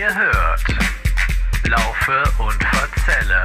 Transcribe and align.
Ihr 0.00 0.14
hört. 0.14 0.64
Laufe 1.68 2.22
und 2.42 2.64
Verzelle, 2.64 3.44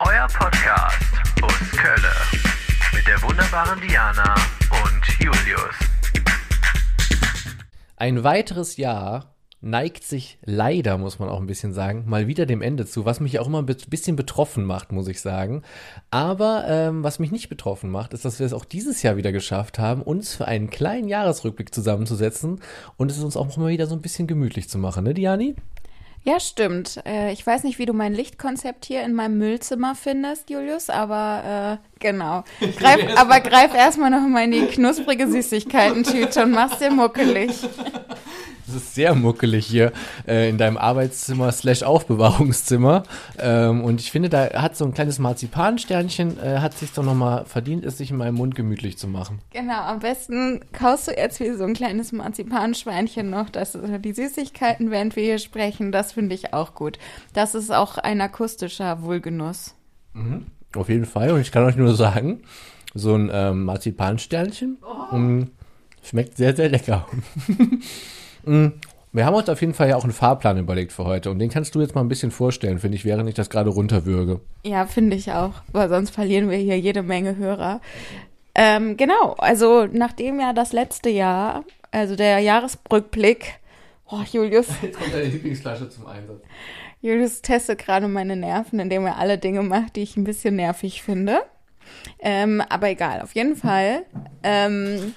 euer 0.00 0.26
Podcast 0.26 1.14
aus 1.40 1.78
Kölle 1.78 2.12
mit 2.92 3.06
der 3.06 3.22
wunderbaren 3.22 3.80
Diana 3.80 4.34
und 4.84 5.18
Julius. 5.18 5.74
Ein 7.96 8.22
weiteres 8.22 8.76
Jahr 8.76 9.34
neigt 9.60 10.04
sich 10.04 10.38
leider, 10.44 10.98
muss 10.98 11.18
man 11.18 11.28
auch 11.28 11.40
ein 11.40 11.46
bisschen 11.46 11.72
sagen, 11.72 12.04
mal 12.06 12.28
wieder 12.28 12.46
dem 12.46 12.62
Ende 12.62 12.86
zu, 12.86 13.04
was 13.04 13.18
mich 13.18 13.38
auch 13.40 13.46
immer 13.46 13.60
ein 13.60 13.66
bisschen 13.66 14.14
betroffen 14.14 14.64
macht, 14.64 14.92
muss 14.92 15.08
ich 15.08 15.20
sagen. 15.20 15.62
Aber 16.10 16.64
ähm, 16.68 17.02
was 17.02 17.18
mich 17.18 17.32
nicht 17.32 17.48
betroffen 17.48 17.90
macht, 17.90 18.14
ist, 18.14 18.24
dass 18.24 18.38
wir 18.38 18.46
es 18.46 18.52
auch 18.52 18.64
dieses 18.64 19.02
Jahr 19.02 19.16
wieder 19.16 19.32
geschafft 19.32 19.78
haben, 19.78 20.02
uns 20.02 20.34
für 20.34 20.46
einen 20.46 20.70
kleinen 20.70 21.08
Jahresrückblick 21.08 21.74
zusammenzusetzen 21.74 22.60
und 22.96 23.10
es 23.10 23.22
uns 23.22 23.36
auch 23.36 23.56
mal 23.56 23.70
wieder 23.70 23.86
so 23.86 23.96
ein 23.96 24.02
bisschen 24.02 24.28
gemütlich 24.28 24.68
zu 24.68 24.78
machen, 24.78 25.04
ne, 25.04 25.14
Diani? 25.14 25.56
Ja, 26.22 26.40
stimmt. 26.40 27.00
Äh, 27.06 27.32
ich 27.32 27.46
weiß 27.46 27.64
nicht, 27.64 27.78
wie 27.78 27.86
du 27.86 27.92
mein 27.92 28.12
Lichtkonzept 28.12 28.84
hier 28.84 29.02
in 29.02 29.14
meinem 29.14 29.38
Müllzimmer 29.38 29.94
findest, 29.94 30.50
Julius, 30.50 30.90
aber 30.90 31.78
äh, 31.80 31.98
genau. 32.00 32.44
Greif, 32.76 33.16
aber 33.16 33.40
greif 33.40 33.74
erstmal 33.74 34.10
noch 34.10 34.26
mal 34.26 34.44
in 34.44 34.52
die 34.52 34.66
knusprige 34.66 35.26
Süßigkeiten-Tüte 35.28 36.44
und 36.44 36.50
mach's 36.50 36.78
dir 36.78 36.90
muckelig. 36.90 37.50
Es 38.68 38.74
ist 38.74 38.94
sehr 38.94 39.14
muckelig 39.14 39.66
hier 39.66 39.92
äh, 40.26 40.50
in 40.50 40.58
deinem 40.58 40.76
Arbeitszimmer 40.76 41.50
slash 41.52 41.82
Aufbewahrungszimmer. 41.82 43.02
Ähm, 43.38 43.82
und 43.82 43.98
ich 44.00 44.10
finde, 44.10 44.28
da 44.28 44.60
hat 44.60 44.76
so 44.76 44.84
ein 44.84 44.92
kleines 44.92 45.18
Marzipansternchen, 45.18 46.38
äh, 46.38 46.58
hat 46.58 46.76
sich 46.76 46.92
doch 46.92 47.02
nochmal 47.02 47.46
verdient, 47.46 47.86
es 47.86 47.96
sich 47.96 48.10
in 48.10 48.18
meinem 48.18 48.34
Mund 48.34 48.54
gemütlich 48.54 48.98
zu 48.98 49.08
machen. 49.08 49.40
Genau, 49.52 49.80
am 49.80 50.00
besten 50.00 50.60
kaust 50.72 51.08
du 51.08 51.12
jetzt 51.12 51.40
wie 51.40 51.50
so 51.52 51.64
ein 51.64 51.72
kleines 51.72 52.12
Marzipanschweinchen 52.12 53.30
noch, 53.30 53.48
dass 53.48 53.78
die 54.04 54.12
Süßigkeiten, 54.12 54.90
während 54.90 55.16
wir 55.16 55.22
hier 55.22 55.38
sprechen, 55.38 55.90
das 55.90 56.12
finde 56.12 56.34
ich 56.34 56.52
auch 56.52 56.74
gut. 56.74 56.98
Das 57.32 57.54
ist 57.54 57.72
auch 57.72 57.96
ein 57.96 58.20
akustischer 58.20 59.02
Wohlgenuss. 59.02 59.74
Mhm. 60.12 60.46
Auf 60.76 60.90
jeden 60.90 61.06
Fall. 61.06 61.30
Und 61.30 61.40
ich 61.40 61.52
kann 61.52 61.64
euch 61.64 61.76
nur 61.76 61.94
sagen, 61.94 62.42
so 62.92 63.14
ein 63.14 63.30
ähm, 63.32 63.64
Marzipansternchen 63.64 64.76
oh. 64.82 65.16
Mm, 65.16 65.50
schmeckt 66.02 66.36
sehr, 66.36 66.54
sehr 66.54 66.68
lecker. 66.68 67.06
Mm, 68.44 68.68
wir 69.12 69.24
haben 69.24 69.34
uns 69.34 69.48
auf 69.48 69.60
jeden 69.60 69.74
Fall 69.74 69.88
ja 69.88 69.96
auch 69.96 70.04
einen 70.04 70.12
Fahrplan 70.12 70.58
überlegt 70.58 70.92
für 70.92 71.04
heute 71.04 71.30
und 71.30 71.38
den 71.38 71.50
kannst 71.50 71.74
du 71.74 71.80
jetzt 71.80 71.94
mal 71.94 72.02
ein 72.02 72.08
bisschen 72.08 72.30
vorstellen, 72.30 72.78
finde 72.78 72.96
ich, 72.96 73.04
während 73.04 73.28
ich 73.28 73.34
das 73.34 73.50
gerade 73.50 73.70
runterwürge. 73.70 74.40
Ja, 74.64 74.86
finde 74.86 75.16
ich 75.16 75.32
auch, 75.32 75.54
weil 75.72 75.88
sonst 75.88 76.10
verlieren 76.10 76.50
wir 76.50 76.58
hier 76.58 76.78
jede 76.78 77.02
Menge 77.02 77.36
Hörer. 77.36 77.80
Ähm, 78.54 78.96
genau, 78.96 79.34
also 79.38 79.86
nachdem 79.86 80.40
ja 80.40 80.52
das 80.52 80.72
letzte 80.72 81.08
Jahr, 81.08 81.64
also 81.90 82.16
der 82.16 82.40
Jahresrückblick, 82.40 83.54
oh 84.10 84.22
Julius. 84.30 84.68
Jetzt 84.82 84.98
kommt 84.98 85.14
deine 85.14 85.24
Lieblingsflasche 85.24 85.88
zum 85.88 86.06
Einsatz. 86.06 86.42
Julius 87.00 87.40
testet 87.42 87.78
gerade 87.78 88.08
meine 88.08 88.36
Nerven, 88.36 88.80
indem 88.80 89.06
er 89.06 89.18
alle 89.18 89.38
Dinge 89.38 89.62
macht, 89.62 89.96
die 89.96 90.02
ich 90.02 90.16
ein 90.16 90.24
bisschen 90.24 90.56
nervig 90.56 91.02
finde. 91.02 91.38
Ähm, 92.18 92.60
aber 92.68 92.90
egal, 92.90 93.22
auf 93.22 93.34
jeden 93.34 93.56
Fall. 93.56 94.02
Ähm, 94.42 95.14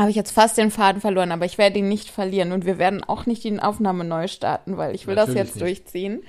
habe 0.00 0.10
ich 0.10 0.16
jetzt 0.16 0.32
fast 0.32 0.58
den 0.58 0.70
Faden 0.70 1.00
verloren, 1.00 1.32
aber 1.32 1.44
ich 1.44 1.58
werde 1.58 1.78
ihn 1.78 1.88
nicht 1.88 2.10
verlieren 2.10 2.52
und 2.52 2.64
wir 2.64 2.78
werden 2.78 3.04
auch 3.04 3.26
nicht 3.26 3.44
die 3.44 3.58
Aufnahme 3.58 4.04
neu 4.04 4.28
starten, 4.28 4.76
weil 4.76 4.94
ich 4.94 5.06
will 5.06 5.14
Natürlich 5.14 5.38
das 5.38 5.46
jetzt 5.46 5.54
nicht. 5.56 5.66
durchziehen. 5.66 6.22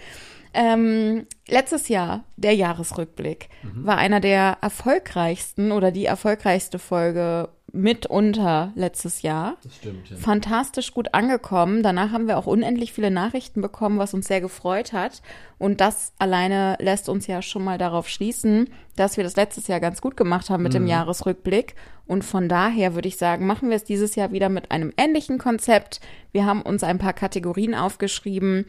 Ähm, 0.53 1.25
letztes 1.47 1.87
Jahr, 1.87 2.25
der 2.35 2.53
Jahresrückblick, 2.53 3.49
mhm. 3.63 3.85
war 3.85 3.97
einer 3.97 4.19
der 4.19 4.57
erfolgreichsten 4.61 5.71
oder 5.71 5.91
die 5.91 6.05
erfolgreichste 6.05 6.77
Folge 6.77 7.49
mitunter 7.73 8.71
letztes 8.75 9.21
Jahr. 9.21 9.57
Das 9.63 9.75
stimmt, 9.75 10.09
ja. 10.09 10.17
Fantastisch 10.17 10.93
gut 10.93 11.13
angekommen. 11.13 11.83
Danach 11.83 12.11
haben 12.11 12.27
wir 12.27 12.37
auch 12.37 12.47
unendlich 12.47 12.91
viele 12.91 13.11
Nachrichten 13.11 13.61
bekommen, 13.61 13.97
was 13.97 14.13
uns 14.13 14.27
sehr 14.27 14.41
gefreut 14.41 14.93
hat. 14.93 15.21
Und 15.57 15.79
das 15.79 16.13
alleine 16.19 16.75
lässt 16.79 17.07
uns 17.07 17.27
ja 17.27 17.41
schon 17.41 17.63
mal 17.63 17.77
darauf 17.77 18.09
schließen, 18.09 18.69
dass 18.95 19.17
wir 19.17 19.23
das 19.23 19.35
letztes 19.35 19.67
Jahr 19.67 19.79
ganz 19.79 20.01
gut 20.01 20.17
gemacht 20.17 20.49
haben 20.49 20.63
mit 20.63 20.73
mhm. 20.73 20.79
dem 20.79 20.87
Jahresrückblick. 20.87 21.75
Und 22.05 22.23
von 22.23 22.49
daher 22.49 22.93
würde 22.93 23.07
ich 23.07 23.17
sagen, 23.17 23.47
machen 23.47 23.69
wir 23.69 23.75
es 23.75 23.83
dieses 23.83 24.15
Jahr 24.15 24.31
wieder 24.31 24.49
mit 24.49 24.71
einem 24.71 24.91
ähnlichen 24.97 25.37
Konzept. 25.37 26.01
Wir 26.31 26.45
haben 26.45 26.61
uns 26.61 26.83
ein 26.83 26.97
paar 26.97 27.13
Kategorien 27.13 27.73
aufgeschrieben, 27.73 28.65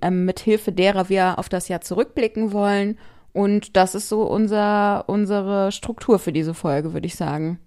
ähm, 0.00 0.24
mit 0.24 0.40
Hilfe 0.40 0.72
derer 0.72 1.08
wir 1.08 1.38
auf 1.38 1.48
das 1.48 1.68
Jahr 1.68 1.80
zurückblicken 1.80 2.52
wollen. 2.52 2.98
Und 3.32 3.76
das 3.76 3.94
ist 3.94 4.08
so 4.08 4.22
unser, 4.22 5.04
unsere 5.08 5.72
Struktur 5.72 6.18
für 6.18 6.32
diese 6.32 6.54
Folge, 6.54 6.92
würde 6.92 7.06
ich 7.06 7.16
sagen. 7.16 7.58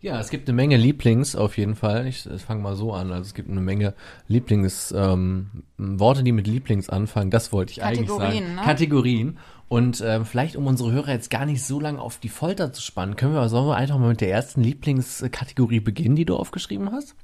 Ja, 0.00 0.20
es 0.20 0.30
gibt 0.30 0.48
eine 0.48 0.54
Menge 0.54 0.76
Lieblings 0.76 1.34
auf 1.34 1.56
jeden 1.56 1.74
Fall. 1.74 2.06
Ich, 2.06 2.28
ich 2.30 2.42
fange 2.42 2.62
mal 2.62 2.76
so 2.76 2.92
an. 2.92 3.10
Also 3.10 3.22
es 3.22 3.34
gibt 3.34 3.50
eine 3.50 3.60
Menge 3.60 3.94
Lieblings 4.28 4.92
ähm, 4.96 5.64
Worte, 5.78 6.22
die 6.22 6.32
mit 6.32 6.46
Lieblings 6.46 6.88
anfangen. 6.88 7.30
Das 7.30 7.52
wollte 7.52 7.72
ich 7.72 7.82
eigentlich 7.82 8.08
sagen. 8.08 8.54
Ne? 8.56 8.62
Kategorien. 8.62 9.38
Und 9.68 10.02
ähm, 10.06 10.24
vielleicht, 10.24 10.54
um 10.54 10.66
unsere 10.66 10.92
Hörer 10.92 11.12
jetzt 11.12 11.30
gar 11.30 11.44
nicht 11.44 11.64
so 11.64 11.80
lange 11.80 12.00
auf 12.00 12.18
die 12.18 12.28
Folter 12.28 12.72
zu 12.72 12.82
spannen, 12.82 13.16
können 13.16 13.34
wir, 13.34 13.48
sollen 13.48 13.66
wir 13.66 13.76
einfach 13.76 13.98
mal 13.98 14.10
mit 14.10 14.20
der 14.20 14.30
ersten 14.30 14.62
Lieblingskategorie 14.62 15.80
beginnen, 15.80 16.14
die 16.14 16.24
du 16.24 16.36
aufgeschrieben 16.36 16.92
hast? 16.92 17.16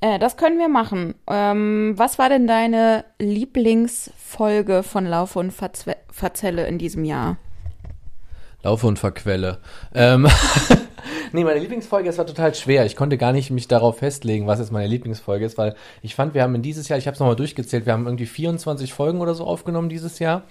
Äh, 0.00 0.18
das 0.18 0.36
können 0.36 0.58
wir 0.58 0.68
machen. 0.68 1.14
Ähm, 1.26 1.94
was 1.96 2.18
war 2.18 2.28
denn 2.28 2.46
deine 2.46 3.04
Lieblingsfolge 3.18 4.82
von 4.82 5.06
Laufe 5.06 5.38
und 5.38 5.52
Verzwe 5.52 5.96
Verzelle 6.10 6.66
in 6.68 6.78
diesem 6.78 7.04
Jahr? 7.04 7.38
Laufe 8.62 8.86
und 8.86 8.98
Verquelle. 8.98 9.58
Ähm, 9.94 10.28
nee, 11.34 11.44
meine 11.44 11.60
Lieblingsfolge, 11.60 12.08
es 12.08 12.16
war 12.16 12.26
total 12.26 12.54
schwer. 12.54 12.86
Ich 12.86 12.96
konnte 12.96 13.18
gar 13.18 13.32
nicht 13.32 13.50
mich 13.50 13.68
darauf 13.68 13.98
festlegen, 13.98 14.46
was 14.46 14.60
jetzt 14.60 14.72
meine 14.72 14.86
Lieblingsfolge 14.86 15.44
ist, 15.44 15.58
weil 15.58 15.74
ich 16.00 16.14
fand, 16.14 16.32
wir 16.32 16.42
haben 16.42 16.54
in 16.54 16.62
dieses 16.62 16.88
Jahr, 16.88 16.98
ich 16.98 17.06
habe 17.06 17.14
es 17.14 17.20
nochmal 17.20 17.36
durchgezählt, 17.36 17.86
wir 17.86 17.92
haben 17.92 18.06
irgendwie 18.06 18.26
24 18.26 18.94
Folgen 18.94 19.20
oder 19.20 19.34
so 19.34 19.44
aufgenommen 19.44 19.88
dieses 19.88 20.20
Jahr. 20.20 20.44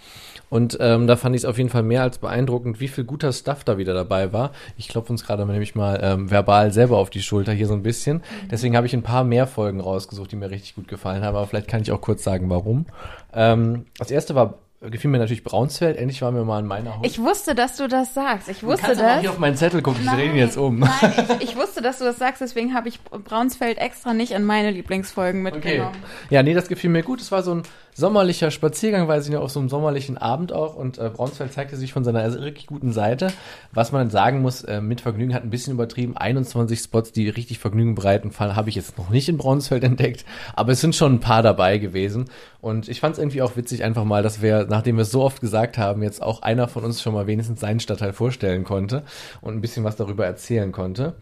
Und 0.49 0.77
ähm, 0.81 1.07
da 1.07 1.15
fand 1.15 1.35
ich 1.35 1.41
es 1.41 1.45
auf 1.45 1.57
jeden 1.57 1.69
Fall 1.69 1.83
mehr 1.83 2.03
als 2.03 2.17
beeindruckend, 2.17 2.79
wie 2.79 2.89
viel 2.89 3.05
guter 3.05 3.31
Stuff 3.31 3.63
da 3.63 3.77
wieder 3.77 3.93
dabei 3.93 4.33
war. 4.33 4.51
Ich 4.77 4.89
klopfe 4.89 5.11
uns 5.11 5.25
gerade 5.25 5.45
nämlich 5.45 5.73
mal 5.73 5.99
ähm, 6.03 6.29
verbal 6.29 6.71
selber 6.71 6.97
auf 6.97 7.09
die 7.09 7.21
Schulter 7.21 7.53
hier 7.53 7.67
so 7.67 7.73
ein 7.73 7.81
bisschen. 7.81 8.21
Deswegen 8.51 8.75
habe 8.75 8.85
ich 8.85 8.93
ein 8.93 9.03
paar 9.03 9.23
mehr 9.23 9.47
Folgen 9.47 9.79
rausgesucht, 9.79 10.31
die 10.31 10.35
mir 10.35 10.51
richtig 10.51 10.75
gut 10.75 10.87
gefallen 10.87 11.23
haben. 11.23 11.35
Aber 11.35 11.47
vielleicht 11.47 11.69
kann 11.69 11.81
ich 11.81 11.91
auch 11.91 12.01
kurz 12.01 12.23
sagen, 12.23 12.49
warum. 12.49 12.85
Ähm, 13.33 13.85
das 13.97 14.11
erste 14.11 14.35
war 14.35 14.59
gefiel 14.89 15.09
mir 15.09 15.17
natürlich 15.17 15.43
Braunsfeld. 15.43 15.97
Endlich 15.97 16.21
waren 16.21 16.35
wir 16.35 16.43
mal 16.43 16.59
in 16.59 16.65
meiner 16.65 16.97
Haut. 16.97 17.05
Ich 17.05 17.19
wusste, 17.19 17.55
dass 17.55 17.77
du 17.77 17.87
das 17.87 18.13
sagst. 18.13 18.49
Ich 18.49 18.63
wusste 18.63 18.81
du 18.81 18.87
kannst 18.87 19.01
das. 19.01 19.21
nicht 19.21 19.29
auf 19.29 19.39
meinen 19.39 19.55
Zettel 19.55 19.81
gucken, 19.81 20.01
ich 20.05 20.25
ihn 20.25 20.35
jetzt 20.35 20.57
um. 20.57 20.79
Nein, 20.79 20.91
ich, 21.39 21.49
ich, 21.49 21.55
wusste, 21.55 21.81
dass 21.81 21.99
du 21.99 22.03
das 22.05 22.17
sagst, 22.17 22.41
deswegen 22.41 22.73
habe 22.73 22.89
ich 22.89 23.01
Braunsfeld 23.03 23.77
extra 23.77 24.13
nicht 24.13 24.31
in 24.31 24.43
meine 24.43 24.71
Lieblingsfolgen 24.71 25.41
mitgenommen. 25.41 25.89
Okay. 25.89 26.33
Ja, 26.35 26.43
nee, 26.43 26.53
das 26.53 26.67
gefiel 26.67 26.89
mir 26.89 27.03
gut. 27.03 27.21
Es 27.21 27.31
war 27.31 27.43
so 27.43 27.55
ein 27.55 27.63
sommerlicher 27.95 28.51
Spaziergang, 28.51 29.07
weiß 29.07 29.25
ich 29.25 29.33
noch, 29.33 29.41
auf 29.41 29.51
so 29.51 29.59
einem 29.59 29.69
sommerlichen 29.69 30.17
Abend 30.17 30.51
auch. 30.53 30.75
Und 30.75 30.97
äh, 30.97 31.09
Braunsfeld 31.13 31.53
zeigte 31.53 31.75
sich 31.75 31.93
von 31.93 32.03
seiner 32.03 32.23
richtig 32.41 32.67
guten 32.67 32.91
Seite. 32.91 33.27
Was 33.71 33.91
man 33.91 34.09
sagen 34.09 34.41
muss, 34.41 34.63
äh, 34.63 34.81
mit 34.81 35.01
Vergnügen 35.01 35.33
hat 35.33 35.43
ein 35.43 35.49
bisschen 35.49 35.73
übertrieben. 35.73 36.17
21 36.17 36.79
Spots, 36.79 37.11
die 37.11 37.29
richtig 37.29 37.59
Vergnügen 37.59 37.95
bereiten, 37.95 38.31
habe 38.37 38.69
ich 38.69 38.75
jetzt 38.75 38.97
noch 38.97 39.09
nicht 39.09 39.29
in 39.29 39.37
Braunsfeld 39.37 39.83
entdeckt. 39.83 40.25
Aber 40.55 40.71
es 40.71 40.81
sind 40.81 40.95
schon 40.95 41.15
ein 41.15 41.19
paar 41.19 41.43
dabei 41.43 41.77
gewesen. 41.77 42.25
Und 42.63 42.87
ich 42.87 43.01
fand 43.01 43.13
es 43.13 43.19
irgendwie 43.19 43.41
auch 43.41 43.57
witzig, 43.57 43.83
einfach 43.83 44.05
mal, 44.05 44.23
dass 44.23 44.41
wir, 44.41 44.65
nachdem 44.69 44.95
wir 44.95 45.01
es 45.01 45.11
so 45.11 45.21
oft 45.21 45.41
gesagt 45.41 45.77
haben, 45.77 46.01
jetzt 46.01 46.23
auch 46.23 46.43
einer 46.43 46.69
von 46.69 46.85
uns 46.85 47.01
schon 47.01 47.13
mal 47.13 47.27
wenigstens 47.27 47.59
seinen 47.59 47.81
Stadtteil 47.81 48.13
vorstellen 48.13 48.63
konnte 48.63 49.03
und 49.41 49.53
ein 49.53 49.59
bisschen 49.59 49.83
was 49.83 49.97
darüber 49.97 50.25
erzählen 50.25 50.71
konnte. 50.71 51.15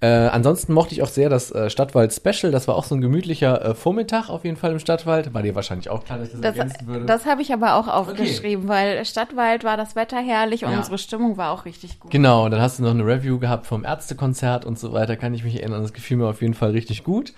Äh, 0.00 0.06
ansonsten 0.06 0.72
mochte 0.72 0.94
ich 0.94 1.02
auch 1.02 1.08
sehr 1.08 1.28
das 1.28 1.50
äh, 1.50 1.68
Stadtwald 1.68 2.14
Special. 2.14 2.50
Das 2.52 2.68
war 2.68 2.74
auch 2.74 2.84
so 2.84 2.94
ein 2.94 3.02
gemütlicher 3.02 3.62
äh, 3.62 3.74
Vormittag 3.74 4.30
auf 4.30 4.44
jeden 4.44 4.56
Fall 4.56 4.72
im 4.72 4.78
Stadtwald. 4.78 5.34
War 5.34 5.42
dir 5.42 5.54
wahrscheinlich 5.54 5.90
auch 5.90 6.04
ich 6.16 6.32
das, 6.32 6.40
das 6.40 6.56
ergänzen 6.56 6.86
würde. 6.86 7.06
Das 7.06 7.26
habe 7.26 7.42
ich 7.42 7.52
aber 7.52 7.74
auch 7.74 7.88
aufgeschrieben, 7.88 8.64
okay. 8.64 8.72
weil 8.72 9.04
Stadtwald 9.04 9.64
war 9.64 9.76
das 9.76 9.96
Wetter 9.96 10.18
herrlich 10.18 10.64
und 10.64 10.72
ja. 10.72 10.78
unsere 10.78 10.98
Stimmung 10.98 11.36
war 11.36 11.52
auch 11.52 11.64
richtig 11.64 12.00
gut. 12.00 12.10
Genau, 12.10 12.48
dann 12.48 12.60
hast 12.60 12.78
du 12.78 12.82
noch 12.82 12.90
eine 12.90 13.04
Review 13.04 13.38
gehabt 13.38 13.66
vom 13.66 13.84
Ärztekonzert 13.84 14.64
und 14.64 14.78
so 14.78 14.92
weiter, 14.92 15.16
kann 15.16 15.34
ich 15.34 15.44
mich 15.44 15.60
erinnern. 15.60 15.82
Das 15.82 15.92
gefiel 15.92 16.16
mir 16.16 16.26
auf 16.26 16.42
jeden 16.42 16.54
Fall 16.54 16.70
richtig 16.70 17.04
gut. 17.04 17.32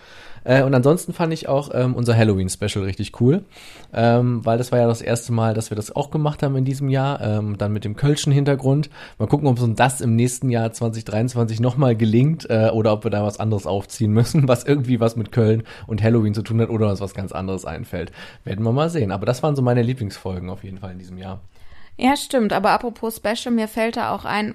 Äh, 0.44 0.62
und 0.62 0.74
ansonsten 0.74 1.12
fand 1.12 1.32
ich 1.32 1.48
auch 1.48 1.70
ähm, 1.72 1.94
unser 1.94 2.16
Halloween-Special 2.16 2.84
richtig 2.84 3.20
cool, 3.20 3.44
ähm, 3.92 4.44
weil 4.44 4.58
das 4.58 4.72
war 4.72 4.78
ja 4.78 4.86
das 4.86 5.02
erste 5.02 5.32
Mal, 5.32 5.54
dass 5.54 5.70
wir 5.70 5.76
das 5.76 5.94
auch 5.94 6.10
gemacht 6.10 6.42
haben 6.42 6.56
in 6.56 6.64
diesem 6.64 6.88
Jahr, 6.88 7.20
ähm, 7.20 7.58
dann 7.58 7.72
mit 7.72 7.84
dem 7.84 7.96
Kölschen 7.96 8.32
Hintergrund. 8.32 8.90
Mal 9.18 9.26
gucken, 9.26 9.48
ob 9.48 9.60
uns 9.60 9.76
das 9.76 10.00
im 10.00 10.16
nächsten 10.16 10.50
Jahr 10.50 10.72
2023 10.72 11.60
nochmal 11.60 11.96
gelingt 11.96 12.48
äh, 12.48 12.70
oder 12.72 12.92
ob 12.92 13.04
wir 13.04 13.10
da 13.10 13.24
was 13.24 13.40
anderes 13.40 13.66
aufziehen 13.66 14.12
müssen, 14.12 14.48
was 14.48 14.64
irgendwie 14.64 15.00
was 15.00 15.16
mit 15.16 15.32
Köln 15.32 15.64
und 15.86 16.02
Halloween 16.02 16.34
zu 16.34 16.42
tun 16.42 16.60
hat 16.60 16.70
oder 16.70 16.88
uns 16.90 17.00
was 17.00 17.14
ganz 17.14 17.32
anderes 17.32 17.64
einfällt. 17.64 18.12
Werden 18.44 18.64
wir 18.64 18.72
mal 18.72 18.90
sehen. 18.90 19.12
Aber 19.12 19.26
das 19.26 19.42
waren 19.42 19.56
so 19.56 19.62
meine 19.62 19.82
Lieblingsfolgen 19.82 20.50
auf 20.50 20.64
jeden 20.64 20.78
Fall 20.78 20.92
in 20.92 20.98
diesem 20.98 21.18
Jahr. 21.18 21.40
Ja, 21.96 22.16
stimmt. 22.16 22.52
Aber 22.52 22.70
apropos 22.70 23.16
Special, 23.16 23.54
mir 23.54 23.68
fällt 23.68 23.96
da 23.96 24.14
auch 24.14 24.24
ein, 24.24 24.54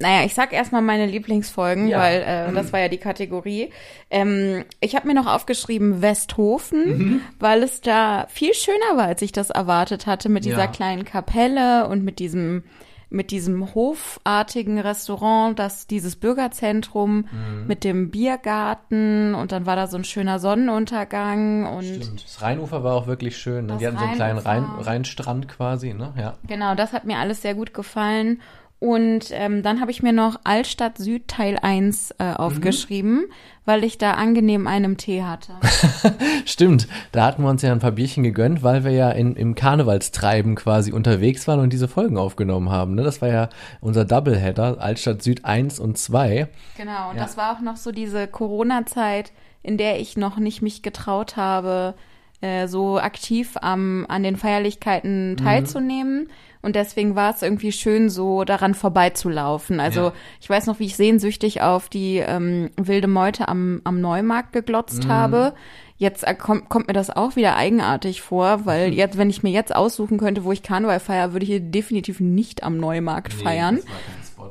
naja, 0.00 0.24
ich 0.24 0.34
sag 0.34 0.52
erstmal 0.52 0.82
meine 0.82 1.06
Lieblingsfolgen, 1.06 1.88
ja. 1.88 1.98
weil 1.98 2.22
äh, 2.22 2.52
das 2.52 2.72
war 2.72 2.80
ja 2.80 2.88
die 2.88 2.98
Kategorie. 2.98 3.70
Ähm, 4.10 4.64
ich 4.80 4.96
habe 4.96 5.06
mir 5.06 5.14
noch 5.14 5.26
aufgeschrieben 5.26 6.00
Westhofen, 6.00 6.98
mhm. 6.98 7.20
weil 7.38 7.62
es 7.62 7.82
da 7.82 8.26
viel 8.28 8.54
schöner 8.54 8.96
war, 8.96 9.06
als 9.06 9.20
ich 9.22 9.32
das 9.32 9.50
erwartet 9.50 10.06
hatte, 10.06 10.28
mit 10.30 10.44
dieser 10.44 10.58
ja. 10.58 10.66
kleinen 10.66 11.04
Kapelle 11.04 11.86
und 11.86 12.02
mit 12.02 12.18
diesem 12.18 12.64
mit 13.12 13.32
diesem 13.32 13.74
hofartigen 13.74 14.78
Restaurant, 14.78 15.58
das 15.58 15.88
dieses 15.88 16.14
Bürgerzentrum 16.14 17.26
Mhm. 17.32 17.66
mit 17.66 17.82
dem 17.82 18.10
Biergarten 18.12 19.34
und 19.34 19.50
dann 19.50 19.66
war 19.66 19.74
da 19.74 19.88
so 19.88 19.96
ein 19.96 20.04
schöner 20.04 20.38
Sonnenuntergang 20.38 21.66
und 21.66 21.82
Stimmt. 21.82 22.24
Das 22.24 22.40
Rheinufer 22.40 22.84
war 22.84 22.94
auch 22.94 23.08
wirklich 23.08 23.36
schön. 23.36 23.66
Ne? 23.66 23.78
Die 23.80 23.86
hatten 23.86 23.98
so 23.98 24.04
einen 24.04 24.14
kleinen 24.14 24.38
Rhein. 24.38 24.64
Rheinstrand 24.64 25.48
quasi, 25.48 25.92
ne? 25.92 26.14
Ja. 26.16 26.34
Genau, 26.46 26.76
das 26.76 26.92
hat 26.92 27.04
mir 27.04 27.18
alles 27.18 27.42
sehr 27.42 27.54
gut 27.54 27.74
gefallen. 27.74 28.40
Und 28.80 29.26
ähm, 29.32 29.62
dann 29.62 29.80
habe 29.82 29.90
ich 29.90 30.02
mir 30.02 30.14
noch 30.14 30.40
Altstadt 30.42 30.96
Süd 30.98 31.28
Teil 31.28 31.58
1 31.60 32.14
Mhm. 32.18 32.24
äh, 32.26 32.32
aufgeschrieben, 32.32 33.26
weil 33.66 33.84
ich 33.84 33.98
da 33.98 34.12
angenehm 34.12 34.66
einen 34.66 34.96
Tee 34.96 35.22
hatte. 35.22 35.52
Stimmt, 36.46 36.88
da 37.12 37.26
hatten 37.26 37.42
wir 37.42 37.50
uns 37.50 37.60
ja 37.60 37.72
ein 37.72 37.78
paar 37.78 37.92
Bierchen 37.92 38.22
gegönnt, 38.24 38.62
weil 38.62 38.82
wir 38.82 38.90
ja 38.92 39.10
in, 39.10 39.36
im 39.36 39.54
Karnevalstreiben 39.54 40.54
quasi 40.54 40.92
unterwegs 40.92 41.46
waren 41.46 41.60
und 41.60 41.74
diese 41.74 41.88
Folgen 41.88 42.16
aufgenommen 42.16 42.70
haben. 42.70 42.94
Ne? 42.94 43.02
Das 43.02 43.20
war 43.20 43.28
ja 43.28 43.48
unser 43.82 44.06
Doubleheader, 44.06 44.80
Altstadt 44.80 45.22
Süd 45.22 45.44
1 45.44 45.78
und 45.78 45.98
2. 45.98 46.48
Genau, 46.78 47.10
und 47.10 47.16
Ja. 47.16 47.22
das 47.22 47.36
war 47.36 47.54
auch 47.54 47.60
noch 47.60 47.76
so 47.76 47.92
diese 47.92 48.26
Corona-Zeit, 48.28 49.32
in 49.62 49.76
der 49.76 50.00
ich 50.00 50.16
noch 50.16 50.38
nicht 50.38 50.62
mich 50.62 50.82
getraut 50.82 51.36
habe, 51.36 51.92
äh, 52.40 52.66
so 52.66 52.98
aktiv 52.98 53.56
am, 53.60 54.06
an 54.08 54.22
den 54.22 54.36
Feierlichkeiten 54.36 55.36
teilzunehmen. 55.36 56.30
Und 56.62 56.76
deswegen 56.76 57.16
war 57.16 57.34
es 57.34 57.40
irgendwie 57.42 57.72
schön, 57.72 58.10
so 58.10 58.44
daran 58.44 58.74
vorbeizulaufen. 58.74 59.80
Also 59.80 60.00
Ja. 60.00 60.12
ich 60.40 60.50
weiß 60.50 60.66
noch, 60.66 60.78
wie 60.78 60.84
ich 60.86 60.96
sehnsüchtig 60.96 61.62
auf 61.62 61.88
die 61.88 62.18
ähm, 62.18 62.70
wilde 62.76 63.08
Meute 63.08 63.48
am, 63.48 63.80
am 63.84 64.00
Neumarkt 64.00 64.52
geglotzt 64.52 65.08
habe. 65.08 65.54
Jetzt 65.96 66.26
äh, 66.26 66.34
kommt, 66.34 66.68
kommt 66.68 66.86
mir 66.88 66.92
das 66.92 67.10
auch 67.10 67.36
wieder 67.36 67.56
eigenartig 67.56 68.20
vor, 68.22 68.66
weil 68.66 68.92
jetzt, 68.92 69.16
wenn 69.18 69.30
ich 69.30 69.42
mir 69.42 69.52
jetzt 69.52 69.74
aussuchen 69.74 70.18
könnte, 70.18 70.44
wo 70.44 70.52
ich 70.52 70.62
Karneval 70.62 71.00
feiere, 71.00 71.32
würde 71.32 71.44
ich 71.44 71.50
hier 71.50 71.60
definitiv 71.60 72.20
nicht 72.20 72.62
am 72.62 72.76
Neumarkt 72.76 73.32
feiern. 73.32 73.76
das 73.76 73.86
war 73.86 73.94
kein 73.94 74.24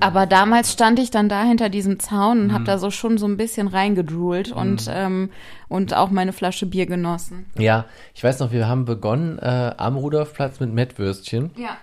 Aber 0.00 0.26
damals 0.26 0.72
stand 0.72 0.98
ich 0.98 1.10
dann 1.10 1.28
da 1.28 1.42
hinter 1.42 1.68
diesem 1.68 1.98
Zaun 1.98 2.40
und 2.40 2.46
Mhm. 2.48 2.52
habe 2.52 2.64
da 2.64 2.78
so 2.78 2.90
schon 2.90 3.18
so 3.18 3.26
ein 3.26 3.36
bisschen 3.36 3.68
reingedruhlt 3.68 4.52
und, 4.52 4.86
ähm, 4.90 5.30
und 5.68 5.94
auch 5.94 6.10
meine 6.10 6.32
Flasche 6.32 6.66
Bier 6.66 6.86
genossen. 6.86 7.46
Ja, 7.58 7.86
ich 8.14 8.22
weiß 8.22 8.40
noch, 8.40 8.52
wir 8.52 8.68
haben 8.68 8.84
begonnen 8.84 9.38
äh, 9.38 9.72
am 9.76 9.96
Rudolfplatz 9.96 10.60
mit 10.60 10.72
Mettwürstchen 10.72 11.50
Ja. 11.56 11.76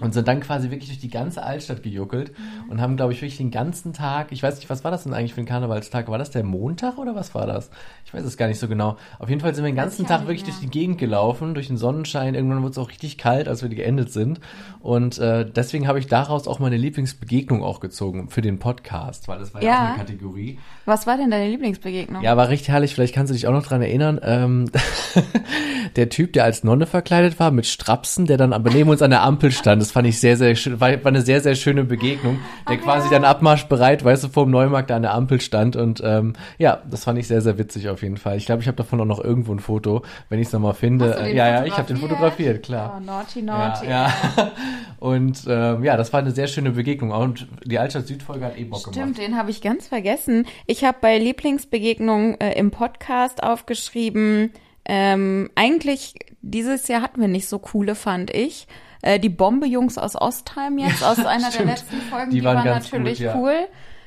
Und 0.00 0.14
sind 0.14 0.28
dann 0.28 0.40
quasi 0.40 0.70
wirklich 0.70 0.88
durch 0.90 1.00
die 1.00 1.10
ganze 1.10 1.42
Altstadt 1.42 1.82
gejuckelt 1.82 2.32
und 2.68 2.80
haben, 2.80 2.96
glaube 2.96 3.12
ich, 3.12 3.20
wirklich 3.20 3.36
den 3.38 3.50
ganzen 3.50 3.92
Tag, 3.92 4.32
ich 4.32 4.42
weiß 4.42 4.56
nicht, 4.56 4.70
was 4.70 4.84
war 4.84 4.90
das 4.90 5.04
denn 5.04 5.14
eigentlich 5.14 5.34
für 5.34 5.40
ein 5.40 5.46
Karnevalstag? 5.46 6.08
War 6.08 6.18
das 6.18 6.30
der 6.30 6.44
Montag 6.44 6.98
oder 6.98 7.14
was 7.14 7.34
war 7.34 7.46
das? 7.46 7.70
Ich 8.04 8.14
weiß 8.14 8.24
es 8.24 8.36
gar 8.36 8.46
nicht 8.48 8.58
so 8.58 8.68
genau. 8.68 8.96
Auf 9.18 9.28
jeden 9.28 9.40
Fall 9.40 9.54
sind 9.54 9.64
wir 9.64 9.70
den 9.70 9.76
ganzen 9.76 10.06
Tag 10.06 10.22
wirklich 10.22 10.42
mehr. 10.42 10.50
durch 10.52 10.60
die 10.60 10.70
Gegend 10.70 10.98
gelaufen, 10.98 11.54
durch 11.54 11.68
den 11.68 11.76
Sonnenschein. 11.76 12.34
Irgendwann 12.34 12.62
wurde 12.62 12.72
es 12.72 12.78
auch 12.78 12.90
richtig 12.90 13.18
kalt, 13.18 13.48
als 13.48 13.62
wir 13.62 13.68
geendet 13.68 14.12
sind. 14.12 14.40
Und 14.80 15.18
äh, 15.18 15.44
deswegen 15.50 15.86
habe 15.88 15.98
ich 15.98 16.06
daraus 16.06 16.48
auch 16.48 16.58
meine 16.58 16.76
Lieblingsbegegnung 16.76 17.62
auch 17.62 17.80
gezogen 17.80 18.28
für 18.30 18.40
den 18.42 18.58
Podcast, 18.58 19.28
weil 19.28 19.38
das 19.38 19.54
war 19.54 19.62
ja, 19.62 19.68
Ja. 19.70 19.76
auch 19.84 19.88
eine 19.90 19.98
Kategorie. 19.98 20.58
Was 20.86 21.06
war 21.06 21.16
denn 21.16 21.30
deine 21.30 21.48
Lieblingsbegegnung? 21.48 22.22
Ja, 22.22 22.36
war 22.36 22.48
richtig 22.48 22.68
herrlich. 22.68 22.94
Vielleicht 22.94 23.14
kannst 23.14 23.30
du 23.30 23.34
dich 23.34 23.46
auch 23.46 23.52
noch 23.52 23.66
dran 23.66 23.82
erinnern. 23.82 24.20
Ähm, 24.22 24.70
der 25.96 26.08
Typ, 26.08 26.32
der 26.32 26.44
als 26.44 26.64
Nonne 26.64 26.86
verkleidet 26.86 27.38
war, 27.38 27.50
mit 27.50 27.66
Strapsen, 27.66 28.26
der 28.26 28.36
dann 28.36 28.52
aber 28.52 28.70
neben 28.70 28.90
uns 28.90 29.02
an 29.02 29.10
der 29.10 29.22
Ampel 29.22 29.50
stand. 29.52 29.79
Das 29.80 29.90
fand 29.90 30.06
ich 30.06 30.20
sehr, 30.20 30.36
sehr 30.36 30.54
schön. 30.54 30.80
War, 30.80 30.92
war 30.92 31.06
eine 31.06 31.22
sehr, 31.22 31.40
sehr 31.40 31.54
schöne 31.54 31.84
Begegnung. 31.84 32.38
Der 32.68 32.76
quasi 32.76 33.08
dann 33.10 33.24
abmarschbereit, 33.24 34.04
weißt 34.04 34.24
du, 34.24 34.28
vor 34.28 34.44
dem 34.44 34.50
Neumarkt 34.52 34.90
da 34.90 34.96
an 34.96 35.02
der 35.02 35.14
Ampel 35.14 35.40
stand. 35.40 35.74
Und 35.76 36.00
ähm, 36.04 36.34
ja, 36.58 36.82
das 36.88 37.04
fand 37.04 37.18
ich 37.18 37.26
sehr, 37.26 37.40
sehr 37.40 37.58
witzig 37.58 37.88
auf 37.88 38.02
jeden 38.02 38.16
Fall. 38.16 38.36
Ich 38.36 38.46
glaube, 38.46 38.62
ich 38.62 38.68
habe 38.68 38.76
davon 38.76 39.00
auch 39.00 39.06
noch 39.06 39.22
irgendwo 39.22 39.52
ein 39.52 39.58
Foto, 39.58 40.02
wenn 40.28 40.38
ich 40.38 40.46
es 40.46 40.52
nochmal 40.52 40.74
finde. 40.74 41.16
Äh, 41.18 41.34
ja, 41.34 41.48
ja, 41.48 41.64
ich 41.64 41.76
habe 41.76 41.88
den 41.88 41.96
fotografiert, 41.96 42.62
klar. 42.64 42.98
Oh, 42.98 43.04
naughty, 43.04 43.40
Ja, 43.40 43.68
naughty. 43.68 43.88
ja. 43.88 44.12
Und 45.00 45.44
ähm, 45.48 45.82
ja, 45.82 45.96
das 45.96 46.12
war 46.12 46.20
eine 46.20 46.30
sehr 46.30 46.46
schöne 46.46 46.70
Begegnung. 46.72 47.10
Und 47.10 47.48
die 47.64 47.78
Altstadt 47.78 48.06
Südfolge 48.06 48.44
hat 48.44 48.58
eh 48.58 48.64
Bock 48.64 48.84
gemacht. 48.84 48.94
Stimmt, 48.98 49.18
den 49.18 49.36
habe 49.36 49.50
ich 49.50 49.62
ganz 49.62 49.88
vergessen. 49.88 50.46
Ich 50.66 50.84
habe 50.84 50.98
bei 51.00 51.18
Lieblingsbegegnung 51.18 52.34
äh, 52.40 52.52
im 52.58 52.70
Podcast 52.70 53.42
aufgeschrieben, 53.42 54.52
ähm, 54.84 55.50
eigentlich 55.54 56.14
dieses 56.42 56.88
Jahr 56.88 57.02
hatten 57.02 57.20
wir 57.20 57.28
nicht 57.28 57.48
so 57.48 57.58
coole, 57.58 57.94
fand 57.94 58.34
ich. 58.34 58.66
Äh, 59.02 59.18
die 59.18 59.28
Bombe-Jungs 59.30 59.98
aus 59.98 60.14
Ostheim 60.16 60.78
jetzt, 60.78 61.02
aus 61.02 61.18
einer 61.24 61.50
der 61.50 61.64
letzten 61.66 62.00
Folgen, 62.02 62.30
Die 62.30 62.40
die, 62.40 62.44
waren 62.44 62.56
waren, 62.58 62.66
natürlich 62.68 63.18
gut, 63.18 63.26
ja. 63.26 63.34
cool. 63.36 63.54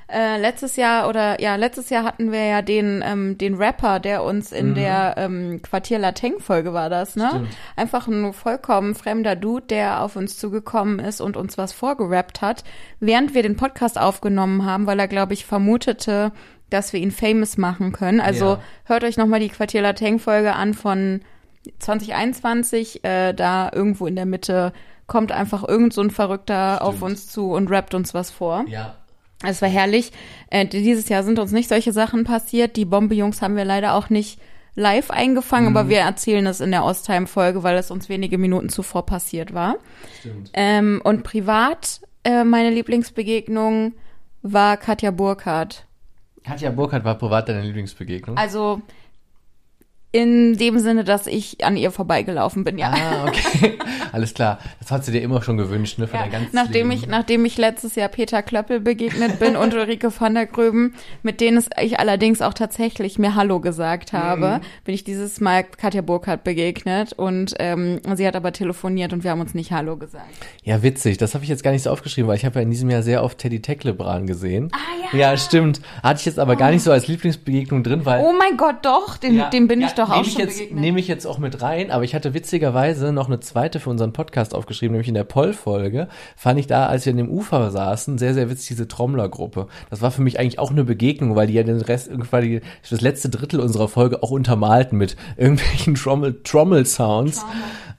Äh, 0.10 0.38
letztes 0.40 0.76
Jahr 0.76 1.08
oder 1.08 1.42
ja, 1.42 1.56
letztes 1.56 1.90
Jahr 1.90 2.04
hatten 2.04 2.32
wir 2.32 2.46
ja 2.46 2.62
den, 2.62 3.04
ähm, 3.04 3.38
den 3.38 3.56
Rapper, 3.56 4.00
der 4.00 4.24
uns 4.24 4.52
in 4.52 4.76
der 4.76 5.16
ähm, 5.18 5.62
Quartier 5.64 5.98
Lateng-Folge 5.98 6.74
war 6.74 6.90
das, 6.90 7.16
ne? 7.16 7.24
Mhm. 7.24 7.30
Stimmt. 7.30 7.48
Einfach 7.78 8.08
ein 8.08 8.34
vollkommen 8.34 8.94
fremder 8.96 9.36
Dude, 9.36 9.66
der 9.68 10.02
auf 10.04 10.16
uns 10.16 10.38
zugekommen 10.38 11.00
ist 11.00 11.22
und 11.22 11.38
uns 11.38 11.58
was 11.58 11.72
vorgerappt 11.72 12.42
hat, 12.42 12.64
während 13.00 13.34
wir 13.34 13.42
den 13.44 13.56
Podcast 13.56 13.98
aufgenommen 13.98 14.66
haben, 14.66 14.86
weil 14.86 15.00
er, 15.00 15.08
glaube 15.08 15.34
ich, 15.34 15.46
vermutete, 15.46 16.32
dass 16.70 16.92
wir 16.94 17.00
ihn 17.00 17.12
famous 17.12 17.58
machen 17.58 17.92
können. 17.94 18.20
Also 18.20 18.46
Ja. 18.46 18.60
hört 18.84 19.06
euch 19.06 19.18
nochmal 19.18 19.40
die 19.40 19.50
Quartier 19.50 19.82
Lateng-Folge 19.82 20.54
an 20.54 20.74
von 20.74 21.22
2021. 21.80 23.04
Äh, 23.04 23.34
da 23.34 23.70
irgendwo 23.74 24.08
in 24.08 24.16
der 24.16 24.26
Mitte 24.26 24.74
kommt 25.08 25.32
einfach 25.32 25.68
irgend 25.68 25.94
so 25.94 26.02
ein 26.02 26.12
Verrückter 26.12 26.82
auf 26.82 27.02
uns 27.02 27.28
zu 27.28 27.52
und 27.52 27.70
rappt 27.70 27.94
uns 27.94 28.14
was 28.14 28.32
vor. 28.32 28.66
Ja, 28.68 28.96
Es 29.44 29.62
war 29.62 29.70
herrlich. 29.70 30.12
Äh, 30.50 30.66
dieses 30.66 31.10
Jahr 31.10 31.24
sind 31.24 31.40
uns 31.40 31.52
nicht 31.52 31.68
solche 31.70 31.92
Sachen 31.92 32.24
passiert. 32.24 32.76
Die 32.78 32.86
Bombe-Jungs 32.86 33.42
haben 33.42 33.56
wir 33.58 33.66
leider 33.66 33.94
auch 33.96 34.10
nicht 34.10 34.40
live 34.76 35.12
eingefangen, 35.12 35.72
Mhm. 35.72 35.78
aber 35.78 35.90
wir 35.90 36.00
erzählen 36.00 36.46
es 36.48 36.62
in 36.62 36.72
der 36.72 36.84
Ostheim-Folge, 36.86 37.62
weil 37.62 37.78
es 37.78 37.92
uns 37.92 38.10
wenige 38.10 38.38
Minuten 38.38 38.70
zuvor 38.70 39.06
passiert 39.06 39.54
war. 39.54 39.76
stimmt. 40.20 40.50
Ähm, 40.54 41.02
und 41.04 41.24
privat, 41.24 42.02
äh, 42.24 42.44
meine 42.44 42.70
Lieblingsbegegnung 42.72 43.94
war 44.42 44.78
Katja 44.78 45.12
Burkhardt. 45.12 45.86
Katja 46.44 46.72
Burkhardt 46.72 47.04
war 47.06 47.16
privat 47.18 47.48
deine 47.50 47.62
Lieblingsbegegnung. 47.62 48.36
Also 48.38 48.82
in 50.14 50.58
dem 50.58 50.78
Sinne, 50.78 51.04
dass 51.04 51.26
ich 51.26 51.66
an 51.66 51.76
ihr 51.76 51.90
vorbeigelaufen 51.92 52.64
bin, 52.64 52.78
ja. 52.78 52.94
Ah, 52.94 53.26
okay. 53.28 53.78
Alles 54.12 54.36
klar. 54.36 54.60
Das 54.80 54.92
hat 54.92 55.04
sie 55.04 55.12
dir 55.12 55.24
immer 55.24 55.42
schon 55.42 55.58
gewünscht, 55.58 55.98
ne? 55.98 56.08
Für 56.08 56.18
Ja, 56.18 56.22
dein 56.24 56.32
ganzes 56.32 56.54
nachdem 56.54 56.92
Leben. 56.92 57.02
ich, 57.04 57.10
nachdem 57.10 57.44
ich 57.46 57.58
letztes 57.58 57.96
Jahr 57.96 58.10
Peter 58.10 58.44
Klöppel 58.44 58.80
begegnet 58.80 59.40
bin 59.40 59.56
und 59.56 59.74
Ulrike 59.74 60.12
van 60.18 60.36
der 60.36 60.46
Gröben, 60.46 60.94
mit 61.24 61.42
denen 61.42 61.64
ich 61.82 62.00
allerdings 62.00 62.44
auch 62.44 62.54
tatsächlich 62.54 63.18
mir 63.18 63.34
Hallo 63.34 63.60
gesagt 63.60 64.14
habe, 64.14 64.62
bin 64.86 64.94
ich 64.94 65.04
dieses 65.04 65.42
Mal 65.42 65.64
Katja 65.64 66.02
Burkhardt 66.04 66.44
begegnet 66.44 67.14
und 67.14 67.56
ähm, 67.58 68.00
sie 68.16 68.28
hat 68.28 68.36
aber 68.36 68.52
telefoniert 68.54 69.14
und 69.14 69.24
wir 69.24 69.32
haben 69.32 69.42
uns 69.42 69.56
nicht 69.56 69.72
Hallo 69.72 69.98
gesagt. 69.98 70.30
Ja, 70.64 70.84
witzig. 70.84 71.18
Das 71.18 71.34
habe 71.34 71.44
ich 71.44 71.50
jetzt 71.50 71.64
gar 71.64 71.72
nicht 71.72 71.82
so 71.82 71.90
aufgeschrieben, 71.90 72.28
weil 72.30 72.38
ich 72.38 72.46
habe 72.46 72.60
ja 72.60 72.62
in 72.62 72.70
diesem 72.70 72.92
Jahr 72.92 73.02
sehr 73.02 73.24
oft 73.24 73.40
Teddy 73.40 73.64
Tecklebrand 73.64 74.28
gesehen. 74.28 74.70
Ah 74.74 74.78
ja. 75.18 75.32
Ja, 75.32 75.38
stimmt. 75.38 75.82
Hatte 76.04 76.20
ich 76.20 76.26
jetzt 76.28 76.38
aber 76.38 76.56
gar 76.56 76.70
nicht 76.70 76.84
so 76.84 76.92
als 76.92 77.08
Lieblingsbegegnung 77.08 77.82
drin, 77.84 78.06
weil 78.06 78.22
Oh 78.24 78.32
mein 78.38 78.58
Gott, 78.58 78.78
doch, 78.84 79.18
den, 79.18 79.36
Ja, 79.38 79.50
dem 79.50 79.68
bin 79.68 79.82
ja, 79.82 79.88
ich 79.88 79.94
doch 79.94 80.03
auch 80.10 80.16
nehme 80.16 80.28
ich 80.28 80.34
schon 80.34 80.42
jetzt, 80.42 80.58
begegnet. 80.58 80.82
Nehme 80.82 81.00
ich 81.00 81.08
jetzt 81.08 81.26
auch 81.26 81.38
mit 81.38 81.62
rein, 81.62 81.92
aber 81.92 82.04
ich 82.04 82.16
hatte 82.16 82.34
witzigerweise 82.34 83.12
noch 83.12 83.28
eine 83.28 83.40
zweite 83.40 83.80
für 83.80 83.90
unseren 83.90 84.14
Podcast 84.14 84.54
aufgeschrieben, 84.56 84.94
nämlich 84.94 85.08
in 85.08 85.14
der 85.14 85.24
Poll-Folge, 85.24 86.08
fand 86.36 86.60
ich 86.60 86.68
da, 86.68 86.88
als 86.88 87.06
wir 87.06 87.12
in 87.12 87.18
dem 87.18 87.30
Ufer 87.30 87.72
saßen, 87.72 88.18
sehr, 88.18 88.34
sehr 88.34 88.50
witzig, 88.50 88.70
diese 88.70 88.88
Trommlergruppe. 88.88 89.68
Das 89.90 90.02
war 90.02 90.12
für 90.12 90.22
mich 90.22 90.40
eigentlich 90.40 90.60
auch 90.60 90.72
eine 90.72 90.84
Begegnung, 90.84 91.36
weil 91.36 91.48
die 91.48 91.54
ja 91.54 91.64
den 91.64 91.82
Rest, 91.82 92.10
irgendwie 92.10 92.62
das 92.90 93.02
letzte 93.02 93.30
Drittel 93.30 93.60
unserer 93.60 93.88
Folge 93.88 94.24
auch 94.24 94.32
untermalten 94.32 94.98
mit 94.98 95.16
irgendwelchen 95.38 95.96
Trommel, 95.96 96.42
Trommel-Sounds. 96.44 97.46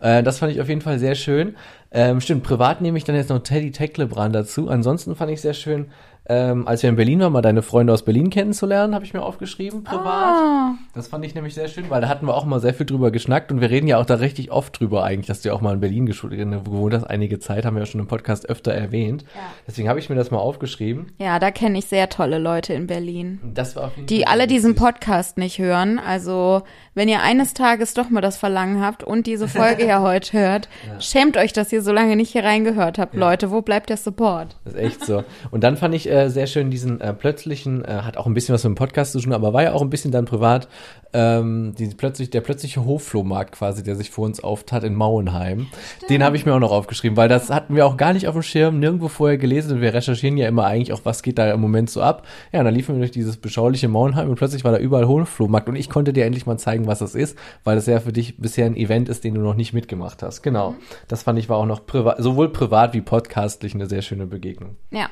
Äh, 0.00 0.22
das 0.22 0.38
fand 0.38 0.52
ich 0.52 0.60
auf 0.60 0.68
jeden 0.68 0.80
Fall 0.80 0.98
sehr 0.98 1.14
schön. 1.14 1.56
Ähm, 1.90 2.20
stimmt, 2.20 2.42
privat 2.42 2.80
nehme 2.80 2.98
ich 2.98 3.04
dann 3.04 3.14
jetzt 3.14 3.30
noch 3.30 3.38
Teddy 3.38 3.70
Tecklebrand 3.70 4.34
dazu. 4.34 4.68
Ansonsten 4.68 5.14
fand 5.14 5.30
ich 5.30 5.40
sehr 5.40 5.54
schön, 5.54 5.86
ähm, 6.26 6.66
als 6.66 6.82
wir 6.82 6.90
in 6.90 6.96
Berlin 6.96 7.20
waren, 7.20 7.32
mal 7.32 7.42
deine 7.42 7.62
Freunde 7.62 7.92
aus 7.92 8.04
Berlin 8.04 8.30
kennenzulernen, 8.30 8.94
habe 8.94 9.04
ich 9.04 9.12
mir 9.14 9.22
aufgeschrieben, 9.22 9.84
privat. 9.84 10.04
Ah. 10.06 10.74
Das 10.94 11.08
fand 11.08 11.24
ich 11.24 11.34
nämlich 11.34 11.54
sehr 11.54 11.68
schön, 11.68 11.90
weil 11.90 12.00
da 12.00 12.08
hatten 12.08 12.26
wir 12.26 12.34
auch 12.34 12.44
mal 12.44 12.60
sehr 12.60 12.74
viel 12.74 12.86
drüber 12.86 13.10
geschnackt 13.10 13.50
und 13.52 13.60
wir 13.60 13.70
reden 13.70 13.86
ja 13.88 13.98
auch 13.98 14.06
da 14.06 14.14
richtig 14.14 14.50
oft 14.52 14.78
drüber 14.80 15.04
eigentlich, 15.04 15.26
dass 15.26 15.42
du 15.42 15.48
ja 15.48 15.54
auch 15.54 15.60
mal 15.60 15.74
in 15.74 15.80
Berlin 15.80 16.08
geschu- 16.08 16.28
gewohnt 16.28 16.94
hast, 16.94 17.04
einige 17.04 17.38
Zeit, 17.38 17.64
haben 17.64 17.74
wir 17.74 17.80
ja 17.80 17.86
schon 17.86 18.00
im 18.00 18.06
Podcast 18.06 18.48
öfter 18.48 18.72
erwähnt. 18.72 19.22
Ja. 19.34 19.40
Deswegen 19.66 19.88
habe 19.88 19.98
ich 19.98 20.08
mir 20.08 20.16
das 20.16 20.30
mal 20.30 20.38
aufgeschrieben. 20.38 21.12
Ja, 21.18 21.38
da 21.38 21.50
kenne 21.50 21.78
ich 21.78 21.86
sehr 21.86 22.08
tolle 22.08 22.38
Leute 22.38 22.74
in 22.74 22.86
Berlin. 22.86 23.40
Das 23.54 23.76
war 23.76 23.90
jeden 23.96 24.06
die 24.06 24.26
alle 24.26 24.46
diesen. 24.46 24.74
Podcast 24.74 25.38
nicht 25.38 25.58
hören. 25.58 25.98
Also, 25.98 26.62
wenn 26.94 27.08
ihr 27.08 27.22
eines 27.22 27.54
Tages 27.54 27.94
doch 27.94 28.10
mal 28.10 28.20
das 28.20 28.36
Verlangen 28.36 28.82
habt 28.82 29.02
und 29.04 29.26
diese 29.26 29.46
Folge 29.48 29.86
ja 29.86 30.00
heute 30.02 30.32
hört, 30.38 30.68
schämt 31.00 31.36
euch, 31.36 31.52
dass 31.52 31.72
ihr 31.72 31.82
so 31.82 31.92
lange 31.92 32.16
nicht 32.16 32.32
hier 32.32 32.44
reingehört 32.44 32.98
habt, 32.98 33.14
Leute. 33.14 33.50
Wo 33.50 33.62
bleibt 33.62 33.90
der 33.90 33.96
Support? 33.96 34.56
Das 34.64 34.74
ist 34.74 34.80
echt 34.80 35.04
so. 35.04 35.22
Und 35.50 35.62
dann 35.64 35.76
fand 35.76 35.94
ich 35.94 36.08
äh, 36.14 36.30
sehr 36.30 36.46
schön 36.46 36.70
diesen 36.70 37.00
äh, 37.00 37.12
plötzlichen, 37.12 37.84
äh, 37.84 37.88
hat 37.88 38.16
auch 38.16 38.26
ein 38.26 38.34
bisschen 38.34 38.54
was 38.54 38.62
mit 38.64 38.72
dem 38.72 38.76
Podcast 38.76 39.12
zu 39.12 39.20
tun, 39.20 39.32
aber 39.32 39.52
war 39.52 39.64
ja 39.64 39.72
auch 39.72 39.82
ein 39.82 39.90
bisschen 39.90 40.12
dann 40.12 40.24
privat, 40.24 40.68
ähm, 41.12 41.74
die, 41.78 41.88
plötzlich, 41.88 42.30
der 42.30 42.40
plötzliche 42.40 42.84
Hofflohmarkt 42.84 43.52
quasi, 43.52 43.82
der 43.82 43.96
sich 43.96 44.10
vor 44.10 44.24
uns 44.24 44.42
auftat 44.42 44.84
in 44.84 44.94
Mauenheim. 44.94 45.66
Den 46.08 46.22
habe 46.22 46.36
ich 46.36 46.46
mir 46.46 46.54
auch 46.54 46.60
noch 46.60 46.70
aufgeschrieben, 46.70 47.16
weil 47.16 47.28
das 47.28 47.50
hatten 47.50 47.74
wir 47.74 47.86
auch 47.86 47.96
gar 47.96 48.12
nicht 48.12 48.28
auf 48.28 48.34
dem 48.34 48.42
Schirm, 48.42 48.78
nirgendwo 48.78 49.08
vorher 49.08 49.38
gelesen 49.38 49.74
und 49.74 49.80
wir 49.80 49.92
recherchieren 49.92 50.36
ja 50.36 50.48
immer 50.48 50.64
eigentlich 50.64 50.92
auch, 50.92 51.00
was 51.04 51.22
geht 51.22 51.38
da 51.38 51.50
im 51.52 51.60
Moment 51.60 51.90
so 51.90 52.00
ab. 52.00 52.26
Ja, 52.52 52.60
und 52.60 52.66
dann 52.66 52.74
liefen 52.74 52.94
wir 52.94 53.00
durch 53.00 53.10
dieses 53.10 53.36
beschauliche 53.36 53.88
Mauenheim 53.88 54.28
und 54.28 54.36
plötzlich 54.36 54.64
war 54.64 54.72
da 54.72 54.78
überall 54.78 55.08
Hoflohmarkt 55.08 55.68
und 55.68 55.76
ich 55.76 55.90
konnte 55.90 56.12
dir 56.12 56.24
endlich 56.24 56.46
mal 56.46 56.58
zeigen, 56.58 56.86
was 56.86 57.00
das 57.00 57.14
ist, 57.14 57.36
weil 57.64 57.76
das 57.76 57.86
ja 57.86 58.00
für 58.00 58.12
dich 58.12 58.38
bisher 58.38 58.66
ein 58.66 58.76
Event 58.76 59.08
ist, 59.08 59.24
den 59.24 59.34
du 59.34 59.40
noch 59.40 59.54
nicht 59.54 59.72
mitgemacht 59.72 60.22
hast. 60.22 60.42
Genau. 60.42 60.70
Mhm. 60.70 60.76
Das 61.08 61.24
fand 61.24 61.38
ich 61.38 61.48
war 61.48 61.58
auch 61.58 61.66
noch 61.66 61.86
privat, 61.86 62.22
sowohl 62.22 62.50
privat 62.50 62.94
wie 62.94 63.00
podcastlich 63.00 63.74
eine 63.74 63.86
sehr 63.86 64.02
schöne 64.02 64.26
Begegnung. 64.26 64.76
Ja. 64.90 65.08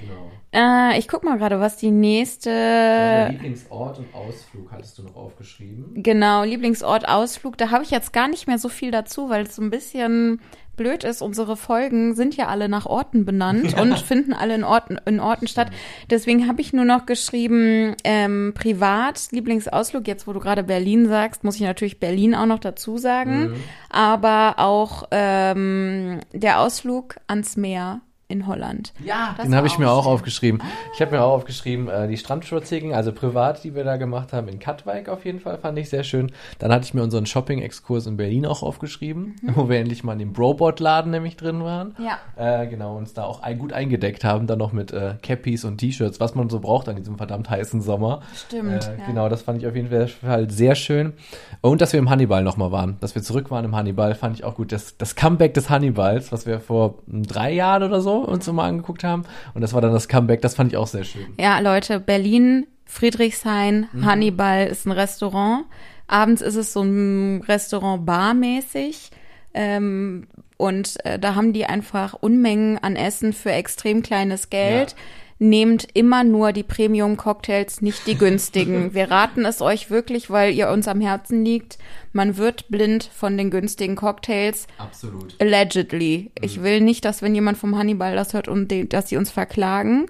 Genau. 0.00 0.30
Äh, 0.52 0.98
ich 0.98 1.08
guck 1.08 1.24
mal 1.24 1.36
gerade, 1.38 1.60
was 1.60 1.76
die 1.76 1.90
nächste. 1.90 2.50
Dein 2.50 3.32
Lieblingsort 3.32 3.98
und 3.98 4.14
Ausflug 4.14 4.70
hattest 4.72 4.98
du 4.98 5.02
noch 5.02 5.16
aufgeschrieben. 5.16 6.02
Genau, 6.02 6.44
Lieblingsort, 6.44 7.06
Ausflug. 7.08 7.58
Da 7.58 7.70
habe 7.70 7.84
ich 7.84 7.90
jetzt 7.90 8.12
gar 8.12 8.28
nicht 8.28 8.46
mehr 8.46 8.58
so 8.58 8.68
viel 8.68 8.90
dazu, 8.90 9.28
weil 9.28 9.44
es 9.44 9.56
so 9.56 9.62
ein 9.62 9.70
bisschen 9.70 10.40
blöd 10.78 11.04
ist. 11.04 11.20
Unsere 11.20 11.56
Folgen 11.56 12.14
sind 12.14 12.36
ja 12.36 12.46
alle 12.46 12.70
nach 12.70 12.86
Orten 12.86 13.26
benannt 13.26 13.78
und 13.80 13.98
finden 13.98 14.32
alle 14.32 14.54
in 14.54 14.64
Orten, 14.64 14.96
in 15.04 15.20
Orten 15.20 15.48
statt. 15.48 15.70
Deswegen 16.08 16.48
habe 16.48 16.62
ich 16.62 16.72
nur 16.72 16.86
noch 16.86 17.04
geschrieben, 17.04 17.94
ähm, 18.04 18.54
privat, 18.54 19.28
Lieblingsausflug. 19.32 20.08
Jetzt, 20.08 20.26
wo 20.26 20.32
du 20.32 20.40
gerade 20.40 20.64
Berlin 20.64 21.08
sagst, 21.08 21.44
muss 21.44 21.56
ich 21.56 21.62
natürlich 21.62 22.00
Berlin 22.00 22.34
auch 22.34 22.46
noch 22.46 22.60
dazu 22.60 22.96
sagen. 22.96 23.54
Aber 23.90 24.54
auch 24.56 25.08
ähm, 25.10 26.20
der 26.32 26.60
Ausflug 26.60 27.16
ans 27.26 27.56
Meer 27.58 28.00
in 28.28 28.46
Holland. 28.46 28.92
Ja, 29.02 29.34
Das 29.38 29.46
den 29.46 29.54
habe 29.54 29.66
ich 29.66 29.78
mir 29.78 29.90
auch 29.90 30.04
aufgeschrieben. 30.04 30.60
Ich 30.94 31.00
habe 31.00 31.12
mir 31.12 31.22
auch 31.22 31.32
aufgeschrieben, 31.32 31.88
äh, 31.88 32.06
die 32.08 32.18
Strandspaziergänge, 32.18 32.94
also 32.94 33.10
privat, 33.12 33.64
die 33.64 33.74
wir 33.74 33.84
da 33.84 33.96
gemacht 33.96 34.34
haben 34.34 34.48
in 34.48 34.58
Katwijk 34.58 35.08
auf 35.08 35.24
jeden 35.24 35.40
Fall, 35.40 35.56
fand 35.56 35.78
ich 35.78 35.88
sehr 35.88 36.04
schön. 36.04 36.30
Dann 36.58 36.70
hatte 36.70 36.84
ich 36.84 36.92
mir 36.92 37.02
unseren 37.02 37.24
Shopping-Exkurs 37.24 38.06
in 38.06 38.18
Berlin 38.18 38.44
auch 38.44 38.62
aufgeschrieben, 38.62 39.36
wo 39.54 39.70
wir 39.70 39.78
endlich 39.78 40.04
mal 40.04 40.12
in 40.12 40.18
dem 40.18 40.32
Brobot-Laden 40.34 41.10
nämlich 41.10 41.36
drin 41.38 41.64
waren. 41.64 41.94
Mhm. 41.98 42.04
Ja. 42.04 42.18
Äh, 42.62 42.66
genau, 42.66 42.96
uns 42.98 43.14
da 43.14 43.24
auch 43.24 43.42
ein, 43.42 43.58
gut 43.58 43.72
eingedeckt 43.72 44.24
haben, 44.24 44.46
dann 44.46 44.58
noch 44.58 44.72
mit 44.72 44.92
äh, 44.92 45.14
Cappies 45.22 45.64
und 45.64 45.78
T-Shirts, 45.78 46.20
was 46.20 46.34
man 46.34 46.50
so 46.50 46.60
braucht 46.60 46.90
an 46.90 46.96
diesem 46.96 47.16
verdammt 47.16 47.48
heißen 47.48 47.80
Sommer. 47.80 48.20
Stimmt, 48.34 48.84
Äh, 48.84 48.98
ja. 48.98 49.06
Genau, 49.06 49.30
das 49.30 49.40
fand 49.40 49.58
ich 49.62 49.66
auf 49.66 49.74
jeden 49.74 49.88
Fall 49.88 50.50
sehr 50.50 50.74
schön. 50.74 51.14
Und 51.62 51.80
dass 51.80 51.94
wir 51.94 51.98
im 51.98 52.10
Hannibal 52.10 52.44
nochmal 52.44 52.72
waren, 52.72 52.98
dass 53.00 53.14
wir 53.14 53.22
zurück 53.22 53.50
waren 53.50 53.64
im 53.64 53.74
Hannibal, 53.74 54.14
fand 54.14 54.36
ich 54.36 54.44
auch 54.44 54.54
gut. 54.56 54.70
Das, 54.70 54.98
das 54.98 55.16
Comeback 55.16 55.54
des 55.54 55.70
Hannibals, 55.70 56.30
was 56.30 56.44
wir 56.44 56.60
vor 56.60 56.96
hm, 57.10 57.22
drei 57.22 57.54
Jahren 57.54 57.82
oder 57.82 58.02
so 58.02 58.17
uns 58.20 58.44
so 58.44 58.52
mal 58.52 58.68
angeguckt 58.68 59.04
haben. 59.04 59.24
Und 59.54 59.60
das 59.60 59.72
war 59.72 59.80
dann 59.80 59.92
das 59.92 60.08
Comeback, 60.08 60.42
das 60.42 60.54
fand 60.54 60.72
ich 60.72 60.76
auch 60.76 60.86
sehr 60.86 61.04
schön. 61.04 61.26
Ja, 61.38 61.58
Leute, 61.60 62.00
Berlin, 62.00 62.66
Friedrichshain, 62.84 63.88
Hannibal 64.02 64.66
ist 64.66 64.86
ein 64.86 64.92
Restaurant. 64.92 65.66
Abends 66.06 66.40
ist 66.40 66.56
es 66.56 66.72
so 66.72 66.82
ein 66.82 67.42
Restaurant 67.46 68.06
barmäßig. 68.06 69.10
Ähm, 69.54 70.26
und 70.56 71.04
äh, 71.04 71.18
da 71.18 71.34
haben 71.34 71.52
die 71.52 71.66
einfach 71.66 72.14
Unmengen 72.14 72.78
an 72.78 72.96
Essen 72.96 73.32
für 73.32 73.52
extrem 73.52 74.02
kleines 74.02 74.50
Geld. 74.50 74.96
Nehmt 75.40 75.86
immer 75.94 76.24
nur 76.24 76.52
die 76.52 76.64
Premium-Cocktails, 76.64 77.80
nicht 77.80 78.06
die 78.08 78.16
günstigen. 78.16 78.92
Wir 78.92 79.08
raten 79.08 79.44
es 79.44 79.62
euch 79.62 79.88
wirklich, 79.88 80.30
weil 80.30 80.52
ihr 80.52 80.68
uns 80.68 80.88
am 80.88 81.00
Herzen 81.00 81.44
liegt. 81.44 81.78
Man 82.12 82.36
wird 82.36 82.68
blind 82.68 83.04
von 83.04 83.36
den 83.36 83.50
günstigen 83.50 83.94
Cocktails. 83.94 84.66
Absolut. 84.78 85.36
Allegedly. 85.40 86.32
Ich 86.40 86.62
will 86.64 86.80
nicht, 86.80 87.04
dass 87.04 87.22
wenn 87.22 87.36
jemand 87.36 87.56
vom 87.56 87.78
Hannibal 87.78 88.16
das 88.16 88.34
hört 88.34 88.48
und 88.48 88.70
den, 88.70 88.88
dass 88.88 89.08
sie 89.08 89.16
uns 89.16 89.30
verklagen. 89.30 90.06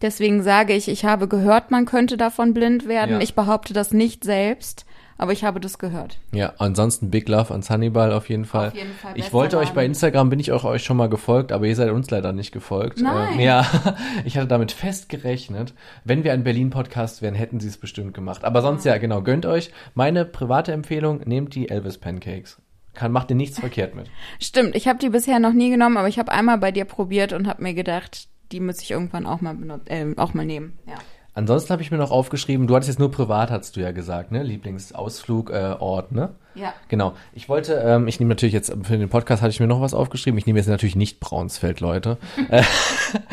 Deswegen 0.00 0.42
sage 0.42 0.72
ich, 0.72 0.88
ich 0.88 1.04
habe 1.04 1.28
gehört, 1.28 1.70
man 1.70 1.84
könnte 1.84 2.16
davon 2.16 2.54
blind 2.54 2.88
werden. 2.88 3.16
Ja. 3.16 3.20
Ich 3.20 3.34
behaupte 3.34 3.74
das 3.74 3.92
nicht 3.92 4.24
selbst, 4.24 4.86
aber 5.20 5.32
ich 5.32 5.44
habe 5.44 5.60
das 5.60 5.78
gehört. 5.78 6.18
Ja, 6.32 6.54
ansonsten 6.56 7.10
Big 7.10 7.28
Love 7.28 7.50
ans 7.50 7.68
Hannibal 7.68 8.10
auf 8.14 8.30
jeden 8.30 8.46
Fall. 8.46 8.68
Auf 8.68 8.74
jeden 8.74 8.94
Fall, 8.94 9.12
Ich 9.16 9.34
wollte 9.34 9.58
euch 9.58 9.72
bei. 9.72 9.84
Instagram, 9.84 10.30
bin 10.30 10.40
ich 10.40 10.50
auch 10.50 10.64
euch 10.64 10.82
schon 10.82 10.96
mal 10.96 11.10
gefolgt, 11.10 11.52
aber 11.52 11.66
ihr 11.66 11.76
seid 11.76 11.90
uns 11.90 12.10
leider 12.10 12.32
nicht 12.32 12.52
gefolgt. 12.52 13.02
Nein. 13.02 13.34
Ähm, 13.34 13.40
ja, 13.40 13.66
ich 14.24 14.38
hatte 14.38 14.46
damit 14.46 14.72
fest 14.72 15.10
gerechnet. 15.10 15.74
Wenn 16.04 16.24
wir 16.24 16.32
ein 16.32 16.42
Berlin-Podcast 16.42 17.20
wären, 17.20 17.34
hätten 17.34 17.60
sie 17.60 17.68
es 17.68 17.76
bestimmt 17.76 18.14
gemacht. 18.14 18.44
Aber 18.44 18.62
sonst 18.62 18.86
ja, 18.86 18.96
genau, 18.96 19.20
gönnt 19.20 19.44
euch. 19.44 19.70
Meine 19.94 20.24
private 20.24 20.72
Empfehlung, 20.72 21.20
nehmt 21.26 21.54
die 21.54 21.68
Elvis 21.68 21.98
Pancakes. 21.98 22.56
Kann, 22.94 23.12
macht 23.12 23.28
ihr 23.28 23.36
nichts 23.36 23.58
verkehrt 23.58 23.94
mit. 23.94 24.06
Stimmt, 24.40 24.74
ich 24.74 24.88
habe 24.88 24.98
die 24.98 25.10
bisher 25.10 25.38
noch 25.38 25.52
nie 25.52 25.68
genommen, 25.68 25.98
aber 25.98 26.08
ich 26.08 26.18
habe 26.18 26.32
einmal 26.32 26.56
bei 26.56 26.72
dir 26.72 26.86
probiert 26.86 27.34
und 27.34 27.46
habe 27.46 27.62
mir 27.62 27.74
gedacht, 27.74 28.28
die 28.52 28.60
muss 28.60 28.80
ich 28.80 28.90
irgendwann 28.90 29.26
auch 29.26 29.42
mal 29.42 29.54
benut 29.54 29.82
äh, 29.90 30.14
auch 30.16 30.32
mal 30.32 30.46
nehmen. 30.46 30.78
Ja. 30.86 30.94
Ansonsten 31.40 31.72
habe 31.72 31.80
ich 31.80 31.90
mir 31.90 31.96
noch 31.96 32.10
aufgeschrieben, 32.10 32.66
du 32.66 32.76
hattest 32.76 32.90
jetzt 32.90 32.98
nur 32.98 33.10
privat, 33.10 33.50
hast 33.50 33.74
du 33.74 33.80
ja 33.80 33.92
gesagt, 33.92 34.30
ne? 34.30 34.42
Lieblingsausflug, 34.42 35.48
äh, 35.48 35.74
Ort, 35.78 36.12
ne? 36.12 36.34
Ja. 36.54 36.74
Genau. 36.88 37.14
Ich 37.32 37.48
wollte, 37.48 37.74
ähm, 37.84 38.08
ich 38.08 38.20
nehme 38.20 38.30
natürlich 38.30 38.54
jetzt 38.54 38.72
für 38.82 38.98
den 38.98 39.08
Podcast 39.08 39.42
hatte 39.42 39.50
ich 39.50 39.60
mir 39.60 39.66
noch 39.66 39.80
was 39.80 39.94
aufgeschrieben. 39.94 40.38
Ich 40.38 40.46
nehme 40.46 40.58
jetzt 40.58 40.68
natürlich 40.68 40.96
nicht 40.96 41.20
Braunsfeld, 41.20 41.80
Leute. 41.80 42.18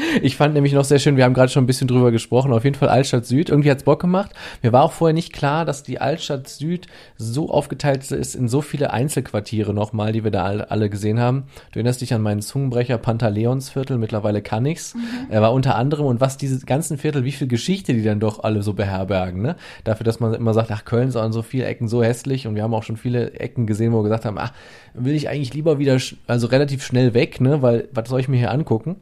Ich 0.22 0.36
fand 0.36 0.54
nämlich 0.54 0.74
noch 0.74 0.84
sehr 0.84 1.00
schön, 1.00 1.18
wir 1.18 1.24
haben 1.24 1.34
gerade 1.34 1.52
schon 1.52 1.64
ein 1.64 1.68
bisschen 1.68 1.88
drüber 1.88 2.12
gesprochen, 2.12 2.54
auf 2.54 2.64
jeden 2.64 2.76
Fall 2.76 2.90
Altstadt 2.90 3.26
Süd. 3.26 3.50
Irgendwie 3.50 3.70
hat's 3.70 3.84
Bock 3.84 4.00
gemacht. 4.00 4.32
Mir 4.62 4.72
war 4.72 4.84
auch 4.84 4.92
vorher 4.92 5.14
nicht 5.14 5.34
klar, 5.34 5.66
dass 5.66 5.84
die 5.84 6.00
Altstadt 6.00 6.48
Süd 6.48 6.88
so 7.18 7.50
aufgeteilt 7.50 8.10
ist 8.12 8.36
in 8.36 8.48
so 8.48 8.62
viele 8.62 8.92
Einzelquartiere 8.92 9.74
nochmal, 9.74 10.14
die 10.14 10.24
wir 10.24 10.32
da 10.32 10.46
alle, 10.46 10.90
gesehen 10.90 11.20
haben. 11.20 11.44
Du 11.72 11.80
erinnerst 11.80 12.02
dich 12.02 12.14
an 12.14 12.22
meinen 12.22 12.42
Zungenbrecher 12.42 12.98
Pantaleonsviertel, 12.98 13.98
mittlerweile 13.98 14.42
kann 14.42 14.66
ich's. 14.66 14.96
Er 15.30 15.42
war 15.42 15.54
unter 15.54 15.76
anderem 15.76 16.06
und 16.06 16.22
was 16.22 16.38
diese 16.38 16.66
ganzen 16.66 16.98
Viertel, 16.98 17.24
wie 17.24 17.32
viel 17.32 17.48
Geschichte 17.48 17.94
die 17.94 18.04
dann 18.04 18.20
doch 18.20 18.44
alle 18.44 18.64
so 18.64 18.74
beherbergen, 18.74 19.42
ne? 19.42 19.56
Dafür, 19.84 20.04
dass 20.04 20.20
man 20.20 20.34
immer 20.34 20.54
sagt, 20.54 20.72
ach, 20.72 20.86
Köln 20.86 21.10
ist 21.10 21.16
an 21.16 21.34
so 21.34 21.42
vielen 21.42 21.68
Ecken 21.68 21.88
so 21.88 22.04
hässlich 22.04 22.48
und 22.48 22.56
wir 22.56 22.64
haben 22.64 22.74
auch 22.74 22.84
schon 22.84 22.98
viele 23.08 23.32
Ecken 23.40 23.68
gesehen, 23.68 23.94
wo 23.94 24.00
wir 24.00 24.04
gesagt 24.04 24.26
haben, 24.26 24.38
ach, 24.38 24.52
will 24.94 25.16
ich 25.16 25.30
eigentlich 25.30 25.54
lieber 25.54 25.80
wieder, 25.80 25.98
also 26.28 26.48
relativ 26.48 26.84
schnell 26.84 27.14
weg, 27.14 27.40
ne? 27.40 27.62
Weil, 27.62 27.88
was 27.94 28.10
soll 28.10 28.20
ich 28.20 28.28
mir 28.28 28.38
hier 28.38 28.52
angucken? 28.52 28.98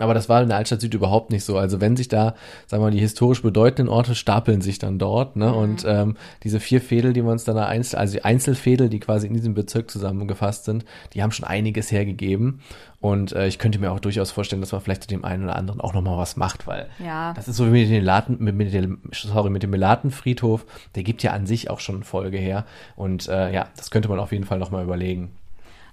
Aber 0.00 0.14
das 0.14 0.28
war 0.28 0.42
in 0.42 0.48
der 0.48 0.56
Altstadt 0.56 0.80
Süd 0.80 0.94
überhaupt 0.94 1.30
nicht 1.30 1.44
so. 1.44 1.56
Also 1.58 1.80
wenn 1.80 1.96
sich 1.96 2.08
da, 2.08 2.34
sagen 2.66 2.82
wir 2.82 2.86
mal, 2.86 2.90
die 2.90 2.98
historisch 2.98 3.42
bedeutenden 3.42 3.88
Orte 3.92 4.14
stapeln 4.14 4.60
sich 4.60 4.78
dann 4.78 4.98
dort, 4.98 5.36
ne? 5.36 5.52
Und 5.54 5.84
ähm, 5.86 6.16
diese 6.42 6.58
vier 6.58 6.80
Fädel, 6.80 7.12
die 7.12 7.22
wir 7.22 7.30
uns 7.30 7.44
dann 7.44 7.56
da 7.56 7.66
einzel, 7.66 7.96
also 7.98 8.14
die 8.14 8.24
Einzelfädel, 8.24 8.88
die 8.88 8.98
quasi 9.00 9.26
in 9.26 9.34
diesem 9.34 9.54
Bezirk 9.54 9.90
zusammengefasst 9.90 10.64
sind, 10.64 10.84
die 11.14 11.22
haben 11.22 11.32
schon 11.32 11.46
einiges 11.46 11.92
hergegeben. 11.92 12.60
Und 13.00 13.32
äh, 13.32 13.46
ich 13.46 13.58
könnte 13.58 13.78
mir 13.78 13.92
auch 13.92 14.00
durchaus 14.00 14.30
vorstellen, 14.30 14.60
dass 14.60 14.72
man 14.72 14.80
vielleicht 14.82 15.02
zu 15.02 15.08
dem 15.08 15.24
einen 15.24 15.44
oder 15.44 15.56
anderen 15.56 15.80
auch 15.80 15.94
nochmal 15.94 16.18
was 16.18 16.36
macht, 16.36 16.66
weil 16.66 16.88
Ja. 17.02 17.32
das 17.34 17.48
ist 17.48 17.56
so 17.56 17.66
wie 17.66 17.70
mit 17.70 17.90
dem 17.90 18.04
Laten, 18.04 18.36
mit, 18.40 18.54
mit 18.54 18.74
dem, 18.74 19.00
sorry, 19.12 19.48
mit 19.48 19.62
dem 19.62 19.70
Melatenfriedhof, 19.70 20.66
der 20.94 21.02
gibt 21.02 21.22
ja 21.22 21.32
an 21.32 21.46
sich 21.46 21.70
auch 21.70 21.80
schon 21.80 22.02
Folge 22.04 22.36
her. 22.36 22.64
Und 22.96 23.28
äh, 23.28 23.52
ja, 23.54 23.68
das 23.76 23.90
könnte 23.90 24.08
man 24.08 24.18
auf 24.18 24.32
jeden 24.32 24.44
Fall 24.44 24.58
nochmal 24.58 24.84
überlegen. 24.84 25.30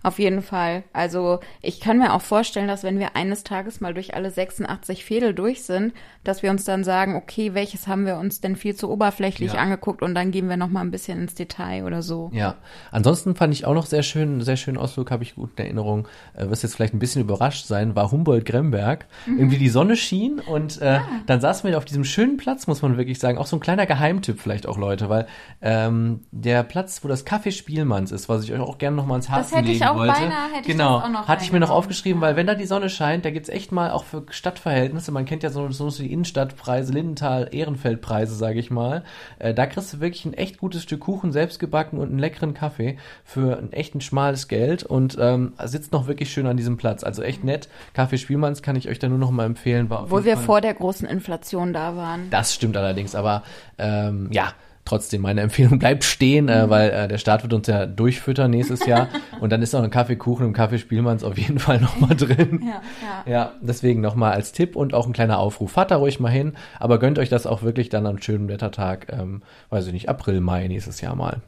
Auf 0.08 0.20
jeden 0.20 0.42
Fall. 0.42 0.84
Also 0.94 1.42
ich 1.62 1.82
kann 1.82 1.98
mir 1.98 2.14
auch 2.14 2.22
vorstellen, 2.22 2.70
dass 2.70 2.84
wenn 2.86 2.98
wir 2.98 3.18
eines 3.18 3.44
Tages 3.44 3.82
mal 3.82 3.94
durch 3.94 4.16
alle 4.16 4.32
86 4.32 5.04
Fädel 5.04 5.34
durch 5.34 5.64
sind, 5.64 5.92
dass 6.24 6.44
wir 6.44 6.50
uns 6.50 6.64
dann 6.64 6.86
sagen, 6.86 7.18
okay, 7.18 7.54
welches 7.54 7.88
haben 7.88 8.06
wir 8.06 8.16
uns 8.16 8.40
denn 8.40 8.56
viel 8.56 8.74
zu 8.74 8.90
oberflächlich 8.90 9.52
Ja. 9.52 9.60
angeguckt 9.60 10.02
und 10.02 10.16
dann 10.16 10.32
gehen 10.32 10.48
wir 10.48 10.56
noch 10.56 10.70
mal 10.70 10.80
ein 10.80 10.92
bisschen 10.92 11.20
ins 11.20 11.36
Detail 11.36 11.84
oder 11.84 12.02
so. 12.02 12.32
Ja, 12.34 12.56
ansonsten 12.90 13.36
fand 13.36 13.54
ich 13.54 13.66
auch 13.66 13.74
noch 13.74 13.86
sehr 13.86 14.02
schön, 14.02 14.30
einen 14.30 14.42
sehr 14.44 14.56
schönen 14.56 14.78
Ausflug, 14.78 15.12
habe 15.12 15.24
ich 15.24 15.36
gut 15.36 15.50
in 15.58 15.66
Erinnerung, 15.66 16.08
äh, 16.36 16.50
wirst 16.50 16.64
jetzt 16.64 16.76
vielleicht 16.76 16.94
ein 16.94 17.00
bisschen 17.00 17.22
überrascht 17.22 17.66
sein, 17.66 17.94
war 17.98 18.10
Humboldt-Gremberg. 18.10 19.08
Irgendwie 19.26 19.58
die 19.58 19.68
Sonne 19.68 19.98
schien 19.98 20.40
und 20.40 20.82
äh, 20.82 21.02
dann 21.26 21.42
saßen 21.42 21.70
wir 21.70 21.78
auf 21.78 21.84
diesem 21.84 22.06
schönen 22.06 22.38
Platz, 22.38 22.66
muss 22.66 22.82
man 22.82 22.96
wirklich 22.96 23.20
sagen, 23.20 23.38
auch 23.38 23.48
so 23.48 23.58
ein 23.58 23.60
kleiner 23.60 23.86
Geheimtipp 23.86 24.40
vielleicht 24.40 24.68
auch, 24.68 24.78
Leute, 24.78 25.10
weil 25.10 25.28
ähm, 25.62 26.22
der 26.32 26.64
Platz, 26.64 27.04
wo 27.04 27.10
das 27.10 27.28
Café 27.28 27.52
Spielmanns 27.52 28.14
ist, 28.14 28.30
was 28.30 28.46
ich 28.46 28.54
euch 28.54 28.62
auch 28.62 28.78
gerne 28.78 28.96
noch 28.96 29.06
mal 29.06 29.16
ans 29.16 29.28
ich 29.28 29.66
legen 29.68 29.84
auch 29.86 29.97
wollte. 29.98 30.14
beinahe- 30.14 30.48
hätte 30.54 30.62
ich 30.62 30.68
genau, 30.78 30.98
das 30.98 31.06
auch 31.06 31.10
noch 31.12 31.28
hatte 31.28 31.44
ich 31.44 31.52
mir 31.52 31.60
noch 31.60 31.70
aufgeschrieben, 31.70 32.22
weil 32.22 32.36
wenn 32.36 32.48
da 32.48 32.56
die 32.56 32.66
Sonne 32.66 32.90
scheint, 32.90 33.26
da 33.26 33.32
gibt's 33.32 33.50
echt 33.50 33.72
mal 33.72 33.92
auch 33.92 34.04
für 34.04 34.24
Stadtverhältnisse, 34.30 35.12
man 35.12 35.26
kennt 35.26 35.44
ja 35.44 35.50
so, 35.50 35.70
so 35.72 35.90
die 35.90 36.12
Innenstadtpreise, 36.12 36.94
Lindenthal, 36.94 37.50
Ehrenfeldpreise, 37.52 38.36
sage 38.36 38.60
ich 38.60 38.72
mal. 38.72 39.04
Äh, 39.40 39.54
da 39.54 39.66
kriegst 39.66 39.94
du 39.94 40.00
wirklich 40.00 40.26
ein 40.26 40.34
echt 40.34 40.58
gutes 40.58 40.84
Stück 40.84 41.02
Kuchen, 41.02 41.32
selbst 41.32 41.60
gebacken 41.60 41.98
und 42.00 42.10
einen 42.10 42.20
leckeren 42.20 42.54
Kaffee 42.54 42.98
für 43.24 43.58
ein 43.58 43.74
echt 43.74 43.96
ein 43.96 44.02
schmales 44.02 44.48
Geld 44.48 44.84
und 44.84 45.18
ähm, 45.20 45.54
sitzt 45.66 45.92
noch 45.92 46.08
wirklich 46.08 46.32
schön 46.32 46.48
an 46.48 46.58
diesem 46.58 46.78
Platz. 46.78 47.04
Also 47.04 47.22
echt 47.24 47.44
nett. 47.44 47.70
Kaffee 47.94 48.18
Spielmanns 48.18 48.62
kann 48.62 48.76
ich 48.76 48.90
euch 48.90 49.00
da 49.00 49.08
nur 49.10 49.18
noch 49.20 49.32
mal 49.32 49.46
empfehlen. 49.46 49.90
War 49.90 50.04
jeden 50.04 50.26
wir 50.26 50.36
Fall- 50.38 50.46
vor 50.46 50.62
der 50.62 50.74
großen 50.74 51.08
Inflation 51.08 51.74
da 51.74 51.96
waren. 51.96 52.30
das 52.30 52.54
stimmt 52.54 52.78
allerdings, 52.78 53.16
aber 53.16 53.44
ähm, 53.78 54.30
ja, 54.32 54.54
trotzdem, 54.88 55.22
meine 55.22 55.42
Empfehlung 55.48 55.80
bleibt 55.80 56.04
stehen, 56.04 56.50
äh, 56.50 56.70
weil 56.70 56.90
äh, 56.90 57.08
der 57.08 57.18
Staat 57.18 57.44
wird 57.44 57.54
uns 57.54 57.68
ja 57.68 57.86
durchfüttern 57.86 58.52
nächstes 58.52 58.86
Jahr 58.86 59.10
und 59.40 59.52
dann 59.52 59.62
ist 59.62 59.74
noch 59.74 59.84
ein 59.84 59.90
Kaffeekuchen 59.90 60.46
im 60.46 60.54
Kaffee 60.54 60.80
Spielmanns 60.80 61.24
auf 61.24 61.38
jeden 61.38 61.60
Fall 61.60 61.80
nochmal 61.80 62.16
drin. 62.16 62.64
Ja, 62.64 62.82
ja. 63.02 63.32
Ja, 63.32 63.52
deswegen 63.62 64.02
nochmal 64.02 64.34
als 64.34 64.52
Tipp 64.52 64.76
und 64.76 64.94
auch 64.94 65.06
ein 65.06 65.14
kleiner 65.14 65.40
Aufruf. 65.40 65.72
Fahrt 65.72 65.92
da 65.92 65.98
ruhig 65.98 66.20
mal 66.20 66.32
hin, 66.32 66.54
aber 66.80 67.00
gönnt 67.00 67.20
euch 67.20 67.30
das 67.30 67.46
auch 67.46 67.62
wirklich 67.62 67.90
dann 67.90 68.06
am 68.06 68.22
schönen 68.22 68.48
Wettertag, 68.48 69.08
ähm, 69.12 69.42
weiß 69.70 69.88
ich 69.88 69.94
nicht, 69.94 70.10
April, 70.10 70.42
Mai 70.42 70.68
nächstes 70.68 71.02
Jahr 71.02 71.16
mal. 71.16 71.42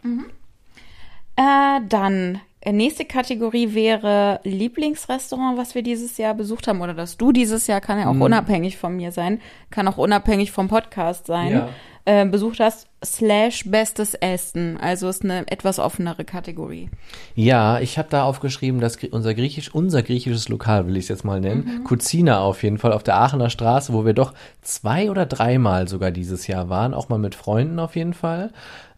Äh, 1.35 1.79
dann, 1.87 2.41
äh, 2.61 2.73
nächste 2.73 3.05
Kategorie 3.05 3.73
wäre 3.73 4.41
Lieblingsrestaurant, 4.43 5.57
was 5.57 5.73
wir 5.73 5.83
dieses 5.83 6.17
Jahr 6.17 6.33
besucht 6.33 6.67
haben. 6.67 6.81
Oder 6.81 6.93
das 6.93 7.15
du 7.15 7.31
dieses 7.31 7.67
Jahr, 7.67 7.79
kann 7.79 7.97
ja 7.97 8.07
auch 8.07 8.19
unabhängig 8.19 8.77
von 8.77 8.95
mir 8.97 9.13
sein, 9.13 9.39
kann 9.69 9.87
auch 9.87 9.97
unabhängig 9.97 10.51
vom 10.51 10.67
Podcast 10.67 11.27
sein. 11.27 11.51
Ja. 11.51 11.69
Äh, 12.05 12.25
besucht 12.25 12.59
hast, 12.59 12.87
slash 13.03 13.65
bestes 13.69 14.13
Essen. 14.13 14.77
Also 14.77 15.09
ist 15.09 15.23
eine 15.23 15.49
etwas 15.51 15.79
offenere 15.79 16.25
Kategorie. 16.25 16.89
Ja, 17.35 17.79
ich 17.79 17.97
habe 17.97 18.09
da 18.09 18.23
aufgeschrieben, 18.23 18.81
dass 18.81 18.97
unser 19.11 19.33
griechisch, 19.33 19.73
unser 19.73 20.01
griechisches 20.01 20.49
Lokal, 20.49 20.87
will 20.87 20.97
ich 20.97 21.05
es 21.05 21.09
jetzt 21.09 21.25
mal 21.25 21.39
nennen, 21.39 21.83
Cucina 21.83 22.39
auf 22.39 22.63
jeden 22.63 22.77
Fall 22.77 22.93
auf 22.93 23.03
der 23.03 23.15
Aachener 23.15 23.49
Straße, 23.49 23.93
wo 23.93 24.05
wir 24.05 24.13
doch 24.13 24.33
zwei 24.61 25.11
oder 25.11 25.25
dreimal 25.25 25.87
sogar 25.87 26.11
dieses 26.11 26.47
Jahr 26.47 26.69
waren, 26.69 26.93
auch 26.93 27.09
mal 27.09 27.19
mit 27.19 27.35
Freunden 27.35 27.79
auf 27.79 27.95
jeden 27.95 28.13
Fall. 28.13 28.51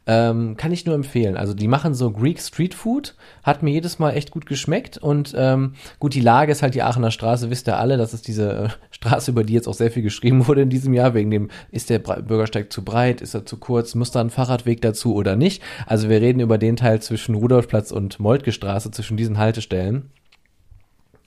Ähm, 0.08 0.58
kann 0.58 0.72
ich 0.72 0.88
nur 0.88 0.96
empfehlen. 0.96 1.38
Also 1.38 1.54
die 1.54 1.68
machen 1.68 1.94
so 1.94 2.10
Greek 2.10 2.40
Street 2.40 2.74
Food, 2.74 3.16
hat 3.44 3.62
mir 3.62 3.70
jedes 3.70 4.00
Mal 4.00 4.14
echt 4.14 4.32
gut 4.32 4.48
geschmeckt 4.48 4.98
und 4.98 5.36
ähm, 5.38 5.76
gut, 6.00 6.16
die 6.16 6.22
Lage 6.22 6.52
ist 6.52 6.64
halt 6.64 6.74
die 6.74 6.82
Aachener 6.82 7.12
Straße, 7.12 7.52
wisst 7.52 7.68
ihr 7.68 7.78
alle, 7.78 7.98
das 7.98 8.16
ist 8.16 8.28
diese 8.28 8.52
äh, 8.52 8.70
Straße, 8.92 9.30
über 9.30 9.44
die 9.44 9.54
jetzt 9.54 9.68
auch 9.68 9.76
sehr 9.76 9.92
viel 9.92 10.02
geschrieben 10.02 10.48
wurde 10.48 10.64
in 10.64 10.72
diesem 10.72 10.96
Jahr, 10.96 11.14
wegen 11.14 11.30
dem, 11.30 11.50
ist 11.70 11.92
der 11.92 12.00
Bürgersteig 12.00 12.74
zu 12.74 12.84
breit, 12.84 13.22
ist 13.22 13.36
er 13.36 13.46
zu 13.46 13.58
kurz, 13.58 13.94
muss 13.94 14.10
da 14.10 14.22
ein 14.22 14.32
Fahrradweg 14.32 14.82
dazu 14.82 15.14
oder 15.14 15.36
nicht. 15.36 15.62
Also 15.86 16.10
wir 16.10 16.20
reden 16.20 16.40
über 16.40 16.58
den 16.58 16.78
Teil 16.78 17.00
zwischen 17.00 17.36
Rudolfplatz 17.36 17.92
und 17.92 18.20
Moltke 18.20 18.52
Straße, 18.52 18.90
zwischen 18.90 19.18
diesen 19.18 19.38
Haltestellen. 19.38 20.10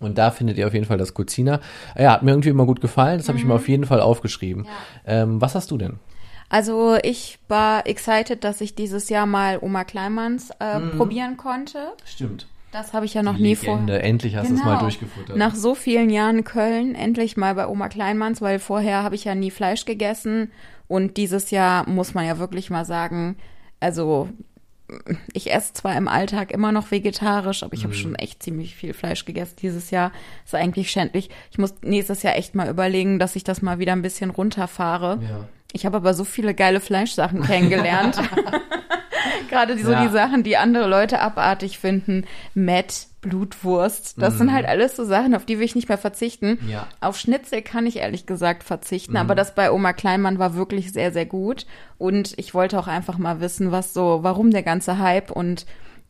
Und 0.00 0.18
da 0.18 0.32
findet 0.32 0.58
ihr 0.58 0.66
auf 0.66 0.74
jeden 0.74 0.86
Fall 0.86 0.98
das 0.98 1.14
Cucina. 1.14 1.60
Ja, 1.96 2.12
hat 2.12 2.24
mir 2.24 2.32
irgendwie 2.32 2.48
immer 2.48 2.66
gut 2.66 2.80
gefallen, 2.80 3.18
das 3.18 3.28
habe 3.28 3.38
ich 3.38 3.44
mir 3.44 3.54
auf 3.54 3.68
jeden 3.68 3.84
Fall 3.84 4.00
aufgeschrieben. 4.00 4.66
Ähm, 5.06 5.40
was 5.40 5.54
hast 5.54 5.70
du 5.70 5.78
denn? 5.78 6.00
Also 6.48 6.96
ich 7.02 7.38
war 7.48 7.86
excited, 7.86 8.44
dass 8.44 8.60
ich 8.60 8.74
dieses 8.74 9.08
Jahr 9.08 9.26
mal 9.26 9.58
Oma 9.60 9.84
Kleinmanns 9.84 10.50
äh, 10.60 10.78
Mhm. 10.78 10.96
probieren 10.96 11.36
konnte. 11.36 11.92
Stimmt. 12.04 12.46
Das 12.70 12.92
habe 12.92 13.06
ich 13.06 13.14
ja 13.14 13.22
noch 13.22 13.38
nie 13.38 13.54
vor. 13.54 13.88
Endlich 13.88 14.34
hast 14.36 14.50
du 14.50 14.54
es 14.54 14.64
mal 14.64 14.78
durchgefuttert. 14.78 15.36
Nach 15.36 15.54
so 15.54 15.74
vielen 15.76 16.10
Jahren 16.10 16.42
Köln 16.42 16.94
endlich 16.96 17.36
mal 17.36 17.54
bei 17.54 17.68
Oma 17.68 17.88
Kleinmanns, 17.88 18.42
weil 18.42 18.58
vorher 18.58 19.02
habe 19.04 19.14
ich 19.14 19.24
ja 19.24 19.34
nie 19.36 19.52
Fleisch 19.52 19.84
gegessen 19.84 20.50
und 20.88 21.16
dieses 21.16 21.50
Jahr 21.52 21.88
muss 21.88 22.14
man 22.14 22.26
ja 22.26 22.38
wirklich 22.38 22.70
mal 22.70 22.84
sagen, 22.84 23.36
also 23.78 24.28
ich 25.32 25.52
esse 25.52 25.72
zwar 25.72 25.96
im 25.96 26.08
Alltag 26.08 26.50
immer 26.50 26.72
noch 26.72 26.90
vegetarisch, 26.90 27.62
aber 27.62 27.74
ich 27.74 27.80
Mhm. 27.80 27.84
habe 27.84 27.94
schon 27.94 28.14
echt 28.16 28.42
ziemlich 28.42 28.74
viel 28.74 28.92
Fleisch 28.92 29.24
gegessen 29.24 29.54
dieses 29.62 29.90
Jahr. 29.90 30.12
Ist 30.44 30.54
eigentlich 30.54 30.90
schändlich. 30.90 31.30
Ich 31.52 31.58
muss 31.58 31.74
nächstes 31.82 32.22
Jahr 32.22 32.36
echt 32.36 32.54
mal 32.56 32.68
überlegen, 32.68 33.18
dass 33.20 33.36
ich 33.36 33.44
das 33.44 33.62
mal 33.62 33.78
wieder 33.78 33.92
ein 33.92 34.02
bisschen 34.02 34.30
runterfahre. 34.30 35.20
Ja. 35.22 35.48
Ich 35.74 35.84
habe 35.84 35.96
aber 35.96 36.14
so 36.14 36.22
viele 36.24 36.54
geile 36.54 36.78
Fleischsachen 36.80 37.42
kennengelernt. 37.42 38.16
Gerade 39.50 39.74
die, 39.76 39.82
so 39.82 39.90
Ja. 39.92 40.04
die 40.06 40.12
Sachen, 40.12 40.42
die 40.44 40.56
andere 40.56 40.86
Leute 40.86 41.20
abartig 41.20 41.78
finden. 41.78 42.24
Met, 42.54 43.06
Blutwurst. 43.20 44.20
Das 44.20 44.38
sind 44.38 44.52
halt 44.52 44.66
alles 44.66 44.94
so 44.96 45.04
Sachen, 45.04 45.34
auf 45.34 45.44
die 45.44 45.58
will 45.58 45.64
ich 45.64 45.74
nicht 45.74 45.88
mehr 45.88 45.98
verzichten. 45.98 46.58
Mhm. 46.62 46.68
Ja. 46.68 46.80
Mhm. 46.82 46.86
Auf 47.00 47.18
Schnitzel 47.18 47.62
kann 47.62 47.86
ich 47.86 47.96
ehrlich 47.96 48.24
gesagt 48.26 48.62
verzichten, 48.62 49.16
aber 49.16 49.34
das 49.34 49.54
bei 49.54 49.72
Oma 49.72 49.92
Kleinmann 49.92 50.38
war 50.38 50.54
wirklich 50.54 50.92
sehr, 50.92 51.10
sehr 51.12 51.26
gut. 51.26 51.66
Und 51.98 52.34
ich 52.38 52.54
wollte 52.54 52.78
auch 52.78 52.86
einfach 52.86 53.18
mal 53.18 53.40
wissen, 53.40 53.72
was 53.72 53.92
so, 53.94 54.20
warum 54.22 54.50
der 54.52 54.62
ganze 54.62 54.98
Hype 54.98 55.30
und 55.30 55.66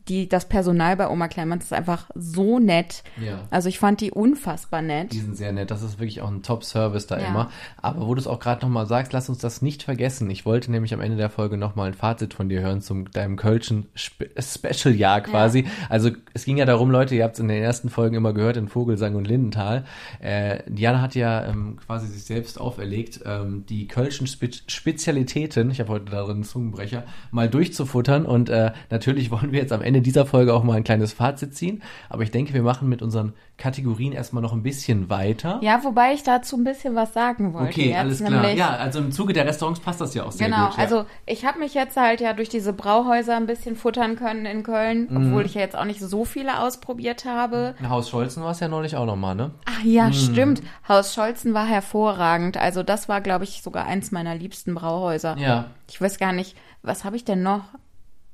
die, 0.07 0.29
das 0.29 0.45
Personal 0.47 0.95
bei 0.97 1.09
Oma 1.09 1.27
Kleinmann 1.27 1.59
ist 1.59 1.73
einfach 1.73 2.09
so 2.15 2.59
nett. 2.59 3.03
Ja. 3.19 3.39
Also 3.49 3.69
ich 3.69 3.79
fand 3.79 4.01
die 4.01 4.11
unfassbar 4.11 4.81
nett. 4.81 5.11
Die 5.13 5.19
sind 5.19 5.35
sehr 5.35 5.51
nett. 5.51 5.71
Das 5.71 5.81
ist 5.81 5.99
wirklich 5.99 6.21
auch 6.21 6.29
ein 6.29 6.43
Top-Service 6.43 7.07
da 7.07 7.19
Ja. 7.19 7.27
immer. 7.27 7.49
Aber 7.81 8.07
wo 8.07 8.13
du 8.13 8.19
es 8.21 8.27
auch 8.27 8.39
gerade 8.39 8.63
nochmal 8.65 8.85
sagst, 8.85 9.13
lass 9.13 9.29
uns 9.29 9.39
das 9.39 9.61
nicht 9.61 9.83
vergessen. 9.83 10.29
Ich 10.29 10.45
wollte 10.45 10.71
nämlich 10.71 10.93
am 10.93 11.01
Ende 11.01 11.17
der 11.17 11.29
Folge 11.29 11.57
nochmal 11.57 11.87
ein 11.87 11.93
Fazit 11.93 12.33
von 12.33 12.49
dir 12.49 12.61
hören 12.61 12.81
zum 12.81 13.09
deinem 13.11 13.35
Kölschen 13.35 13.87
Spe 13.95 14.29
Special-Jahr 14.39 15.21
quasi. 15.21 15.65
Also 15.89 16.11
es 16.33 16.45
ging 16.45 16.57
ja 16.57 16.65
darum, 16.65 16.91
Leute, 16.91 17.15
ihr 17.15 17.23
habt 17.23 17.33
es 17.35 17.39
in 17.39 17.47
den 17.47 17.63
ersten 17.63 17.89
Folgen 17.89 18.15
immer 18.15 18.33
gehört, 18.33 18.57
in 18.57 18.67
Vogelsang 18.67 19.15
und 19.15 19.27
Lindenthal. 19.27 19.85
Äh, 20.19 20.59
Diana 20.67 21.01
hat 21.01 21.15
ja 21.15 21.45
ähm, 21.45 21.77
quasi 21.85 22.07
sich 22.07 22.23
selbst 22.25 22.59
auferlegt, 22.61 23.21
ähm, 23.25 23.65
die 23.67 23.87
Kölschen 23.87 24.27
Spe 24.27 24.49
Spezialitäten, 24.67 25.71
ich 25.71 25.79
habe 25.79 25.89
heute 25.89 26.05
darin 26.11 26.35
einen 26.35 26.43
Zungenbrecher, 26.43 27.03
mal 27.31 27.49
durchzufuttern. 27.49 28.25
Und 28.25 28.49
äh, 28.49 28.71
natürlich 28.91 29.31
wollen 29.31 29.51
wir 29.51 29.59
jetzt 29.59 29.73
am 29.73 29.81
Ende 29.81 29.94
dieser 30.01 30.25
Folge 30.25 30.53
auch 30.53 30.63
mal 30.63 30.73
ein 30.77 30.83
kleines 30.83 31.13
Fazit 31.13 31.55
ziehen. 31.55 31.81
Aber 32.09 32.23
ich 32.23 32.31
denke, 32.31 32.53
wir 32.53 32.63
machen 32.63 32.89
mit 32.89 33.01
unseren 33.01 33.33
Kategorien 33.57 34.11
erstmal 34.11 34.43
noch 34.43 34.51
ein 34.51 34.63
bisschen 34.63 35.09
weiter. 35.09 35.59
Ja, 35.63 35.83
wobei 35.85 36.13
ich 36.13 36.23
dazu 36.23 36.57
ein 36.57 36.65
bisschen 36.65 36.93
was 36.95 37.13
sagen 37.13 37.53
wollte. 37.53 37.69
Okay, 37.69 37.89
jetzt, 37.89 37.97
alles 37.99 38.23
klar. 38.23 38.49
Ja, 38.51 38.69
also 38.71 38.99
im 38.99 39.11
Zuge 39.13 39.31
der 39.31 39.45
Restaurants 39.45 39.79
passt 39.79 40.01
das 40.01 40.13
ja 40.13 40.23
auch 40.23 40.31
sehr 40.33 40.47
Genau, 40.49 40.65
gut. 40.67 40.75
Ja. 40.77 40.83
also 40.83 41.05
ich 41.25 41.45
habe 41.45 41.59
mich 41.59 41.73
jetzt 41.73 41.95
halt 41.95 42.19
ja 42.19 42.33
durch 42.33 42.49
diese 42.49 42.73
Brauhäuser 42.73 43.35
ein 43.37 43.45
bisschen 43.45 43.77
futtern 43.77 44.17
können 44.17 44.45
in 44.45 44.63
Köln, 44.63 45.07
Mhm. 45.09 45.27
obwohl 45.27 45.45
ich 45.45 45.53
ja 45.53 45.61
jetzt 45.61 45.77
auch 45.77 45.85
nicht 45.85 46.01
so 46.01 46.25
viele 46.25 46.59
ausprobiert 46.59 47.23
habe. 47.23 47.75
Haus 47.87 48.09
Scholzen 48.09 48.43
war 48.43 48.51
es 48.51 48.59
ja 48.59 48.67
neulich 48.67 48.97
auch 48.97 49.05
nochmal, 49.05 49.35
ne? 49.35 49.51
Ach 49.65 49.83
ja, 49.85 50.11
stimmt. 50.11 50.61
Haus 50.89 51.13
Scholzen 51.13 51.53
war 51.53 51.65
hervorragend. 51.65 52.57
Also 52.57 52.83
das 52.83 53.07
war, 53.07 53.21
glaube 53.21 53.45
ich, 53.45 53.61
sogar 53.63 53.85
eins 53.85 54.11
meiner 54.11 54.35
liebsten 54.35 54.75
Brauhäuser. 54.75 55.37
Ja. 55.37 55.67
Ich 55.89 56.01
weiß 56.01 56.17
gar 56.17 56.33
nicht, 56.33 56.57
was 56.81 57.05
habe 57.05 57.15
ich 57.15 57.23
denn 57.23 57.41
noch? 57.41 57.63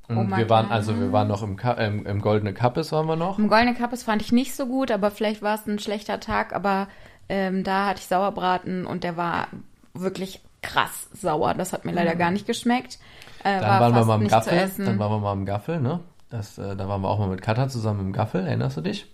Und 0.07 0.17
Oh 0.33 0.37
wir 0.37 0.49
waren, 0.49 0.65
Gott. 0.67 0.73
also 0.75 0.99
wir 0.99 1.11
waren 1.13 1.27
noch 1.27 1.41
im, 1.43 1.55
Ka 1.55 1.77
ähm, 1.77 2.05
im 2.05 2.21
Goldene 2.21 2.53
Kappes 2.53 2.91
waren 2.91 3.07
wir 3.07 3.15
noch. 3.15 3.39
Im 3.39 3.47
Goldene 3.47 3.73
Kappes 3.75 4.03
fand 4.03 4.21
ich 4.21 4.31
nicht 4.31 4.55
so 4.55 4.65
gut, 4.65 4.91
aber 4.91 5.09
vielleicht 5.11 5.41
war 5.41 5.55
es 5.55 5.65
ein 5.67 5.79
schlechter 5.79 6.19
Tag. 6.19 6.53
Aber 6.53 6.87
ähm, 7.29 7.63
da 7.63 7.87
hatte 7.87 7.99
ich 8.01 8.07
Sauerbraten 8.07 8.85
und 8.85 9.03
der 9.03 9.15
war 9.15 9.47
wirklich 9.93 10.41
krass 10.61 11.09
sauer. 11.13 11.53
Das 11.53 11.71
hat 11.73 11.85
mir 11.85 11.91
leider 11.93 12.15
gar 12.15 12.31
nicht 12.31 12.45
geschmeckt. 12.45 12.99
Äh, 13.43 13.59
Dann 13.59 13.79
waren 13.79 13.95
wir 13.95 14.05
mal 14.05 14.21
im 14.21 14.27
Gaffel. 14.27 14.71
Dann 14.77 14.99
waren 14.99 15.11
wir 15.11 15.19
mal 15.19 15.33
im 15.33 15.45
Gaffel, 15.45 15.79
ne? 15.79 16.01
Das, 16.29 16.57
äh, 16.57 16.75
da 16.75 16.87
waren 16.87 17.01
wir 17.01 17.09
auch 17.09 17.19
mal 17.19 17.27
mit 17.27 17.41
Katha 17.41 17.67
zusammen 17.67 17.99
im 18.01 18.13
Gaffel, 18.13 18.45
erinnerst 18.45 18.77
du 18.77 18.81
dich? 18.81 19.07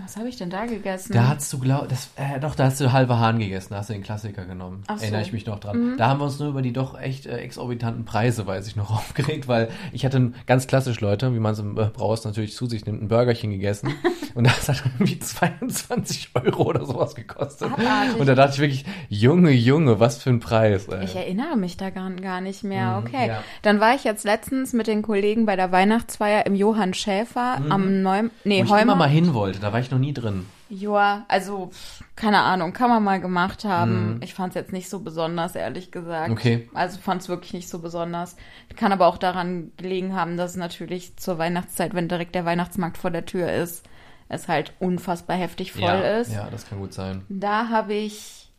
Was 0.00 0.16
habe 0.16 0.28
ich 0.28 0.36
denn 0.36 0.50
da 0.50 0.64
gegessen? 0.66 1.12
Da 1.12 1.28
hast 1.28 1.52
du, 1.52 1.58
glaub, 1.58 1.88
das, 1.88 2.10
äh, 2.16 2.40
doch, 2.40 2.54
da 2.54 2.64
hast 2.64 2.80
du 2.80 2.92
halbe 2.92 3.18
Hahn 3.18 3.38
gegessen, 3.38 3.68
da 3.70 3.78
hast 3.78 3.90
du 3.90 3.92
den 3.92 4.02
Klassiker 4.02 4.44
genommen. 4.44 4.84
So. 4.88 4.94
Mhm. 4.94 5.00
Erinnere 5.00 5.22
ich 5.22 5.32
mich 5.32 5.46
noch 5.46 5.58
dran. 5.58 5.96
Da 5.98 6.08
haben 6.08 6.20
wir 6.20 6.24
uns 6.24 6.38
nur 6.38 6.48
über 6.48 6.62
die 6.62 6.72
doch 6.72 6.98
echt 6.98 7.26
äh, 7.26 7.38
exorbitanten 7.38 8.04
Preise, 8.04 8.46
weiß 8.46 8.66
ich 8.66 8.76
noch, 8.76 8.90
aufgeregt, 8.96 9.48
weil 9.48 9.68
ich 9.92 10.04
hatte 10.04 10.32
ganz 10.46 10.66
klassisch, 10.66 11.00
Leute, 11.00 11.34
wie 11.34 11.38
man 11.38 11.52
es 11.52 11.58
im 11.58 11.78
äh, 11.78 11.86
Brauhaus 11.86 12.24
natürlich 12.24 12.54
zu 12.54 12.66
sich 12.66 12.86
nimmt, 12.86 13.02
ein 13.02 13.08
Burgerchen 13.08 13.50
gegessen 13.50 13.94
und 14.34 14.46
das 14.46 14.68
hat 14.68 14.82
irgendwie 14.84 15.18
22 15.18 16.30
Euro 16.34 16.62
oder 16.62 16.86
sowas 16.86 17.14
gekostet. 17.14 17.70
Abartig. 17.70 18.18
Und 18.18 18.26
da 18.26 18.34
dachte 18.34 18.54
ich 18.54 18.60
wirklich, 18.60 18.84
Junge, 19.08 19.50
Junge, 19.50 20.00
was 20.00 20.22
für 20.22 20.30
ein 20.30 20.40
Preis, 20.40 20.88
ey. 20.88 21.04
Ich 21.04 21.16
erinnere 21.16 21.56
mich 21.56 21.76
da 21.76 21.90
gar, 21.90 22.10
gar 22.12 22.40
nicht 22.40 22.64
mehr. 22.64 23.02
Okay. 23.04 23.24
Mhm, 23.24 23.28
ja. 23.28 23.44
Dann 23.62 23.80
war 23.80 23.94
ich 23.94 24.04
jetzt 24.04 24.24
letztens 24.24 24.72
mit 24.72 24.86
den 24.86 25.02
Kollegen 25.02 25.46
bei 25.46 25.56
der 25.56 25.70
Weihnachtsfeier 25.70 26.46
im 26.46 26.54
Johann 26.54 26.94
Schäfer 26.94 27.58
am 27.68 28.02
Neum 28.02 28.30
nee, 28.44 28.64
Wo 28.66 28.76
ich 28.76 28.82
immer 28.82 28.94
mal 28.94 29.08
hin 29.08 29.34
wollte, 29.34 29.60
da 29.60 29.72
war 29.72 29.81
ich 29.82 29.90
noch 29.90 29.98
nie 29.98 30.12
drin. 30.12 30.46
Ja, 30.68 31.24
also 31.28 31.70
keine 32.16 32.40
Ahnung, 32.40 32.72
kann 32.72 32.88
man 32.90 33.02
mal 33.04 33.20
gemacht 33.20 33.64
haben. 33.64 34.14
Mhm. 34.14 34.22
Ich 34.22 34.34
fand 34.34 34.50
es 34.50 34.54
jetzt 34.54 34.72
nicht 34.72 34.88
so 34.88 35.00
besonders, 35.00 35.54
ehrlich 35.54 35.90
gesagt. 35.92 36.30
Okay. 36.30 36.68
Also 36.74 36.98
fand 36.98 37.22
es 37.22 37.28
wirklich 37.28 37.52
nicht 37.52 37.68
so 37.68 37.78
besonders. 37.80 38.36
Kann 38.76 38.92
aber 38.92 39.06
auch 39.06 39.18
daran 39.18 39.72
gelegen 39.76 40.14
haben, 40.14 40.36
dass 40.36 40.52
es 40.52 40.56
natürlich 40.56 41.16
zur 41.16 41.38
Weihnachtszeit, 41.38 41.94
wenn 41.94 42.08
direkt 42.08 42.34
der 42.34 42.44
Weihnachtsmarkt 42.44 42.98
vor 42.98 43.10
der 43.10 43.26
Tür 43.26 43.52
ist, 43.52 43.84
es 44.28 44.48
halt 44.48 44.72
unfassbar 44.78 45.36
heftig 45.36 45.72
voll 45.72 45.82
ja, 45.82 46.18
ist. 46.20 46.32
ja, 46.32 46.48
das 46.50 46.66
kann 46.66 46.78
gut 46.78 46.94
sein. 46.94 47.22
Da 47.28 47.68
habe 47.68 47.92
ich, 47.92 48.50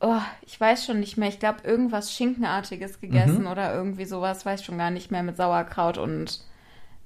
oh, 0.00 0.20
ich 0.46 0.58
weiß 0.58 0.86
schon 0.86 1.00
nicht 1.00 1.18
mehr, 1.18 1.28
ich 1.28 1.38
glaube 1.40 1.58
irgendwas 1.64 2.12
Schinkenartiges 2.12 3.00
gegessen 3.00 3.42
Mhm. 3.42 3.48
oder 3.48 3.74
irgendwie 3.74 4.06
sowas, 4.06 4.46
weiß 4.46 4.64
schon 4.64 4.78
gar 4.78 4.90
nicht 4.90 5.10
mehr 5.10 5.22
mit 5.22 5.36
Sauerkraut 5.36 5.98
und, 5.98 6.40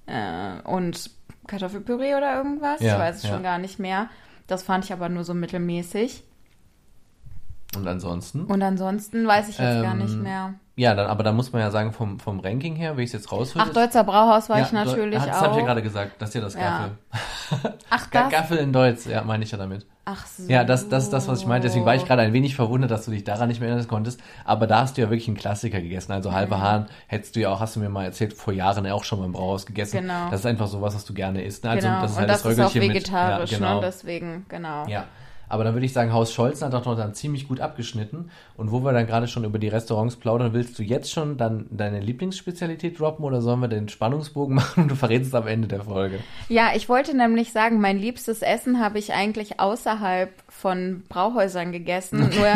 äh, 0.06 0.60
und 0.62 1.10
Kartoffelpüree 1.48 2.14
oder 2.14 2.36
irgendwas. 2.36 2.80
Ja, 2.80 2.94
ich 2.94 2.98
weiß 3.00 3.16
es 3.16 3.22
ja. 3.24 3.30
schon 3.30 3.42
gar 3.42 3.58
nicht 3.58 3.80
mehr. 3.80 4.08
Das 4.46 4.62
fand 4.62 4.84
ich 4.84 4.92
aber 4.92 5.08
nur 5.08 5.24
so 5.24 5.34
mittelmäßig. 5.34 6.22
Und 7.76 7.86
ansonsten? 7.86 8.44
Und 8.44 8.62
ansonsten 8.62 9.26
weiß 9.26 9.48
ich 9.48 9.58
jetzt 9.58 9.82
gar 9.82 9.94
nicht 9.94 10.14
Ähm, 10.14 10.22
mehr. 10.22 10.54
Ja, 10.76 10.94
dann, 10.94 11.08
aber 11.08 11.24
da 11.24 11.32
muss 11.32 11.52
man 11.52 11.60
ja 11.60 11.72
sagen, 11.72 11.92
vom, 11.92 12.20
vom 12.20 12.38
Ranking 12.38 12.76
her, 12.76 12.96
wie 12.96 13.02
ich 13.02 13.08
es 13.08 13.12
jetzt 13.12 13.32
raushöre. 13.32 13.64
Ach, 13.68 13.72
Deutzer 13.72 14.04
Brauhaus 14.04 14.48
war 14.48 14.58
ja, 14.60 14.64
ich 14.64 14.72
natürlich 14.72 15.18
das 15.22 15.36
auch. 15.36 15.42
habe 15.42 15.54
ich 15.54 15.58
ja 15.60 15.66
gerade 15.66 15.82
gesagt, 15.82 16.12
das 16.22 16.28
ist 16.30 16.34
ja 16.36 16.40
das. 16.40 16.54
Gaffel. 16.54 16.98
Ach, 17.90 18.06
das? 18.12 18.30
Gaffel 18.30 18.58
in 18.58 18.72
Deutsch, 18.72 19.06
ja, 19.06 19.22
meine 19.24 19.42
ich 19.42 19.50
ja 19.50 19.58
damit. 19.58 19.86
Ach 20.10 20.26
so. 20.26 20.44
Ja, 20.50 20.64
das, 20.64 20.88
das 20.88 21.04
ist 21.04 21.12
das, 21.12 21.28
was 21.28 21.40
ich 21.40 21.46
meinte. 21.46 21.66
Deswegen 21.68 21.84
war 21.84 21.94
ich 21.94 22.06
gerade 22.06 22.22
ein 22.22 22.32
wenig 22.32 22.56
verwundert, 22.56 22.90
dass 22.90 23.04
du 23.04 23.10
dich 23.10 23.24
daran 23.24 23.48
nicht 23.48 23.60
mehr 23.60 23.68
erinnern 23.68 23.86
konntest. 23.88 24.20
Aber 24.46 24.66
da 24.66 24.80
hast 24.80 24.96
du 24.96 25.02
ja 25.02 25.10
wirklich 25.10 25.28
einen 25.28 25.36
Klassiker 25.36 25.82
gegessen. 25.82 26.12
Also 26.12 26.32
halbe 26.32 26.56
Mhm. 26.56 26.62
Hahn 26.62 26.86
hättest 27.08 27.36
du 27.36 27.40
ja 27.40 27.50
auch, 27.50 27.60
hast 27.60 27.76
du 27.76 27.80
mir 27.80 27.90
mal 27.90 28.04
erzählt, 28.06 28.32
vor 28.32 28.54
Jahren 28.54 28.86
auch 28.86 29.04
schon 29.04 29.18
mal 29.18 29.26
im 29.26 29.32
Brauhaus 29.32 29.66
gegessen. 29.66 29.98
Genau. 30.00 30.30
Das 30.30 30.40
ist 30.40 30.46
einfach 30.46 30.66
sowas, 30.66 30.94
was 30.94 31.04
du 31.04 31.12
gerne 31.12 31.42
isst. 31.42 31.64
Ne? 31.64 31.70
Also 31.70 31.86
Genau. 31.88 32.00
das 32.00 32.10
ist 32.12 32.16
und 32.16 32.20
halt 32.20 32.30
das 32.30 32.42
das 32.42 32.52
ist 32.52 32.60
auch 32.60 32.74
vegetarisch, 32.74 33.50
mit, 33.50 33.60
ja, 33.60 33.66
genau. 33.68 33.80
ne? 33.80 33.86
Deswegen, 33.86 34.46
genau. 34.48 34.86
Ja. 34.86 35.04
Aber 35.48 35.64
dann 35.64 35.74
würde 35.74 35.86
ich 35.86 35.92
sagen, 35.92 36.12
Haus 36.12 36.32
Scholzen 36.32 36.66
hat 36.66 36.74
doch 36.74 36.84
noch 36.84 36.96
dann 36.96 37.14
ziemlich 37.14 37.48
gut 37.48 37.60
abgeschnitten. 37.60 38.30
Und 38.56 38.72
wo 38.72 38.80
wir 38.80 38.92
dann 38.92 39.06
gerade 39.06 39.28
schon 39.28 39.44
über 39.44 39.58
die 39.58 39.68
Restaurants 39.68 40.16
plaudern, 40.16 40.52
willst 40.52 40.78
du 40.78 40.82
jetzt 40.82 41.10
schon 41.10 41.36
dann 41.36 41.66
deine 41.70 42.00
Lieblingsspezialität 42.00 42.98
droppen 42.98 43.24
oder 43.24 43.40
sollen 43.40 43.60
wir 43.60 43.68
den 43.68 43.88
Spannungsbogen 43.88 44.54
machen 44.56 44.84
und 44.84 44.90
du 44.90 44.94
verrätst 44.94 45.28
es 45.28 45.34
am 45.34 45.46
Ende 45.46 45.68
der 45.68 45.82
Folge? 45.82 46.20
Ja, 46.48 46.70
ich 46.74 46.88
wollte 46.88 47.16
nämlich 47.16 47.52
sagen, 47.52 47.80
mein 47.80 47.98
liebstes 47.98 48.42
Essen 48.42 48.80
habe 48.80 48.98
ich 48.98 49.12
eigentlich 49.12 49.60
außerhalb 49.60 50.30
von 50.60 51.04
Brauhäusern 51.08 51.70
gegessen. 51.70 52.18
Nur 52.34 52.48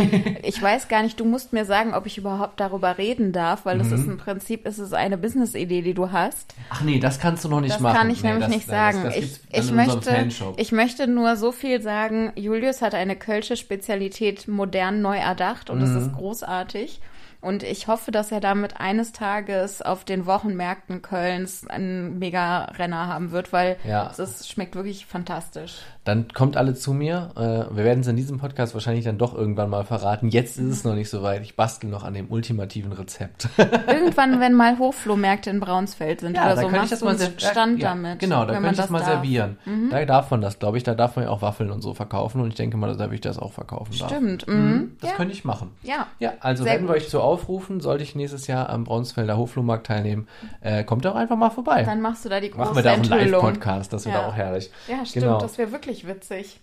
ich 0.43 0.61
weiß 0.61 0.89
gar 0.89 1.03
nicht, 1.03 1.21
du 1.21 1.25
musst 1.25 1.53
mir 1.53 1.65
sagen, 1.65 1.95
ob 1.95 2.05
ich 2.07 2.19
überhaupt 2.19 2.59
darüber 2.59 2.99
reden 2.99 3.33
darf, 3.33 3.65
weil 3.65 3.79
das 3.79 3.89
Mhm. 3.89 3.95
ist 3.95 4.07
im 4.09 4.19
Prinzip 4.19 4.67
ist 4.67 4.79
es 4.79 4.93
eine 4.93 5.17
Business-Idee, 5.17 5.83
die 5.83 5.95
du 5.95 6.11
hast. 6.11 6.55
Ach 6.71 6.81
nee, 6.83 6.99
das 6.99 7.21
kannst 7.21 7.45
du 7.45 7.49
noch 7.49 7.61
nicht 7.61 7.75
Das 7.75 7.81
machen. 7.81 7.97
kann 7.97 8.11
ich 8.11 8.23
nee, 8.23 8.31
nämlich 8.31 8.47
das, 8.47 8.55
nicht 8.57 8.67
sagen. 8.67 9.05
Das, 9.05 9.15
das 9.15 9.25
ich, 9.25 9.41
ich, 9.53 9.71
möchte, 9.71 10.29
ich 10.57 10.73
möchte 10.73 11.07
nur 11.07 11.37
so 11.37 11.53
viel 11.53 11.81
sagen, 11.81 12.33
Julius 12.35 12.83
hat 12.83 12.95
eine 12.95 13.15
kölsche 13.15 13.57
Spezialität 13.57 14.49
modern 14.49 15.01
neu 15.01 15.17
erdacht 15.19 15.71
und 15.71 15.81
es 15.81 15.91
Mhm. 15.91 15.97
ist 15.99 16.13
großartig. 16.13 17.01
Und 17.43 17.63
ich 17.65 17.89
hoffe, 17.89 18.11
dass 18.13 18.33
er 18.33 18.41
damit 18.41 18.81
eines 18.81 19.13
Tages 19.13 19.83
auf 19.83 20.05
den 20.05 20.25
Wochenmärkten 20.27 21.03
Kölns 21.03 21.67
einen 21.67 22.19
Mega-Renner 22.19 23.09
haben 23.09 23.33
wird, 23.33 23.53
weil 23.53 23.77
Ja. 23.87 24.09
es 24.11 24.19
ist, 24.19 24.49
schmeckt 24.49 24.75
wirklich 24.77 25.05
fantastisch. 25.07 25.75
Dann 26.05 26.29
kommt 26.33 26.57
alle 26.57 26.75
zu 26.75 26.93
mir. 26.93 27.31
Äh, 27.37 27.77
wir 27.77 27.85
werden 27.85 28.01
es 28.01 28.07
in 28.09 28.17
diesem 28.17 28.39
Podcast 28.39 28.75
wahrscheinlich 28.75 29.05
dann 29.05 29.19
doch 29.19 29.35
irgendwann 29.35 29.71
mal 29.71 29.85
verraten. 29.85 30.29
Jetzt 30.29 30.57
ist 30.59 30.67
es 30.69 30.85
noch 30.85 30.95
nicht 30.95 31.11
so 31.11 31.23
weit. 31.23 31.43
Ich 31.43 31.55
bastel 31.55 31.91
noch 31.91 32.03
an 32.05 32.15
dem 32.15 32.31
ultimativen 32.31 32.93
Rezept. 32.93 33.49
Irgendwann, 33.87 34.41
wenn 34.41 34.55
mal 34.55 34.79
Hochflohmärkte 34.79 35.51
in 35.51 35.61
Braunsfeld 35.61 36.21
sind 36.21 36.37
oder 36.39 36.57
so, 36.57 36.69
machst 36.69 37.01
du 37.03 37.07
einen 37.07 37.19
Stand 37.39 37.81
ja, 37.81 37.91
damit. 37.91 38.19
Genau, 38.19 38.41
da 38.41 38.47
könnte 38.55 38.61
man 38.63 38.71
ich 38.73 38.77
das 38.79 38.91
mal 38.91 38.99
darf. 38.99 39.09
Mhm. 39.09 39.13
servieren. 39.13 39.57
Da 39.91 40.05
darf 40.05 40.31
man 40.31 40.41
das, 40.41 40.59
glaube 40.59 40.77
ich. 40.77 40.83
Da 40.85 40.95
darf 40.95 41.17
man 41.17 41.27
ja 41.27 41.31
auch 41.31 41.43
Waffeln 41.43 41.71
und 41.71 41.83
so 41.83 41.95
verkaufen. 41.95 42.41
Und 42.41 42.49
ich 42.49 42.55
denke 42.55 42.77
mal, 42.77 42.97
da 42.97 43.09
will 43.09 43.15
ich 43.15 43.21
das 43.21 43.39
auch 43.39 43.53
verkaufen 43.53 43.97
darf. 43.99 44.11
Stimmt. 44.11 44.47
Mhm, 44.49 44.55
Mhm. 44.55 44.97
das 45.01 45.11
ja. 45.11 45.17
könnte 45.17 45.33
ich 45.35 45.45
machen. 45.45 45.71
ja. 45.83 46.07
Ja, 46.19 46.33
also 46.41 46.63
Sehr 46.65 46.73
werden 46.75 46.87
wir 46.89 46.95
euch 46.95 47.09
zu 47.09 47.21
aufrufen, 47.33 47.81
sollte 47.81 48.05
ich 48.05 48.15
nächstes 48.15 48.47
Jahr 48.47 48.69
am 48.71 48.85
Braunsfelder 48.85 49.37
Hochflohmarkt 49.37 49.87
teilnehmen, 49.87 50.29
äh, 50.61 50.85
kommt 50.85 51.05
doch 51.05 51.15
einfach 51.15 51.37
mal 51.37 51.51
vorbei. 51.51 51.83
Dann 51.83 52.01
machst 52.01 52.25
du 52.25 52.29
da 52.29 52.41
die 52.41 52.51
große 52.51 52.59
Machen 52.65 52.77
wir 52.77 52.83
da 52.83 52.93
auch 52.93 53.11
einen. 53.11 53.31
Live-Podcast, 53.31 53.93
das 53.93 54.05
wird 54.05 54.15
Ja. 54.15 54.27
auch 54.29 54.35
herrlich. 54.35 54.71
Ja, 54.89 55.05
stimmt. 55.05 55.25
Genau. 55.25 55.39
Das 55.41 55.59
wäre 55.59 55.73
wirklich 55.73 56.07
witzig. 56.07 56.61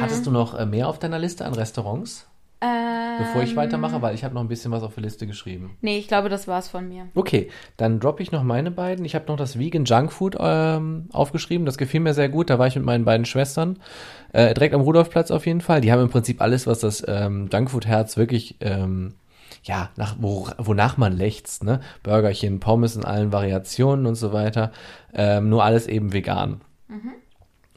Hattest 0.00 0.26
du 0.26 0.30
noch 0.30 0.54
äh, 0.58 0.66
mehr 0.66 0.88
auf 0.88 0.98
deiner 0.98 1.18
Liste 1.18 1.44
an 1.46 1.54
Restaurants, 1.54 2.26
Ähm, 2.62 3.16
bevor 3.18 3.42
ich 3.42 3.56
weitermache? 3.56 4.02
Weil 4.02 4.14
ich 4.14 4.22
habe 4.22 4.34
noch 4.34 4.42
ein 4.42 4.48
bisschen 4.48 4.70
was 4.70 4.82
auf 4.82 4.92
der 4.94 5.02
Liste 5.02 5.26
geschrieben. 5.26 5.78
Nee, 5.80 5.96
ich 5.96 6.06
glaube, 6.08 6.28
das 6.28 6.46
war's 6.46 6.68
von 6.68 6.86
mir. 6.86 7.06
Okay, 7.14 7.48
dann 7.78 7.98
droppe 7.98 8.22
ich 8.22 8.30
noch 8.30 8.42
meine 8.42 8.70
beiden. 8.70 9.04
Ich 9.06 9.14
habe 9.14 9.24
noch 9.28 9.36
das 9.36 9.58
Vegan 9.58 9.86
Junkfood 9.86 10.36
ähm, 10.38 11.08
aufgeschrieben. 11.12 11.64
Das 11.64 11.78
gefiel 11.78 12.00
mir 12.00 12.12
sehr 12.12 12.28
gut. 12.28 12.50
Da 12.50 12.58
war 12.58 12.66
ich 12.66 12.76
mit 12.76 12.84
meinen 12.84 13.06
beiden 13.06 13.24
Schwestern. 13.24 13.78
Äh, 14.34 14.52
direkt 14.52 14.74
am 14.74 14.82
Rudolfplatz 14.82 15.30
auf 15.30 15.46
jeden 15.46 15.62
Fall. 15.62 15.80
Die 15.80 15.90
haben 15.90 16.02
im 16.02 16.10
Prinzip 16.10 16.42
alles, 16.42 16.66
was 16.66 16.80
das 16.80 17.02
ähm, 17.08 17.48
Junkfood-Herz 17.50 18.18
wirklich, 18.18 18.56
ähm, 18.60 19.14
ja, 19.62 19.90
nach, 19.96 20.16
wo, 20.18 20.48
wonach 20.58 20.96
man 20.96 21.16
lechzt. 21.16 21.64
Ne? 21.64 21.80
Burgerchen, 22.02 22.60
Pommes 22.60 22.96
in 22.96 23.04
allen 23.04 23.32
Variationen 23.32 24.06
und 24.06 24.14
so 24.14 24.32
weiter. 24.32 24.72
Ähm, 25.12 25.48
nur 25.48 25.64
alles 25.64 25.86
eben 25.86 26.12
vegan. 26.12 26.60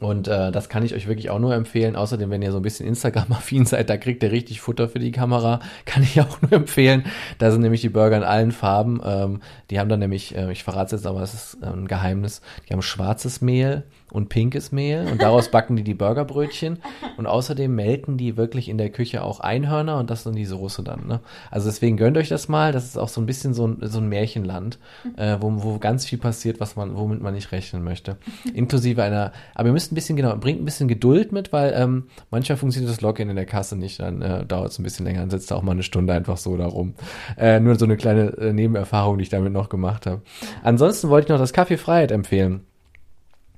Und 0.04 0.26
äh, 0.26 0.50
das 0.50 0.68
kann 0.68 0.84
ich 0.84 0.94
euch 0.94 1.06
wirklich 1.06 1.30
auch 1.30 1.38
nur 1.38 1.54
empfehlen. 1.54 1.96
Außerdem, 1.96 2.28
wenn 2.30 2.42
ihr 2.42 2.50
so 2.50 2.58
ein 2.58 2.62
bisschen 2.62 2.86
Instagram-affin 2.86 3.64
seid, 3.64 3.88
da 3.88 3.96
kriegt 3.96 4.22
ihr 4.22 4.32
richtig 4.32 4.60
Futter 4.60 4.88
für 4.88 4.98
die 4.98 5.12
Kamera. 5.12 5.60
Kann 5.84 6.02
ich 6.02 6.20
auch 6.20 6.42
nur 6.42 6.52
empfehlen. 6.52 7.04
Da 7.38 7.50
sind 7.50 7.62
nämlich 7.62 7.80
die 7.80 7.88
Burger 7.88 8.16
in 8.16 8.24
allen 8.24 8.52
Farben. 8.52 9.00
Ähm, 9.04 9.40
die 9.70 9.78
haben 9.78 9.88
dann 9.88 10.00
nämlich, 10.00 10.36
äh, 10.36 10.50
ich 10.52 10.64
verrate 10.64 10.86
es 10.94 11.02
jetzt, 11.02 11.06
aber 11.06 11.22
es 11.22 11.32
ist 11.32 11.58
äh, 11.62 11.66
ein 11.66 11.86
Geheimnis, 11.86 12.42
die 12.68 12.72
haben 12.72 12.82
schwarzes 12.82 13.40
Mehl 13.40 13.84
und 14.14 14.28
pinkes 14.28 14.70
Mehl 14.70 15.08
und 15.10 15.20
daraus 15.20 15.50
backen 15.50 15.74
die 15.74 15.82
die 15.82 15.92
Burgerbrötchen. 15.92 16.78
Und 17.16 17.26
außerdem 17.26 17.74
melken 17.74 18.16
die 18.16 18.36
wirklich 18.36 18.68
in 18.68 18.78
der 18.78 18.90
Küche 18.90 19.24
auch 19.24 19.40
Einhörner 19.40 19.98
und 19.98 20.08
das 20.08 20.22
dann 20.22 20.34
die 20.34 20.44
Soße 20.44 20.84
dann. 20.84 21.08
Ne? 21.08 21.20
Also 21.50 21.68
deswegen 21.68 21.96
gönnt 21.96 22.16
euch 22.16 22.28
das 22.28 22.48
mal. 22.48 22.70
Das 22.70 22.84
ist 22.84 22.96
auch 22.96 23.08
so 23.08 23.20
ein 23.20 23.26
bisschen 23.26 23.54
so 23.54 23.66
ein, 23.66 23.78
so 23.82 23.98
ein 23.98 24.08
Märchenland, 24.08 24.78
äh, 25.16 25.36
wo, 25.40 25.52
wo 25.64 25.78
ganz 25.78 26.06
viel 26.06 26.18
passiert, 26.18 26.60
was 26.60 26.76
man, 26.76 26.96
womit 26.96 27.22
man 27.22 27.34
nicht 27.34 27.50
rechnen 27.50 27.82
möchte. 27.82 28.16
Inklusive 28.54 29.02
einer, 29.02 29.32
aber 29.52 29.68
ihr 29.68 29.72
müsst 29.72 29.90
ein 29.90 29.96
bisschen, 29.96 30.14
genau, 30.14 30.36
bringt 30.36 30.62
ein 30.62 30.64
bisschen 30.64 30.86
Geduld 30.86 31.32
mit, 31.32 31.52
weil 31.52 31.74
ähm, 31.76 32.04
manchmal 32.30 32.56
funktioniert 32.56 32.92
das 32.92 33.00
Login 33.00 33.30
in 33.30 33.36
der 33.36 33.46
Kasse 33.46 33.74
nicht, 33.74 33.98
dann 33.98 34.22
äh, 34.22 34.46
dauert 34.46 34.70
es 34.70 34.78
ein 34.78 34.84
bisschen 34.84 35.06
länger, 35.06 35.20
dann 35.20 35.30
sitzt 35.30 35.50
da 35.50 35.56
auch 35.56 35.62
mal 35.62 35.72
eine 35.72 35.82
Stunde 35.82 36.12
einfach 36.12 36.36
so 36.36 36.56
da 36.56 36.66
rum. 36.66 36.94
Äh, 37.36 37.58
nur 37.58 37.74
so 37.74 37.84
eine 37.84 37.96
kleine 37.96 38.28
äh, 38.38 38.52
Nebenerfahrung, 38.52 39.18
die 39.18 39.24
ich 39.24 39.30
damit 39.30 39.52
noch 39.52 39.68
gemacht 39.68 40.06
habe. 40.06 40.22
Ansonsten 40.62 41.08
wollte 41.08 41.26
ich 41.26 41.30
noch 41.30 41.38
das 41.38 41.52
Kaffee 41.52 41.78
Freiheit 41.78 42.12
empfehlen. 42.12 42.60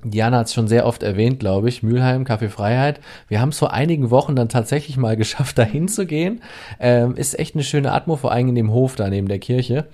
Diana 0.05 0.39
hat 0.39 0.47
es 0.47 0.55
schon 0.55 0.69
sehr 0.69 0.87
oft 0.87 1.03
erwähnt, 1.03 1.41
glaube 1.41 1.69
ich. 1.69 1.83
Mülheim, 1.83 2.25
Kaffee 2.25 2.49
Freiheit. 2.51 3.01
Wir 3.29 3.41
haben 3.41 3.49
es 3.49 3.59
vor 3.59 3.73
einigen 3.73 4.11
Wochen 4.11 4.37
dann 4.37 4.49
tatsächlich 4.49 4.97
mal 4.97 5.17
geschafft, 5.17 5.59
da 5.59 5.63
hinzugehen. 5.63 6.43
Ähm, 6.79 7.17
ist 7.17 7.39
echt 7.39 7.55
eine 7.55 7.65
schöne 7.65 7.93
Atmo, 7.93 8.17
vor 8.17 8.31
allem 8.31 8.49
in 8.49 8.55
dem 8.55 8.73
Hof 8.73 8.95
da 8.95 9.09
neben 9.09 9.27
der 9.27 9.39
Kirche. 9.39 9.87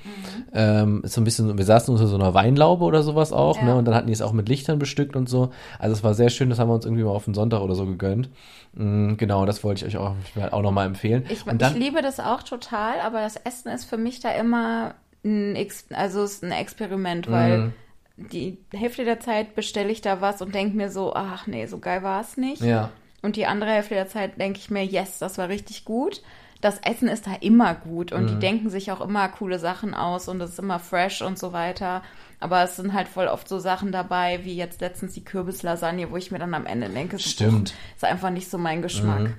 Ähm, 0.52 1.02
ist 1.04 1.14
so 1.14 1.20
ein 1.20 1.24
bisschen, 1.24 1.56
wir 1.56 1.64
saßen 1.64 1.94
unter 1.94 2.06
so 2.08 2.16
einer 2.16 2.34
Weinlaube 2.34 2.84
oder 2.84 3.02
sowas 3.02 3.32
auch, 3.32 3.56
Ja. 3.56 3.62
ne? 3.64 3.76
Und 3.76 3.84
dann 3.86 3.94
hatten 3.94 4.08
die 4.08 4.12
es 4.12 4.22
auch 4.22 4.32
mit 4.32 4.48
Lichtern 4.48 4.78
bestückt 4.78 5.16
und 5.16 5.28
so. 5.28 5.50
Also 5.78 5.94
es 5.94 6.04
war 6.04 6.14
sehr 6.14 6.28
schön, 6.30 6.50
das 6.50 6.58
haben 6.58 6.68
wir 6.68 6.74
uns 6.74 6.84
irgendwie 6.84 7.04
mal 7.04 7.10
auf 7.10 7.24
den 7.24 7.34
Sonntag 7.34 7.60
oder 7.60 7.74
so 7.74 7.86
gegönnt. 7.86 8.28
Mm, 8.74 9.14
genau, 9.16 9.46
das 9.46 9.62
wollte 9.64 9.86
ich 9.86 9.94
euch 9.96 10.02
auch, 10.02 10.14
auch 10.50 10.62
nochmal 10.62 10.86
empfehlen. 10.86 11.24
Ich, 11.30 11.44
dann, 11.44 11.58
ich 11.76 11.78
liebe 11.78 12.02
das 12.02 12.20
auch 12.20 12.42
total, 12.42 12.94
aber 13.04 13.20
das 13.20 13.36
Essen 13.36 13.70
ist 13.70 13.84
für 13.84 13.98
mich 13.98 14.20
da 14.20 14.30
immer 14.32 14.94
ein, 15.24 15.56
also 15.94 16.24
ist 16.24 16.42
ein 16.44 16.50
Experiment, 16.52 17.30
weil 17.30 17.58
Mhm. 17.58 17.72
Die 18.16 18.58
Hälfte 18.72 19.04
der 19.04 19.20
Zeit 19.20 19.54
bestelle 19.54 19.90
ich 19.90 20.00
da 20.00 20.20
was 20.20 20.42
und 20.42 20.54
denke 20.54 20.76
mir 20.76 20.90
so, 20.90 21.14
ach 21.14 21.46
nee, 21.46 21.66
so 21.66 21.78
geil 21.78 22.02
war 22.02 22.20
es 22.20 22.36
nicht. 22.36 22.62
ja. 22.62 22.90
Und 23.24 23.36
die 23.36 23.46
andere 23.46 23.70
Hälfte 23.70 23.94
der 23.94 24.08
Zeit 24.08 24.40
denke 24.40 24.58
ich 24.58 24.68
mir, 24.68 24.84
yes, 24.84 25.18
das 25.20 25.38
war 25.38 25.48
richtig 25.48 25.84
gut. 25.84 26.22
Das 26.60 26.78
Essen 26.80 27.06
ist 27.08 27.28
da 27.28 27.34
immer 27.40 27.74
gut 27.74 28.10
und 28.12 28.24
Mhm. 28.24 28.26
die 28.28 28.38
denken 28.40 28.68
sich 28.68 28.90
auch 28.90 29.00
immer 29.00 29.28
coole 29.28 29.60
Sachen 29.60 29.94
aus 29.94 30.26
und 30.26 30.40
es 30.40 30.50
ist 30.50 30.58
immer 30.58 30.80
fresh 30.80 31.22
und 31.22 31.38
so 31.38 31.52
weiter. 31.52 32.02
Aber 32.40 32.64
es 32.64 32.74
sind 32.74 32.92
halt 32.92 33.06
voll 33.06 33.28
oft 33.28 33.48
so 33.48 33.60
Sachen 33.60 33.92
dabei, 33.92 34.40
wie 34.44 34.56
jetzt 34.56 34.80
letztens 34.80 35.12
die 35.14 35.24
Kürbislasagne, 35.24 36.10
wo 36.10 36.16
ich 36.16 36.32
mir 36.32 36.40
dann 36.40 36.52
am 36.54 36.66
Ende 36.66 36.88
denke, 36.88 37.18
so, 37.18 37.28
Stimmt. 37.30 37.74
ist 37.94 38.04
einfach 38.04 38.30
nicht 38.30 38.50
so 38.50 38.58
mein 38.58 38.82
Geschmack. 38.82 39.20
Mhm. 39.20 39.34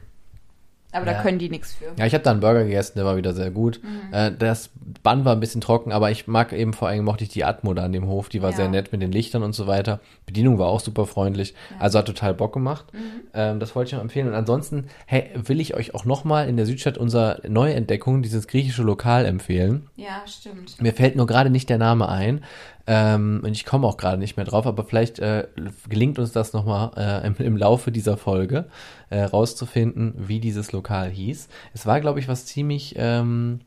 Aber 0.93 1.05
Ja. 1.05 1.13
da 1.13 1.21
können 1.21 1.39
die 1.39 1.49
nichts 1.49 1.73
für. 1.73 1.85
Ja, 1.97 2.05
ich 2.05 2.13
habe 2.13 2.23
da 2.23 2.31
einen 2.31 2.39
Burger 2.39 2.63
gegessen, 2.63 2.93
der 2.95 3.05
war 3.05 3.17
wieder 3.17 3.33
sehr 3.33 3.51
gut. 3.51 3.81
Mhm. 3.83 4.13
Äh, 4.13 4.31
das 4.37 4.69
Bann 5.01 5.25
war 5.25 5.33
ein 5.33 5.39
bisschen 5.39 5.59
trocken, 5.61 5.91
aber 5.91 6.11
ich 6.11 6.27
mag 6.27 6.53
eben 6.53 6.71
vor 6.73 6.87
allem 6.87 7.03
mochte 7.03 7.23
ich 7.23 7.29
die 7.29 7.43
Atmo 7.43 7.73
da 7.73 7.83
an 7.83 7.91
dem 7.91 8.07
Hof, 8.07 8.29
die 8.29 8.41
war 8.41 8.51
Ja. 8.51 8.55
sehr 8.55 8.69
nett 8.69 8.91
mit 8.91 9.01
den 9.01 9.11
Lichtern 9.11 9.43
und 9.43 9.53
so 9.53 9.67
weiter. 9.67 9.99
Bedienung 10.25 10.59
war 10.59 10.67
auch 10.67 10.79
super 10.79 11.05
freundlich, 11.05 11.53
also 11.79 11.99
hat 11.99 12.05
total 12.05 12.33
Bock 12.33 12.53
gemacht. 12.53 12.85
Mhm. 12.93 12.99
Ähm, 13.33 13.59
das 13.59 13.75
wollte 13.75 13.89
ich 13.89 13.93
noch 13.93 14.01
empfehlen. 14.01 14.27
Und 14.27 14.35
ansonsten 14.35 14.85
hey, 15.05 15.29
will 15.35 15.59
ich 15.59 15.73
euch 15.75 15.93
auch 15.95 16.05
nochmal 16.05 16.47
in 16.47 16.55
der 16.57 16.65
Südstadt 16.65 16.97
unser 16.97 17.39
Neuentdeckung, 17.47 18.21
dieses 18.21 18.47
griechische 18.47 18.83
Lokal 18.83 19.25
empfehlen. 19.25 19.87
Ja, 19.95 20.21
stimmt. 20.27 20.79
Mir 20.81 20.93
fällt 20.93 21.15
nur 21.15 21.25
gerade 21.27 21.49
nicht 21.49 21.69
der 21.69 21.77
Name 21.79 22.07
ein. 22.07 22.43
Ähm, 22.85 23.41
und 23.43 23.51
ich 23.51 23.65
komme 23.65 23.87
auch 23.87 23.95
gerade 23.97 24.17
nicht 24.17 24.35
mehr 24.35 24.45
drauf, 24.45 24.67
aber 24.67 24.83
vielleicht 24.83 25.19
äh, 25.19 25.47
gelingt 25.87 26.19
uns 26.19 26.33
das 26.33 26.51
nochmal 26.51 26.91
äh, 26.97 27.25
im, 27.25 27.35
im 27.37 27.55
Laufe 27.55 27.91
dieser 27.91 28.17
Folge 28.17 28.65
äh, 29.09 29.23
rauszufinden, 29.23 30.13
wie 30.17 30.39
dieses 30.39 30.73
Lokal 30.73 31.09
hieß. 31.09 31.47
Es 31.73 31.85
war, 31.85 32.01
glaube 32.01 32.19
ich, 32.19 32.27
was 32.27 32.45
ziemlich 32.45 32.95
ähm, 32.97 33.61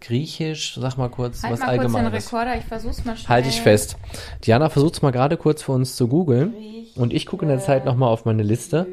griechisch, 0.00 0.78
sag 0.78 0.98
mal 0.98 1.08
kurz, 1.08 1.42
Halt 1.42 1.54
was 1.54 1.60
mal 1.60 1.78
kurz 1.78 1.92
den. 1.92 2.06
Rekorder, 2.06 2.56
ich 2.56 2.64
versuch's 2.64 3.04
mal 3.04 3.16
schnell. 3.16 3.28
Halte 3.28 3.48
ich 3.48 3.60
fest. 3.60 3.96
Diana 4.44 4.68
versucht 4.68 4.94
es 4.94 5.02
mal 5.02 5.12
gerade 5.12 5.36
kurz 5.36 5.62
für 5.62 5.72
uns 5.72 5.96
zu 5.96 6.08
googeln. 6.08 6.54
Und 6.94 7.12
ich 7.12 7.26
gucke 7.26 7.44
in 7.44 7.48
der 7.48 7.60
Zeit 7.60 7.84
nochmal 7.84 8.10
auf 8.10 8.24
meine 8.24 8.42
Liste, 8.42 8.86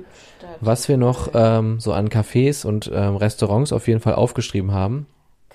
was 0.61 0.87
wir 0.87 0.97
noch 0.97 1.29
ähm, 1.33 1.79
so 1.79 1.91
an 1.91 2.09
Cafés 2.09 2.65
und 2.65 2.89
ähm, 2.93 3.15
Restaurants 3.15 3.73
auf 3.73 3.87
jeden 3.87 3.99
Fall 3.99 4.15
aufgeschrieben 4.15 4.71
haben. 4.71 5.07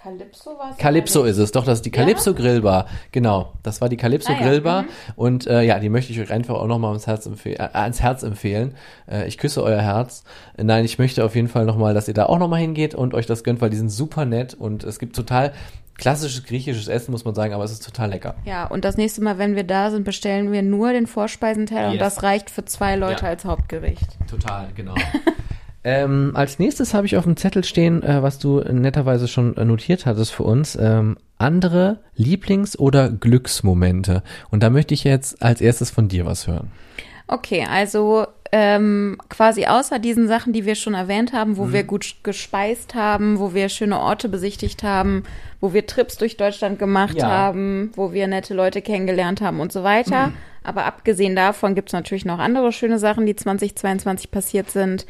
Calypso 0.03 0.51
war 0.59 0.71
es? 0.71 0.79
Calypso 0.79 1.25
ist 1.25 1.37
es, 1.39 1.53
doch, 1.53 1.65
das 1.65 1.79
ist 1.79 1.87
die 1.87 1.91
Ja? 1.91 1.97
Calypso 2.03 2.35
Grillbar. 2.35 2.87
Genau, 3.13 3.53
das 3.63 3.81
war 3.81 3.89
die 3.89 3.97
Calypso 3.99 4.33
Ah, 4.33 4.37
ja, 4.41 4.47
Grillbar. 4.49 4.83
mhm. 4.83 4.89
Und 5.17 5.47
äh, 5.47 5.63
ja, 5.63 5.79
die 5.79 5.89
möchte 5.91 6.13
ich 6.13 6.21
euch 6.21 6.33
einfach 6.33 6.55
auch 6.55 6.67
nochmal 6.67 6.91
ans 6.91 7.07
Herz, 7.07 7.27
empfeh 7.27 7.55
äh, 7.55 7.69
ans 7.75 8.01
Herz 8.01 8.23
empfehlen. 8.23 8.75
Äh, 9.11 9.27
ich 9.29 9.37
küsse 9.37 9.63
euer 9.63 9.81
Herz. 9.83 10.25
Nein, 10.57 10.85
ich 10.85 10.99
möchte 10.99 11.25
auf 11.25 11.35
jeden 11.35 11.49
Fall 11.49 11.65
nochmal, 11.67 11.93
dass 11.95 12.09
ihr 12.09 12.15
da 12.15 12.27
auch 12.27 12.39
nochmal 12.39 12.61
hingeht 12.61 12.95
und 12.95 13.13
euch 13.15 13.27
das 13.27 13.45
gönnt, 13.45 13.61
weil 13.61 13.71
die 13.71 13.77
sind 13.77 13.91
super 13.91 14.25
nett 14.25 14.55
und 14.55 14.85
es 14.85 14.99
gibt 14.99 15.15
total 15.17 15.53
klassisches 15.99 16.45
griechisches 16.45 16.89
Essen, 16.89 17.11
muss 17.11 17.27
man 17.27 17.35
sagen, 17.35 17.53
aber 17.53 17.63
es 17.65 17.73
ist 17.73 17.85
total 17.85 18.09
lecker. 18.09 18.35
Ja, 18.47 18.67
und 18.69 18.87
das 18.87 18.97
nächste 18.97 19.23
Mal, 19.23 19.37
wenn 19.37 19.55
wir 19.55 19.65
da 19.65 19.91
sind, 19.91 20.05
bestellen 20.05 20.51
wir 20.51 20.63
nur 20.63 20.95
den 20.95 21.07
Vorspeisenteller 21.07 21.89
und 21.89 21.95
Yes. 21.97 22.15
das 22.15 22.23
reicht 22.23 22.49
für 22.49 22.65
zwei 22.65 22.97
Leute 22.97 23.25
Ja. 23.25 23.29
als 23.29 23.45
Hauptgericht. 23.45 24.07
Total, 24.31 24.69
genau. 24.75 24.95
ähm, 25.85 26.33
als 26.35 26.59
nächstes 26.59 26.93
habe 26.95 27.07
ich 27.07 27.17
auf 27.17 27.25
dem 27.25 27.37
Zettel 27.37 27.65
stehen, 27.65 28.03
äh, 28.03 28.23
was 28.23 28.39
du 28.39 28.61
netterweise 28.61 29.29
schon 29.29 29.57
äh, 29.57 29.65
notiert 29.65 30.07
hattest 30.07 30.33
für 30.33 30.43
uns, 30.43 30.77
ähm, 30.81 31.17
andere 31.39 32.01
Lieblings- 32.17 32.79
oder 32.79 33.09
Glücksmomente. 33.11 34.23
Und 34.51 34.63
da 34.63 34.71
möchte 34.71 34.95
ich 34.95 35.05
jetzt 35.05 35.43
als 35.43 35.61
erstes 35.61 35.91
von 35.91 36.09
dir 36.09 36.27
was 36.27 36.47
hören. 36.47 36.71
Okay, 37.29 37.65
also 37.71 38.27
ähm, 38.53 39.17
quasi 39.29 39.67
außer 39.67 40.01
diesen 40.01 40.27
Sachen, 40.27 40.53
die 40.53 40.67
wir 40.67 40.75
schon 40.75 40.95
erwähnt 40.95 41.33
haben, 41.33 41.57
wo 41.57 41.73
wir 41.73 41.85
gut 41.85 42.17
gespeist 42.25 42.95
haben, 42.97 43.39
wo 43.39 43.55
wir 43.55 43.69
schöne 43.69 44.01
Orte 44.01 44.29
besichtigt 44.29 44.83
haben, 44.83 45.23
wo 45.61 45.73
wir 45.73 45.87
Trips 45.87 46.17
durch 46.17 46.37
Deutschland 46.37 46.79
gemacht 46.81 47.19
Ja. 47.19 47.29
haben, 47.29 47.93
wo 47.95 48.13
wir 48.13 48.27
nette 48.27 48.53
Leute 48.53 48.83
kennengelernt 48.83 49.41
haben 49.41 49.61
und 49.61 49.71
so 49.73 49.85
weiter. 49.85 50.33
Aber 50.65 50.85
abgesehen 50.85 51.37
davon 51.37 51.77
gibt's 51.77 51.93
natürlich 51.93 52.25
noch 52.25 52.41
andere 52.41 52.73
schöne 52.73 52.99
Sachen, 52.99 53.25
die 53.25 53.37
2022 53.37 54.31
passiert 54.33 54.71
sind. 54.71 55.07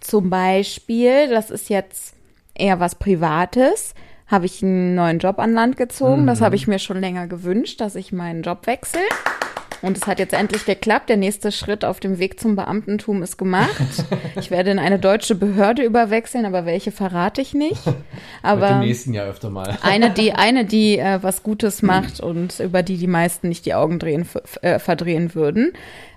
Zum 0.00 0.30
Beispiel, 0.30 1.28
das 1.28 1.50
ist 1.50 1.68
jetzt 1.68 2.14
eher 2.54 2.80
was 2.80 2.94
Privates, 2.94 3.94
habe 4.28 4.46
ich 4.46 4.62
einen 4.62 4.94
neuen 4.94 5.18
Job 5.18 5.38
an 5.38 5.52
Land 5.52 5.76
gezogen. 5.76 6.26
Das 6.26 6.40
Mhm. 6.40 6.44
habe 6.44 6.56
ich 6.56 6.66
mir 6.66 6.78
schon 6.78 7.00
länger 7.00 7.26
gewünscht, 7.26 7.80
dass 7.80 7.94
ich 7.94 8.12
meinen 8.12 8.42
Job 8.42 8.66
wechsle. 8.66 9.00
Und 9.82 9.96
es 9.96 10.06
hat 10.06 10.18
jetzt 10.18 10.32
endlich 10.32 10.64
geklappt. 10.64 11.08
Der 11.08 11.16
nächste 11.16 11.52
Schritt 11.52 11.84
auf 11.84 12.00
dem 12.00 12.18
Weg 12.18 12.40
zum 12.40 12.56
Beamtentum 12.56 13.22
ist 13.22 13.36
gemacht. 13.36 14.04
Ich 14.38 14.50
werde 14.50 14.70
in 14.70 14.78
eine 14.78 14.98
deutsche 14.98 15.34
Behörde 15.34 15.82
überwechseln, 15.82 16.44
aber 16.44 16.66
welche 16.66 16.92
verrate 16.92 17.40
ich 17.40 17.54
nicht. 17.54 17.82
Aber 18.42 18.68
dem 18.68 18.80
nächsten 18.80 19.14
Jahr 19.14 19.26
öfter 19.26 19.50
mal. 19.50 19.78
eine, 19.82 20.10
die, 20.10 20.32
eine, 20.34 20.64
die 20.64 20.98
äh, 20.98 21.22
was 21.22 21.42
Gutes 21.42 21.82
macht 21.82 22.20
und 22.20 22.60
über 22.60 22.82
die 22.82 22.96
die 22.96 23.06
meisten 23.06 23.48
nicht 23.48 23.66
die 23.66 23.74
Augen 23.74 23.98
drehen, 23.98 24.28
äh, 24.62 24.78
verdrehen 24.78 25.34
würden. 25.34 25.72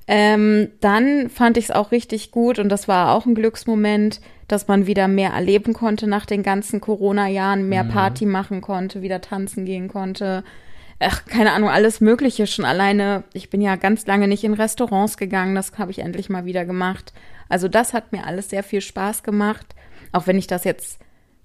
Ähm, 0.07 0.69
dann 0.79 1.29
fand 1.29 1.57
ich 1.57 1.65
es 1.65 1.71
auch 1.71 1.91
richtig 1.91 2.31
gut 2.31 2.57
und 2.57 2.69
das 2.69 2.87
war 2.87 3.13
auch 3.13 3.25
ein 3.25 3.35
Glücksmoment, 3.35 4.21
dass 4.47 4.67
man 4.67 4.87
wieder 4.87 5.07
mehr 5.07 5.31
erleben 5.31 5.73
konnte 5.73 6.07
nach 6.07 6.25
den 6.25 6.41
ganzen 6.41 6.81
Corona-Jahren, 6.81 7.69
mehr 7.69 7.83
Party 7.83 8.25
machen 8.25 8.61
konnte, 8.61 9.03
wieder 9.03 9.21
tanzen 9.21 9.65
gehen 9.65 9.87
konnte. 9.87 10.43
Ach, 10.99 11.25
keine 11.25 11.53
Ahnung, 11.53 11.69
alles 11.69 12.01
Mögliche 12.01 12.45
schon 12.45 12.65
alleine. 12.65 13.23
Ich 13.33 13.49
bin 13.49 13.61
ja 13.61 13.75
ganz 13.77 14.05
lange 14.05 14.27
nicht 14.27 14.43
in 14.43 14.53
Restaurants 14.53 15.17
gegangen, 15.17 15.55
das 15.55 15.71
habe 15.77 15.91
ich 15.91 15.99
endlich 15.99 16.29
mal 16.29 16.45
wieder 16.45 16.65
gemacht. 16.65 17.13
Also 17.47 17.67
das 17.67 17.93
hat 17.93 18.11
mir 18.11 18.25
alles 18.25 18.49
sehr 18.49 18.63
viel 18.63 18.81
Spaß 18.81 19.23
gemacht, 19.23 19.65
auch 20.11 20.27
wenn 20.27 20.37
ich 20.37 20.47
das 20.47 20.63
jetzt 20.65 20.99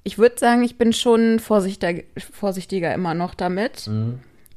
ich 0.05 0.19
würde 0.19 0.39
sagen, 0.39 0.63
ich 0.63 0.77
bin 0.79 0.93
schon 0.93 1.41
vorsichtiger, 1.41 2.03
vorsichtiger 2.19 2.95
immer 2.95 3.15
noch 3.15 3.35
damit. 3.35 3.87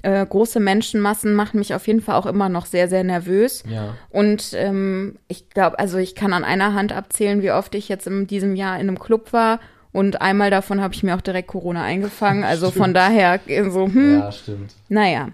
Äh, 0.03 0.25
große 0.25 0.59
Menschenmassen 0.59 1.33
machen 1.33 1.57
mich 1.57 1.73
auf 1.73 1.87
jeden 1.87 2.01
Fall 2.01 2.15
auch 2.15 2.25
immer 2.27 2.49
noch 2.49 2.65
sehr, 2.65 2.87
sehr 2.89 3.03
nervös. 3.03 3.63
Ja. 3.67 3.95
Und 4.09 4.51
ähm, 4.53 5.17
ich 5.27 5.49
glaube, 5.49 5.79
also 5.79 5.97
ich 5.97 6.15
kann 6.15 6.33
an 6.33 6.43
einer 6.43 6.73
Hand 6.73 6.91
abzählen, 6.91 7.41
wie 7.41 7.51
oft 7.51 7.73
ich 7.75 7.87
jetzt 7.89 8.07
in 8.07 8.27
diesem 8.27 8.55
Jahr 8.55 8.75
in 8.75 8.89
einem 8.89 8.99
Club 8.99 9.33
war. 9.33 9.59
Und 9.97 10.21
einmal 10.21 10.51
davon 10.51 10.79
habe 10.79 10.93
ich 10.93 11.01
mir 11.01 11.15
auch 11.15 11.21
direkt 11.21 11.47
Corona 11.47 11.81
eingefangen. 11.81 12.43
Also 12.47 12.69
von 12.69 12.93
daher 12.93 13.39
so, 13.47 13.85
hm, 13.87 14.19
Ja, 14.19 14.31
stimmt. 14.31 14.75
naja. 14.89 15.29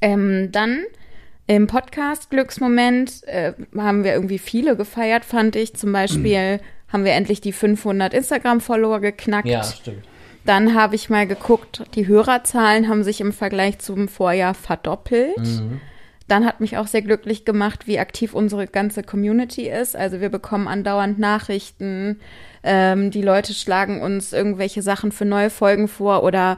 Ähm, 0.00 0.48
dann 0.52 0.84
im 1.46 1.66
Podcast 1.66 2.30
Glücksmoment 2.30 3.24
äh, 3.24 3.52
haben 3.76 4.02
wir 4.02 4.14
irgendwie 4.14 4.38
viele 4.38 4.74
gefeiert, 4.74 5.26
fand 5.26 5.54
ich. 5.54 5.74
Zum 5.74 5.92
Beispiel 5.92 6.60
haben 6.88 7.04
wir 7.04 7.12
endlich 7.12 7.42
die 7.42 7.52
500 7.52 8.14
Instagram-Follower 8.14 9.00
geknackt. 9.00 9.48
Ja, 9.48 9.62
stimmt. 9.62 10.06
Dann 10.46 10.74
habe 10.74 10.94
ich 10.94 11.10
mal 11.10 11.26
geguckt, 11.26 11.82
die 11.94 12.06
Hörerzahlen 12.06 12.88
haben 12.88 13.04
sich 13.04 13.20
im 13.20 13.34
Vergleich 13.34 13.80
zum 13.80 14.08
Vorjahr 14.08 14.54
verdoppelt. 14.54 15.36
Dann 16.26 16.46
hat 16.46 16.60
mich 16.60 16.78
auch 16.78 16.86
sehr 16.86 17.02
glücklich 17.02 17.44
gemacht, 17.44 17.86
wie 17.86 17.98
aktiv 17.98 18.32
unsere 18.34 18.66
ganze 18.66 19.02
Community 19.02 19.68
ist. 19.68 19.94
Also 19.94 20.20
wir 20.20 20.30
bekommen 20.30 20.68
andauernd 20.68 21.18
Nachrichten. 21.18 22.18
Ähm, 22.62 23.10
die 23.10 23.20
Leute 23.22 23.52
schlagen 23.52 24.00
uns 24.00 24.32
irgendwelche 24.32 24.80
Sachen 24.80 25.12
für 25.12 25.26
neue 25.26 25.50
Folgen 25.50 25.86
vor 25.86 26.22
oder 26.22 26.56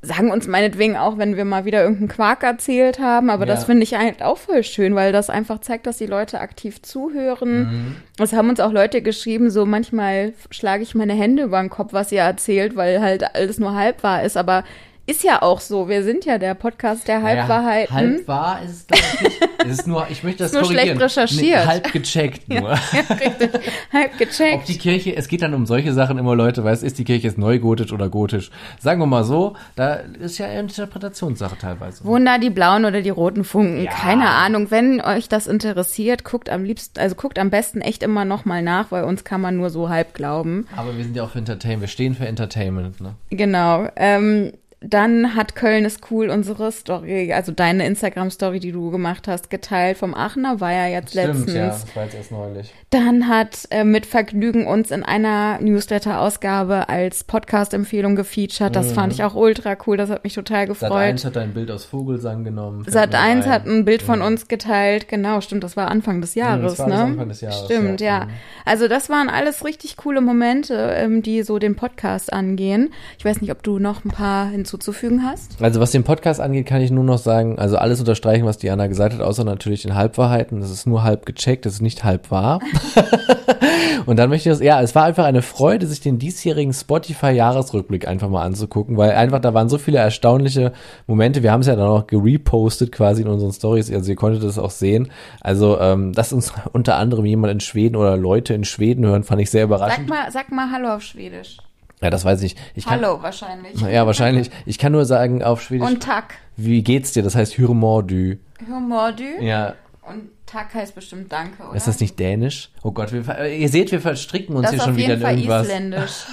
sagen 0.00 0.30
uns 0.30 0.46
meinetwegen 0.46 0.96
auch, 0.96 1.18
wenn 1.18 1.36
wir 1.36 1.44
mal 1.44 1.64
wieder 1.64 1.82
irgendeinen 1.82 2.08
Quark 2.08 2.42
erzählt 2.44 2.98
haben. 3.00 3.30
Aber 3.30 3.46
das 3.46 3.60
Ja. 3.62 3.66
finde 3.66 3.82
ich 3.82 3.94
halt 3.94 4.22
auch 4.22 4.38
voll 4.38 4.62
schön, 4.62 4.94
weil 4.94 5.12
das 5.12 5.28
einfach 5.30 5.60
zeigt, 5.60 5.86
dass 5.86 5.98
die 5.98 6.06
Leute 6.06 6.40
aktiv 6.40 6.82
zuhören. 6.82 7.96
Es 8.18 8.32
haben 8.32 8.48
uns 8.48 8.60
auch 8.60 8.72
Leute 8.72 9.02
geschrieben, 9.02 9.50
so 9.50 9.66
manchmal 9.66 10.34
schlage 10.50 10.82
ich 10.84 10.94
meine 10.94 11.14
Hände 11.14 11.44
über 11.44 11.60
den 11.60 11.68
Kopf, 11.70 11.92
was 11.92 12.12
ihr 12.12 12.20
erzählt, 12.22 12.76
weil 12.76 13.00
halt 13.00 13.34
alles 13.34 13.58
nur 13.58 13.74
halb 13.74 14.02
wahr 14.04 14.22
ist. 14.22 14.36
Aber 14.36 14.62
ist 15.08 15.24
ja 15.24 15.42
auch 15.42 15.60
so. 15.60 15.88
Wir 15.88 16.02
sind 16.04 16.24
ja 16.24 16.38
der 16.38 16.54
Podcast 16.54 17.08
der 17.08 17.22
Halbwahrheiten. 17.22 17.94
Halb 17.94 18.28
wahr 18.28 18.60
ist 18.62 18.70
es 18.70 18.86
glaube 18.86 19.02
ich 19.14 19.20
nicht. 19.22 19.48
Es 19.64 19.78
ist 19.80 19.86
nur, 19.86 20.06
ich 20.10 20.22
möchte 20.22 20.38
das 20.44 20.52
Ist 20.52 20.54
nur 20.54 20.62
korrigieren. 20.62 20.96
schlecht 20.98 21.16
recherchiert. 21.18 21.60
Nee, 21.60 21.66
halb 21.66 21.92
gecheckt 21.92 22.48
nur. 22.48 22.70
Richtig. 22.72 23.50
Halb 23.92 24.12
Ob 24.12 24.18
gecheckt. 24.18 24.68
die 24.68 24.78
Kirche, 24.78 25.16
es 25.16 25.28
geht 25.28 25.42
dann 25.42 25.54
um 25.54 25.66
solche 25.66 25.92
Sachen 25.92 26.18
immer, 26.18 26.36
Leute, 26.36 26.62
weißt, 26.62 26.84
ist 26.84 26.98
die 26.98 27.04
Kirche 27.04 27.26
jetzt 27.28 27.38
neugotisch 27.38 27.92
oder 27.92 28.08
gotisch? 28.08 28.50
Sagen 28.78 29.00
wir 29.00 29.06
mal 29.06 29.24
so, 29.24 29.54
da 29.76 29.94
ist 29.94 30.38
ja 30.38 30.46
eine 30.46 30.60
Interpretationssache 30.60 31.56
teilweise. 31.58 32.04
Wunder, 32.04 32.38
die 32.38 32.50
blauen 32.50 32.84
oder 32.84 33.00
die 33.02 33.10
roten 33.10 33.44
Funken. 33.44 33.84
Ja. 33.84 33.90
Keine 33.90 34.28
Ahnung. 34.28 34.70
Wenn 34.70 35.00
euch 35.00 35.28
das 35.28 35.46
interessiert, 35.46 36.24
guckt 36.24 36.50
am 36.50 36.64
liebsten, 36.64 36.98
also 37.00 37.14
guckt 37.14 37.38
am 37.38 37.50
besten 37.50 37.80
echt 37.80 38.02
immer 38.02 38.24
noch 38.24 38.44
mal 38.44 38.62
nach, 38.62 38.90
weil 38.92 39.04
uns 39.04 39.24
kann 39.24 39.40
man 39.40 39.56
nur 39.56 39.70
so 39.70 39.88
halb 39.88 40.14
glauben. 40.14 40.66
Aber 40.76 40.96
wir 40.96 41.04
sind 41.04 41.16
ja 41.16 41.24
auch 41.24 41.30
für 41.30 41.38
Entertainment, 41.38 41.80
wir 41.80 41.88
stehen 41.88 42.14
für 42.14 42.26
Entertainment, 42.26 43.00
ne? 43.00 43.14
Genau. 43.30 43.88
Ähm, 43.96 44.52
dann 44.80 45.34
hat 45.34 45.56
Köln 45.56 45.84
ist 45.84 46.08
cool 46.12 46.30
unsere 46.30 46.70
Story, 46.70 47.32
also 47.32 47.50
deine 47.50 47.84
Instagram-Story, 47.86 48.60
die 48.60 48.70
du 48.70 48.92
gemacht 48.92 49.26
hast, 49.26 49.50
geteilt 49.50 49.98
vom 49.98 50.14
Aachener, 50.14 50.60
war 50.60 50.72
ja 50.72 50.86
jetzt 50.86 51.14
letztens. 51.14 51.52
das 51.52 51.96
war 51.96 52.04
jetzt 52.04 52.14
erst 52.14 52.30
neulich. 52.30 52.72
Dann 52.90 53.26
hat 53.28 53.66
äh, 53.70 53.82
mit 53.82 54.06
Vergnügen 54.06 54.68
uns 54.68 54.92
in 54.92 55.02
einer 55.02 55.58
Newsletter-Ausgabe 55.60 56.88
als 56.88 57.24
Podcast-Empfehlung 57.24 58.14
gefeatured. 58.14 58.76
Das 58.76 58.92
fand 58.92 59.12
ich 59.12 59.24
auch 59.24 59.34
ultra 59.34 59.76
cool, 59.86 59.96
das 59.96 60.10
hat 60.10 60.22
mich 60.22 60.34
total 60.34 60.68
Sat 60.68 60.80
gefreut. 60.80 60.92
1 60.92 61.24
hat 61.24 61.36
ein 61.36 61.54
Bild 61.54 61.72
aus 61.72 61.84
Vogelsang 61.84 62.44
genommen. 62.44 62.84
Sat 62.86 63.10
mir 63.10 63.18
1 63.18 63.46
ein. 63.46 63.52
hat 63.52 63.66
ein 63.66 63.84
Bild 63.84 64.02
von 64.02 64.22
uns 64.22 64.46
geteilt, 64.46 65.08
genau, 65.08 65.40
stimmt, 65.40 65.64
das 65.64 65.76
war 65.76 65.88
Anfang 65.90 66.20
des 66.20 66.36
Jahres, 66.36 66.76
das 66.76 66.78
war 66.78 66.88
ne? 66.88 67.02
Anfang 67.02 67.28
des 67.28 67.40
Jahres, 67.40 67.64
Stimmt, 67.64 68.00
ja. 68.00 68.20
ja. 68.20 68.24
Mhm. 68.26 68.30
Also 68.64 68.86
das 68.86 69.10
waren 69.10 69.28
alles 69.28 69.64
richtig 69.64 69.96
coole 69.96 70.20
Momente, 70.20 70.92
ähm, 70.94 71.22
die 71.22 71.42
so 71.42 71.58
den 71.58 71.74
Podcast 71.74 72.32
angehen. 72.32 72.90
Ich 73.18 73.24
weiß 73.24 73.40
nicht, 73.40 73.50
ob 73.50 73.64
du 73.64 73.80
noch 73.80 74.04
ein 74.04 74.10
paar 74.10 74.52
hinzuzufügen 74.68 75.24
hast. 75.24 75.60
Also 75.62 75.80
was 75.80 75.90
den 75.90 76.04
Podcast 76.04 76.40
angeht, 76.40 76.66
kann 76.66 76.82
ich 76.82 76.90
nur 76.90 77.04
noch 77.04 77.18
sagen, 77.18 77.58
also 77.58 77.76
alles 77.76 78.00
unterstreichen, 78.00 78.44
was 78.44 78.58
Diana 78.58 78.86
gesagt 78.86 79.14
hat, 79.14 79.22
außer 79.22 79.44
natürlich 79.44 79.82
den 79.82 79.94
Halbwahrheiten. 79.94 80.60
Das 80.60 80.70
ist 80.70 80.86
nur 80.86 81.02
halb 81.02 81.24
gecheckt, 81.24 81.64
das 81.64 81.74
ist 81.74 81.82
nicht 81.82 82.04
halb 82.04 82.30
wahr. 82.30 82.60
Und 84.06 84.18
dann 84.18 84.30
möchte 84.30 84.48
ich 84.48 84.54
das, 84.56 84.64
ja, 84.64 84.80
es 84.80 84.94
war 84.94 85.04
einfach 85.04 85.24
eine 85.24 85.42
Freude, 85.42 85.86
sich 85.86 86.00
den 86.00 86.18
diesjährigen 86.18 86.72
Spotify-Jahresrückblick 86.72 88.06
einfach 88.06 88.28
mal 88.28 88.42
anzugucken, 88.42 88.96
weil 88.96 89.12
einfach 89.12 89.40
da 89.40 89.54
waren 89.54 89.68
so 89.68 89.76
viele 89.76 89.98
erstaunliche 89.98 90.72
Momente. 91.06 91.42
Wir 91.42 91.52
haben 91.52 91.60
es 91.60 91.66
ja 91.66 91.76
dann 91.76 91.88
auch 91.88 92.06
gerepostet 92.06 92.92
quasi 92.92 93.22
in 93.22 93.28
unseren 93.28 93.52
Stories, 93.52 93.92
also 93.92 94.10
ihr 94.10 94.16
konntet 94.16 94.42
es 94.44 94.58
auch 94.58 94.70
sehen. 94.70 95.08
Also, 95.40 95.78
ähm, 95.80 96.12
dass 96.12 96.32
uns 96.32 96.52
unter 96.72 96.96
anderem 96.96 97.24
jemand 97.26 97.52
in 97.52 97.60
Schweden 97.60 97.96
oder 97.96 98.16
Leute 98.16 98.54
in 98.54 98.64
Schweden 98.64 99.04
hören, 99.04 99.24
fand 99.24 99.40
ich 99.42 99.50
sehr 99.50 99.62
Sag 99.62 99.68
überraschend. 99.68 100.08
mal, 100.08 100.30
sag 100.30 100.52
mal 100.52 100.70
Hallo 100.70 100.94
auf 100.94 101.02
Schwedisch. 101.02 101.58
Ja, 102.00 102.10
das 102.10 102.24
weiß 102.24 102.42
ich. 102.42 102.54
ich 102.74 102.84
kann, 102.84 103.00
Hallo 103.02 103.22
wahrscheinlich. 103.22 103.80
Ja, 103.80 104.06
wahrscheinlich. 104.06 104.50
Ich 104.66 104.78
kann 104.78 104.92
nur 104.92 105.04
sagen 105.04 105.42
auf 105.42 105.62
Schwedisch, 105.62 105.86
Und 105.88 106.02
Tack. 106.02 106.34
wie 106.56 106.82
geht's 106.82 107.12
dir? 107.12 107.22
Das 107.22 107.34
heißt 107.34 107.58
Hur 107.58 107.74
mår 107.74 108.02
du? 108.04 108.38
Humor 108.68 109.12
du. 109.12 109.42
Ja, 109.44 109.74
Und 110.02 110.30
Tack 110.50 110.74
heißt 110.74 110.94
bestimmt 110.94 111.30
Danke, 111.30 111.62
oder? 111.62 111.76
ist 111.76 111.86
das 111.86 112.00
nicht 112.00 112.18
dänisch? 112.18 112.70
Oh 112.82 112.90
Gott, 112.92 113.12
wir, 113.12 113.22
ver- 113.24 113.48
ihr 113.48 113.68
seht, 113.68 113.92
wir 113.92 114.00
verstricken 114.00 114.56
uns 114.56 114.66
das 114.70 114.74
hier 114.76 114.82
schon 114.84 114.96
wieder 114.96 115.14
in 115.14 115.20
Fall 115.20 115.34
irgendwas. 115.36 115.66
isländisch. 115.66 116.12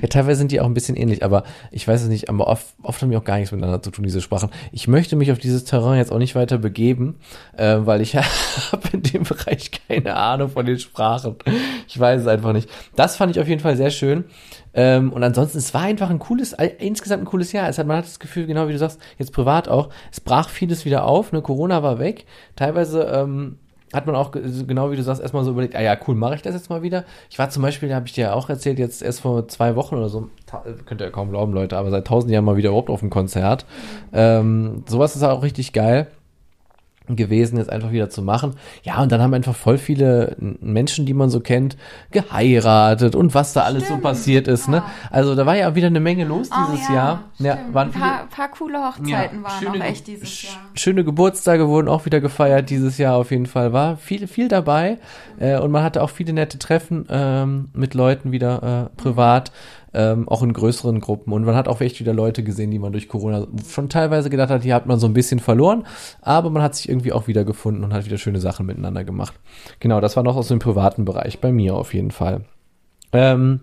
Ja, 0.00 0.08
teilweise 0.08 0.38
sind 0.38 0.50
die 0.52 0.60
auch 0.60 0.64
ein 0.66 0.72
bisschen 0.74 0.96
ähnlich, 0.96 1.22
aber 1.22 1.42
ich 1.70 1.86
weiß 1.86 2.02
es 2.02 2.08
nicht, 2.08 2.30
aber 2.30 2.46
oft, 2.46 2.66
oft 2.82 3.02
haben 3.02 3.10
die 3.10 3.16
auch 3.18 3.24
gar 3.24 3.36
nichts 3.36 3.52
miteinander 3.52 3.82
zu 3.82 3.90
tun, 3.90 4.04
diese 4.04 4.20
Sprachen. 4.22 4.48
Ich 4.72 4.88
möchte 4.88 5.14
mich 5.14 5.30
auf 5.30 5.38
dieses 5.38 5.64
Terrain 5.64 5.98
jetzt 5.98 6.10
auch 6.10 6.18
nicht 6.18 6.34
weiter 6.34 6.56
begeben, 6.56 7.16
äh, 7.56 7.76
weil 7.80 8.00
ich 8.00 8.14
habe 8.72 8.88
in 8.92 9.02
dem 9.02 9.24
Bereich 9.24 9.70
keine 9.88 10.16
Ahnung 10.16 10.48
von 10.50 10.64
den 10.64 10.78
Sprachen. 10.78 11.36
Ich 11.86 11.98
weiß 11.98 12.22
es 12.22 12.26
einfach 12.26 12.52
nicht. 12.54 12.70
Das 12.96 13.16
fand 13.16 13.30
ich 13.36 13.40
auf 13.42 13.48
jeden 13.48 13.60
Fall 13.60 13.76
sehr 13.76 13.90
schön. 13.90 14.24
Ähm, 14.72 15.12
und 15.12 15.22
ansonsten, 15.24 15.58
es 15.58 15.74
war 15.74 15.82
einfach 15.82 16.08
ein 16.10 16.18
cooles, 16.20 16.52
äh, 16.54 16.70
insgesamt 16.78 17.24
ein 17.24 17.26
cooles 17.26 17.52
Jahr. 17.52 17.68
Es 17.68 17.78
hat, 17.78 17.86
man 17.86 17.98
hat 17.98 18.04
das 18.04 18.20
Gefühl, 18.20 18.46
genau 18.46 18.68
wie 18.68 18.72
du 18.72 18.78
sagst, 18.78 19.00
jetzt 19.18 19.32
privat 19.32 19.68
auch, 19.68 19.90
es 20.12 20.20
brach 20.20 20.48
vieles 20.48 20.84
wieder 20.84 21.04
auf, 21.04 21.32
ne, 21.32 21.42
Corona 21.42 21.82
war 21.82 21.98
weg. 21.98 22.24
Teilweise, 22.56 23.02
ähm, 23.02 23.27
hat 23.92 24.06
man 24.06 24.14
auch, 24.16 24.32
ge- 24.32 24.42
genau 24.66 24.90
wie 24.90 24.96
du 24.96 25.02
sagst, 25.02 25.22
erstmal 25.22 25.44
so 25.44 25.52
überlegt, 25.52 25.74
ah 25.74 25.80
ja, 25.80 25.96
cool, 26.06 26.14
mache 26.14 26.34
ich 26.34 26.42
das 26.42 26.54
jetzt 26.54 26.68
mal 26.68 26.82
wieder. 26.82 27.04
Ich 27.30 27.38
war 27.38 27.48
zum 27.48 27.62
Beispiel, 27.62 27.94
habe 27.94 28.06
ich 28.06 28.12
dir 28.12 28.24
ja 28.24 28.32
auch 28.34 28.50
erzählt, 28.50 28.78
jetzt 28.78 29.02
erst 29.02 29.20
vor 29.20 29.48
zwei 29.48 29.76
Wochen 29.76 29.94
oder 29.94 30.10
so, 30.10 30.28
könnt 30.84 31.00
ihr 31.00 31.06
ja 31.06 31.10
kaum 31.10 31.30
glauben, 31.30 31.52
Leute, 31.52 31.78
aber 31.78 31.90
seit 31.90 32.06
tausend 32.06 32.30
Jahren 32.30 32.44
mal 32.44 32.56
wieder 32.56 32.68
überhaupt 32.68 32.90
auf 32.90 33.02
ein 33.02 33.08
Konzert. 33.10 33.64
Ähm, 34.12 34.84
sowas 34.86 35.16
ist 35.16 35.22
auch 35.22 35.42
richtig 35.42 35.72
geil 35.72 36.06
gewesen, 37.16 37.58
jetzt 37.58 37.70
einfach 37.70 37.92
wieder 37.92 38.10
zu 38.10 38.22
machen. 38.22 38.54
Ja, 38.82 39.02
und 39.02 39.12
dann 39.12 39.20
haben 39.20 39.34
einfach 39.34 39.54
voll 39.54 39.78
viele 39.78 40.36
Menschen, 40.38 41.06
die 41.06 41.14
man 41.14 41.30
so 41.30 41.40
kennt, 41.40 41.76
geheiratet 42.10 43.14
und 43.14 43.34
was 43.34 43.52
da 43.52 43.62
alles 43.62 43.88
so 43.88 43.98
passiert 43.98 44.48
ist, 44.48 44.68
ne? 44.68 44.82
Also 45.10 45.34
da 45.34 45.46
war 45.46 45.56
ja 45.56 45.74
wieder 45.74 45.88
eine 45.88 46.00
Menge 46.00 46.24
los 46.24 46.50
Oh 46.52 46.72
dieses 46.72 46.88
ja, 46.88 46.94
Jahr. 46.94 47.24
Ja, 47.38 47.52
stimmt. 47.54 47.74
waren 47.74 47.88
ein 47.88 47.92
viele, 47.92 48.04
paar, 48.04 48.26
paar 48.28 48.50
coole 48.50 48.78
Hochzeiten 48.78 49.42
waren 49.42 49.62
schöne 49.62 49.84
auch 49.84 49.88
echt 49.88 50.06
dieses 50.06 50.42
Jahr. 50.42 50.54
Schöne 50.74 51.04
Geburtstage 51.04 51.68
wurden 51.68 51.88
auch 51.88 52.04
wieder 52.04 52.20
gefeiert 52.20 52.70
dieses 52.70 52.98
Jahr 52.98 53.16
auf 53.16 53.30
jeden 53.30 53.46
Fall. 53.46 53.72
War 53.72 53.96
viel, 53.96 54.26
viel 54.26 54.48
dabei 54.48 54.98
äh, 55.38 55.58
und 55.58 55.70
man 55.70 55.82
hatte 55.82 56.02
auch 56.02 56.10
viele 56.10 56.32
nette 56.32 56.58
Treffen 56.58 57.06
ähm, 57.08 57.68
mit 57.72 57.94
Leuten 57.94 58.32
wieder 58.32 58.90
äh, 58.96 59.00
privat, 59.00 59.52
ähm, 59.94 60.28
auch 60.28 60.42
in 60.42 60.52
größeren 60.52 61.00
Gruppen. 61.00 61.32
Und 61.32 61.44
man 61.44 61.54
hat 61.54 61.68
auch 61.68 61.80
echt 61.80 62.00
wieder 62.00 62.12
Leute 62.12 62.42
gesehen, 62.42 62.70
die 62.70 62.78
man 62.78 62.92
durch 62.92 63.08
Corona 63.08 63.46
schon 63.68 63.88
teilweise 63.88 64.30
gedacht 64.30 64.50
hat, 64.50 64.64
die 64.64 64.74
hat 64.74 64.86
man 64.86 64.98
so 64.98 65.06
ein 65.06 65.14
bisschen 65.14 65.40
verloren, 65.40 65.86
aber 66.20 66.50
man 66.50 66.62
hat 66.62 66.74
sich 66.74 66.88
irgendwie 66.88 67.12
auch 67.12 67.26
wieder 67.26 67.44
gefunden 67.44 67.84
und 67.84 67.92
hat 67.92 68.04
wieder 68.04 68.18
schöne 68.18 68.40
Sachen 68.40 68.66
miteinander 68.66 69.04
gemacht. 69.04 69.34
Genau, 69.80 70.00
das 70.00 70.16
war 70.16 70.22
noch 70.22 70.36
aus 70.36 70.48
dem 70.48 70.58
privaten 70.58 71.04
Bereich, 71.04 71.40
bei 71.40 71.52
mir 71.52 71.74
auf 71.74 71.94
jeden 71.94 72.10
Fall. 72.10 72.42
Ähm, 73.12 73.60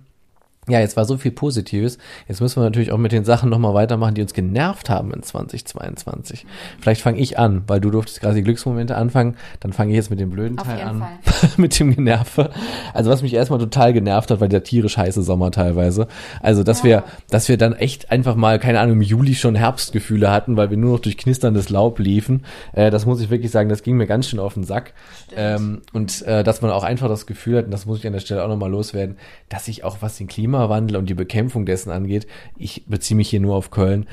Ja, 0.67 0.79
jetzt 0.79 0.97
war 0.97 1.05
so 1.05 1.17
viel 1.17 1.31
Positives. 1.31 1.99
Jetzt 2.27 2.41
müssen 2.41 2.59
wir 2.59 2.63
natürlich 2.63 2.91
auch 2.91 2.97
mit 2.97 3.11
den 3.11 3.23
Sachen 3.23 3.51
nochmal 3.51 3.75
weitermachen, 3.75 4.15
die 4.15 4.21
uns 4.21 4.33
genervt 4.33 4.89
haben 4.89 5.13
in 5.13 5.21
2022. 5.21 6.47
Vielleicht 6.79 7.01
fange 7.01 7.19
ich 7.19 7.37
an, 7.37 7.63
weil 7.67 7.79
du 7.79 7.91
durftest 7.91 8.19
gerade 8.19 8.35
die 8.35 8.41
Glücksmomente 8.41 8.95
anfangen. 8.95 9.35
Dann 9.59 9.73
fange 9.73 9.91
ich 9.91 9.97
jetzt 9.97 10.09
mit 10.09 10.19
dem 10.19 10.31
blöden 10.31 10.57
Auf 10.57 10.65
Teil 10.65 10.81
an. 10.81 11.03
mit 11.57 11.79
dem 11.79 11.95
Generve. 11.95 12.49
Also 12.95 13.11
was 13.11 13.21
mich 13.21 13.35
erstmal 13.35 13.59
total 13.59 13.93
genervt 13.93 14.31
hat, 14.31 14.41
war 14.41 14.47
der 14.47 14.63
tierisch 14.63 14.97
heiße 14.97 15.21
Sommer 15.21 15.51
teilweise. 15.51 16.07
Also, 16.41 16.63
dass 16.63 16.83
wir, 16.83 17.03
dass 17.29 17.47
wir 17.47 17.57
dann 17.57 17.73
echt 17.73 18.09
einfach 18.09 18.35
mal, 18.35 18.57
keine 18.57 18.79
Ahnung, 18.79 18.95
im 18.95 19.01
Juli 19.03 19.35
schon 19.35 19.53
Herbstgefühle 19.53 20.31
hatten, 20.31 20.57
weil 20.57 20.71
wir 20.71 20.77
nur 20.77 20.93
noch 20.93 20.99
durch 20.99 21.17
knisterndes 21.17 21.69
Laub 21.69 21.99
liefen. 21.99 22.43
Äh, 22.73 22.89
das 22.89 23.05
muss 23.05 23.21
ich 23.21 23.29
wirklich 23.29 23.51
sagen, 23.51 23.69
das 23.69 23.83
ging 23.83 23.97
mir 23.97 24.07
ganz 24.07 24.27
schön 24.27 24.39
auf 24.39 24.55
den 24.55 24.63
Sack. 24.63 24.93
Ähm, 25.35 25.83
und 25.93 26.23
äh, 26.23 26.43
dass 26.43 26.61
man 26.63 26.71
auch 26.71 26.83
einfach 26.83 27.07
das 27.07 27.27
Gefühl 27.27 27.59
hat, 27.59 27.65
und 27.65 27.71
das 27.71 27.85
muss 27.85 27.99
ich 27.99 28.07
an 28.07 28.13
der 28.13 28.19
Stelle 28.19 28.43
auch 28.43 28.47
nochmal 28.47 28.71
loswerden, 28.71 29.17
dass 29.49 29.67
ich 29.67 29.83
auch 29.83 29.97
was 30.01 30.17
den 30.17 30.27
Klimawandel 30.55 30.95
und 30.97 31.09
die 31.09 31.13
Bekämpfung 31.13 31.65
dessen 31.65 31.91
angeht, 31.91 32.27
ich 32.57 32.85
beziehe 32.87 33.17
mich 33.17 33.29
hier 33.29 33.41
nur 33.41 33.55
auf 33.55 33.71
Köln, 33.71 34.07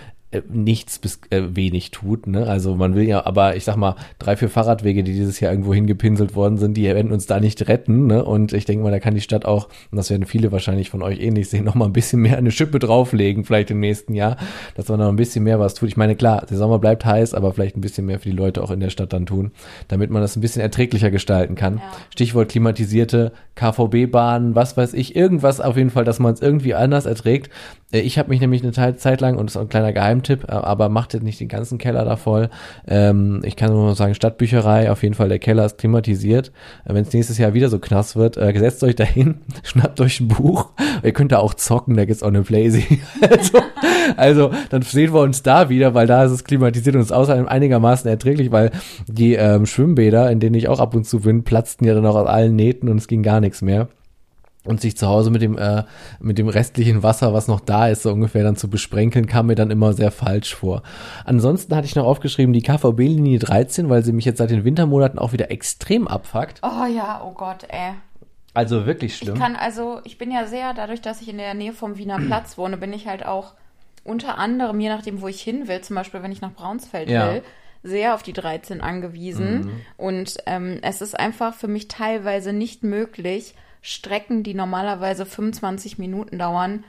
nichts 0.49 0.99
bis 0.99 1.21
äh, 1.31 1.43
wenig 1.51 1.91
tut. 1.91 2.27
Ne? 2.27 2.47
Also 2.47 2.75
man 2.75 2.95
will 2.95 3.05
ja, 3.05 3.27
aber 3.27 3.57
ich 3.57 3.65
sag 3.65 3.77
mal, 3.77 3.97
drei, 4.19 4.37
vier 4.37 4.49
Fahrradwege, 4.49 5.03
die 5.03 5.13
dieses 5.13 5.41
Jahr 5.41 5.53
irgendwo 5.53 5.75
hingepinselt 5.75 6.35
worden 6.35 6.59
sind, 6.59 6.77
die 6.77 6.85
werden 6.85 7.13
uns 7.13 7.27
da 7.27 7.41
nicht 7.41 7.69
retten. 7.69 8.07
Ne? 8.07 8.25
Und 8.25 8.53
ich 8.53 8.65
denke 8.65 8.85
mal, 8.85 8.91
da 8.91 9.01
kann 9.01 9.15
die 9.15 9.21
Stadt 9.21 9.45
auch, 9.45 9.69
und 9.91 9.97
das 9.97 10.11
werden 10.11 10.25
viele 10.25 10.53
wahrscheinlich 10.53 10.91
von 10.91 11.03
euch 11.03 11.21
ähnlich 11.21 11.49
sehen, 11.51 11.65
noch 11.65 11.75
mal 11.75 11.87
ein 11.87 11.93
bisschen 11.93 12.21
mehr 12.23 12.39
eine 12.39 12.51
Schippe 12.51 12.79
drauflegen, 12.79 13.45
vielleicht 13.45 13.71
im 13.71 13.81
nächsten 13.81 14.15
Jahr, 14.15 14.37
dass 14.75 14.89
man 14.89 14.99
noch 14.99 15.09
ein 15.09 15.17
bisschen 15.17 15.45
mehr 15.45 15.61
was 15.61 15.75
tut. 15.75 15.89
Ich 15.89 15.97
meine, 15.97 16.17
klar, 16.17 16.47
der 16.49 16.57
Sommer 16.57 16.79
bleibt 16.79 17.05
heiß, 17.05 17.35
aber 17.35 17.53
vielleicht 17.53 17.77
ein 17.77 17.81
bisschen 17.83 18.07
mehr 18.07 18.19
für 18.19 18.31
die 18.31 18.37
Leute 18.37 18.63
auch 18.63 18.71
in 18.71 18.81
der 18.81 18.91
Stadt 18.91 19.13
dann 19.13 19.27
tun, 19.27 19.53
damit 19.89 20.11
man 20.11 20.23
das 20.23 20.37
ein 20.37 20.41
bisschen 20.41 20.63
erträglicher 20.63 21.11
gestalten 21.11 21.55
kann. 21.55 21.77
Ja. 21.77 21.83
Stichwort 22.11 22.49
klimatisierte 22.49 23.33
KVB-Bahnen, 23.55 24.55
was 24.55 24.77
weiß 24.77 24.95
ich, 24.95 25.15
irgendwas 25.15 25.61
auf 25.61 25.77
jeden 25.77 25.91
Fall, 25.91 26.05
dass 26.05 26.19
man 26.19 26.33
es 26.33 26.41
irgendwie 26.41 26.75
anders 26.75 27.07
erträgt. 27.07 27.51
Äh, 27.93 28.01
Ich 28.01 28.19
habe 28.19 28.31
mich 28.31 28.41
nämlich 28.41 28.63
eine 28.63 28.73
Zeit 28.73 29.21
lang, 29.21 29.37
und 29.37 29.47
das 29.47 29.57
ist 29.57 29.61
ein 29.61 29.69
kleiner 29.69 29.93
Geheimtipp, 29.93 30.45
äh, 30.45 30.53
aber 30.53 30.89
macht 30.89 31.15
jetzt 31.15 31.23
nicht 31.23 31.41
den 31.41 31.49
ganzen 31.49 31.79
Keller 31.79 32.05
da 32.05 32.17
voll. 32.17 32.49
Ähm, 32.89 33.41
ich 33.45 33.57
kann 33.57 33.71
nur 33.73 33.95
sagen, 33.95 34.15
Stadtbücherei, 34.15 34.91
auf 34.91 35.03
jeden 35.03 35.15
Fall, 35.15 35.29
der 35.29 35.39
Keller 35.39 35.65
ist 35.65 35.79
klimatisiert. 35.79 36.53
Äh, 36.85 36.95
Wenn 36.95 37.03
es 37.03 37.13
nächstes 37.13 37.39
Jahr 37.39 37.55
wieder 37.55 37.69
so 37.69 37.79
knass 37.79 38.17
wird, 38.17 38.37
äh, 38.37 38.53
setzt 38.59 38.83
euch 38.85 38.97
dahin, 38.97 39.37
schnappt 39.63 40.01
euch 40.01 40.21
ein 40.21 40.29
Buch. 40.29 40.71
Ihr 41.03 41.13
könnt 41.13 41.33
da 41.33 41.39
auch 41.39 41.55
zocken, 41.55 41.97
da 41.97 42.05
gibt's 42.05 42.23
auch 42.23 42.29
eine 42.29 42.43
Playsee. 42.43 43.01
also, 43.31 43.59
also, 44.17 44.51
dann 44.71 44.83
sehen 44.83 45.13
wir 45.13 45.21
uns 45.21 45.43
da 45.43 45.69
wieder, 45.69 45.95
weil 45.95 46.07
da 46.07 46.25
ist 46.25 46.33
es 46.33 46.45
klimatisiert 46.45 46.97
und 46.97 47.03
ist 47.03 47.13
außerdem 47.13 47.47
einigermaßen 47.47 48.09
erträglich, 48.11 48.51
weil 48.51 48.71
die 49.07 49.35
ähm, 49.35 49.67
Schwimmbäder, 49.67 50.31
in 50.31 50.41
denen 50.41 50.55
ich 50.55 50.69
auch 50.69 50.81
ab 50.81 50.95
und 50.95 51.07
zu 51.07 51.21
bin, 51.21 51.45
platzten 51.45 51.85
ja 51.85 51.95
dann 51.95 52.07
auch 52.07 52.17
aus 52.17 52.27
allen 52.27 52.57
Nähten 52.57 52.89
und 52.89 52.99
es 52.99 53.09
ging 53.09 53.23
gar 53.23 53.41
nichts 53.41 53.63
mehr 53.63 53.89
und 54.65 54.81
sich 54.81 54.97
zu 54.97 55.09
Hause 55.09 55.31
mit 55.31 55.43
dem 55.43 55.59
äh, 55.59 55.85
mit 56.21 56.39
dem 56.39 56.49
restlichen 56.49 57.03
Wasser, 57.03 57.33
was 57.35 57.49
noch 57.49 57.61
da 57.61 57.89
ist, 57.89 58.03
so 58.03 58.13
ungefähr 58.13 58.45
dann 58.45 58.57
zu 58.57 58.69
besprenkeln, 58.71 59.27
kam 59.27 59.47
mir 59.47 59.55
dann 59.57 59.71
immer 59.71 59.93
sehr 59.93 60.11
falsch 60.11 60.55
vor. 60.55 60.83
Ansonsten 61.25 61.75
hatte 61.75 61.87
ich 61.87 61.97
noch 61.97 62.07
aufgeschrieben 62.07 62.53
die 62.53 62.63
KVB 62.63 62.99
Linie 63.01 63.39
13, 63.41 63.89
weil 63.89 64.05
sie 64.05 64.13
mich 64.13 64.25
jetzt 64.25 64.39
seit 64.39 64.51
den 64.51 64.65
Wintermonaten 64.65 65.19
auch 65.19 65.33
wieder 65.33 65.51
extrem 65.51 66.07
abfuckt. 66.07 66.61
Oh 66.63 66.87
ja, 66.87 67.23
oh 67.25 67.33
Gott, 67.33 67.65
ey. 67.69 67.95
Also 68.55 68.85
wirklich 68.87 69.13
Ich 69.15 69.19
schlimm. 69.19 69.39
kann 69.39 69.57
also, 69.57 70.01
ich 70.05 70.19
bin 70.19 70.31
ja 70.31 70.47
sehr, 70.47 70.75
dadurch, 70.75 71.01
dass 71.01 71.23
ich 71.23 71.29
in 71.29 71.39
der 71.39 71.55
Nähe 71.55 71.73
vom 71.73 71.97
Wiener 71.97 72.19
Platz 72.19 72.59
wohne, 72.59 72.77
bin 72.77 72.93
ich 72.93 73.07
halt 73.09 73.25
auch 73.27 73.55
unter 74.05 74.37
anderem, 74.39 74.79
je 74.79 74.89
nachdem, 74.91 75.23
wo 75.23 75.29
ich 75.29 75.41
hin 75.41 75.69
will, 75.69 75.81
zum 75.81 75.97
Beispiel, 75.97 76.23
wenn 76.23 76.33
ich 76.33 76.41
nach 76.43 76.53
Braunsfeld 76.53 77.09
Ja. 77.09 77.33
will, 77.33 77.43
sehr 77.83 78.15
auf 78.15 78.23
die 78.23 78.33
13 78.33 78.81
angewiesen. 78.81 79.71
Und 79.97 80.37
ähm, 80.47 80.79
es 80.83 81.01
ist 81.01 81.19
einfach 81.19 81.55
für 81.55 81.67
mich 81.69 81.89
teilweise 81.89 82.53
nicht 82.53 82.85
möglich, 82.85 83.55
Strecken, 83.83 84.43
die 84.43 84.55
normalerweise 84.55 85.27
25 85.27 85.99
Minuten 85.99 86.39
dauern, 86.39 86.85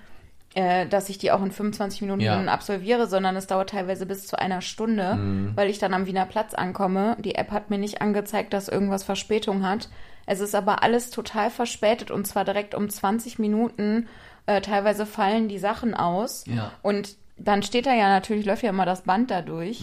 äh, 0.56 0.86
dass 0.88 1.10
ich 1.10 1.18
die 1.18 1.32
auch 1.32 1.42
in 1.42 1.52
25 1.52 2.02
Minuten 2.02 2.22
Ja. 2.22 2.40
absolviere, 2.46 3.08
sondern 3.08 3.36
es 3.36 3.48
dauert 3.48 3.72
teilweise 3.72 4.06
bis 4.06 4.28
zu 4.28 4.38
einer 4.38 4.62
Stunde, 4.62 5.18
weil 5.56 5.70
ich 5.70 5.80
dann 5.80 5.94
am 5.96 6.06
Wiener 6.06 6.28
Platz 6.28 6.54
ankomme. 6.54 7.18
Die 7.20 7.36
App 7.36 7.50
hat 7.52 7.72
mir 7.72 7.80
nicht 7.80 8.02
angezeigt, 8.02 8.54
dass 8.54 8.70
irgendwas 8.70 9.04
Verspätung 9.04 9.68
hat. 9.68 9.90
Es 10.28 10.40
ist 10.40 10.54
aber 10.56 10.84
alles 10.84 11.10
total 11.10 11.50
verspätet 11.50 12.12
und 12.12 12.26
zwar 12.28 12.46
direkt 12.46 12.76
um 12.76 12.88
20 12.90 13.40
Minuten. 13.40 14.08
Äh, 14.46 14.62
teilweise 14.62 15.06
fallen 15.08 15.48
die 15.48 15.58
Sachen 15.58 15.96
aus. 15.96 16.46
Ja. 16.46 16.72
Und 16.84 17.16
dann 17.38 17.64
steht 17.64 17.88
da 17.88 17.94
ja 17.96 18.08
natürlich, 18.10 18.46
läuft 18.46 18.62
ja 18.62 18.70
immer 18.70 18.86
das 18.86 19.02
Band 19.02 19.32
dadurch, 19.32 19.82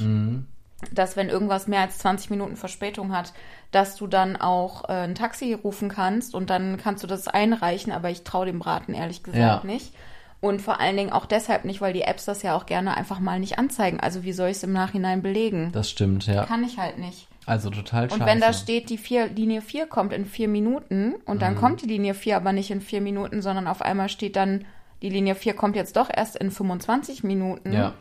dass 0.92 1.16
wenn 1.16 1.29
irgendwas 1.29 1.66
mehr 1.66 1.81
als 1.81 1.99
20 1.99 2.31
Minuten 2.31 2.57
Verspätung 2.57 3.12
hat, 3.14 3.33
dass 3.70 3.96
du 3.96 4.06
dann 4.06 4.37
auch 4.37 4.88
äh, 4.88 4.92
ein 5.04 5.14
Taxi 5.14 5.52
rufen 5.54 5.88
kannst 5.88 6.35
und 6.35 6.50
dann 6.50 6.76
kannst 6.76 7.02
du 7.02 7.06
das 7.06 7.28
einreichen, 7.28 7.92
aber 7.92 8.11
ich 8.11 8.24
traue 8.24 8.46
dem 8.46 8.59
Braten 8.59 8.94
ehrlich 8.94 9.22
gesagt 9.22 9.64
Ja. 9.64 9.70
nicht. 9.70 9.92
Und 10.40 10.62
vor 10.62 10.80
allen 10.80 10.96
Dingen 10.96 11.12
auch 11.12 11.26
deshalb 11.26 11.66
nicht, 11.66 11.83
weil 11.83 11.92
die 11.92 12.00
Apps 12.02 12.24
das 12.24 12.42
ja 12.42 12.56
auch 12.56 12.64
gerne 12.64 12.96
einfach 12.96 13.20
mal 13.20 13.38
nicht 13.38 13.59
anzeigen. 13.59 14.00
Also 14.00 14.22
wie 14.24 14.33
soll 14.33 14.48
ich 14.48 14.56
es 14.56 14.62
im 14.62 14.72
Nachhinein 14.72 15.20
belegen? 15.22 15.70
Das 15.72 15.90
stimmt, 15.90 16.26
ja. 16.26 16.46
Kann 16.46 16.64
ich 16.64 16.78
halt 16.78 16.96
nicht. 16.98 17.28
Also 17.44 17.68
total 17.68 18.09
scheiße. 18.09 18.20
Und 18.22 18.26
wenn 18.26 18.40
da 18.40 18.52
steht, 18.54 18.88
die 18.90 18.96
vier, 18.96 19.26
Linie 19.28 19.61
4 19.61 19.87
kommt 19.87 20.12
in 20.14 20.24
vier 20.24 20.48
Minuten 20.48 21.14
und 21.26 21.37
Mhm. 21.37 21.40
dann 21.40 21.56
kommt 21.56 21.83
die 21.83 21.87
Linie 21.87 22.14
4 22.14 22.37
aber 22.37 22.52
nicht 22.52 22.70
in 22.70 22.80
vier 22.80 23.02
Minuten, 23.02 23.42
sondern 23.42 23.66
auf 23.66 23.83
einmal 23.83 24.09
steht 24.09 24.35
dann, 24.37 24.64
die 25.02 25.11
Linie 25.11 25.35
4 25.35 25.52
kommt 25.54 25.76
jetzt 25.76 25.96
doch 25.96 26.09
erst 26.14 26.37
in 26.37 26.50
25 26.50 27.22
Minuten, 27.22 27.72
Ja. 27.74 27.92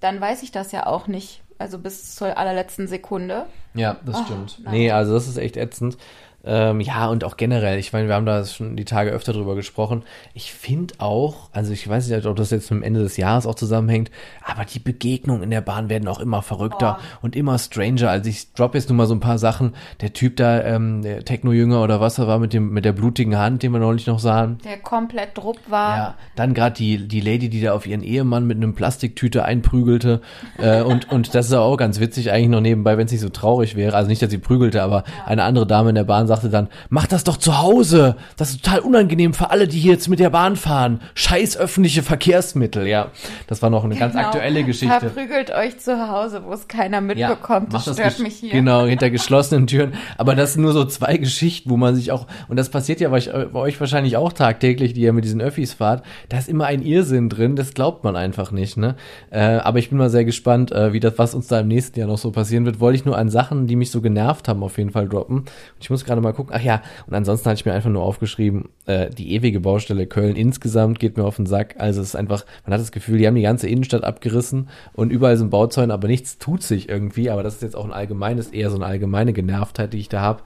dann 0.00 0.20
weiß 0.20 0.42
ich 0.44 0.52
das 0.52 0.70
ja 0.72 0.86
auch 0.86 1.08
nicht. 1.08 1.42
Also 1.60 1.78
bis 1.78 2.14
zur 2.14 2.38
allerletzten 2.38 2.88
Sekunde. 2.88 3.44
Ja, 3.74 3.96
das 4.06 4.16
Oh, 4.16 4.24
stimmt. 4.24 4.58
nein. 4.64 4.72
Nee, 4.74 4.90
also 4.90 5.12
das 5.12 5.28
ist 5.28 5.36
echt 5.36 5.58
ätzend. 5.58 5.98
Ähm, 6.42 6.80
ja, 6.80 7.08
und 7.08 7.24
auch 7.24 7.36
generell, 7.36 7.78
ich 7.78 7.92
meine, 7.92 8.08
wir 8.08 8.14
haben 8.14 8.24
da 8.24 8.44
schon 8.44 8.76
die 8.76 8.86
Tage 8.86 9.10
öfter 9.10 9.32
drüber 9.32 9.54
gesprochen. 9.54 10.04
Ich 10.32 10.52
finde 10.52 10.94
auch, 10.98 11.50
also 11.52 11.72
ich 11.72 11.86
weiß 11.86 12.08
nicht, 12.08 12.26
ob 12.26 12.36
das 12.36 12.50
jetzt 12.50 12.70
mit 12.70 12.80
dem 12.80 12.82
Ende 12.82 13.00
des 13.00 13.18
Jahres 13.18 13.46
auch 13.46 13.54
zusammenhängt, 13.54 14.10
aber 14.44 14.64
die 14.64 14.78
Begegnungen 14.78 15.42
in 15.42 15.50
der 15.50 15.60
Bahn 15.60 15.90
werden 15.90 16.08
auch 16.08 16.18
immer 16.18 16.40
verrückter 16.40 16.98
und 17.20 17.36
immer 17.36 17.58
stranger. 17.58 18.08
Also 18.08 18.30
ich 18.30 18.54
drop 18.54 18.74
jetzt 18.74 18.88
nur 18.88 18.96
mal 18.96 19.06
so 19.06 19.14
ein 19.14 19.20
paar 19.20 19.38
Sachen. 19.38 19.74
Der 20.00 20.14
Typ 20.14 20.36
da, 20.36 20.62
ähm, 20.62 21.02
der 21.02 21.24
Techno-Jünger 21.24 21.82
oder 21.82 22.00
was 22.00 22.18
er 22.18 22.26
war 22.26 22.38
mit 22.38 22.54
dem, 22.54 22.70
mit 22.70 22.86
der 22.86 22.92
blutigen 22.92 23.36
Hand, 23.36 23.62
den 23.62 23.72
wir 23.72 23.78
neulich 23.78 24.06
noch 24.06 24.18
sahen. 24.18 24.58
Der 24.64 24.78
komplett 24.78 25.36
drupp 25.36 25.58
war. 25.68 25.96
Ja, 25.96 26.14
dann 26.36 26.54
gerade 26.54 26.74
die, 26.74 27.06
die 27.06 27.20
Lady, 27.20 27.50
die 27.50 27.60
da 27.60 27.74
auf 27.74 27.86
ihren 27.86 28.02
Ehemann 28.02 28.46
mit 28.46 28.56
einem 28.56 28.74
Plastiktüte 28.74 29.44
einprügelte. 29.44 30.22
äh, 30.58 30.80
und, 30.80 31.10
und 31.12 31.34
das 31.34 31.46
ist 31.46 31.52
auch 31.52 31.76
ganz 31.76 32.00
witzig 32.00 32.32
eigentlich 32.32 32.48
noch 32.48 32.62
nebenbei, 32.62 32.96
wenn 32.96 33.04
es 33.06 33.12
nicht 33.12 33.20
so 33.20 33.28
traurig 33.28 33.76
wäre. 33.76 33.94
Also 33.94 34.08
nicht, 34.08 34.22
dass 34.22 34.30
sie 34.30 34.38
prügelte, 34.38 34.82
aber 34.82 35.04
eine 35.26 35.42
andere 35.42 35.66
Dame 35.66 35.90
in 35.90 35.96
der 35.96 36.04
Bahn 36.04 36.29
sagte 36.30 36.48
dann, 36.48 36.68
mach 36.88 37.06
das 37.06 37.24
doch 37.24 37.36
zu 37.36 37.58
Hause. 37.60 38.16
Das 38.36 38.50
ist 38.50 38.64
total 38.64 38.80
unangenehm 38.80 39.34
für 39.34 39.50
alle, 39.50 39.68
die 39.68 39.78
hier 39.78 39.92
jetzt 39.92 40.08
mit 40.08 40.18
der 40.20 40.30
Bahn 40.30 40.56
fahren. 40.56 41.00
Scheiß 41.14 41.56
öffentliche 41.56 42.02
Verkehrsmittel, 42.02 42.86
ja. 42.86 43.08
Das 43.48 43.62
war 43.62 43.70
noch 43.70 43.84
eine 43.84 43.96
ganz 43.96 44.14
Genau. 44.14 44.26
aktuelle 44.26 44.64
Geschichte. 44.64 44.98
Verprügelt 45.00 45.50
euch 45.50 45.78
zu 45.78 46.08
Hause, 46.08 46.42
wo 46.46 46.52
es 46.52 46.68
keiner 46.68 47.00
mitbekommt. 47.00 47.72
macht 47.72 47.86
das 47.86 47.94
stört 47.96 48.14
gesch- 48.14 48.22
mich 48.22 48.36
hier. 48.36 48.50
Genau, 48.52 48.86
hinter 48.86 49.10
geschlossenen 49.10 49.66
Türen. 49.66 49.92
Aber 50.18 50.34
das 50.34 50.54
sind 50.54 50.62
nur 50.62 50.72
so 50.72 50.84
zwei 50.84 51.16
Geschichten, 51.16 51.68
wo 51.70 51.76
man 51.76 51.94
sich 51.96 52.12
auch, 52.12 52.26
und 52.48 52.56
das 52.56 52.68
passiert 52.68 53.00
ja 53.00 53.08
bei 53.08 53.16
euch, 53.16 53.30
bei 53.52 53.58
euch 53.58 53.78
wahrscheinlich 53.80 54.16
auch 54.16 54.32
tagtäglich, 54.32 54.92
die 54.94 55.00
ihr 55.00 55.12
mit 55.12 55.24
diesen 55.24 55.40
Öffis 55.40 55.74
fahrt, 55.74 56.04
da 56.28 56.38
ist 56.38 56.48
immer 56.48 56.66
ein 56.66 56.82
Irrsinn 56.82 57.28
drin, 57.28 57.56
das 57.56 57.74
glaubt 57.74 58.04
man 58.04 58.14
einfach 58.16 58.52
nicht, 58.52 58.76
ne? 58.76 58.94
Äh, 59.30 59.40
aber 59.40 59.78
ich 59.80 59.88
bin 59.90 59.98
mal 59.98 60.10
sehr 60.10 60.24
gespannt, 60.24 60.70
äh, 60.72 60.92
wie 60.92 61.00
das, 61.00 61.14
was 61.16 61.34
uns 61.34 61.48
da 61.48 61.60
im 61.60 61.68
nächsten 61.68 61.98
Jahr 61.98 62.08
noch 62.08 62.18
so 62.18 62.30
passieren 62.30 62.64
wird. 62.66 62.78
Wollte 62.80 62.96
ich 62.96 63.04
nur 63.04 63.16
an 63.18 63.28
Sachen, 63.28 63.66
die 63.66 63.76
mich 63.76 63.90
so 63.90 64.00
genervt 64.00 64.46
haben, 64.48 64.62
auf 64.62 64.78
jeden 64.78 64.90
Fall 64.90 65.08
droppen. 65.08 65.38
Und 65.38 65.48
ich 65.80 65.90
muss 65.90 66.04
gerade 66.04 66.19
mal 66.20 66.32
gucken, 66.32 66.54
ach 66.56 66.62
ja, 66.62 66.82
und 67.06 67.14
ansonsten 67.14 67.48
hatte 67.48 67.60
ich 67.60 67.66
mir 67.66 67.72
einfach 67.72 67.90
nur 67.90 68.02
aufgeschrieben, 68.02 68.68
äh, 68.86 69.10
die 69.10 69.32
ewige 69.34 69.60
Baustelle 69.60 70.06
Köln 70.06 70.36
insgesamt 70.36 70.98
geht 70.98 71.16
mir 71.16 71.24
auf 71.24 71.36
den 71.36 71.46
Sack. 71.46 71.76
Also 71.78 72.00
es 72.00 72.08
ist 72.08 72.16
einfach, 72.16 72.44
man 72.64 72.74
hat 72.74 72.80
das 72.80 72.92
Gefühl, 72.92 73.18
die 73.18 73.26
haben 73.26 73.34
die 73.34 73.42
ganze 73.42 73.68
Innenstadt 73.68 74.04
abgerissen 74.04 74.68
und 74.92 75.10
überall 75.10 75.36
sind 75.36 75.50
Bauzäune, 75.50 75.92
aber 75.92 76.08
nichts 76.08 76.38
tut 76.38 76.62
sich 76.62 76.88
irgendwie. 76.88 77.30
Aber 77.30 77.42
das 77.42 77.54
ist 77.54 77.62
jetzt 77.62 77.76
auch 77.76 77.84
ein 77.84 77.92
allgemeines, 77.92 78.48
eher 78.48 78.70
so 78.70 78.76
eine 78.76 78.86
allgemeine 78.86 79.32
Genervtheit, 79.32 79.92
die 79.92 79.98
ich 79.98 80.08
da 80.08 80.20
habe. 80.20 80.42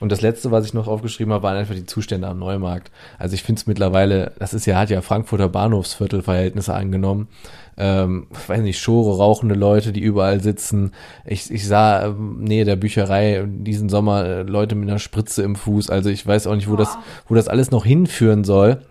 Und 0.00 0.10
das 0.10 0.20
letzte, 0.20 0.50
was 0.50 0.66
ich 0.66 0.74
noch 0.74 0.88
aufgeschrieben 0.88 1.32
habe, 1.32 1.44
waren 1.44 1.56
einfach 1.56 1.74
die 1.74 1.86
Zustände 1.86 2.26
am 2.26 2.38
Neumarkt. 2.38 2.90
Also 3.18 3.34
ich 3.34 3.42
finde 3.42 3.60
es 3.60 3.66
mittlerweile, 3.66 4.32
das 4.38 4.52
ist 4.52 4.66
ja, 4.66 4.76
hat 4.76 4.90
ja 4.90 5.00
Frankfurter 5.00 5.48
Bahnhofsviertelverhältnisse 5.48 6.74
angenommen. 6.74 7.28
Ähm, 7.76 8.26
weiß 8.46 8.60
nicht, 8.60 8.80
Schore, 8.80 9.16
rauchende 9.16 9.54
Leute, 9.54 9.92
die 9.92 10.00
überall 10.00 10.40
sitzen. 10.40 10.92
Ich, 11.24 11.50
ich 11.50 11.66
sah 11.66 12.06
ähm, 12.06 12.40
nähe 12.40 12.64
der 12.64 12.76
Bücherei 12.76 13.44
diesen 13.46 13.88
Sommer 13.88 14.24
äh, 14.24 14.42
Leute 14.42 14.74
mit 14.74 14.88
einer 14.88 14.98
Spritze 14.98 15.42
im 15.42 15.56
Fuß. 15.56 15.88
Also 15.88 16.10
ich 16.10 16.26
weiß 16.26 16.46
auch 16.46 16.54
nicht, 16.54 16.68
wo 16.68 16.76
das, 16.76 16.98
wo 17.28 17.34
das 17.34 17.48
alles 17.48 17.70
noch 17.70 17.84
hinführen 17.84 18.44
soll. 18.44 18.82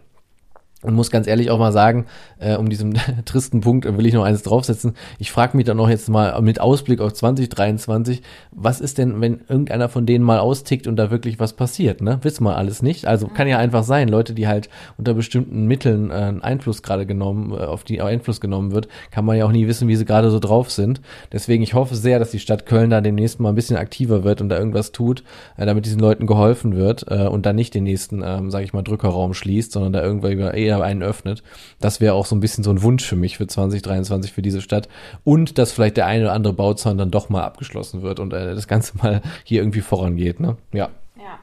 Und 0.83 0.95
muss 0.95 1.11
ganz 1.11 1.27
ehrlich 1.27 1.51
auch 1.51 1.59
mal 1.59 1.71
sagen, 1.71 2.07
äh, 2.39 2.55
um 2.55 2.69
diesem 2.69 2.93
tristen 3.25 3.61
Punkt 3.61 3.85
will 3.85 4.05
ich 4.05 4.13
noch 4.13 4.23
eins 4.23 4.41
draufsetzen. 4.41 4.93
Ich 5.19 5.31
frage 5.31 5.55
mich 5.55 5.65
dann 5.65 5.77
noch 5.77 5.89
jetzt 5.89 6.09
mal 6.09 6.41
mit 6.41 6.59
Ausblick 6.59 7.01
auf 7.01 7.13
2023, 7.13 8.21
was 8.51 8.81
ist 8.81 8.97
denn, 8.97 9.21
wenn 9.21 9.41
irgendeiner 9.47 9.89
von 9.89 10.07
denen 10.07 10.25
mal 10.25 10.39
austickt 10.39 10.87
und 10.87 10.95
da 10.95 11.11
wirklich 11.11 11.39
was 11.39 11.53
passiert, 11.53 12.01
ne? 12.01 12.19
Wissen 12.23 12.43
wir 12.43 12.57
alles 12.57 12.81
nicht. 12.81 13.05
Also 13.05 13.27
kann 13.27 13.47
ja 13.47 13.59
einfach 13.59 13.83
sein, 13.83 14.07
Leute, 14.07 14.33
die 14.33 14.47
halt 14.47 14.69
unter 14.97 15.13
bestimmten 15.13 15.67
Mitteln 15.67 16.09
äh, 16.09 16.33
Einfluss 16.41 16.81
gerade 16.81 17.05
genommen, 17.05 17.51
äh, 17.51 17.63
auf 17.63 17.83
die 17.83 18.01
Einfluss 18.01 18.41
genommen 18.41 18.71
wird, 18.71 18.87
kann 19.11 19.25
man 19.25 19.37
ja 19.37 19.45
auch 19.45 19.51
nie 19.51 19.67
wissen, 19.67 19.87
wie 19.87 19.95
sie 19.95 20.05
gerade 20.05 20.31
so 20.31 20.39
drauf 20.39 20.71
sind. 20.71 21.01
Deswegen, 21.31 21.61
ich 21.61 21.75
hoffe 21.75 21.95
sehr, 21.95 22.17
dass 22.17 22.31
die 22.31 22.39
Stadt 22.39 22.65
Köln 22.65 22.89
da 22.89 23.01
demnächst 23.01 23.39
mal 23.39 23.49
ein 23.49 23.55
bisschen 23.55 23.77
aktiver 23.77 24.23
wird 24.23 24.41
und 24.41 24.49
da 24.49 24.57
irgendwas 24.57 24.91
tut, 24.91 25.23
äh, 25.57 25.65
damit 25.67 25.85
diesen 25.85 25.99
Leuten 25.99 26.25
geholfen 26.25 26.75
wird 26.75 27.05
äh, 27.07 27.27
und 27.27 27.45
dann 27.45 27.55
nicht 27.55 27.75
den 27.75 27.83
nächsten, 27.83 28.23
ähm, 28.25 28.49
sage 28.49 28.65
ich 28.65 28.73
mal, 28.73 28.81
Drückerraum 28.81 29.35
schließt, 29.35 29.71
sondern 29.71 29.93
da 29.93 30.01
irgendwie 30.01 30.31
eher 30.31 30.70
wieder 30.77 30.85
einen 30.85 31.03
öffnet. 31.03 31.43
Das 31.79 32.01
wäre 32.01 32.13
auch 32.13 32.25
so 32.25 32.35
ein 32.35 32.39
bisschen 32.39 32.63
so 32.63 32.71
ein 32.71 32.81
Wunsch 32.81 33.05
für 33.05 33.15
mich 33.15 33.37
für 33.37 33.47
2023 33.47 34.31
für 34.31 34.41
diese 34.41 34.61
Stadt. 34.61 34.87
Und 35.23 35.57
dass 35.57 35.71
vielleicht 35.71 35.97
der 35.97 36.05
eine 36.07 36.25
oder 36.25 36.33
andere 36.33 36.53
Bauzaun 36.53 36.97
dann 36.97 37.11
doch 37.11 37.29
mal 37.29 37.43
abgeschlossen 37.43 38.01
wird 38.01 38.19
und 38.19 38.33
äh, 38.33 38.55
das 38.55 38.67
Ganze 38.67 38.97
mal 38.97 39.21
hier 39.43 39.61
irgendwie 39.61 39.81
vorangeht. 39.81 40.39
Ne? 40.39 40.57
Ja. 40.71 40.89
Ja. 41.17 41.39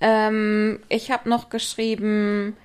Ähm, 0.00 0.80
ich 0.88 1.10
habe 1.10 1.28
noch 1.28 1.48
geschrieben, 1.48 2.56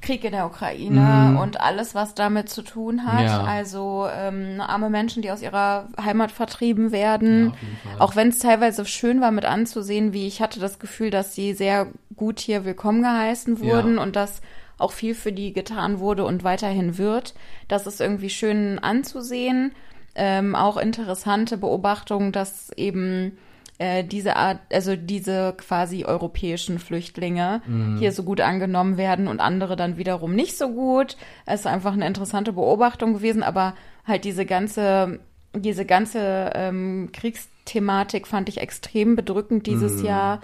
Krieg 0.00 0.24
in 0.24 0.32
der 0.32 0.46
Ukraine 0.46 1.38
und 1.40 1.60
alles, 1.60 1.94
was 1.94 2.14
damit 2.14 2.48
zu 2.48 2.62
tun 2.62 3.06
hat. 3.06 3.24
Ja. 3.24 3.44
Also 3.44 4.08
ähm, 4.12 4.60
arme 4.60 4.90
Menschen, 4.90 5.22
die 5.22 5.30
aus 5.30 5.42
ihrer 5.42 5.86
Heimat 6.02 6.32
vertrieben 6.32 6.90
werden. 6.90 7.54
Ja. 7.84 8.00
Auch 8.00 8.16
wenn 8.16 8.28
es 8.28 8.40
teilweise 8.40 8.84
schön 8.84 9.20
war 9.20 9.30
mit 9.30 9.44
anzusehen, 9.44 10.12
wie 10.12 10.26
ich 10.26 10.42
hatte 10.42 10.58
das 10.58 10.80
Gefühl, 10.80 11.10
dass 11.10 11.34
sie 11.36 11.54
sehr 11.54 11.86
gut 12.16 12.40
hier 12.40 12.64
willkommen 12.64 13.02
geheißen 13.02 13.60
wurden 13.60 13.96
Ja. 13.96 14.02
und 14.02 14.16
dass 14.16 14.42
auch 14.78 14.92
viel 14.92 15.14
für 15.14 15.32
die 15.32 15.52
getan 15.52 16.00
wurde 16.00 16.24
und 16.24 16.44
weiterhin 16.44 16.98
wird. 16.98 17.34
Das 17.68 17.86
ist 17.86 18.00
irgendwie 18.00 18.30
schön 18.30 18.78
anzusehen. 18.78 19.72
Ähm, 20.14 20.54
auch 20.54 20.76
interessante 20.76 21.56
Beobachtung, 21.56 22.32
dass 22.32 22.70
eben 22.76 23.38
äh, 23.78 24.04
diese 24.04 24.36
Art, 24.36 24.60
also 24.72 24.94
diese 24.94 25.54
quasi 25.56 26.04
europäischen 26.04 26.78
Flüchtlinge 26.78 27.62
hier 27.98 28.12
so 28.12 28.22
gut 28.22 28.40
angenommen 28.40 28.96
werden 28.96 29.26
und 29.26 29.40
andere 29.40 29.74
dann 29.74 29.96
wiederum 29.96 30.34
nicht 30.34 30.56
so 30.56 30.70
gut. 30.70 31.16
Es 31.46 31.60
ist 31.60 31.66
einfach 31.66 31.94
eine 31.94 32.06
interessante 32.06 32.52
Beobachtung 32.52 33.14
gewesen, 33.14 33.42
aber 33.42 33.74
halt 34.04 34.24
diese 34.24 34.46
ganze, 34.46 35.20
diese 35.54 35.84
ganze 35.84 36.52
ähm, 36.54 37.10
Kriegsthematik 37.12 38.26
fand 38.26 38.48
ich 38.48 38.58
extrem 38.58 39.16
bedrückend 39.16 39.66
dieses 39.66 40.02
Jahr. 40.02 40.42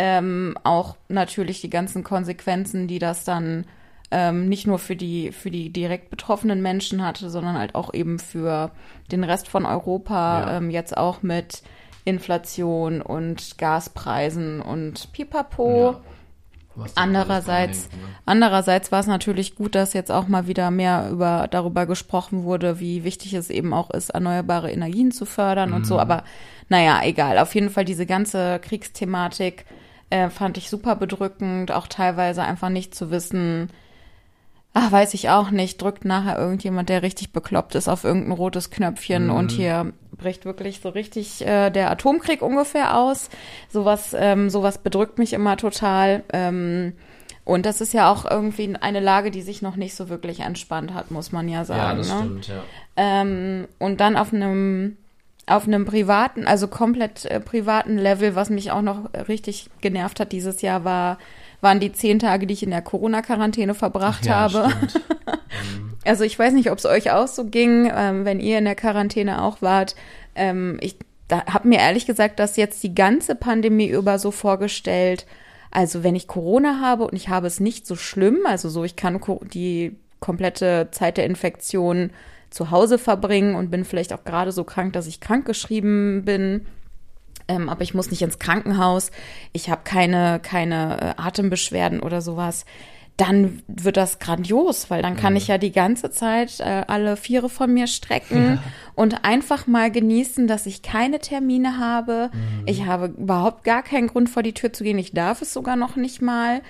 Ähm, 0.00 0.56
auch 0.62 0.94
natürlich 1.08 1.60
die 1.60 1.70
ganzen 1.70 2.04
Konsequenzen, 2.04 2.86
die 2.86 3.00
das 3.00 3.24
dann 3.24 3.66
ähm, 4.12 4.48
nicht 4.48 4.64
nur 4.66 4.78
für 4.78 4.94
die, 4.94 5.32
für 5.32 5.50
die 5.50 5.70
direkt 5.70 6.08
betroffenen 6.08 6.62
Menschen 6.62 7.04
hatte, 7.04 7.28
sondern 7.30 7.58
halt 7.58 7.74
auch 7.74 7.92
eben 7.92 8.20
für 8.20 8.70
den 9.10 9.24
Rest 9.24 9.48
von 9.48 9.66
Europa, 9.66 10.40
Ja. 10.40 10.56
ähm, 10.58 10.70
jetzt 10.70 10.96
auch 10.96 11.22
mit 11.22 11.62
Inflation 12.04 13.02
und 13.02 13.58
Gaspreisen 13.58 14.60
und 14.62 15.12
Pipapo. 15.12 15.90
Ja. 15.90 16.00
Andererseits, 16.94 17.88
ne? 17.90 17.98
andererseits 18.24 18.92
war 18.92 19.00
es 19.00 19.08
natürlich 19.08 19.56
gut, 19.56 19.74
dass 19.74 19.94
jetzt 19.94 20.12
auch 20.12 20.28
mal 20.28 20.46
wieder 20.46 20.70
mehr 20.70 21.08
über, 21.10 21.48
darüber 21.50 21.86
gesprochen 21.86 22.44
wurde, 22.44 22.78
wie 22.78 23.02
wichtig 23.02 23.34
es 23.34 23.50
eben 23.50 23.74
auch 23.74 23.90
ist, 23.90 24.10
erneuerbare 24.10 24.70
Energien 24.70 25.10
zu 25.10 25.26
fördern 25.26 25.72
und 25.72 25.80
Mhm. 25.80 25.84
so. 25.86 25.98
Aber 25.98 26.22
naja, 26.68 27.00
egal. 27.02 27.38
Auf 27.38 27.54
jeden 27.56 27.70
Fall 27.70 27.84
diese 27.84 28.06
ganze 28.06 28.60
Kriegsthematik 28.60 29.64
äh, 30.10 30.30
fand 30.30 30.56
ich 30.58 30.70
super 30.70 30.96
bedrückend. 30.96 31.72
Auch 31.72 31.86
teilweise 31.86 32.42
einfach 32.42 32.68
nicht 32.68 32.94
zu 32.94 33.10
wissen, 33.10 33.70
ach, 34.74 34.92
weiß 34.92 35.14
ich 35.14 35.30
auch 35.30 35.50
nicht, 35.50 35.80
drückt 35.82 36.04
nachher 36.04 36.38
irgendjemand, 36.38 36.88
der 36.88 37.02
richtig 37.02 37.32
bekloppt 37.32 37.74
ist, 37.74 37.88
auf 37.88 38.04
irgendein 38.04 38.32
rotes 38.32 38.70
Knöpfchen 38.70 39.26
Mhm. 39.26 39.32
und 39.34 39.50
hier 39.52 39.92
bricht 40.12 40.44
wirklich 40.44 40.80
so 40.80 40.88
richtig 40.90 41.44
äh, 41.46 41.70
der 41.70 41.90
Atomkrieg 41.90 42.42
ungefähr 42.42 42.96
aus. 42.96 43.30
Sowas, 43.68 44.14
ähm, 44.18 44.50
sowas 44.50 44.78
bedrückt 44.78 45.18
mich 45.18 45.32
immer 45.32 45.56
total. 45.56 46.22
Ähm, 46.32 46.92
und 47.44 47.64
das 47.64 47.80
ist 47.80 47.94
ja 47.94 48.12
auch 48.12 48.30
irgendwie 48.30 48.76
eine 48.78 49.00
Lage, 49.00 49.30
die 49.30 49.42
sich 49.42 49.62
noch 49.62 49.76
nicht 49.76 49.94
so 49.94 50.08
wirklich 50.08 50.40
entspannt 50.40 50.92
hat, 50.92 51.10
muss 51.10 51.32
man 51.32 51.48
ja 51.48 51.64
sagen. 51.64 51.80
Ja, 51.80 51.94
das 51.94 52.08
ne? 52.08 52.18
stimmt, 52.18 52.48
ja. 52.48 52.62
Ähm, 52.96 53.68
und 53.78 54.00
dann 54.00 54.16
auf 54.16 54.34
einem 54.34 54.96
auf 55.50 55.66
einem 55.66 55.84
privaten, 55.84 56.46
also 56.46 56.68
komplett 56.68 57.24
äh, 57.24 57.40
privaten 57.40 57.98
Level, 57.98 58.34
was 58.34 58.50
mich 58.50 58.70
auch 58.70 58.82
noch 58.82 59.12
richtig 59.28 59.68
genervt 59.80 60.20
hat 60.20 60.32
dieses 60.32 60.62
Jahr, 60.62 60.84
war, 60.84 61.18
waren 61.60 61.80
die 61.80 61.92
zehn 61.92 62.18
Tage, 62.18 62.46
die 62.46 62.54
ich 62.54 62.62
in 62.62 62.70
der 62.70 62.82
Corona-Quarantäne 62.82 63.74
verbracht 63.74 64.26
ja, 64.26 64.34
habe. 64.34 64.70
Also 66.04 66.24
ich 66.24 66.38
weiß 66.38 66.54
nicht, 66.54 66.70
ob 66.70 66.78
es 66.78 66.86
euch 66.86 67.10
auch 67.10 67.26
so 67.26 67.44
ging, 67.44 67.90
ähm, 67.94 68.24
wenn 68.24 68.40
ihr 68.40 68.56
in 68.56 68.64
der 68.64 68.74
Quarantäne 68.74 69.42
auch 69.42 69.60
wart. 69.60 69.94
Ähm, 70.34 70.78
ich 70.80 70.96
habe 71.30 71.68
mir 71.68 71.80
ehrlich 71.80 72.06
gesagt 72.06 72.38
das 72.38 72.56
jetzt 72.56 72.82
die 72.82 72.94
ganze 72.94 73.34
Pandemie 73.34 73.88
über 73.88 74.18
so 74.18 74.30
vorgestellt. 74.30 75.26
Also 75.70 76.02
wenn 76.02 76.16
ich 76.16 76.26
Corona 76.26 76.80
habe 76.80 77.04
und 77.04 77.14
ich 77.14 77.28
habe 77.28 77.46
es 77.46 77.60
nicht 77.60 77.86
so 77.86 77.94
schlimm, 77.94 78.38
also 78.46 78.70
so 78.70 78.84
ich 78.84 78.96
kann 78.96 79.20
die 79.52 79.96
komplette 80.20 80.88
Zeit 80.92 81.18
der 81.18 81.26
Infektion 81.26 82.10
zu 82.50 82.70
Hause 82.70 82.98
verbringen 82.98 83.54
und 83.54 83.70
bin 83.70 83.84
vielleicht 83.84 84.12
auch 84.12 84.24
gerade 84.24 84.52
so 84.52 84.64
krank, 84.64 84.92
dass 84.92 85.06
ich 85.06 85.20
krankgeschrieben 85.20 86.24
bin. 86.24 86.66
Ähm, 87.46 87.68
aber 87.68 87.82
ich 87.82 87.94
muss 87.94 88.10
nicht 88.10 88.22
ins 88.22 88.38
Krankenhaus. 88.38 89.10
Ich 89.52 89.70
habe 89.70 89.82
keine, 89.84 90.40
keine 90.42 91.00
äh, 91.00 91.20
Atembeschwerden 91.20 92.00
oder 92.00 92.20
sowas. 92.20 92.64
Dann 93.16 93.62
wird 93.66 93.96
das 93.96 94.20
grandios, 94.20 94.90
weil 94.90 95.02
dann 95.02 95.16
kann 95.16 95.34
ich 95.34 95.48
ja 95.48 95.58
die 95.58 95.72
ganze 95.72 96.10
Zeit 96.12 96.60
äh, 96.60 96.84
alle 96.86 97.16
Viere 97.16 97.48
von 97.48 97.74
mir 97.74 97.88
strecken 97.88 98.60
und 98.94 99.24
einfach 99.24 99.66
mal 99.66 99.90
genießen, 99.90 100.46
dass 100.46 100.66
ich 100.66 100.82
keine 100.82 101.18
Termine 101.18 101.78
habe. 101.78 102.30
Ich 102.64 102.86
habe 102.86 103.06
überhaupt 103.06 103.64
gar 103.64 103.82
keinen 103.82 104.06
Grund 104.06 104.30
vor 104.30 104.44
die 104.44 104.54
Tür 104.54 104.72
zu 104.72 104.84
gehen. 104.84 104.98
Ich 104.98 105.14
darf 105.14 105.42
es 105.42 105.52
sogar 105.52 105.74
noch 105.74 105.96
nicht 105.96 106.22
mal. 106.22 106.60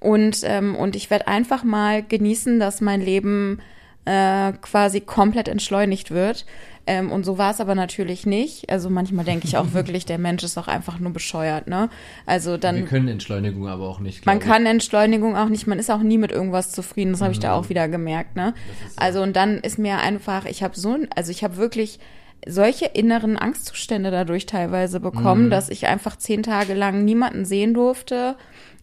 Und, 0.00 0.40
ähm, 0.42 0.74
und 0.74 0.96
ich 0.96 1.08
werde 1.08 1.28
einfach 1.28 1.62
mal 1.62 2.02
genießen, 2.02 2.58
dass 2.58 2.80
mein 2.80 3.00
Leben 3.00 3.60
äh, 4.04 4.52
quasi 4.60 5.00
komplett 5.00 5.48
entschleunigt 5.48 6.10
wird. 6.10 6.44
Ähm, 6.84 7.12
und 7.12 7.22
so 7.24 7.38
war 7.38 7.52
es 7.52 7.60
aber 7.60 7.76
natürlich 7.76 8.26
nicht. 8.26 8.68
Also 8.68 8.90
manchmal 8.90 9.24
denke 9.24 9.46
ich 9.46 9.56
auch 9.56 9.66
wirklich, 9.72 10.04
der 10.04 10.18
Mensch 10.18 10.42
ist 10.42 10.58
auch 10.58 10.66
einfach 10.66 10.98
nur 10.98 11.12
bescheuert, 11.12 11.68
ne? 11.68 11.88
Also 12.26 12.52
Wir 12.52 12.58
dann, 12.58 12.84
können 12.86 13.06
Entschleunigung 13.06 13.68
aber 13.68 13.88
auch 13.88 14.00
nicht. 14.00 14.26
man 14.26 14.38
ich. 14.38 14.44
kann 14.44 14.66
Entschleunigung 14.66 15.36
auch 15.36 15.48
nicht, 15.48 15.68
man 15.68 15.78
ist 15.78 15.90
auch 15.92 16.02
nie 16.02 16.18
mit 16.18 16.32
irgendwas 16.32 16.72
zufrieden, 16.72 17.12
das 17.12 17.20
habe 17.20 17.32
ich 17.32 17.38
da 17.38 17.54
auch 17.54 17.68
wieder 17.68 17.86
gemerkt, 17.88 18.34
ne? 18.34 18.54
Also 18.96 19.22
und 19.22 19.36
dann 19.36 19.58
ist 19.58 19.78
mir 19.78 19.98
einfach, 19.98 20.44
ich 20.46 20.64
habe 20.64 20.76
so, 20.76 20.94
ein- 20.94 21.08
also 21.14 21.30
ich 21.30 21.44
habe 21.44 21.56
wirklich 21.56 22.00
solche 22.44 22.86
inneren 22.86 23.38
Angstzustände 23.38 24.10
dadurch 24.10 24.46
teilweise 24.46 24.98
bekommen, 24.98 25.48
dass 25.50 25.68
ich 25.68 25.86
einfach 25.86 26.16
zehn 26.16 26.42
Tage 26.42 26.74
lang 26.74 27.04
niemanden 27.04 27.44
sehen 27.44 27.74
durfte 27.74 28.34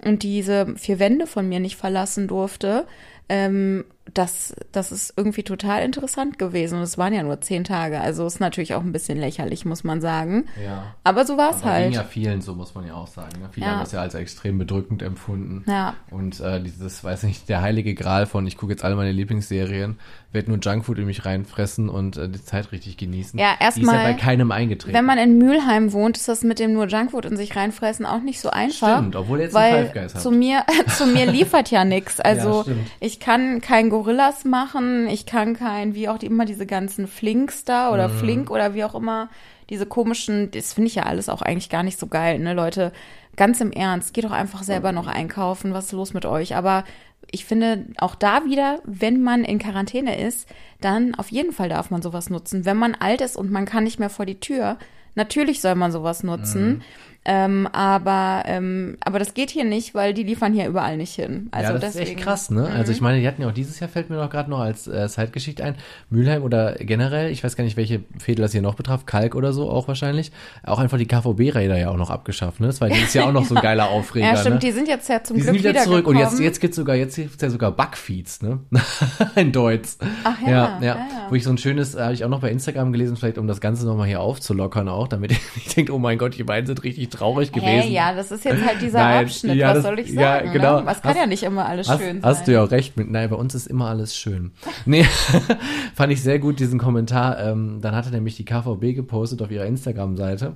und 0.05 0.23
diese 0.23 0.73
vier 0.77 0.99
Wände 0.99 1.27
von 1.27 1.49
mir 1.49 1.59
nicht 1.59 1.75
verlassen 1.75 2.29
durfte. 2.29 2.85
Ähm, 3.27 3.83
das, 4.13 4.53
das 4.71 4.91
ist 4.91 5.13
irgendwie 5.17 5.43
total 5.43 5.83
interessant 5.83 6.39
gewesen. 6.39 6.77
Und 6.77 6.83
es 6.83 6.97
waren 6.97 7.13
ja 7.13 7.23
nur 7.23 7.41
zehn 7.41 7.63
Tage. 7.63 7.99
Also 8.01 8.25
ist 8.25 8.39
natürlich 8.39 8.73
auch 8.75 8.81
ein 8.81 8.91
bisschen 8.91 9.17
lächerlich, 9.17 9.65
muss 9.65 9.83
man 9.83 10.01
sagen. 10.01 10.45
Ja. 10.63 10.95
Aber 11.03 11.25
so 11.25 11.37
war 11.37 11.49
es 11.51 11.57
Aber 11.57 11.73
ging 11.75 11.83
halt. 11.85 11.93
ja 11.93 12.03
vielen 12.03 12.41
so, 12.41 12.55
muss 12.55 12.75
man 12.75 12.87
ja 12.87 12.93
auch 12.95 13.07
sagen. 13.07 13.39
ne? 13.41 13.49
Viele 13.51 13.65
Ja. 13.65 13.71
haben 13.73 13.79
das 13.81 13.91
ja 13.91 14.01
als 14.01 14.15
extrem 14.15 14.57
bedrückend 14.57 15.01
empfunden. 15.01 15.63
Ja. 15.67 15.95
Und 16.11 16.39
äh, 16.39 16.61
dieses, 16.61 17.03
weiß 17.03 17.23
nicht, 17.23 17.49
der 17.49 17.61
heilige 17.61 17.93
Gral 17.95 18.25
von, 18.25 18.45
ich 18.47 18.57
gucke 18.57 18.71
jetzt 18.71 18.83
alle 18.83 18.95
meine 18.95 19.11
Lieblingsserien, 19.11 19.97
werde 20.31 20.51
nur 20.51 20.59
Junkfood 20.59 20.99
in 20.99 21.05
mich 21.05 21.25
reinfressen 21.25 21.89
und 21.89 22.17
äh, 22.17 22.29
die 22.29 22.43
Zeit 22.43 22.71
richtig 22.71 22.97
genießen. 22.97 23.39
Ja, 23.39 23.47
Die 23.49 23.53
ist 23.53 23.59
ja 23.59 23.65
erstmal, 23.83 24.03
bei 24.03 24.13
keinem 24.13 24.51
eingetreten. 24.51 24.95
Wenn 24.95 25.05
man 25.05 25.17
in 25.17 25.37
Mülheim 25.39 25.91
wohnt, 25.91 26.17
ist 26.17 26.27
das 26.27 26.43
mit 26.43 26.59
dem 26.59 26.73
nur 26.73 26.87
Junkfood 26.87 27.25
in 27.25 27.35
sich 27.37 27.55
reinfressen 27.55 28.05
auch 28.05 28.21
nicht 28.21 28.39
so 28.39 28.49
einfach. 28.51 28.97
Stimmt, 28.97 29.15
obwohl 29.15 29.39
ihr 29.39 29.45
jetzt 29.45 29.55
einen 29.55 29.73
weil 29.75 29.85
Five 29.85 29.93
Guys 29.93 30.13
habt. 30.13 30.23
zu 30.23 30.31
mir, 30.31 30.63
zu 30.97 31.05
mir 31.07 31.25
liefert 31.25 31.71
ja 31.71 31.83
nichts. 31.83 32.19
Also 32.19 32.61
stimmt. 32.63 32.87
ich 32.99 33.19
kann 33.19 33.59
kein 33.61 33.89
Gorillas 33.99 34.45
machen, 34.45 35.07
ich 35.07 35.25
kann 35.25 35.55
kein, 35.55 35.93
wie 35.93 36.07
auch 36.07 36.17
die, 36.17 36.27
immer 36.27 36.45
diese 36.45 36.65
ganzen 36.65 37.05
Flinks 37.05 37.65
da 37.65 37.91
oder 37.91 38.07
Mhm. 38.07 38.13
Flink 38.13 38.49
oder 38.49 38.73
wie 38.73 38.85
auch 38.85 38.95
immer, 38.95 39.27
diese 39.69 39.85
komischen, 39.85 40.51
das 40.51 40.71
finde 40.73 40.87
ich 40.87 40.95
ja 40.95 41.03
alles 41.03 41.27
auch 41.27 41.41
eigentlich 41.41 41.69
gar 41.69 41.83
nicht 41.83 41.99
so 41.99 42.07
geil, 42.07 42.39
ne, 42.39 42.53
Leute. 42.53 42.93
Ganz 43.35 43.59
im 43.59 43.71
Ernst, 43.73 44.13
geht 44.13 44.23
doch 44.23 44.31
einfach 44.31 44.63
selber 44.63 44.93
noch 44.93 45.07
einkaufen, 45.07 45.73
was 45.73 45.85
ist 45.87 45.91
los 45.91 46.13
mit 46.13 46.25
euch? 46.25 46.55
Aber 46.55 46.85
ich 47.29 47.43
finde 47.43 47.85
auch 47.97 48.15
da 48.15 48.45
wieder, 48.45 48.79
wenn 48.85 49.21
man 49.21 49.43
in 49.43 49.59
Quarantäne 49.59 50.17
ist, 50.19 50.47
dann 50.79 51.13
auf 51.15 51.29
jeden 51.29 51.51
Fall 51.51 51.67
darf 51.67 51.91
man 51.91 52.01
sowas 52.01 52.29
nutzen. 52.29 52.63
Wenn 52.65 52.77
man 52.77 52.95
alt 52.95 53.19
ist 53.21 53.35
und 53.35 53.51
man 53.51 53.65
kann 53.65 53.83
nicht 53.83 53.99
mehr 53.99 54.09
vor 54.09 54.25
die 54.25 54.39
Tür, 54.39 54.77
natürlich 55.15 55.59
soll 55.59 55.75
man 55.75 55.91
sowas 55.91 56.23
nutzen. 56.23 56.67
Mhm. 56.67 56.81
Ähm, 57.25 57.67
aber, 57.73 58.43
ähm, 58.45 58.97
aber 59.01 59.19
das 59.19 59.33
geht 59.33 59.49
hier 59.49 59.65
nicht, 59.65 59.93
weil 59.93 60.13
die 60.13 60.23
liefern 60.23 60.53
hier 60.53 60.67
überall 60.67 60.95
nicht 60.95 61.13
hin. 61.13 61.49
Also 61.51 61.73
ja, 61.73 61.77
das 61.77 61.93
deswegen, 61.93 62.03
ist 62.03 62.11
echt 62.11 62.23
krass, 62.23 62.49
ne? 62.49 62.67
Also 62.67 62.93
ich 62.93 63.01
meine, 63.01 63.19
die 63.19 63.27
hatten 63.27 63.41
ja 63.41 63.49
auch 63.49 63.53
dieses 63.53 63.79
Jahr, 63.79 63.89
fällt 63.89 64.09
mir 64.09 64.15
noch 64.15 64.29
gerade 64.29 64.49
noch 64.49 64.59
als 64.59 64.87
äh, 64.87 65.07
Zeitgeschichte 65.09 65.63
ein, 65.63 65.75
Mülheim 66.09 66.43
oder 66.43 66.75
generell, 66.75 67.29
ich 67.29 67.43
weiß 67.43 67.57
gar 67.57 67.65
nicht, 67.65 67.75
welche 67.75 68.01
Fädel 68.17 68.43
das 68.43 68.53
hier 68.53 68.61
noch 68.61 68.75
betraf, 68.75 69.05
Kalk 69.05 69.35
oder 69.35 69.51
so 69.51 69.69
auch 69.69 69.89
wahrscheinlich, 69.89 70.31
auch 70.63 70.79
einfach 70.79 70.97
die 70.97 71.07
KVB-Räder 71.07 71.77
ja 71.77 71.89
auch 71.89 71.97
noch 71.97 72.09
abgeschafft, 72.09 72.61
ne? 72.61 72.67
Das 72.67 72.79
war 72.79 72.87
dieses 72.89 73.13
Jahr 73.13 73.27
auch 73.27 73.33
noch 73.33 73.45
so 73.45 73.53
ein 73.53 73.61
geiler 73.61 73.89
Aufreger, 73.89 74.27
Ja, 74.27 74.37
stimmt, 74.37 74.55
ne? 74.55 74.59
die 74.61 74.71
sind 74.71 74.87
jetzt 74.87 75.09
ja 75.09 75.21
zum 75.21 75.35
Die 75.35 75.41
Glück 75.41 75.55
sind 75.55 75.63
wieder 75.65 75.83
zurück 75.83 76.07
und 76.07 76.15
jetzt, 76.15 76.39
jetzt 76.39 76.61
gibt's 76.61 76.77
sogar, 76.77 76.95
jetzt 76.95 77.17
gibt's 77.17 77.41
ja 77.41 77.49
sogar 77.49 77.73
Backfeeds, 77.73 78.41
ne? 78.41 78.59
In 79.35 79.51
Deutsch. 79.51 79.89
Ach 80.23 80.41
ja, 80.41 80.49
ja, 80.49 80.79
ja, 80.79 80.85
ja. 80.95 81.07
Wo 81.29 81.35
ich 81.35 81.43
so 81.43 81.49
ein 81.49 81.57
schönes, 81.57 81.95
äh, 81.95 82.01
habe 82.01 82.13
ich 82.13 82.23
auch 82.23 82.29
noch 82.29 82.39
bei 82.39 82.49
Instagram 82.49 82.93
gelesen, 82.93 83.17
vielleicht 83.17 83.37
um 83.37 83.47
das 83.47 83.59
Ganze 83.59 83.85
nochmal 83.85 84.07
hier 84.07 84.21
aufzulockern 84.21 84.87
auch, 84.87 85.09
damit 85.09 85.31
ich 85.57 85.75
denke, 85.75 85.93
oh 85.93 85.99
mein 85.99 86.17
Gott, 86.17 86.37
die 86.37 86.43
beiden 86.43 86.65
sind 86.65 86.81
richtig 86.83 87.08
traurig 87.09 87.51
gewesen. 87.51 87.67
Hey, 87.83 87.91
ja, 87.91 88.13
das 88.13 88.31
ist 88.31 88.45
jetzt 88.45 88.65
halt 88.65 88.81
dieser 88.81 88.99
Nein, 89.03 89.25
Abschnitt, 89.25 89.55
ja, 89.55 89.67
was 89.69 89.75
das- 89.75 89.83
soll 89.83 89.99
ich 89.99 90.09
ja, 90.09 90.21
sagen? 90.39 90.53
genau. 90.53 90.79
Ne? 90.79 90.85
Was 90.85 91.01
kann 91.01 91.11
Hast- 91.11 91.17
ja 91.19 91.25
nicht 91.27 91.43
immer 91.43 91.65
alles 91.65 91.89
Hast, 91.89 91.99
schön 92.01 92.21
sein. 92.21 92.29
hast 92.31 92.47
du 92.47 92.53
ja 92.53 92.63
auch 92.63 92.71
recht 92.71 92.97
mit. 92.97 93.09
Nein, 93.11 93.29
bei 93.29 93.35
uns 93.35 93.55
ist 93.55 93.67
immer 93.67 93.87
alles 93.89 94.15
schön. 94.15 94.51
Nee, 94.85 95.05
fand 95.95 96.11
ich 96.13 96.21
sehr 96.23 96.39
gut 96.39 96.59
diesen 96.59 96.79
Kommentar. 96.79 97.39
Ähm, 97.39 97.79
dann 97.81 97.95
hatte 97.95 98.09
nämlich 98.11 98.35
die 98.35 98.45
KVB 98.45 98.95
gepostet 98.95 99.41
auf 99.41 99.51
ihrer 99.51 99.65
Instagram-Seite, 99.65 100.53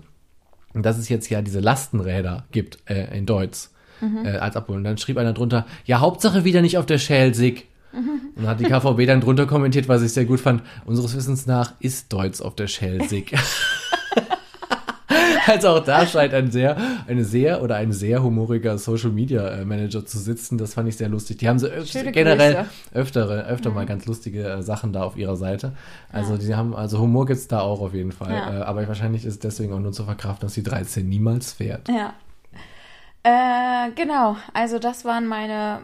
dass 0.73 0.97
es 0.97 1.09
jetzt 1.09 1.29
ja 1.29 1.41
diese 1.41 1.59
Lastenräder 1.59 2.45
gibt 2.51 2.79
äh, 2.89 3.15
in 3.17 3.25
Deutsch. 3.25 3.69
äh, 4.01 4.37
als 4.37 4.55
abholen. 4.55 4.79
Und 4.79 4.83
dann 4.85 4.97
schrieb 4.97 5.17
einer 5.17 5.33
drunter, 5.33 5.65
ja, 5.85 5.99
Hauptsache 5.99 6.43
wieder 6.43 6.61
nicht 6.61 6.77
auf 6.77 6.85
der 6.85 6.97
Schelsig. 6.97 7.67
Und 7.93 8.31
dann 8.37 8.47
hat 8.47 8.59
die 8.59 8.63
KVB 8.65 9.05
dann 9.05 9.21
drunter 9.21 9.45
kommentiert, 9.45 9.87
was 9.87 10.01
ich 10.01 10.11
sehr 10.13 10.25
gut 10.25 10.39
fand. 10.39 10.63
Unseres 10.83 11.15
Wissens 11.15 11.45
nach 11.45 11.73
ist 11.79 12.11
Deutz 12.11 12.41
auf 12.41 12.55
der 12.55 12.65
Schelsig. 12.67 13.33
Also 15.47 15.69
auch 15.69 15.79
da 15.83 16.05
scheint 16.07 16.33
ein 16.33 16.51
sehr, 16.51 16.77
eine 17.07 17.23
sehr 17.25 17.61
oder 17.61 17.75
ein 17.75 17.91
sehr 17.91 18.23
humoriger 18.23 18.77
Social 18.77 19.11
Media 19.11 19.47
äh, 19.49 19.65
Manager 19.65 20.05
zu 20.05 20.17
sitzen. 20.19 20.57
Das 20.57 20.73
fand 20.73 20.87
ich 20.89 20.97
sehr 20.97 21.09
lustig. 21.09 21.37
Die 21.37 21.49
haben 21.49 21.59
so 21.59 21.67
öf 21.67 21.87
Schöne 21.89 22.11
generell 22.11 22.53
Grüße. 22.55 22.69
öftere, 22.93 23.45
öfter 23.45 23.69
Mhm. 23.69 23.75
mal 23.75 23.85
ganz 23.85 24.05
lustige 24.05 24.43
äh, 24.47 24.61
Sachen 24.61 24.93
da 24.93 25.03
auf 25.03 25.17
ihrer 25.17 25.35
Seite. 25.35 25.73
Also 26.11 26.37
die 26.37 26.55
haben, 26.55 26.75
also 26.75 26.99
Humor 26.99 27.25
gibt's 27.25 27.47
da 27.47 27.59
auch 27.61 27.81
auf 27.81 27.93
jeden 27.93 28.11
Fall. 28.11 28.31
Ja. 28.33 28.59
Äh, 28.59 28.63
aber 28.63 28.87
wahrscheinlich 28.87 29.25
ist 29.25 29.33
es 29.33 29.39
deswegen 29.39 29.73
auch 29.73 29.79
nur 29.79 29.91
zu 29.91 30.03
verkraften, 30.05 30.45
dass 30.47 30.53
die 30.53 30.63
13 30.63 31.07
niemals 31.07 31.53
fährt. 31.53 31.89
Ja. 31.89 32.13
Äh, 33.23 33.91
genau, 33.95 34.35
also 34.53 34.79
das 34.79 35.05
waren 35.05 35.27
meine 35.27 35.79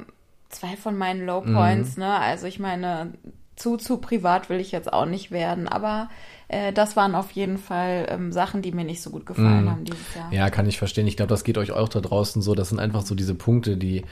zwei 0.49 0.75
von 0.75 0.97
meinen 0.97 1.25
Low 1.25 1.41
Points, 1.41 1.95
Mhm. 1.95 2.03
ne? 2.03 2.13
Also 2.19 2.47
ich 2.47 2.59
meine, 2.59 3.13
zu, 3.59 3.77
zu 3.77 3.97
privat 3.97 4.49
will 4.49 4.59
ich 4.59 4.71
jetzt 4.71 4.91
auch 4.91 5.05
nicht 5.05 5.31
werden, 5.31 5.67
aber 5.67 6.09
äh, 6.47 6.71
das 6.73 6.95
waren 6.95 7.13
auf 7.13 7.31
jeden 7.31 7.57
Fall 7.57 8.07
ähm, 8.09 8.31
Sachen, 8.31 8.61
die 8.61 8.71
mir 8.71 8.85
nicht 8.85 9.01
so 9.01 9.09
gut 9.09 9.25
gefallen 9.25 9.69
haben 9.69 9.83
dieses 9.83 10.15
Jahr. 10.15 10.31
Ja, 10.31 10.49
kann 10.49 10.67
ich 10.67 10.77
verstehen. 10.77 11.07
Ich 11.07 11.17
glaube, 11.17 11.29
das 11.29 11.43
geht 11.43 11.57
euch 11.57 11.71
auch 11.71 11.89
da 11.89 11.99
draußen 11.99 12.41
so. 12.41 12.55
Das 12.55 12.69
sind 12.69 12.79
einfach 12.79 13.05
so 13.05 13.15
diese 13.15 13.35
Punkte, 13.35 13.77
die 13.77 14.03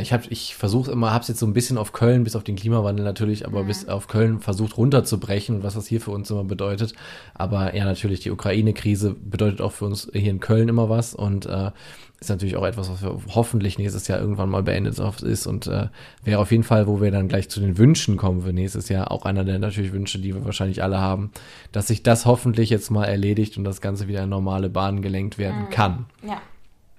ich 0.00 0.12
habe, 0.12 0.24
ich 0.30 0.54
versuche 0.54 0.90
immer, 0.90 1.12
habe 1.12 1.22
es 1.22 1.28
jetzt 1.28 1.40
so 1.40 1.46
ein 1.46 1.52
bisschen 1.52 1.78
auf 1.78 1.92
Köln, 1.92 2.24
bis 2.24 2.36
auf 2.36 2.44
den 2.44 2.56
Klimawandel 2.56 3.04
natürlich, 3.04 3.46
aber 3.46 3.64
bis 3.64 3.88
auf 3.88 4.08
Köln 4.08 4.40
versucht 4.40 4.76
runterzubrechen, 4.76 5.62
was 5.62 5.74
das 5.74 5.86
hier 5.86 6.00
für 6.00 6.10
uns 6.10 6.30
immer 6.30 6.44
bedeutet. 6.44 6.94
Aber 7.34 7.74
ja, 7.74 7.84
natürlich 7.84 8.20
die 8.20 8.30
Ukraine-Krise 8.30 9.14
bedeutet 9.14 9.60
auch 9.60 9.72
für 9.72 9.84
uns 9.84 10.10
hier 10.12 10.30
in 10.30 10.40
Köln 10.40 10.68
immer 10.68 10.88
was 10.88 11.14
und 11.14 11.46
äh, 11.46 11.70
ist 12.20 12.30
natürlich 12.30 12.56
auch 12.56 12.64
etwas, 12.64 12.90
was 12.90 13.02
wir 13.02 13.18
hoffentlich 13.34 13.78
nächstes 13.78 14.08
Jahr 14.08 14.18
irgendwann 14.18 14.48
mal 14.48 14.62
beendet 14.62 14.98
ist 15.22 15.46
und 15.46 15.66
äh, 15.66 15.88
wäre 16.22 16.40
auf 16.40 16.50
jeden 16.50 16.62
Fall, 16.62 16.86
wo 16.86 17.00
wir 17.00 17.10
dann 17.10 17.28
gleich 17.28 17.50
zu 17.50 17.60
den 17.60 17.76
Wünschen 17.76 18.16
kommen 18.16 18.42
für 18.42 18.52
nächstes 18.52 18.88
Jahr, 18.88 19.10
auch 19.10 19.26
einer 19.26 19.44
der 19.44 19.58
natürlich 19.58 19.92
Wünsche, 19.92 20.18
die 20.18 20.34
wir 20.34 20.44
wahrscheinlich 20.44 20.82
alle 20.82 21.00
haben, 21.00 21.30
dass 21.72 21.88
sich 21.88 22.02
das 22.02 22.24
hoffentlich 22.24 22.70
jetzt 22.70 22.90
mal 22.90 23.04
erledigt 23.04 23.58
und 23.58 23.64
das 23.64 23.80
Ganze 23.82 24.08
wieder 24.08 24.22
in 24.22 24.30
normale 24.30 24.70
Bahnen 24.70 25.02
gelenkt 25.02 25.36
werden 25.36 25.68
kann. 25.70 26.06
Ja, 26.26 26.40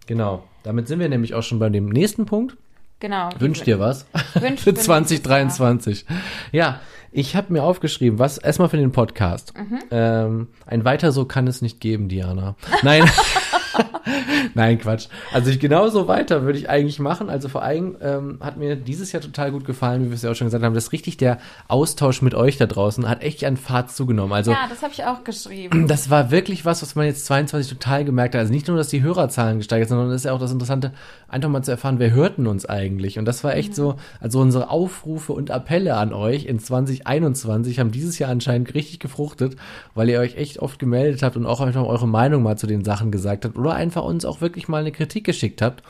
Genau. 0.07 0.43
Damit 0.63 0.87
sind 0.87 0.99
wir 0.99 1.09
nämlich 1.09 1.33
auch 1.33 1.43
schon 1.43 1.59
bei 1.59 1.69
dem 1.69 1.89
nächsten 1.89 2.25
Punkt. 2.25 2.57
Genau. 2.99 3.29
Wünsch 3.39 3.61
dir 3.63 3.79
was 3.79 4.05
Wünsch 4.35 4.61
für 4.61 4.73
mir 4.73 4.79
2023. 4.79 6.05
Ja, 6.51 6.79
ich 7.11 7.35
habe 7.35 7.53
mir 7.53 7.63
aufgeschrieben, 7.63 8.19
was 8.19 8.37
erstmal 8.37 8.69
für 8.69 8.77
den 8.77 8.91
Podcast. 8.91 9.53
Mhm. 9.57 9.79
Ähm, 9.91 10.47
ein 10.65 10.83
weiter 10.83 11.11
so 11.11 11.25
kann 11.25 11.47
es 11.47 11.61
nicht 11.61 11.79
geben, 11.79 12.09
Diana. 12.09 12.55
Nein. 12.83 13.09
Nein, 14.53 14.79
Quatsch. 14.79 15.07
Also 15.33 15.49
ich 15.49 15.59
genauso 15.59 16.07
weiter 16.07 16.43
würde 16.43 16.59
ich 16.59 16.69
eigentlich 16.69 16.99
machen. 16.99 17.29
Also 17.29 17.49
vor 17.49 17.63
allem 17.63 17.97
ähm, 18.01 18.37
hat 18.41 18.57
mir 18.57 18.75
dieses 18.75 19.11
Jahr 19.11 19.21
total 19.21 19.51
gut 19.51 19.65
gefallen, 19.65 20.05
wie 20.05 20.09
wir 20.09 20.15
es 20.15 20.21
ja 20.21 20.31
auch 20.31 20.35
schon 20.35 20.47
gesagt 20.47 20.63
haben, 20.63 20.73
dass 20.73 20.91
richtig 20.91 21.17
der 21.17 21.39
Austausch 21.67 22.21
mit 22.21 22.35
euch 22.35 22.57
da 22.57 22.65
draußen 22.65 23.07
hat 23.07 23.21
echt 23.21 23.43
an 23.43 23.57
Fahrt 23.57 23.91
zugenommen. 23.91 24.33
Also 24.33 24.51
Ja, 24.51 24.67
das 24.69 24.81
habe 24.81 24.93
ich 24.93 25.03
auch 25.05 25.23
geschrieben. 25.23 25.87
das 25.87 26.09
war 26.09 26.31
wirklich 26.31 26.65
was, 26.65 26.81
was 26.81 26.95
man 26.95 27.05
jetzt 27.05 27.25
22 27.25 27.71
total 27.71 28.05
gemerkt 28.05 28.35
hat. 28.35 28.39
Also 28.39 28.53
nicht 28.53 28.67
nur, 28.67 28.77
dass 28.77 28.87
die 28.87 29.01
Hörerzahlen 29.01 29.57
gesteigert 29.57 29.89
sind, 29.89 29.97
sondern 29.97 30.13
das 30.13 30.21
ist 30.21 30.25
ja 30.25 30.33
auch 30.33 30.39
das 30.39 30.51
Interessante, 30.51 30.91
einfach 31.27 31.49
mal 31.49 31.63
zu 31.63 31.71
erfahren, 31.71 31.99
wer 31.99 32.11
hörten 32.11 32.47
uns 32.47 32.65
eigentlich. 32.65 33.19
Und 33.19 33.25
das 33.25 33.43
war 33.43 33.55
echt 33.55 33.75
so, 33.75 33.95
also 34.19 34.39
unsere 34.39 34.69
Aufrufe 34.69 35.33
und 35.33 35.51
Appelle 35.51 35.95
an 35.95 36.13
euch 36.13 36.45
in 36.45 36.59
2021 36.59 37.79
haben 37.79 37.91
dieses 37.91 38.19
Jahr 38.19 38.29
anscheinend 38.29 38.73
richtig 38.73 38.99
gefruchtet, 38.99 39.55
weil 39.93 40.09
ihr 40.09 40.19
euch 40.19 40.35
echt 40.37 40.59
oft 40.59 40.79
gemeldet 40.79 41.23
habt 41.23 41.35
und 41.35 41.45
auch 41.45 41.61
einfach 41.61 41.83
eure 41.85 42.07
Meinung 42.07 42.43
mal 42.43 42.57
zu 42.57 42.67
den 42.67 42.83
Sachen 42.83 43.11
gesagt 43.11 43.45
habt 43.45 43.57
oder 43.65 43.75
einfach 43.75 44.03
uns 44.03 44.25
auch 44.25 44.41
wirklich 44.41 44.67
mal 44.67 44.79
eine 44.79 44.91
Kritik 44.91 45.23
geschickt 45.25 45.61
habt. 45.61 45.83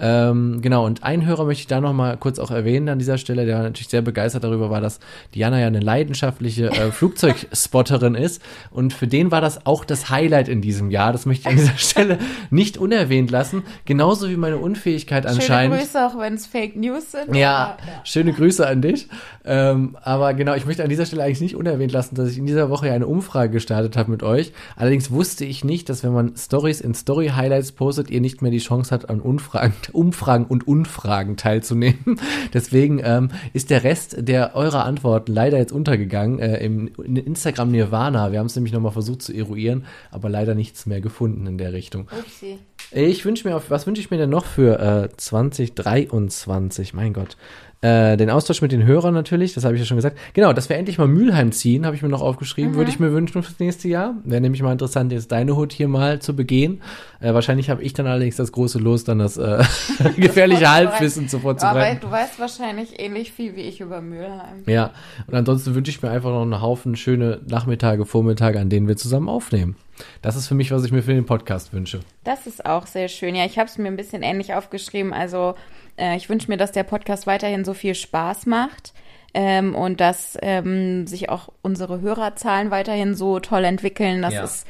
Ähm, 0.00 0.62
genau, 0.62 0.86
und 0.86 1.04
ein 1.04 1.26
Hörer 1.26 1.44
möchte 1.44 1.60
ich 1.60 1.66
da 1.66 1.80
noch 1.80 1.92
mal 1.92 2.16
kurz 2.16 2.38
auch 2.38 2.50
erwähnen 2.50 2.88
an 2.88 2.98
dieser 2.98 3.18
Stelle, 3.18 3.44
der 3.44 3.62
natürlich 3.62 3.88
sehr 3.88 4.00
begeistert 4.00 4.44
darüber 4.44 4.70
war, 4.70 4.80
dass 4.80 4.98
Diana 5.34 5.60
ja 5.60 5.66
eine 5.66 5.80
leidenschaftliche 5.80 6.70
äh, 6.70 6.90
Flugzeugspotterin 6.90 8.14
ist. 8.14 8.42
Und 8.70 8.94
für 8.94 9.06
den 9.06 9.30
war 9.30 9.42
das 9.42 9.66
auch 9.66 9.84
das 9.84 10.08
Highlight 10.08 10.48
in 10.48 10.62
diesem 10.62 10.90
Jahr. 10.90 11.12
Das 11.12 11.26
möchte 11.26 11.48
ich 11.48 11.54
an 11.54 11.56
dieser 11.56 11.76
Stelle 11.76 12.18
nicht 12.50 12.78
unerwähnt 12.78 13.30
lassen. 13.30 13.62
Genauso 13.84 14.30
wie 14.30 14.36
meine 14.36 14.56
Unfähigkeit 14.56 15.24
Schöne 15.24 15.34
anscheinend. 15.36 15.78
Grüße, 15.78 16.06
auch 16.06 16.18
wenn 16.18 16.34
es 16.34 16.46
Fake 16.46 16.76
News 16.76 17.12
sind. 17.12 17.36
Ja, 17.36 17.76
aber, 17.78 18.04
schöne 18.04 18.32
Grüße 18.32 18.66
an 18.66 18.80
dich. 18.80 19.08
Ähm, 19.44 19.96
aber 20.02 20.32
genau, 20.32 20.54
ich 20.54 20.64
möchte 20.64 20.82
an 20.82 20.88
dieser 20.88 21.04
Stelle 21.04 21.24
eigentlich 21.24 21.40
nicht 21.40 21.56
unerwähnt 21.56 21.92
lassen, 21.92 22.14
dass 22.14 22.30
ich 22.30 22.38
in 22.38 22.46
dieser 22.46 22.70
Woche 22.70 22.86
ja 22.86 22.94
eine 22.94 23.06
Umfrage 23.06 23.52
gestartet 23.52 23.96
habe 23.96 24.10
mit 24.10 24.22
euch. 24.22 24.52
Allerdings 24.76 25.10
wusste 25.10 25.44
ich 25.44 25.64
nicht, 25.64 25.88
dass 25.88 26.02
wenn 26.04 26.12
man 26.12 26.36
Stories 26.36 26.80
in 26.80 26.94
Story 26.94 27.32
Highlights 27.34 27.72
postet, 27.72 28.10
ihr 28.10 28.20
nicht 28.20 28.40
mehr 28.40 28.50
die 28.50 28.58
Chance 28.58 28.94
hat, 28.94 29.10
an 29.10 29.20
Umfragen, 29.20 29.74
Umfragen 29.90 30.46
und 30.46 30.66
Unfragen 30.66 31.36
teilzunehmen. 31.36 32.20
Deswegen 32.54 33.00
ähm, 33.02 33.30
ist 33.52 33.70
der 33.70 33.84
Rest 33.84 34.16
der 34.18 34.54
eurer 34.54 34.84
Antworten 34.84 35.32
leider 35.32 35.58
jetzt 35.58 35.72
untergegangen 35.72 36.38
äh, 36.38 36.64
im 36.64 36.90
in 37.02 37.16
Instagram 37.16 37.70
Nirvana. 37.70 38.32
Wir 38.32 38.38
haben 38.38 38.46
es 38.46 38.56
nämlich 38.56 38.72
nochmal 38.72 38.92
versucht 38.92 39.22
zu 39.22 39.32
eruieren, 39.32 39.84
aber 40.10 40.28
leider 40.28 40.54
nichts 40.54 40.86
mehr 40.86 41.00
gefunden 41.00 41.46
in 41.46 41.58
der 41.58 41.72
Richtung. 41.72 42.08
Upsi. 42.18 42.58
Ich 42.92 43.24
wünsche 43.24 43.46
mir, 43.46 43.54
auf, 43.54 43.70
was 43.70 43.86
wünsche 43.86 44.00
ich 44.00 44.10
mir 44.10 44.16
denn 44.18 44.30
noch 44.30 44.44
für 44.44 44.80
äh, 45.12 45.16
2023? 45.16 46.92
Mein 46.92 47.12
Gott. 47.12 47.36
Äh, 47.82 48.18
den 48.18 48.28
Austausch 48.28 48.60
mit 48.60 48.72
den 48.72 48.84
Hörern 48.84 49.14
natürlich, 49.14 49.54
das 49.54 49.64
habe 49.64 49.74
ich 49.74 49.80
ja 49.80 49.86
schon 49.86 49.96
gesagt. 49.96 50.18
Genau, 50.34 50.52
dass 50.52 50.68
wir 50.68 50.76
endlich 50.76 50.98
mal 50.98 51.08
Mülheim 51.08 51.50
ziehen, 51.50 51.86
habe 51.86 51.96
ich 51.96 52.02
mir 52.02 52.10
noch 52.10 52.20
aufgeschrieben, 52.20 52.74
würde 52.74 52.90
ich 52.90 53.00
mir 53.00 53.10
wünschen 53.12 53.42
fürs 53.42 53.58
nächste 53.58 53.88
Jahr. 53.88 54.16
Wäre 54.24 54.42
nämlich 54.42 54.60
mal 54.62 54.72
interessant, 54.72 55.12
jetzt 55.12 55.32
deine 55.32 55.56
Hut 55.56 55.72
hier 55.72 55.88
mal 55.88 56.20
zu 56.20 56.36
begehen. 56.36 56.82
Äh, 57.20 57.32
wahrscheinlich 57.32 57.70
habe 57.70 57.82
ich 57.82 57.94
dann 57.94 58.06
allerdings 58.06 58.36
das 58.36 58.52
große 58.52 58.78
Los, 58.78 59.04
dann 59.04 59.18
das 59.18 59.38
äh, 59.38 59.64
gefährliche 60.16 60.70
Halbwissen 60.70 61.28
zu 61.30 61.38
Aber 61.38 61.42
vorzubereiten. 61.42 62.00
du 62.02 62.10
weißt 62.10 62.38
wahrscheinlich 62.38 63.00
ähnlich 63.00 63.32
viel 63.32 63.56
wie 63.56 63.62
ich 63.62 63.80
über 63.80 64.02
Mülheim. 64.02 64.62
Ja, 64.66 64.90
und 65.26 65.34
ansonsten 65.34 65.74
wünsche 65.74 65.90
ich 65.90 66.02
mir 66.02 66.10
einfach 66.10 66.30
noch 66.30 66.42
einen 66.42 66.60
Haufen 66.60 66.96
schöne 66.96 67.40
Nachmittage, 67.46 68.04
Vormittage, 68.04 68.60
an 68.60 68.68
denen 68.68 68.88
wir 68.88 68.98
zusammen 68.98 69.30
aufnehmen. 69.30 69.76
Das 70.22 70.36
ist 70.36 70.48
für 70.48 70.54
mich, 70.54 70.70
was 70.70 70.84
ich 70.84 70.92
mir 70.92 71.02
für 71.02 71.14
den 71.14 71.26
Podcast 71.26 71.72
wünsche. 71.72 72.00
Das 72.24 72.46
ist 72.46 72.66
auch 72.66 72.86
sehr 72.86 73.08
schön. 73.08 73.34
Ja, 73.34 73.44
ich 73.44 73.58
habe 73.58 73.68
es 73.68 73.78
mir 73.78 73.88
ein 73.88 73.96
bisschen 73.96 74.22
ähnlich 74.22 74.54
aufgeschrieben. 74.54 75.12
Also 75.12 75.54
äh, 76.00 76.16
ich 76.16 76.28
wünsche 76.28 76.48
mir, 76.50 76.56
dass 76.56 76.72
der 76.72 76.82
Podcast 76.84 77.26
weiterhin 77.26 77.64
so 77.64 77.74
viel 77.74 77.94
Spaß 77.94 78.46
macht 78.46 78.92
ähm, 79.34 79.74
und 79.74 80.00
dass 80.00 80.36
ähm, 80.42 81.06
sich 81.06 81.28
auch 81.28 81.50
unsere 81.62 82.00
Hörerzahlen 82.00 82.70
weiterhin 82.70 83.14
so 83.14 83.38
toll 83.40 83.64
entwickeln. 83.64 84.22
Das 84.22 84.34
Ja. 84.34 84.44
ist 84.44 84.66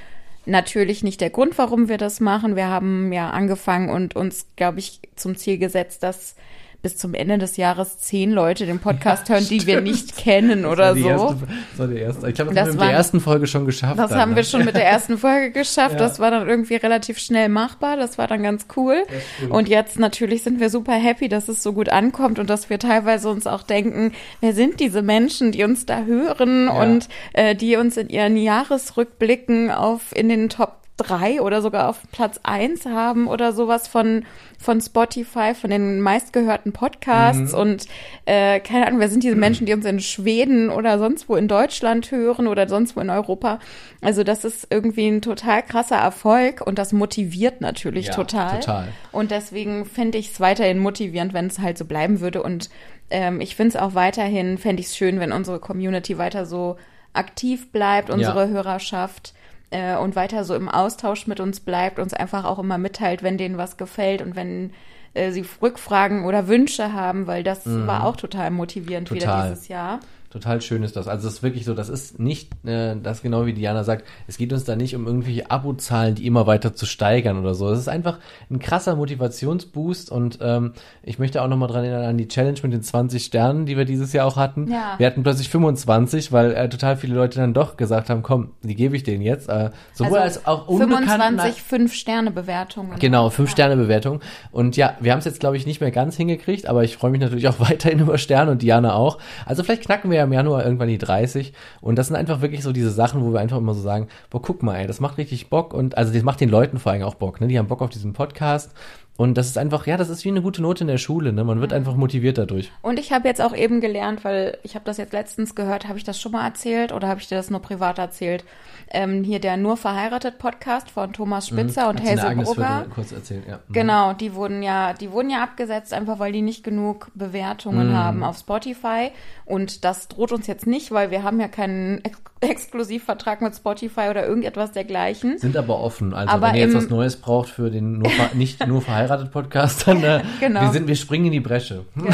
natürlich 0.46 1.02
nicht 1.02 1.20
der 1.20 1.30
Grund, 1.30 1.56
warum 1.58 1.88
wir 1.88 1.98
das 1.98 2.20
machen. 2.20 2.56
Wir 2.56 2.68
haben 2.68 3.12
ja 3.12 3.30
angefangen 3.30 3.88
und 3.90 4.16
uns, 4.16 4.46
glaube 4.56 4.78
ich, 4.80 5.00
zum 5.16 5.36
Ziel 5.36 5.58
gesetzt, 5.58 6.02
dass 6.02 6.34
bis 6.82 6.96
zum 6.96 7.14
Ende 7.14 7.38
des 7.38 7.56
Jahres 7.56 7.98
zehn 7.98 8.30
Leute 8.30 8.66
den 8.66 8.78
Podcast 8.78 9.28
hören, 9.28 9.46
die 9.48 9.66
wir 9.66 9.80
nicht 9.80 10.16
kennen 10.16 10.64
oder 10.64 10.88
Das 10.88 10.94
die 10.94 11.02
so. 11.02 11.08
Erste, 11.08 11.36
das 11.70 11.78
war 11.78 11.86
die 11.88 11.98
erste. 11.98 12.28
Ich 12.28 12.34
glaube, 12.34 12.54
das, 12.54 12.68
Das 12.68 12.68
haben 12.68 12.78
wir 12.78 12.84
mit 12.84 12.90
der 12.90 12.96
ersten 12.96 13.20
Folge 13.20 13.46
schon 13.46 13.66
geschafft. 13.66 13.98
Das 13.98 14.10
dann, 14.10 14.20
haben 14.20 14.30
ne? 14.30 14.36
wir 14.36 14.44
schon 14.44 14.64
mit 14.64 14.74
der 14.74 14.86
ersten 14.86 15.18
Folge 15.18 15.50
geschafft. 15.50 15.94
Ja. 15.94 15.98
Das 15.98 16.18
war 16.18 16.30
dann 16.30 16.48
irgendwie 16.48 16.76
relativ 16.76 17.18
schnell 17.18 17.48
machbar. 17.48 17.96
Das 17.96 18.18
war 18.18 18.26
dann 18.26 18.42
ganz 18.42 18.66
cool. 18.76 19.02
stimmt. 19.36 19.52
Und 19.52 19.68
jetzt 19.68 19.98
natürlich 19.98 20.42
sind 20.42 20.60
wir 20.60 20.70
super 20.70 20.94
happy, 20.94 21.28
dass 21.28 21.48
es 21.48 21.62
so 21.62 21.72
gut 21.72 21.88
ankommt 21.88 22.38
und 22.38 22.48
dass 22.48 22.70
wir 22.70 22.78
teilweise 22.78 23.28
uns 23.28 23.46
auch 23.46 23.62
denken, 23.62 24.12
wer 24.40 24.54
sind 24.54 24.80
diese 24.80 25.02
Menschen, 25.02 25.52
die 25.52 25.64
uns 25.64 25.86
da 25.86 26.04
hören 26.04 26.66
Ja. 26.66 26.82
und 26.82 27.08
äh, 27.32 27.54
die 27.54 27.76
uns 27.76 27.96
in 27.96 28.08
ihren 28.08 28.36
Jahresrückblicken 28.36 29.70
auf 29.70 30.14
in 30.14 30.28
den 30.28 30.48
Top 30.48 30.76
drei 31.01 31.40
oder 31.40 31.62
sogar 31.62 31.88
auf 31.88 32.01
Platz 32.12 32.38
eins 32.42 32.84
haben 32.86 33.26
oder 33.26 33.53
sowas 33.53 33.88
von 33.88 34.24
von 34.59 34.78
Spotify, 34.82 35.55
von 35.55 35.70
den 35.70 36.03
meistgehörten 36.03 36.72
Podcasts 36.72 37.55
Mhm. 37.55 37.59
und 37.59 37.86
äh, 38.26 38.61
keine 38.61 38.86
Ahnung, 38.86 39.01
wer 39.01 39.09
sind 39.09 39.22
diese 39.24 39.34
Menschen, 39.36 39.64
die 39.66 39.72
uns 39.72 39.86
in 39.86 40.01
Schweden 40.01 40.68
oder 40.68 40.98
sonst 40.98 41.30
wo 41.30 41.36
in 41.36 41.48
Deutschland 41.48 42.11
hören 42.11 42.46
oder 42.46 42.68
sonst 42.68 42.94
wo 42.94 43.01
in 43.01 43.09
Europa. 43.09 43.59
Also 44.03 44.22
das 44.22 44.44
ist 44.44 44.66
irgendwie 44.68 45.09
ein 45.09 45.22
total 45.22 45.62
krasser 45.62 45.96
Erfolg 45.96 46.61
und 46.66 46.78
das 46.78 46.92
motiviert 46.92 47.62
natürlich 47.62 48.09
Ja, 48.09 48.12
total. 48.14 48.61
total. 48.61 48.88
Und 49.12 49.30
deswegen 49.30 49.86
fände 49.86 50.18
ich 50.18 50.30
es 50.32 50.40
weiterhin 50.40 50.78
motivierend, 50.78 51.32
wenn 51.32 51.46
es 51.46 51.59
halt 51.59 51.78
so 51.78 51.86
bleiben 51.86 52.20
würde. 52.20 52.42
Und 52.42 52.68
ähm, 53.09 53.40
ich 53.40 53.57
finde 53.57 53.70
es 53.70 53.76
auch 53.82 53.94
weiterhin, 53.94 54.59
fände 54.59 54.80
ich 54.80 54.88
es 54.88 54.96
schön, 54.96 55.20
wenn 55.20 55.32
unsere 55.32 55.59
Community 55.59 56.18
weiter 56.18 56.44
so 56.44 56.76
aktiv 57.14 57.72
bleibt, 57.72 58.11
unsere 58.11 58.48
Hörerschaft 58.51 59.32
äh, 59.70 59.96
und 59.96 60.16
weiter 60.16 60.44
so 60.44 60.54
im 60.54 60.68
Austausch 60.68 61.26
mit 61.26 61.40
uns 61.40 61.60
bleibt, 61.60 61.98
uns 61.98 62.14
einfach 62.14 62.44
auch 62.44 62.58
immer 62.58 62.78
mitteilt, 62.78 63.22
wenn 63.22 63.38
denen 63.38 63.58
was 63.58 63.76
gefällt 63.76 64.22
und 64.22 64.36
wenn 64.36 64.72
äh, 65.14 65.30
sie 65.32 65.44
Rückfragen 65.60 66.24
oder 66.24 66.48
Wünsche 66.48 66.92
haben, 66.92 67.26
weil 67.26 67.42
das 67.42 67.62
war 67.66 68.04
auch 68.04 68.16
total 68.16 68.50
motivierend 68.50 69.10
Mhm. 69.10 69.18
Total. 69.18 69.38
wieder 69.38 69.50
dieses 69.50 69.68
Jahr. 69.68 70.00
Total 70.30 70.60
schön 70.62 70.82
ist 70.82 70.96
das. 70.96 71.08
Also 71.08 71.28
es 71.28 71.34
ist 71.34 71.42
wirklich 71.42 71.64
so, 71.64 71.74
das 71.74 71.88
ist 71.88 72.18
nicht, 72.20 72.52
äh, 72.64 72.94
das 73.02 73.22
genau 73.22 73.46
wie 73.46 73.52
Diana 73.52 73.84
sagt, 73.84 74.06
es 74.28 74.38
geht 74.38 74.52
uns 74.52 74.64
da 74.64 74.76
nicht 74.76 74.94
um 74.94 75.06
irgendwelche 75.06 75.50
Abozahlen, 75.50 76.14
die 76.14 76.26
immer 76.26 76.46
weiter 76.46 76.72
zu 76.74 76.86
steigern 76.86 77.38
oder 77.38 77.54
so. 77.54 77.68
Es 77.68 77.80
ist 77.80 77.88
einfach 77.88 78.18
ein 78.48 78.60
krasser 78.60 78.94
Motivationsboost 78.94 80.10
und 80.10 80.38
ähm, 80.40 80.72
ich 81.02 81.18
möchte 81.18 81.42
auch 81.42 81.48
nochmal 81.48 81.68
dran 81.68 81.84
erinnern 81.84 82.04
an 82.04 82.18
die 82.18 82.28
Challenge 82.28 82.58
mit 82.62 82.72
den 82.72 82.82
20 82.82 83.24
Sternen, 83.24 83.66
die 83.66 83.76
wir 83.76 83.84
dieses 83.84 84.12
Jahr 84.12 84.26
auch 84.26 84.36
hatten. 84.36 84.70
Ja. 84.70 84.94
Wir 84.98 85.06
hatten 85.06 85.24
plötzlich 85.24 85.48
25, 85.48 86.30
weil 86.30 86.52
äh, 86.52 86.68
total 86.68 86.96
viele 86.96 87.16
Leute 87.16 87.40
dann 87.40 87.52
doch 87.52 87.76
gesagt 87.76 88.08
haben, 88.08 88.22
komm, 88.22 88.52
die 88.62 88.76
gebe 88.76 88.94
ich 88.94 89.02
denen 89.02 89.22
jetzt. 89.22 89.48
Äh, 89.48 89.70
sowohl 89.94 90.18
als 90.18 90.46
auch 90.46 90.68
unbekannten 90.68 91.40
25 91.40 91.62
5-Sterne-Bewertungen. 91.62 92.98
Genau, 93.00 93.30
fünf 93.30 93.50
Sterne 93.50 93.76
Bewertung. 93.76 94.20
Und 94.52 94.76
ja, 94.76 94.96
wir 95.00 95.10
haben 95.10 95.18
es 95.18 95.24
jetzt, 95.24 95.40
glaube 95.40 95.56
ich, 95.56 95.66
nicht 95.66 95.80
mehr 95.80 95.90
ganz 95.90 96.16
hingekriegt, 96.16 96.66
aber 96.66 96.84
ich 96.84 96.96
freue 96.96 97.10
mich 97.10 97.20
natürlich 97.20 97.48
auch 97.48 97.58
weiterhin 97.58 97.98
über 97.98 98.16
Sterne 98.16 98.52
und 98.52 98.62
Diana 98.62 98.94
auch. 98.94 99.18
Also 99.44 99.64
vielleicht 99.64 99.82
knacken 99.82 100.10
wir 100.10 100.19
ja 100.20 100.24
im 100.24 100.32
Januar 100.32 100.64
irgendwann 100.64 100.88
die 100.88 100.98
30. 100.98 101.52
Und 101.80 101.96
das 101.96 102.06
sind 102.06 102.16
einfach 102.16 102.40
wirklich 102.40 102.62
so 102.62 102.72
diese 102.72 102.90
Sachen, 102.90 103.22
wo 103.22 103.32
wir 103.32 103.40
einfach 103.40 103.58
immer 103.58 103.74
so 103.74 103.80
sagen, 103.80 104.08
boah, 104.30 104.40
guck 104.40 104.62
mal, 104.62 104.76
ey, 104.76 104.86
das 104.86 105.00
macht 105.00 105.18
richtig 105.18 105.50
Bock. 105.50 105.74
Und 105.74 105.98
also 105.98 106.12
das 106.12 106.22
macht 106.22 106.40
den 106.40 106.50
Leuten 106.50 106.78
vor 106.78 106.92
allem 106.92 107.02
auch 107.02 107.14
Bock, 107.14 107.40
ne? 107.40 107.48
Die 107.48 107.58
haben 107.58 107.68
Bock 107.68 107.82
auf 107.82 107.90
diesen 107.90 108.12
Podcast. 108.12 108.72
Und 109.20 109.36
das 109.36 109.48
ist 109.48 109.58
einfach, 109.58 109.86
ja, 109.86 109.98
das 109.98 110.08
ist 110.08 110.24
wie 110.24 110.30
eine 110.30 110.40
gute 110.40 110.62
Note 110.62 110.82
in 110.82 110.88
der 110.88 110.96
Schule, 110.96 111.34
ne? 111.34 111.44
Man 111.44 111.60
wird 111.60 111.74
einfach 111.74 111.94
motiviert 111.94 112.38
dadurch. 112.38 112.72
Und 112.80 112.98
ich 112.98 113.12
habe 113.12 113.28
jetzt 113.28 113.42
auch 113.42 113.54
eben 113.54 113.82
gelernt, 113.82 114.24
weil 114.24 114.56
ich 114.62 114.76
habe 114.76 114.86
das 114.86 114.96
jetzt 114.96 115.12
letztens 115.12 115.54
gehört, 115.54 115.86
habe 115.86 115.98
ich 115.98 116.04
das 116.04 116.18
schon 116.18 116.32
mal 116.32 116.42
erzählt 116.46 116.90
oder 116.90 117.06
habe 117.06 117.20
ich 117.20 117.28
dir 117.28 117.34
das 117.34 117.50
nur 117.50 117.60
privat 117.60 117.98
erzählt? 117.98 118.44
Ähm, 118.90 119.22
hier 119.22 119.38
der 119.38 119.58
Nur 119.58 119.76
verheiratet 119.76 120.38
Podcast 120.38 120.90
von 120.90 121.12
Thomas 121.12 121.48
Spitzer 121.48 121.90
und 121.90 121.96
Mhm. 122.02 122.08
Hat 122.08 122.16
sie 122.18 122.20
eine 122.22 122.40
Hazel 122.40 122.54
Brugger. 122.54 122.86
Kurz 122.94 123.12
erzählt, 123.12 123.42
ja. 123.46 123.60
Mhm. 123.68 123.72
Genau, 123.74 124.12
die 124.14 124.34
wurden 124.34 124.62
ja, 124.62 124.94
die 124.94 125.12
wurden 125.12 125.28
ja 125.28 125.42
abgesetzt, 125.42 125.92
einfach 125.92 126.18
weil 126.18 126.32
die 126.32 126.40
nicht 126.42 126.64
genug 126.64 127.10
Bewertungen 127.14 127.90
Mhm. 127.90 127.96
haben 127.96 128.24
auf 128.24 128.38
Spotify. 128.38 129.10
Und 129.44 129.84
das 129.84 130.08
droht 130.08 130.32
uns 130.32 130.46
jetzt 130.46 130.66
nicht, 130.66 130.92
weil 130.92 131.10
wir 131.10 131.24
haben 131.24 131.38
ja 131.40 131.48
keinen 131.48 132.02
Ex 132.04 132.18
Exklusivvertrag 132.42 133.42
mit 133.42 133.54
Spotify 133.54 134.08
oder 134.08 134.26
irgendetwas 134.26 134.72
dergleichen. 134.72 135.36
Sind 135.36 135.58
aber 135.58 135.78
offen. 135.78 136.14
Also 136.14 136.32
Aber 136.32 136.48
wenn 136.48 136.54
ihr 136.54 136.60
jetzt 136.62 136.74
was 136.74 136.88
Neues 136.88 137.16
braucht 137.16 137.50
für 137.50 137.70
den 137.70 137.98
nur, 137.98 138.10
nicht 138.32 138.66
nur 138.66 138.80
verheiratet 139.11 139.32
Podcast, 139.32 139.86
dann 139.86 140.02
äh, 140.02 140.22
Genau. 140.40 140.62
wir 140.62 140.70
sind, 140.70 140.86
wir 140.86 140.96
springen 140.96 141.26
in 141.26 141.32
die 141.32 141.40
Bresche. 141.40 141.84
Genau. 141.94 142.11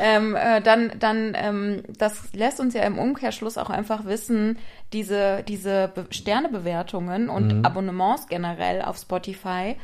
ähm, 0.00 0.36
äh, 0.36 0.60
dann, 0.60 0.92
dann, 0.98 1.32
ähm, 1.36 1.82
das 1.96 2.32
lässt 2.32 2.60
uns 2.60 2.74
ja 2.74 2.82
im 2.82 2.98
Umkehrschluss 2.98 3.58
auch 3.58 3.70
einfach 3.70 4.04
wissen, 4.04 4.58
diese, 4.92 5.42
diese 5.46 5.90
Be 5.94 6.06
Sternebewertungen 6.10 7.28
und 7.28 7.44
Mhm. 7.44 7.64
Abonnements 7.64 8.26
generell 8.28 8.82
auf 8.82 8.96
Spotify, 8.96 9.76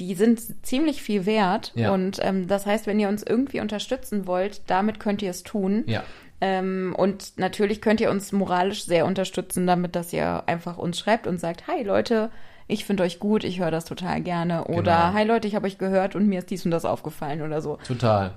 die 0.00 0.14
sind 0.14 0.64
ziemlich 0.64 1.02
viel 1.02 1.26
wert. 1.26 1.72
Ja. 1.74 1.92
Und 1.92 2.18
ähm, 2.22 2.46
das 2.46 2.66
heißt, 2.66 2.86
wenn 2.86 3.00
ihr 3.00 3.08
uns 3.08 3.22
irgendwie 3.22 3.60
unterstützen 3.60 4.26
wollt, 4.26 4.62
damit 4.68 5.00
könnt 5.00 5.22
ihr 5.22 5.30
es 5.30 5.42
tun. 5.42 5.84
Ja. 5.86 6.04
Ähm, 6.40 6.94
und 6.96 7.38
natürlich 7.38 7.80
könnt 7.80 8.00
ihr 8.00 8.10
uns 8.10 8.30
moralisch 8.30 8.84
sehr 8.84 9.06
unterstützen, 9.06 9.66
damit 9.66 9.96
dass 9.96 10.12
ihr 10.12 10.44
einfach 10.46 10.78
uns 10.78 10.98
schreibt 10.98 11.26
und 11.26 11.40
sagt, 11.40 11.66
hi 11.66 11.82
Leute, 11.82 12.30
ich 12.68 12.84
finde 12.84 13.02
euch 13.02 13.18
gut, 13.18 13.42
ich 13.44 13.58
höre 13.58 13.70
das 13.70 13.84
total 13.86 14.20
gerne. 14.20 14.64
Oder 14.66 14.82
Genau. 15.08 15.12
hi 15.14 15.24
Leute, 15.24 15.48
ich 15.48 15.54
habe 15.56 15.66
euch 15.66 15.78
gehört 15.78 16.14
und 16.14 16.26
mir 16.28 16.38
ist 16.40 16.50
dies 16.50 16.64
und 16.64 16.70
das 16.70 16.84
aufgefallen 16.84 17.42
oder 17.42 17.60
so. 17.60 17.78
Total. 17.86 18.32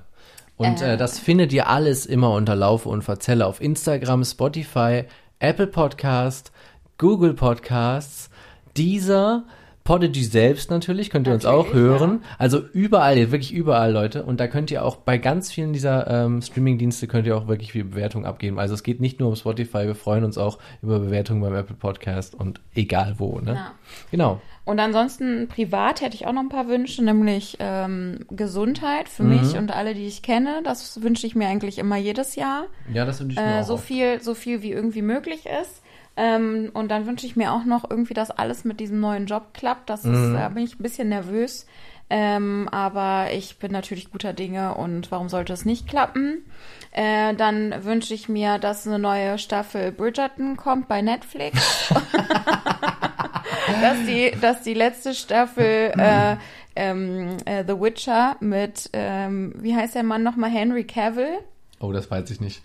Und 0.57 0.81
Äh. 0.81 0.93
äh, 0.93 0.97
das 0.97 1.19
findet 1.19 1.53
ihr 1.53 1.67
alles 1.69 2.05
immer 2.05 2.31
unter 2.33 2.55
Laufe 2.55 2.89
und 2.89 3.03
Verzelle 3.03 3.45
auf 3.45 3.61
Instagram, 3.61 4.23
Spotify, 4.23 5.03
Apple 5.39 5.67
Podcast, 5.67 6.51
Google 6.97 7.33
Podcasts, 7.33 8.29
dieser 8.77 9.43
Podigy 9.91 10.23
selbst 10.23 10.71
natürlich, 10.71 11.09
könnt 11.09 11.27
ihr 11.27 11.33
uns 11.33 11.45
auch 11.45 11.65
Natürlich, 11.65 11.75
hören. 11.99 12.23
Also 12.37 12.59
überall, 12.71 13.17
wirklich 13.31 13.53
überall, 13.53 13.91
Leute. 13.91 14.23
Und 14.23 14.39
da 14.39 14.47
könnt 14.47 14.71
ihr 14.71 14.85
auch 14.85 14.95
bei 14.95 15.17
ganz 15.17 15.51
vielen 15.51 15.73
dieser 15.73 16.07
ähm, 16.09 16.41
Streaming-Dienste 16.41 17.07
könnt 17.07 17.27
ihr 17.27 17.35
auch 17.35 17.47
wirklich 17.49 17.73
viel 17.73 17.83
Bewertung 17.83 18.25
abgeben. 18.25 18.57
Also 18.57 18.73
es 18.73 18.83
geht 18.83 19.01
nicht 19.01 19.19
nur 19.19 19.27
um 19.27 19.35
Spotify, 19.35 19.87
wir 19.87 19.95
freuen 19.95 20.23
uns 20.23 20.37
auch 20.37 20.59
über 20.81 20.99
Bewertungen 20.99 21.41
beim 21.41 21.53
Apple 21.55 21.75
Podcast 21.75 22.35
und 22.35 22.61
egal 22.73 23.15
wo, 23.17 23.39
ne? 23.39 23.55
Ja. 23.55 23.71
Genau. 24.11 24.39
Und 24.63 24.79
ansonsten 24.79 25.49
privat 25.49 25.99
hätte 26.01 26.15
ich 26.15 26.25
auch 26.25 26.31
noch 26.33 26.41
ein 26.41 26.47
paar 26.49 26.69
Wünsche, 26.69 27.03
nämlich 27.03 27.57
ähm, 27.59 28.19
Gesundheit 28.29 29.09
für 29.09 29.23
Mhm. 29.23 29.29
mich 29.41 29.57
und 29.57 29.75
alle, 29.75 29.93
die 29.93 30.05
ich 30.07 30.21
kenne. 30.21 30.61
Das 30.63 31.01
wünsche 31.01 31.27
ich 31.27 31.35
mir 31.35 31.47
eigentlich 31.49 31.79
immer 31.79 31.97
jedes 31.97 32.35
Jahr. 32.37 32.67
Ja, 32.93 33.03
das 33.05 33.19
wünsche 33.19 33.33
ich 33.39 33.45
mir 33.45 33.57
Äh, 33.57 33.59
auch. 33.59 33.65
so 33.67 33.75
viel, 33.77 34.21
so 34.21 34.35
viel 34.35 34.61
wie 34.61 34.71
irgendwie 34.71 35.01
möglich 35.01 35.45
ist. 35.61 35.81
Ähm, 36.17 36.71
und 36.73 36.89
dann 36.89 37.05
wünsche 37.07 37.25
ich 37.25 37.35
mir 37.35 37.53
auch 37.53 37.63
noch 37.63 37.89
irgendwie, 37.89 38.13
dass 38.13 38.31
alles 38.31 38.63
mit 38.65 38.79
diesem 38.79 38.99
neuen 38.99 39.25
Job 39.25 39.53
klappt. 39.53 39.89
Das 39.89 40.03
Mhm. 40.03 40.13
ist, 40.13 40.33
da 40.33 40.49
bin 40.49 40.63
ich 40.63 40.79
ein 40.79 40.83
bisschen 40.83 41.09
nervös. 41.09 41.65
Ähm, 42.13 42.67
aber 42.73 43.27
ich 43.31 43.57
bin 43.57 43.71
natürlich 43.71 44.11
guter 44.11 44.33
Dinge 44.33 44.73
und 44.75 45.09
warum 45.11 45.29
sollte 45.29 45.53
es 45.53 45.63
nicht 45.63 45.87
klappen? 45.87 46.45
Äh, 46.91 47.33
dann 47.35 47.85
wünsche 47.85 48.13
ich 48.13 48.27
mir, 48.27 48.57
dass 48.59 48.85
eine 48.85 48.99
neue 48.99 49.37
Staffel 49.37 49.93
Bridgerton 49.93 50.57
kommt 50.57 50.89
bei 50.89 51.01
Netflix. 51.01 51.89
dass, 53.81 53.97
die, 54.05 54.31
dass 54.41 54.61
die 54.63 54.73
letzte 54.73 55.13
Staffel 55.13 55.93
äh, 55.97 56.35
ähm, 56.75 57.37
äh, 57.45 57.63
The 57.65 57.79
Witcher 57.79 58.35
mit, 58.39 58.89
ähm, 58.93 59.53
wie 59.57 59.75
heißt 59.75 59.95
der 59.95 60.03
Mann 60.03 60.23
nochmal, 60.23 60.49
Henry 60.49 60.83
Cavill? 60.83 61.39
Oh, 61.79 61.91
das 61.91 62.09
weiß 62.11 62.29
ich 62.31 62.41
nicht. 62.41 62.61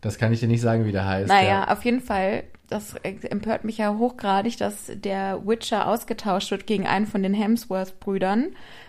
Das 0.00 0.18
kann 0.18 0.32
ich 0.32 0.40
dir 0.40 0.48
nicht 0.48 0.60
sagen, 0.62 0.84
wie 0.84 0.92
der 0.92 1.06
heißt. 1.06 1.28
Naja, 1.28 1.48
ja. 1.48 1.68
auf 1.72 1.84
jeden 1.84 2.00
Fall, 2.00 2.44
das 2.70 2.94
empört 2.94 3.64
mich 3.64 3.78
ja 3.78 3.96
hochgradig, 3.98 4.56
dass 4.56 4.90
der 4.94 5.46
Witcher 5.46 5.86
ausgetauscht 5.88 6.50
wird 6.50 6.66
gegen 6.66 6.86
einen 6.86 7.06
von 7.06 7.22
den 7.22 7.34
Hemsworth-Brüdern. 7.34 8.46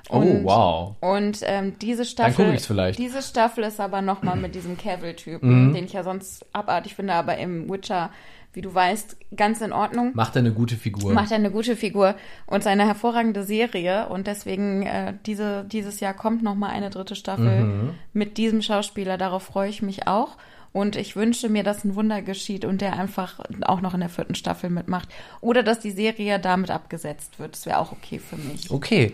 Oh, 0.10 0.22
wow. 0.44 0.96
Und 1.00 1.40
ähm, 1.44 1.78
diese 1.80 2.06
Staffel. 2.06 2.54
Mhm. 2.54 2.92
diese 2.98 3.22
Staffel 3.22 3.64
ist 3.64 3.80
aber 3.80 4.02
nochmal 4.02 4.38
mit 4.38 4.56
diesem 4.56 4.78
Cavill-Typen, 4.78 5.74
den 5.74 5.86
ich 5.86 5.94
ja 5.94 6.04
sonst 6.04 6.46
abartig 6.54 6.96
finde, 6.96 7.14
aber 7.14 7.38
im 7.38 7.70
Witcher, 7.70 8.10
wie 8.54 8.62
du 8.62 8.74
weißt, 8.74 9.18
ganz 9.38 9.62
in 9.62 9.72
Ordnung. 9.72 10.12
Macht 10.14 10.36
er 10.36 10.40
eine 10.40 10.52
gute 10.54 10.76
Figur. 10.76 11.14
Macht 11.14 11.32
er 11.32 11.38
eine 11.38 11.52
gute 11.52 11.76
Figur 11.76 12.16
und 12.48 12.64
seine 12.64 12.86
hervorragende 12.86 13.44
Serie 13.44 14.10
und 14.10 14.28
deswegen 14.28 14.84
äh, 14.84 15.14
diese, 15.26 15.64
dieses 15.64 16.00
Jahr 16.02 16.14
kommt 16.14 16.44
noch 16.44 16.56
mal 16.56 16.70
eine 16.70 16.90
dritte 16.90 17.16
Staffel 17.16 17.62
Mhm. 17.64 17.90
mit 18.14 18.38
diesem 18.38 18.62
Schauspieler. 18.62 19.18
Darauf 19.18 19.44
freue 19.44 19.70
ich 19.70 19.82
mich 19.82 20.08
auch 20.08 20.36
und 20.74 20.96
ich 20.96 21.16
wünsche 21.16 21.50
mir, 21.50 21.64
dass 21.64 21.84
ein 21.84 21.96
Wunder 21.96 22.22
geschieht 22.22 22.66
und 22.66 22.82
der 22.82 22.94
einfach 22.94 23.40
auch 23.62 23.82
noch 23.82 23.94
in 23.94 24.00
der 24.00 24.10
vierten 24.10 24.36
Staffel 24.36 24.70
mitmacht 24.70 25.10
oder 25.42 25.64
dass 25.64 25.80
die 25.80 25.92
Serie 25.92 26.40
damit 26.40 26.72
abgesetzt 26.72 27.40
wird. 27.40 27.54
Das 27.54 27.66
wäre 27.66 27.80
auch 27.80 27.92
okay 27.92 28.20
für 28.20 28.38
mich. 28.38 28.72
Okay. 28.72 29.14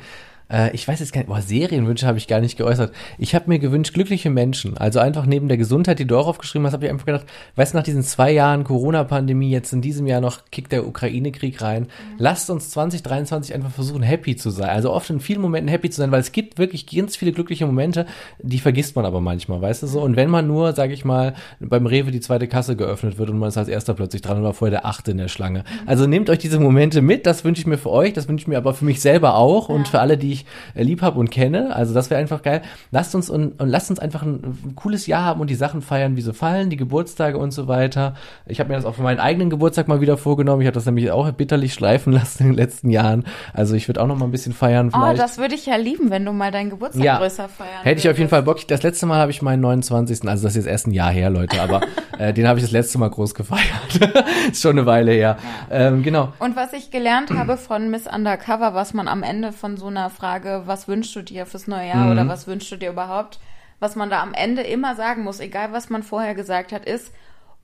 Äh, 0.52 0.74
ich 0.74 0.88
weiß 0.88 1.00
jetzt 1.00 1.14
gar 1.14 1.22
nicht, 1.22 1.28
boah, 1.28 1.42
Serienwünsche 1.42 2.08
habe 2.08 2.18
ich 2.18 2.28
gar 2.28 2.40
nicht 2.40 2.58
geäußert. 2.58 2.94
Ich 3.18 3.36
habe 3.36 3.50
mir 3.50 3.60
gewünscht, 3.60 3.94
glückliche 3.94 4.30
Menschen. 4.30 4.78
Also 4.78 5.00
einfach 5.00 5.26
neben 5.26 5.48
der 5.48 5.58
Gesundheit, 5.58 6.00
die 6.00 6.06
du 6.06 6.18
auch 6.18 6.28
aufgeschrieben 6.28 6.66
hast, 6.66 6.74
habe 6.74 6.86
ich 6.86 6.92
einfach 6.92 7.06
gedacht, 7.06 7.26
weißt 7.56 7.74
du, 7.74 7.78
nach 7.78 7.84
diesen 7.84 8.04
zwei 8.04 8.32
Jahren 8.32 8.64
Corona-Pandemie, 8.64 9.50
jetzt 9.50 9.74
in 9.74 9.82
diesem 9.82 10.08
Jahr 10.08 10.22
noch 10.22 10.46
kickt 10.52 10.72
der 10.72 10.88
Ukraine-Krieg 10.88 11.62
rein. 11.62 11.88
Lasst 12.18 12.50
uns 12.50 12.70
2023 12.72 13.54
einfach 13.54 13.72
versuchen, 13.72 14.04
happy 14.04 14.36
zu 14.36 14.50
sein. 14.50 14.70
Also 14.70 14.92
oft 14.92 15.10
in 15.10 15.20
vielen 15.20 15.42
Momenten 15.42 15.70
happy 15.70 15.90
zu 15.90 15.98
sein, 15.98 16.12
weil 16.12 16.22
es 16.22 16.32
gibt 16.32 16.58
wirklich 16.58 16.88
ganz 16.88 17.16
viele 17.16 17.32
glückliche 17.32 17.66
Momente, 17.66 18.06
die 18.40 18.60
vergisst 18.60 18.96
man 18.96 19.06
aber 19.06 19.22
manchmal, 19.22 19.62
weißt 19.62 19.84
du 19.84 19.88
so? 19.88 20.02
Und 20.02 20.16
wenn 20.16 20.30
man 20.30 20.48
nur, 20.48 20.74
sage 20.74 20.94
ich 20.94 21.06
mal, 21.06 21.34
beim 21.60 21.86
Rewe 21.86 22.12
die 22.12 22.20
zweite 22.20 22.48
Kasse 22.48 22.76
geöffnet 22.76 23.18
wird 23.18 23.30
und 23.30 23.40
man 23.40 23.50
ist 23.50 23.58
als 23.58 23.68
erster 23.68 23.94
plötzlich 23.94 24.22
dran 24.22 24.38
und 24.38 24.44
war 24.44 24.54
vorher 24.54 24.72
der 24.72 24.86
achte 24.86 25.12
in 25.12 25.18
der 25.18 25.28
Schlange. 25.28 25.64
Also 25.86 26.08
nehmt 26.08 26.30
euch 26.30 26.40
diese 26.40 26.60
Momente 26.60 27.02
mit, 27.02 27.26
das 27.26 27.44
wünsche 27.44 27.62
ich 27.62 27.68
mir 27.68 27.78
für 27.78 27.92
euch, 27.92 28.14
das 28.14 28.28
wünsche 28.28 28.44
ich 28.44 28.48
mir 28.48 28.58
aber 28.58 28.74
für 28.74 28.86
mich 28.86 29.02
selber 29.02 29.36
auch 29.36 29.70
und 29.70 29.88
für 29.88 30.00
alle, 30.00 30.18
die 30.18 30.32
ich 30.32 30.37
äh, 30.76 30.84
lieb 30.84 31.02
habe 31.02 31.20
und 31.20 31.32
kenne. 31.32 31.76
Also 31.76 31.94
das 31.94 32.10
wäre 32.10 32.20
einfach 32.20 32.42
geil. 32.42 32.62
Lasst 32.92 33.16
uns 33.16 33.30
und, 33.30 33.60
und 33.60 33.68
lasst 33.70 33.90
uns 33.90 34.00
einfach 34.00 34.22
ein, 34.24 34.36
ein 34.66 34.74
cooles 34.76 35.08
Jahr 35.08 35.24
haben 35.24 35.42
und 35.42 35.50
die 35.50 35.56
Sachen 35.56 35.82
feiern, 35.82 36.16
wie 36.16 36.22
sie 36.22 36.34
fallen, 36.34 36.70
die 36.70 36.78
Geburtstage 36.78 37.38
und 37.38 37.52
so 37.52 37.68
weiter. 37.68 38.16
Ich 38.46 38.60
habe 38.60 38.70
mir 38.70 38.76
das 38.76 38.86
auch 38.86 38.96
für 38.96 39.02
meinen 39.04 39.20
eigenen 39.20 39.50
Geburtstag 39.50 39.88
mal 39.88 40.02
wieder 40.02 40.18
vorgenommen. 40.18 40.62
Ich 40.62 40.68
habe 40.68 40.76
das 40.76 40.86
nämlich 40.86 41.12
auch 41.12 41.32
bitterlich 41.32 41.74
schleifen 41.74 42.14
lassen 42.14 42.44
in 42.44 42.50
den 42.50 42.56
letzten 42.58 42.90
Jahren. 42.90 43.26
Also 43.54 43.76
ich 43.76 43.88
würde 43.88 44.02
auch 44.02 44.08
noch 44.08 44.18
mal 44.18 44.26
ein 44.26 44.32
bisschen 44.32 44.54
feiern 44.54 44.92
Oh, 44.94 45.00
vielleicht. 45.00 45.20
das 45.22 45.38
würde 45.38 45.56
ich 45.56 45.66
ja 45.66 45.76
lieben, 45.76 46.10
wenn 46.10 46.26
du 46.26 46.32
mal 46.34 46.52
deinen 46.52 46.70
Geburtstag 46.70 47.04
Ja. 47.04 47.18
größer 47.18 47.50
feiern 47.50 47.84
Hätte 47.84 48.00
ich 48.00 48.10
auf 48.10 48.18
jeden 48.18 48.30
würdest. 48.30 48.30
Fall 48.32 48.44
Bock. 48.44 48.68
Das 48.68 48.84
letzte 48.84 49.06
Mal 49.06 49.20
habe 49.20 49.32
ich 49.32 49.42
meinen 49.42 49.62
29. 49.62 50.28
Also 50.28 50.44
das 50.44 50.54
ist 50.54 50.66
jetzt 50.66 50.68
erst 50.68 50.88
ein 50.88 50.92
Jahr 50.92 51.12
her, 51.12 51.30
Leute, 51.30 51.62
aber 51.62 51.82
äh, 52.20 52.34
den 52.34 52.48
habe 52.48 52.60
ich 52.60 52.66
das 52.66 52.72
letzte 52.72 52.98
Mal 52.98 53.10
groß 53.10 53.34
gefeiert. 53.36 53.64
ist 54.52 54.62
schon 54.62 54.78
eine 54.78 54.86
Weile 54.86 55.12
her. 55.12 55.38
Ähm, 55.70 56.04
genau. 56.04 56.34
Und 56.40 56.56
was 56.56 56.74
ich 56.74 56.92
gelernt 56.92 57.32
habe 57.32 57.58
von 57.58 57.90
Miss 57.90 58.08
Undercover, 58.08 58.74
was 58.74 58.94
man 58.94 59.08
am 59.08 59.24
Ende 59.24 59.52
von 59.52 59.78
so 59.78 59.88
einer 59.88 60.10
Frage, 60.10 60.27
was 60.66 60.88
wünschst 60.88 61.16
du 61.16 61.22
dir 61.22 61.46
fürs 61.46 61.68
neue 61.68 61.88
Jahr 61.90 62.06
Mhm. 62.06 62.12
oder 62.12 62.28
was 62.28 62.48
wünschst 62.48 62.72
du 62.72 62.78
dir 62.78 62.90
überhaupt, 62.92 63.40
was 63.80 63.96
man 63.96 64.10
da 64.10 64.22
am 64.22 64.34
Ende 64.34 64.62
immer 64.62 64.96
sagen 64.96 65.24
muss, 65.24 65.40
egal 65.40 65.72
was 65.74 65.90
man 65.90 66.04
vorher 66.04 66.36
gesagt 66.36 66.72
hat, 66.72 66.86
ist 66.86 67.12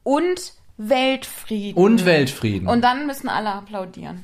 und 0.03 0.53
Weltfrieden. 0.77 1.81
Und 1.81 2.05
Weltfrieden. 2.05 2.67
Und 2.67 2.81
dann 2.83 3.05
müssen 3.07 3.29
alle 3.29 3.53
applaudieren. 3.53 4.23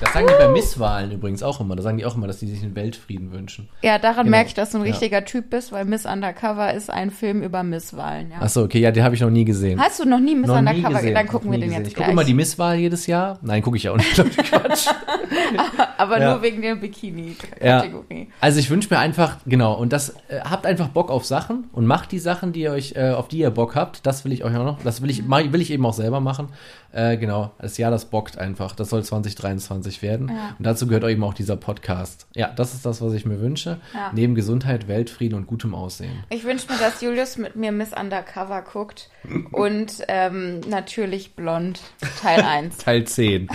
Das 0.00 0.12
sagen 0.12 0.26
die 0.26 0.34
bei 0.38 0.48
Misswahlen 0.48 1.12
übrigens 1.12 1.42
auch 1.42 1.60
immer. 1.60 1.76
Da 1.76 1.82
sagen 1.82 1.96
die 1.98 2.04
auch 2.04 2.16
immer, 2.16 2.26
dass 2.26 2.38
die 2.38 2.46
sich 2.48 2.60
den 2.60 2.74
Weltfrieden 2.74 3.32
wünschen. 3.32 3.68
Ja, 3.82 3.98
daran 3.98 4.24
Genau. 4.26 4.30
merke 4.36 4.48
ich, 4.48 4.54
dass 4.54 4.70
du 4.70 4.78
ein 4.78 4.84
Ja. 4.84 4.90
richtiger 4.90 5.24
Typ 5.24 5.50
bist, 5.50 5.72
weil 5.72 5.84
Miss 5.84 6.04
Undercover 6.04 6.74
ist 6.74 6.90
ein 6.90 7.10
Film 7.10 7.42
über 7.42 7.62
Misswahlen. 7.62 8.30
Ja. 8.32 8.42
Achso, 8.42 8.62
okay, 8.64 8.80
ja, 8.80 8.90
den 8.90 9.04
habe 9.04 9.14
ich 9.14 9.20
noch 9.20 9.30
nie 9.30 9.44
gesehen. 9.44 9.80
Hast 9.80 10.00
du 10.00 10.04
noch 10.04 10.18
nie 10.20 10.34
Miss 10.34 10.48
noch 10.48 10.58
Undercover? 10.58 10.94
gesehen. 10.94 11.14
Dann 11.14 11.26
gucken 11.28 11.50
wir 11.52 11.58
den 11.58 11.68
gesehen. 11.68 11.78
jetzt 11.82 11.88
Ich 11.88 11.94
gucke 11.94 12.04
gleich. 12.06 12.12
immer 12.12 12.24
die 12.24 12.34
Misswahl 12.34 12.76
jedes 12.76 13.06
Jahr. 13.06 13.38
Nein, 13.42 13.62
gucke 13.62 13.76
ich 13.76 13.84
ja 13.84 13.92
auch 13.92 13.96
nicht. 13.96 14.18
ich, 14.18 14.36
Quatsch. 14.36 14.88
Aber 15.96 16.20
Ja. 16.20 16.32
nur 16.32 16.42
wegen 16.42 16.60
der 16.60 16.74
Bikini-Kategorie. 16.76 18.28
Also 18.40 18.58
ich 18.60 18.70
wünsche 18.70 18.92
mir 18.92 18.98
einfach, 18.98 19.38
genau, 19.46 19.74
und 19.74 19.92
das, 19.92 20.10
äh, 20.28 20.40
habt 20.40 20.66
einfach 20.66 20.88
Bock 20.88 21.10
auf 21.10 21.24
Sachen 21.24 21.64
und 21.72 21.86
macht 21.86 22.12
die 22.12 22.18
Sachen, 22.18 22.52
die 22.52 22.60
ihr 22.62 22.72
euch, 22.72 22.94
äh, 22.96 23.10
auf 23.10 23.28
die 23.28 23.38
ihr 23.38 23.50
Bock 23.50 23.74
habt. 23.74 24.06
Das 24.06 24.24
will 24.24 24.32
ich 24.32 24.44
euch 24.44 24.56
auch 24.56 24.64
noch, 24.64 24.82
das 24.82 25.02
will 25.02 25.10
ich, 25.10 25.28
will 25.28 25.60
ich 25.60 25.70
eben 25.70 25.84
auch 25.86 25.92
selber 25.94 26.20
machen. 26.20 26.48
Äh, 26.94 27.16
genau, 27.16 27.50
das 27.58 27.76
Jahr, 27.76 27.90
das 27.90 28.04
bockt 28.04 28.38
einfach. 28.38 28.76
Das 28.76 28.90
soll 28.90 29.02
2023 29.02 30.00
werden. 30.00 30.28
Ja. 30.28 30.54
Und 30.56 30.64
dazu 30.64 30.86
gehört 30.86 31.02
eben 31.04 31.24
auch 31.24 31.34
dieser 31.34 31.56
Podcast. 31.56 32.28
Ja, 32.36 32.48
das 32.54 32.72
ist 32.72 32.86
das, 32.86 33.02
was 33.02 33.12
ich 33.14 33.26
mir 33.26 33.40
wünsche. 33.40 33.78
Ja. 33.92 34.12
Neben 34.14 34.36
Gesundheit, 34.36 34.86
Weltfrieden 34.86 35.36
und 35.36 35.48
gutem 35.48 35.74
Aussehen. 35.74 36.22
Ich 36.30 36.44
wünsche 36.44 36.70
mir, 36.72 36.78
dass 36.78 37.00
Julius 37.00 37.36
mit 37.36 37.56
mir 37.56 37.72
Miss 37.72 37.92
Undercover 37.92 38.62
guckt 38.62 39.10
und 39.50 40.04
ähm, 40.06 40.60
natürlich 40.68 41.34
blond, 41.34 41.80
Teil 42.22 42.40
1. 42.44 42.76
Teil 42.78 43.04
10. 43.04 43.48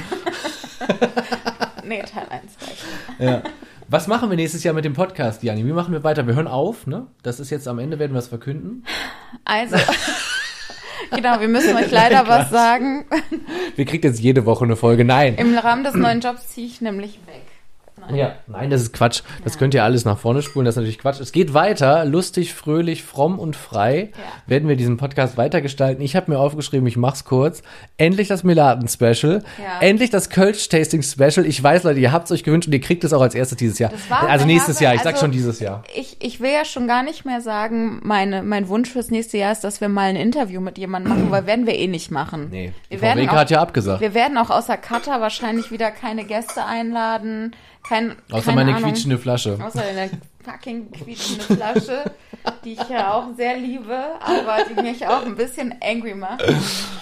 nee, 1.86 2.02
Teil 2.04 2.28
1 2.30 2.58
reicht. 2.62 2.86
ja. 3.20 3.44
Was 3.92 4.06
machen 4.06 4.30
wir 4.30 4.36
nächstes 4.36 4.64
Jahr 4.64 4.76
mit 4.76 4.86
dem 4.86 4.94
Podcast, 4.94 5.42
Jani? 5.42 5.66
Wie 5.66 5.72
machen 5.72 5.92
wir 5.94 6.04
weiter? 6.04 6.28
Wir 6.28 6.36
hören 6.36 6.46
auf, 6.48 6.86
ne? 6.86 7.08
Das 7.24 7.40
ist 7.40 7.50
jetzt 7.50 7.68
am 7.68 7.80
Ende, 7.80 7.98
werden 7.98 8.12
wir 8.14 8.20
es 8.20 8.28
verkünden. 8.28 8.84
Also, 9.46 9.78
genau, 11.12 11.40
wir 11.40 11.48
müssen 11.48 11.76
euch 11.76 11.92
leider 11.92 12.28
was 12.28 12.50
sagen. 12.50 13.06
Wir 13.76 13.86
kriegt 13.86 14.04
jetzt 14.04 14.20
jede 14.20 14.46
Woche 14.46 14.66
eine 14.66 14.76
Folge. 14.76 15.06
Nein. 15.06 15.36
Im 15.36 15.58
Rahmen 15.58 15.84
des 15.84 15.96
neuen 15.96 16.22
Jobs 16.22 16.48
ziehe 16.50 16.68
ich 16.68 16.82
nämlich 16.82 17.20
weg. 17.26 17.44
Nein. 18.10 18.20
Ja, 18.20 18.34
nein, 18.48 18.70
das 18.70 18.82
ist 18.82 18.94
Quatsch. 18.94 19.22
Das 19.44 19.58
könnt 19.58 19.74
ihr 19.74 19.84
alles 19.84 20.06
nach 20.06 20.18
vorne 20.18 20.42
spulen, 20.42 20.66
das 20.66 20.74
ist 20.74 20.78
natürlich 20.78 21.00
Quatsch. 21.00 21.20
Es 21.20 21.32
geht 21.32 21.54
weiter, 21.54 22.06
lustig, 22.06 22.54
fröhlich, 22.54 23.04
fromm 23.04 23.40
und 23.40 23.56
frei 23.56 24.12
Ja. 24.14 24.24
werden 24.48 24.68
wir 24.68 24.76
diesen 24.76 24.98
Podcast 24.98 25.38
weitergestalten. 25.38 26.04
Ich 26.04 26.16
habe 26.16 26.32
mir 26.32 26.40
aufgeschrieben, 26.40 26.88
ich 26.88 26.98
mach's 26.98 27.24
kurz. 27.26 27.62
Endlich 27.98 28.28
das 28.28 28.44
Melaten-Special, 28.44 29.44
Ja. 29.58 29.80
endlich 29.82 30.10
das 30.10 30.30
Kölsch-Tasting-Special. 30.30 31.46
Ich 31.46 31.62
weiß, 31.62 31.84
Leute, 31.84 32.00
ihr 32.00 32.12
habt's 32.12 32.32
euch 32.32 32.44
gewünscht 32.44 32.68
und 32.68 32.74
ihr 32.74 32.82
kriegt 32.82 33.04
es 33.04 33.14
auch 33.14 33.22
als 33.22 33.36
erstes 33.36 33.58
dieses 33.58 33.80
Jahr. 33.80 33.92
Also 34.28 34.46
nächstes 34.46 34.80
Jahr, 34.80 34.94
ich 34.96 35.02
sag 35.02 35.14
also- 35.14 35.26
schon 35.26 35.32
dieses 35.32 35.60
Jahr. 35.60 35.84
Ich, 35.96 36.18
ich 36.20 36.40
will 36.40 36.52
ja 36.52 36.66
schon 36.66 36.88
gar 36.88 37.04
nicht 37.04 37.26
mehr 37.26 37.42
sagen, 37.42 38.00
meine, 38.04 38.44
mein 38.44 38.68
Wunsch 38.68 38.90
fürs 38.90 39.10
nächste 39.12 39.38
Jahr 39.38 39.52
ist, 39.52 39.64
dass 39.64 39.82
wir 39.82 39.90
mal 39.90 40.10
ein 40.10 40.16
Interview 40.16 40.62
mit 40.62 40.78
jemandem 40.78 41.14
machen, 41.14 41.32
weil 41.32 41.46
werden 41.46 41.66
wir 41.68 41.76
eh 41.76 41.88
nicht 41.88 42.12
machen. 42.12 42.48
Nee, 42.52 42.72
die 42.88 42.92
wir 42.92 43.00
Frau 43.00 43.06
werden, 43.08 43.30
auch, 43.30 43.34
hat 43.34 43.50
ja 43.52 43.62
abgesagt. 43.62 44.02
wir 44.02 44.14
werden 44.14 44.38
auch 44.38 44.50
außer 44.50 44.78
Katar 44.78 45.22
wahrscheinlich 45.22 45.72
wieder 45.72 45.92
keine 45.92 46.24
Gäste 46.26 46.66
einladen. 46.66 47.56
Kein, 47.88 48.16
Außer 48.32 48.52
meine 48.52 48.76
Ahnung. 48.76 48.90
quietschende 48.92 49.18
Flasche. 49.18 49.58
Außer 49.64 49.82
eine 49.84 50.10
fucking 50.44 50.92
quietschende 50.92 51.44
Flasche, 51.44 52.12
die 52.64 52.74
ich 52.74 52.90
ja 52.90 53.14
auch 53.14 53.36
sehr 53.36 53.58
liebe, 53.58 53.98
aber 54.22 54.58
die 54.70 54.82
mich 54.82 55.06
auch 55.08 55.26
ein 55.26 55.36
bisschen 55.36 55.74
angry 55.82 56.14
macht. 56.14 56.44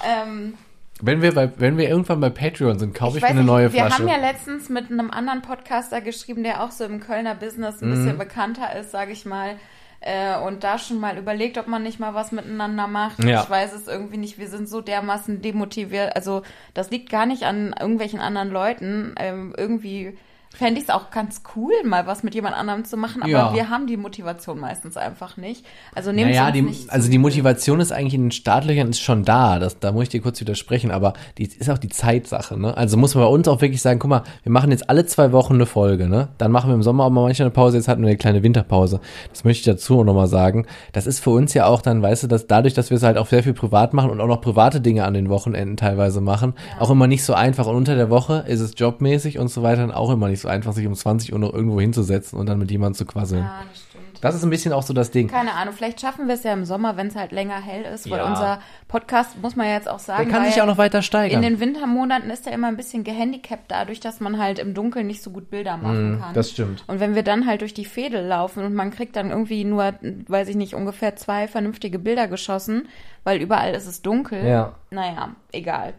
Ähm, 0.08 0.54
Wenn 1.02 1.22
wir, 1.22 1.34
bei, 1.34 1.52
wenn 1.58 1.78
wir 1.78 1.90
irgendwann 1.90 2.20
bei 2.20 2.30
Patreon 2.30 2.80
sind, 2.80 2.94
kaufe 2.96 3.18
ich, 3.18 3.24
mir 3.24 3.30
eine 3.30 3.40
nicht, 3.42 3.48
neue 3.48 3.74
wir 3.74 3.82
Flasche. 3.86 4.00
haben 4.04 4.08
ja 4.08 4.18
letztens 4.18 4.70
mit 4.70 4.90
einem 4.92 5.12
anderen 5.12 5.42
Podcaster 5.42 6.02
geschrieben, 6.02 6.44
der 6.44 6.64
auch 6.64 6.72
so 6.72 6.86
im 6.86 7.00
Kölner 7.00 7.36
Business 7.36 7.82
ein 7.82 7.90
Mhm. 7.90 7.94
bisschen 7.94 8.18
bekannter 8.18 8.76
ist, 8.80 8.92
sage 8.92 9.12
ich 9.12 9.26
mal. 9.26 9.56
Äh, 10.00 10.38
und 10.40 10.64
da 10.64 10.78
schon 10.78 11.00
mal 11.00 11.18
überlegt, 11.18 11.58
ob 11.58 11.68
man 11.68 11.82
nicht 11.84 12.00
mal 12.00 12.14
was 12.14 12.32
miteinander 12.32 12.86
macht. 12.88 13.24
Ja. 13.24 13.42
Ich 13.44 13.50
weiß 13.50 13.74
es 13.74 13.88
irgendwie 13.88 14.18
nicht. 14.18 14.38
Wir 14.38 14.48
sind 14.48 14.70
so 14.70 14.80
dermaßen 14.80 15.42
demotiviert. 15.42 16.16
Also 16.16 16.44
das 16.76 16.92
liegt 16.92 17.10
gar 17.10 17.26
nicht 17.26 17.44
an 17.44 17.74
irgendwelchen 17.80 18.20
anderen 18.20 18.50
Leuten. 18.52 19.16
Ähm, 19.18 19.56
irgendwie 19.58 20.16
fände 20.58 20.80
ich 20.80 20.88
es 20.88 20.89
auch 20.93 21.12
ganz 21.12 21.41
cool, 21.55 21.72
mal 21.86 22.08
was 22.08 22.24
mit 22.24 22.34
jemand 22.34 22.55
anderem 22.55 22.84
zu 22.84 22.97
machen. 22.97 23.22
Aber 23.22 23.30
Ja. 23.30 23.53
wir 23.53 23.70
haben 23.70 23.86
die 23.86 23.95
Motivation 23.97 24.60
meistens 24.60 24.97
einfach 24.97 25.38
nicht. 25.38 25.64
Also 25.93 26.12
nehmt 26.12 26.32
Naja, 26.32 26.49
die, 26.51 26.64
nicht 26.64 26.89
also 26.89 27.10
die. 27.12 27.18
Motivation 27.20 27.80
ist 27.80 27.91
eigentlich 27.91 28.16
in 28.16 28.24
den 28.26 28.32
Startlöchern 28.32 28.89
ist 28.89 28.99
schon 28.99 29.24
da. 29.24 29.60
Das, 29.60 29.80
da 29.80 29.91
muss 29.91 30.03
ich 30.03 30.10
dir 30.10 30.22
kurz 30.22 30.39
widersprechen, 30.41 30.89
aber 30.91 31.14
die 31.38 31.43
ist 31.45 31.70
auch 31.70 31.78
die 31.78 31.89
Zeitsache. 31.89 32.60
Ne? 32.60 32.76
Also 32.76 32.97
muss 32.97 33.14
man 33.14 33.24
bei 33.26 33.30
uns 33.30 33.47
auch 33.47 33.62
wirklich 33.62 33.82
sagen, 33.82 33.99
guck 33.99 34.10
mal, 34.10 34.24
wir 34.43 34.51
machen 34.51 34.72
jetzt 34.72 34.89
alle 34.89 35.05
zwei 35.05 35.32
Wochen 35.32 35.53
eine 35.55 35.66
Folge. 35.66 36.10
Ne? 36.10 36.30
Dann 36.38 36.51
machen 36.51 36.70
wir 36.70 36.76
im 36.76 36.84
Sommer 36.84 37.03
auch 37.05 37.10
mal 37.10 37.22
manchmal 37.24 37.45
eine 37.47 37.53
Pause. 37.53 37.78
Jetzt 37.78 37.88
hatten 37.88 38.01
wir 38.01 38.08
eine 38.10 38.18
kleine 38.18 38.41
Winterpause. 38.43 38.99
Das 39.32 39.43
möchte 39.43 39.60
ich 39.70 39.76
dazu 39.76 39.99
auch 39.99 40.03
nochmal 40.03 40.28
sagen. 40.28 40.66
Das 40.93 41.05
ist 41.05 41.20
für 41.20 41.30
uns 41.32 41.53
ja 41.53 41.66
auch 41.68 41.82
dann, 41.82 42.01
weißt 42.01 42.24
du, 42.24 42.28
dass 42.28 42.47
dadurch, 42.47 42.74
dass 42.74 42.89
wir 42.89 42.97
es 42.97 43.03
halt 43.03 43.18
auch 43.18 43.28
sehr 43.28 43.43
viel 43.43 43.53
privat 43.53 43.93
machen 43.93 44.10
und 44.10 44.20
auch 44.22 44.28
noch 44.28 44.41
private 44.41 44.82
Dinge 44.82 45.05
an 45.05 45.14
den 45.14 45.30
Wochenenden 45.30 45.78
teilweise 45.78 46.22
machen, 46.22 46.53
auch 46.80 46.89
immer 46.89 47.08
nicht 47.08 47.24
so 47.24 47.34
einfach. 47.34 47.68
Und 47.68 47.76
unter 47.76 47.95
der 47.95 48.10
Woche 48.10 48.43
ist 48.47 48.62
es 48.62 48.74
jobmäßig 48.76 49.38
und 49.38 49.49
so 49.49 49.62
weiter 49.64 49.82
dann 49.82 49.91
auch 49.91 50.10
immer 50.10 50.28
nicht 50.30 50.41
so 50.41 50.47
einfach, 50.48 50.74
sich 50.74 50.88
um 50.88 50.95
20 50.95 51.34
Uhr 51.34 51.39
noch 51.39 51.54
irgendwo 51.54 51.80
hinzusetzen 51.80 52.39
und 52.39 52.48
dann 52.48 52.60
mit 52.60 52.72
jemandem 52.72 52.95
zu 52.98 53.06
quasseln. 53.06 53.43
Ja, 53.43 53.62
das 53.70 53.80
stimmt. 53.82 54.04
Das 54.20 54.34
ist 54.34 54.43
ein 54.43 54.50
bisschen 54.50 54.74
auch 54.74 54.82
so 54.82 54.93
das 54.95 55.12
Ding. 55.12 55.28
Keine 55.28 55.54
Ahnung, 55.54 55.76
vielleicht 55.76 56.02
schaffen 56.02 56.28
wir 56.28 56.34
es 56.34 56.41
ja 56.43 56.52
im 56.52 56.66
Sommer, 56.66 56.98
wenn 56.98 57.06
es 57.06 57.16
halt 57.16 57.32
länger 57.32 57.62
hell 57.62 57.84
ist, 57.84 58.10
weil 58.10 58.18
Ja. 58.18 58.28
unser 58.28 58.60
Podcast, 58.88 59.39
muss 59.43 59.56
man 59.56 59.68
ja 59.68 59.74
jetzt 59.74 59.88
auch 59.88 60.00
sagen, 60.00 60.24
Der 60.24 60.34
kann 60.34 60.45
sich 60.48 60.56
ja 60.56 60.64
auch 60.64 60.68
noch 60.68 60.80
weiter 60.80 60.98
in 60.98 61.04
steigern. 61.04 61.41
den 61.43 61.60
Wintermonaten 61.60 62.32
ist 62.32 62.48
er 62.48 62.54
immer 62.54 62.68
ein 62.68 62.78
bisschen 62.78 63.04
gehandicapt 63.04 63.66
dadurch, 63.68 64.00
dass 64.00 64.20
man 64.20 64.39
halt 64.39 64.58
im 64.58 64.74
Dunkeln 64.74 65.06
nicht 65.06 65.22
so 65.22 65.30
gut 65.30 65.52
Bilder 65.52 65.78
machen 65.78 66.18
kann. 66.20 66.32
Mm, 66.32 66.34
das 66.34 66.50
stimmt. 66.50 66.84
Und 66.88 67.00
wenn 67.00 67.14
wir 67.14 67.22
dann 67.22 67.45
halt 67.45 67.62
durch 67.62 67.76
die 67.76 67.86
Fädel 67.86 68.26
laufen 68.26 68.64
und 68.66 68.74
man 68.74 68.89
kriegt 68.89 69.16
dann 69.16 69.30
irgendwie 69.30 69.64
nur, 69.64 69.93
weiß 70.02 70.48
ich 70.48 70.56
nicht, 70.56 70.74
ungefähr 70.74 71.16
zwei 71.16 71.48
vernünftige 71.48 72.00
Bilder 72.00 72.28
geschossen, 72.28 72.88
weil 73.24 73.39
überall 73.39 73.76
ist 73.76 73.86
es 73.86 74.02
dunkel. 74.02 74.43
Ja. 74.48 74.74
Naja, 74.89 75.36
egal. 75.52 75.93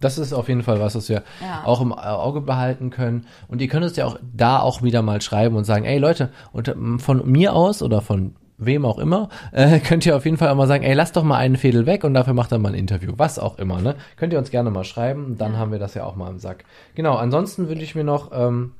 Das 0.00 0.18
ist 0.18 0.32
auf 0.32 0.48
jeden 0.48 0.62
Fall 0.62 0.78
was, 0.80 0.94
was 0.94 1.08
wir 1.08 1.22
Ja. 1.40 1.62
auch 1.64 1.80
im 1.80 1.92
Auge 1.92 2.40
behalten 2.42 2.90
können. 2.90 3.26
Und 3.48 3.60
ihr 3.62 3.68
könnt 3.68 3.84
uns 3.84 3.96
ja 3.96 4.04
auch 4.06 4.18
da 4.36 4.60
auch 4.60 4.82
wieder 4.82 5.02
mal 5.02 5.20
schreiben 5.22 5.56
und 5.56 5.64
sagen, 5.64 5.84
ey 5.84 5.98
Leute, 5.98 6.30
und 6.52 6.68
ähm, 6.68 6.98
von 6.98 7.30
mir 7.30 7.54
aus 7.54 7.82
oder 7.82 8.00
von 8.02 8.36
wem 8.58 8.84
auch 8.86 8.98
immer, 8.98 9.28
äh, 9.52 9.78
könnt 9.80 10.04
ihr 10.06 10.16
auf 10.16 10.24
jeden 10.24 10.36
Fall 10.36 10.48
auch 10.48 10.54
mal 10.54 10.66
sagen, 10.66 10.84
ey, 10.84 10.94
lasst 10.94 11.16
doch 11.16 11.22
mal 11.24 11.36
einen 11.36 11.56
Fädel 11.56 11.86
weg 11.86 12.04
und 12.04 12.14
dafür 12.14 12.32
macht 12.34 12.52
er 12.52 12.58
mal 12.58 12.70
ein 12.70 12.74
Interview. 12.74 13.12
Was 13.16 13.38
auch 13.38 13.58
immer, 13.58 13.80
ne? 13.80 13.96
Könnt 14.16 14.32
ihr 14.32 14.38
uns 14.38 14.50
gerne 14.50 14.70
mal 14.70 14.84
schreiben, 14.84 15.36
dann 15.38 15.58
haben 15.58 15.72
wir 15.72 15.78
das 15.78 15.94
ja 15.94 16.04
auch 16.04 16.16
mal 16.16 16.30
im 16.30 16.38
Sack. 16.38 16.64
Genau, 16.94 17.16
ansonsten 17.16 17.68
wünsche 17.68 17.84
ich 17.84 17.94
mir 17.94 18.04
noch, 18.04 18.30
ähm, 18.32 18.72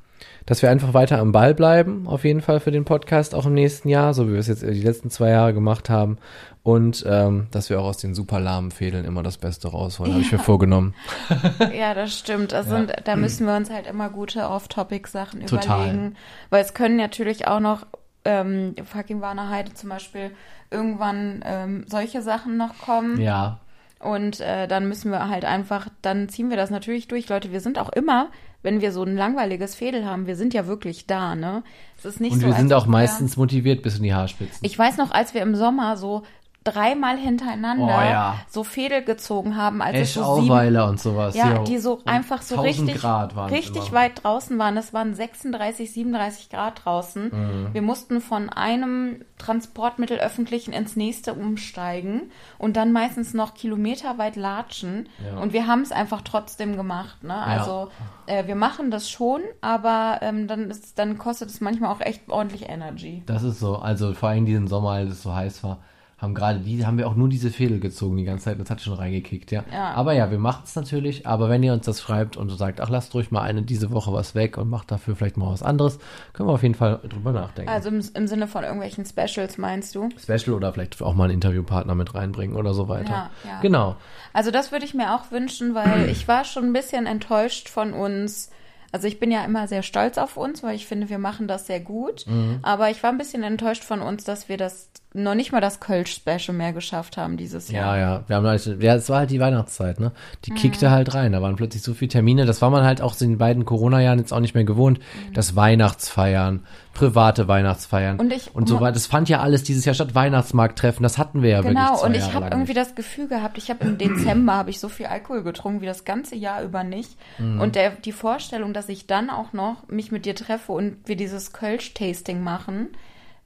dass 0.46 0.62
wir 0.62 0.70
einfach 0.70 0.94
weiter 0.94 1.18
am 1.18 1.32
Ball 1.32 1.54
bleiben, 1.54 2.06
auf 2.06 2.24
jeden 2.24 2.40
Fall 2.40 2.60
für 2.60 2.70
den 2.70 2.84
Podcast 2.84 3.34
auch 3.34 3.46
im 3.46 3.54
nächsten 3.54 3.88
Jahr, 3.88 4.14
so 4.14 4.28
wie 4.28 4.32
wir 4.32 4.38
es 4.38 4.46
jetzt 4.46 4.62
die 4.62 4.82
letzten 4.82 5.10
zwei 5.10 5.30
Jahre 5.30 5.52
gemacht 5.52 5.90
haben. 5.90 6.18
Und 6.62 7.04
ähm, 7.08 7.46
dass 7.52 7.70
wir 7.70 7.80
auch 7.80 7.84
aus 7.84 7.98
den 7.98 8.14
super 8.14 8.40
lahmen 8.40 8.72
Fädeln 8.72 9.04
immer 9.04 9.22
das 9.22 9.38
Beste 9.38 9.68
rausholen, 9.68 10.12
habe 10.14 10.22
ich 10.22 10.32
mir 10.32 10.38
vorgenommen. 10.40 10.94
Ja, 11.76 11.94
das 11.94 12.18
stimmt. 12.18 12.52
Das 12.52 12.66
sind, 12.66 12.92
da 13.04 13.14
müssen 13.16 13.46
wir 13.46 13.54
uns 13.54 13.70
halt 13.70 13.86
immer 13.86 14.08
gute 14.10 14.48
Off-Topic-Sachen 14.48 15.42
überlegen. 15.42 16.16
Weil 16.50 16.62
es 16.64 16.74
können 16.74 16.96
natürlich 16.96 17.46
auch 17.46 17.60
noch, 17.60 17.86
ähm, 18.24 18.74
fucking 18.84 19.20
Warner 19.20 19.48
Heide 19.48 19.74
zum 19.74 19.90
Beispiel, 19.90 20.32
irgendwann 20.70 21.42
ähm, 21.44 21.84
solche 21.88 22.22
Sachen 22.22 22.56
noch 22.56 22.78
kommen. 22.78 23.20
Ja, 23.20 23.60
Und 24.00 24.40
äh, 24.40 24.66
dann 24.66 24.88
müssen 24.88 25.12
wir 25.12 25.28
halt 25.28 25.44
einfach, 25.44 25.88
dann 26.02 26.28
ziehen 26.28 26.50
wir 26.50 26.56
das 26.56 26.70
natürlich 26.70 27.06
durch. 27.06 27.28
Leute, 27.28 27.52
wir 27.52 27.60
sind 27.60 27.78
auch 27.78 27.90
immer, 27.90 28.28
wenn 28.66 28.80
wir 28.80 28.90
so 28.90 29.04
ein 29.04 29.14
langweiliges 29.14 29.76
Fädel 29.76 30.04
haben, 30.04 30.26
wir 30.26 30.34
sind 30.34 30.52
ja 30.52 30.66
wirklich 30.66 31.06
da, 31.06 31.36
ne? 31.36 31.62
Es 31.96 32.04
ist 32.04 32.20
nicht 32.20 32.32
Und 32.32 32.40
so. 32.40 32.46
wir 32.48 32.54
sind 32.54 32.72
auch 32.72 32.86
meistens 32.86 33.36
motiviert 33.36 33.80
bis 33.80 33.98
in 33.98 34.02
die 34.02 34.12
Haarspitzen. 34.12 34.58
Ich 34.62 34.76
weiß 34.76 34.96
noch, 34.96 35.12
als 35.12 35.34
wir 35.34 35.42
im 35.42 35.54
Sommer 35.54 35.96
so 35.96 36.24
dreimal 36.66 37.16
hintereinander 37.16 37.86
Oh 37.86 38.10
ja. 38.10 38.36
so 38.48 38.64
Fädel 38.64 39.02
gezogen 39.02 39.56
haben, 39.56 39.80
als 39.80 39.94
es 39.94 40.00
Esch 40.00 40.14
so 40.14 40.40
sieben 40.40 40.76
und 40.76 41.00
sowas. 41.00 41.36
ja, 41.36 41.58
die 41.60 41.78
so 41.78 42.00
einfach 42.04 42.42
so 42.42 42.56
1000 42.56 42.88
richtig, 42.88 43.04
richtig 43.50 43.92
weit 43.92 44.24
draußen 44.24 44.58
waren. 44.58 44.76
Es 44.76 44.92
waren 44.92 45.14
36, 45.14 45.92
37 45.92 46.50
Grad 46.50 46.84
draußen. 46.84 47.30
Mhm. 47.32 47.68
Wir 47.72 47.82
mussten 47.82 48.20
von 48.20 48.48
einem 48.48 49.24
Transportmittel 49.38 50.18
öffentlichen 50.18 50.72
ins 50.72 50.96
nächste 50.96 51.34
umsteigen 51.34 52.30
und 52.58 52.76
dann 52.76 52.92
meistens 52.92 53.34
noch 53.34 53.54
kilometerweit 53.54 54.36
latschen. 54.36 55.08
Ja. 55.24 55.38
Und 55.40 55.52
wir 55.52 55.66
haben 55.66 55.82
es 55.82 55.92
einfach 55.92 56.22
trotzdem 56.22 56.76
gemacht. 56.76 57.22
Ne? 57.22 57.34
Also 57.34 57.90
äh, 58.26 58.46
wir 58.46 58.56
machen 58.56 58.90
das 58.90 59.10
schon, 59.10 59.42
aber 59.60 60.18
ähm, 60.22 60.48
dann, 60.48 60.70
ist, 60.70 60.98
dann 60.98 61.18
kostet 61.18 61.50
es 61.50 61.60
manchmal 61.60 61.92
auch 61.92 62.00
echt 62.00 62.28
ordentlich 62.28 62.68
Energy. 62.68 63.22
Das 63.26 63.42
ist 63.42 63.60
so. 63.60 63.76
Also 63.76 64.14
vor 64.14 64.30
allem 64.30 64.46
diesen 64.46 64.66
Sommer, 64.68 64.90
als 64.90 65.10
es 65.10 65.22
so 65.22 65.34
heiß 65.34 65.62
war, 65.62 65.78
haben 66.18 66.34
gerade 66.34 66.60
die, 66.60 66.86
haben 66.86 66.96
wir 66.96 67.06
auch 67.08 67.14
nur 67.14 67.28
diese 67.28 67.50
Fädel 67.50 67.78
gezogen 67.78 68.16
die 68.16 68.24
ganze 68.24 68.46
Zeit. 68.46 68.58
Das 68.58 68.70
hat 68.70 68.80
schon 68.80 68.94
reingekickt, 68.94 69.50
ja. 69.50 69.64
Ja. 69.70 69.92
Aber 69.92 70.14
ja, 70.14 70.30
wir 70.30 70.38
machen 70.38 70.62
es 70.64 70.74
natürlich. 70.74 71.26
Aber 71.26 71.50
wenn 71.50 71.62
ihr 71.62 71.74
uns 71.74 71.84
das 71.84 72.00
schreibt 72.00 72.38
und 72.38 72.48
sagt, 72.48 72.80
ach, 72.80 72.88
lasst 72.88 73.14
ruhig 73.14 73.30
mal 73.30 73.42
eine 73.42 73.62
diese 73.62 73.90
Woche 73.90 74.14
was 74.14 74.34
weg 74.34 74.56
und 74.56 74.70
macht 74.70 74.90
dafür 74.90 75.14
vielleicht 75.14 75.36
mal 75.36 75.52
was 75.52 75.62
anderes, 75.62 75.98
können 76.32 76.48
wir 76.48 76.54
auf 76.54 76.62
jeden 76.62 76.74
Fall 76.74 77.00
drüber 77.06 77.32
nachdenken. 77.32 77.70
Also 77.70 77.90
im, 77.90 78.00
im 78.14 78.26
Sinne 78.26 78.48
von 78.48 78.64
irgendwelchen 78.64 79.04
Specials 79.04 79.58
meinst 79.58 79.94
du? 79.94 80.08
Special 80.18 80.56
oder 80.56 80.72
vielleicht 80.72 81.02
auch 81.02 81.14
mal 81.14 81.24
einen 81.24 81.34
Interviewpartner 81.34 81.94
mit 81.94 82.14
reinbringen 82.14 82.56
oder 82.56 82.72
so 82.72 82.88
weiter. 82.88 83.10
Ja, 83.12 83.30
ja. 83.44 83.60
Genau. 83.60 83.96
Also 84.32 84.50
das 84.50 84.72
würde 84.72 84.86
ich 84.86 84.94
mir 84.94 85.14
auch 85.14 85.30
wünschen, 85.30 85.74
weil 85.74 86.08
ich 86.10 86.26
war 86.28 86.44
schon 86.44 86.64
ein 86.64 86.72
bisschen 86.72 87.04
enttäuscht 87.04 87.68
von 87.68 87.92
uns 87.92 88.50
Also 88.92 89.06
ich 89.08 89.18
bin 89.18 89.30
ja 89.30 89.44
immer 89.44 89.68
sehr 89.68 89.82
stolz 89.82 90.18
auf 90.18 90.36
uns, 90.36 90.62
weil 90.62 90.74
ich 90.74 90.86
finde, 90.86 91.08
wir 91.10 91.18
machen 91.18 91.48
das 91.48 91.66
sehr 91.66 91.80
gut. 91.80 92.26
Mhm. 92.26 92.58
Aber 92.62 92.90
ich 92.90 93.02
war 93.02 93.10
ein 93.10 93.18
bisschen 93.18 93.42
enttäuscht 93.42 93.84
von 93.84 94.00
uns, 94.00 94.24
dass 94.24 94.48
wir 94.48 94.56
das 94.56 94.88
noch 95.12 95.34
nicht 95.34 95.50
mal 95.52 95.60
das 95.62 95.80
Kölsch-Special 95.80 96.54
mehr 96.56 96.72
geschafft 96.74 97.16
haben 97.16 97.36
dieses 97.38 97.70
Jahr. 97.70 97.96
Ja, 97.96 98.00
ja. 98.16 98.24
Wir 98.26 98.36
haben 98.36 98.46
halt, 98.46 98.82
ja, 98.82 98.94
es 98.94 99.08
war 99.08 99.20
halt 99.20 99.30
die 99.30 99.40
Weihnachtszeit, 99.40 99.98
ne? 99.98 100.12
Die 100.44 100.52
Mhm. 100.52 100.56
kickte 100.56 100.90
halt 100.90 101.14
rein. 101.14 101.32
Da 101.32 101.40
waren 101.40 101.56
plötzlich 101.56 101.82
so 101.82 101.94
viele 101.94 102.10
Termine. 102.10 102.44
Das 102.44 102.60
war 102.60 102.68
man 102.70 102.84
halt 102.84 103.00
auch 103.00 103.18
in 103.20 103.30
den 103.30 103.38
beiden 103.38 103.64
Corona-Jahren 103.64 104.18
jetzt 104.18 104.32
auch 104.32 104.40
nicht 104.40 104.54
mehr 104.54 104.64
gewohnt. 104.64 105.00
Das 105.32 105.56
Weihnachtsfeiern, 105.56 106.64
private 106.96 107.46
Weihnachtsfeiern. 107.46 108.18
Und 108.18 108.32
ich- 108.32 108.54
und 108.54 108.68
so 108.68 108.80
weiter. 108.80 108.92
Das 108.92 109.06
fand 109.06 109.28
ja 109.28 109.40
alles 109.40 109.62
dieses 109.62 109.84
Jahr 109.84 109.94
statt. 109.94 110.14
Weihnachtsmarkttreffen. 110.14 111.02
Das 111.02 111.18
hatten 111.18 111.42
wir 111.42 111.50
ja 111.50 111.56
wirklich 111.64 111.76
Genau, 111.76 112.02
und 112.02 112.14
ich 112.16 112.32
habe 112.34 112.46
irgendwie 112.50 112.72
das 112.74 112.94
Gefühl 112.94 113.28
gehabt, 113.28 113.58
ich 113.58 113.70
habe 113.70 113.84
im 113.84 113.98
Dezember 113.98 114.54
habe 114.54 114.70
ich 114.70 114.80
so 114.80 114.88
viel 114.88 115.06
Alkohol 115.06 115.42
getrunken 115.42 115.80
wie 115.82 115.86
das 115.86 116.04
ganze 116.04 116.34
Jahr 116.36 116.62
über 116.62 116.84
nicht. 116.84 117.16
Mhm. 117.38 117.60
Und 117.60 117.74
der, 117.74 117.90
die 117.90 118.12
Vorstellung, 118.12 118.72
dass 118.72 118.88
ich 118.88 119.06
dann 119.06 119.30
auch 119.30 119.52
noch 119.52 119.86
mich 119.88 120.10
mit 120.10 120.24
dir 120.24 120.34
treffe 120.34 120.72
und 120.72 120.96
wir 121.04 121.16
dieses 121.16 121.52
Kölsch-Tasting 121.52 122.42
machen, 122.42 122.88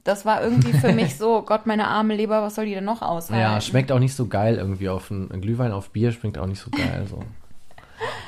das 0.05 0.25
war 0.25 0.43
irgendwie 0.43 0.73
für 0.73 0.93
mich 0.93 1.17
so, 1.19 1.43
Gott, 1.43 1.67
meine 1.67 1.89
arme 1.89 2.15
Leber, 2.15 2.43
was 2.43 2.55
soll 2.55 2.67
die 2.67 2.75
denn 2.75 2.85
noch 2.85 3.03
aushalten? 3.03 3.43
Ja, 3.43 3.61
schmeckt 3.61 3.93
auch 3.93 3.99
nicht 3.99 4.15
so 4.15 4.29
geil 4.29 4.57
irgendwie 4.57 4.89
auf 4.89 5.11
ein 5.11 5.31
ein 5.31 5.41
Glühwein 5.41 5.73
auf 5.73 5.91
Bier 5.91 6.13
schmeckt 6.13 6.39
auch 6.39 6.47
nicht 6.47 6.61
so 6.61 6.71
geil. 6.71 7.05
So. 7.09 7.23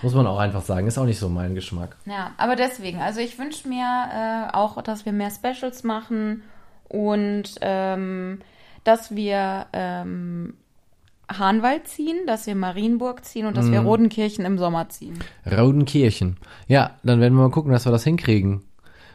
Muss 0.03 0.14
man 0.14 0.27
auch 0.27 0.39
einfach 0.39 0.62
sagen. 0.62 0.87
Ist 0.87 0.99
auch 0.99 1.05
nicht 1.05 1.18
so 1.18 1.29
mein 1.29 1.55
Geschmack. 1.55 1.97
Ja, 2.07 2.33
aber 2.37 2.57
deswegen, 2.57 3.01
also 3.01 3.20
ich 3.20 3.39
wünsche 3.39 3.68
mir 3.68 3.85
äh, 4.53 4.55
auch, 4.57 4.81
dass 4.83 5.05
wir 5.07 5.12
mehr 5.12 5.31
Specials 5.31 5.83
machen 5.85 6.43
und 6.89 7.45
ähm, 7.61 8.41
dass 8.85 9.14
wir 9.14 9.66
ähm, 9.73 10.55
Hahnwald 11.31 11.89
ziehen, 11.89 12.18
dass 12.27 12.47
wir 12.47 12.55
Marienburg 12.55 13.25
ziehen 13.25 13.47
und 13.47 13.57
dass 13.57 13.66
Mhm. 13.66 13.73
wir 13.73 13.81
Rodenkirchen 13.81 14.45
im 14.45 14.59
Sommer 14.59 14.89
ziehen. 14.91 15.18
Rodenkirchen. 15.51 16.37
Ja, 16.68 16.91
dann 17.03 17.20
werden 17.20 17.35
wir 17.35 17.43
mal 17.45 17.51
gucken, 17.51 17.73
dass 17.73 17.87
wir 17.87 17.93
das 17.93 18.05
hinkriegen. 18.05 18.62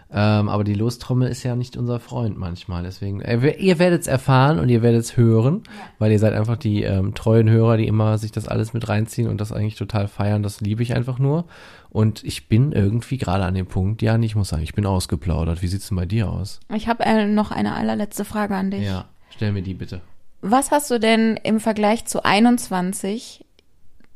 Ähm, 0.10 0.48
aber 0.48 0.64
die 0.64 0.74
Lostrommel 0.74 1.28
ist 1.28 1.44
ja 1.44 1.56
nicht 1.58 1.76
unser 1.76 2.00
Freund 2.00 2.38
manchmal. 2.38 2.84
Deswegen, 2.84 3.20
äh, 3.22 3.42
wir- 3.42 3.60
ihr 3.60 3.78
werdet 3.78 4.02
es 4.02 4.08
erfahren 4.08 4.58
und 4.58 4.70
ihr 4.70 4.82
werdet 4.82 5.02
es 5.02 5.18
hören, 5.18 5.64
weil 6.00 6.12
ihr 6.14 6.20
seid 6.20 6.34
einfach 6.34 6.56
die 6.56 6.84
ähm, 6.84 7.14
treuen 7.14 7.50
Hörer, 7.50 7.76
die 7.76 7.88
immer 7.88 8.18
sich 8.18 8.32
das 8.32 8.48
alles 8.48 8.74
mit 8.74 8.88
reinziehen 8.88 9.28
und 9.28 9.42
das 9.42 9.52
eigentlich 9.52 9.76
total 9.76 10.08
feiern. 10.08 10.44
Das 10.44 10.62
liebe 10.62 10.82
ich 10.82 10.96
einfach 10.96 11.20
nur. 11.20 11.46
Und 11.90 12.24
ich 12.24 12.48
bin 12.48 12.72
irgendwie 12.72 13.18
gerade 13.18 13.44
an 13.44 13.54
dem 13.54 13.66
Punkt, 13.66 14.02
ja, 14.02 14.18
ich 14.18 14.36
muss 14.36 14.50
sagen, 14.50 14.64
ich 14.64 14.74
bin 14.76 14.86
ausgeplaudert. 14.86 15.62
Wie 15.62 15.68
sieht's 15.68 15.90
denn 15.90 15.98
bei 15.98 16.06
dir 16.06 16.30
aus? 16.30 16.60
Ich 16.74 16.88
habe 16.88 17.04
äh, 17.04 17.26
noch 17.26 17.52
eine 17.52 17.76
allerletzte 17.76 18.24
Frage 18.24 18.56
an 18.56 18.72
dich. 18.72 18.84
Ja, 18.86 19.06
stell 19.36 19.52
mir 19.52 19.62
die 19.62 19.74
bitte. 19.74 20.00
Was 20.42 20.72
hast 20.72 20.90
du 20.90 21.00
denn 21.00 21.36
im 21.44 21.60
Vergleich 21.60 22.06
zu 22.06 22.24
21, 22.24 23.44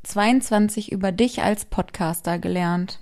22 0.04 0.92
über 0.92 1.12
dich 1.12 1.42
als 1.42 1.66
Podcaster 1.66 2.40
gelernt? 2.40 3.00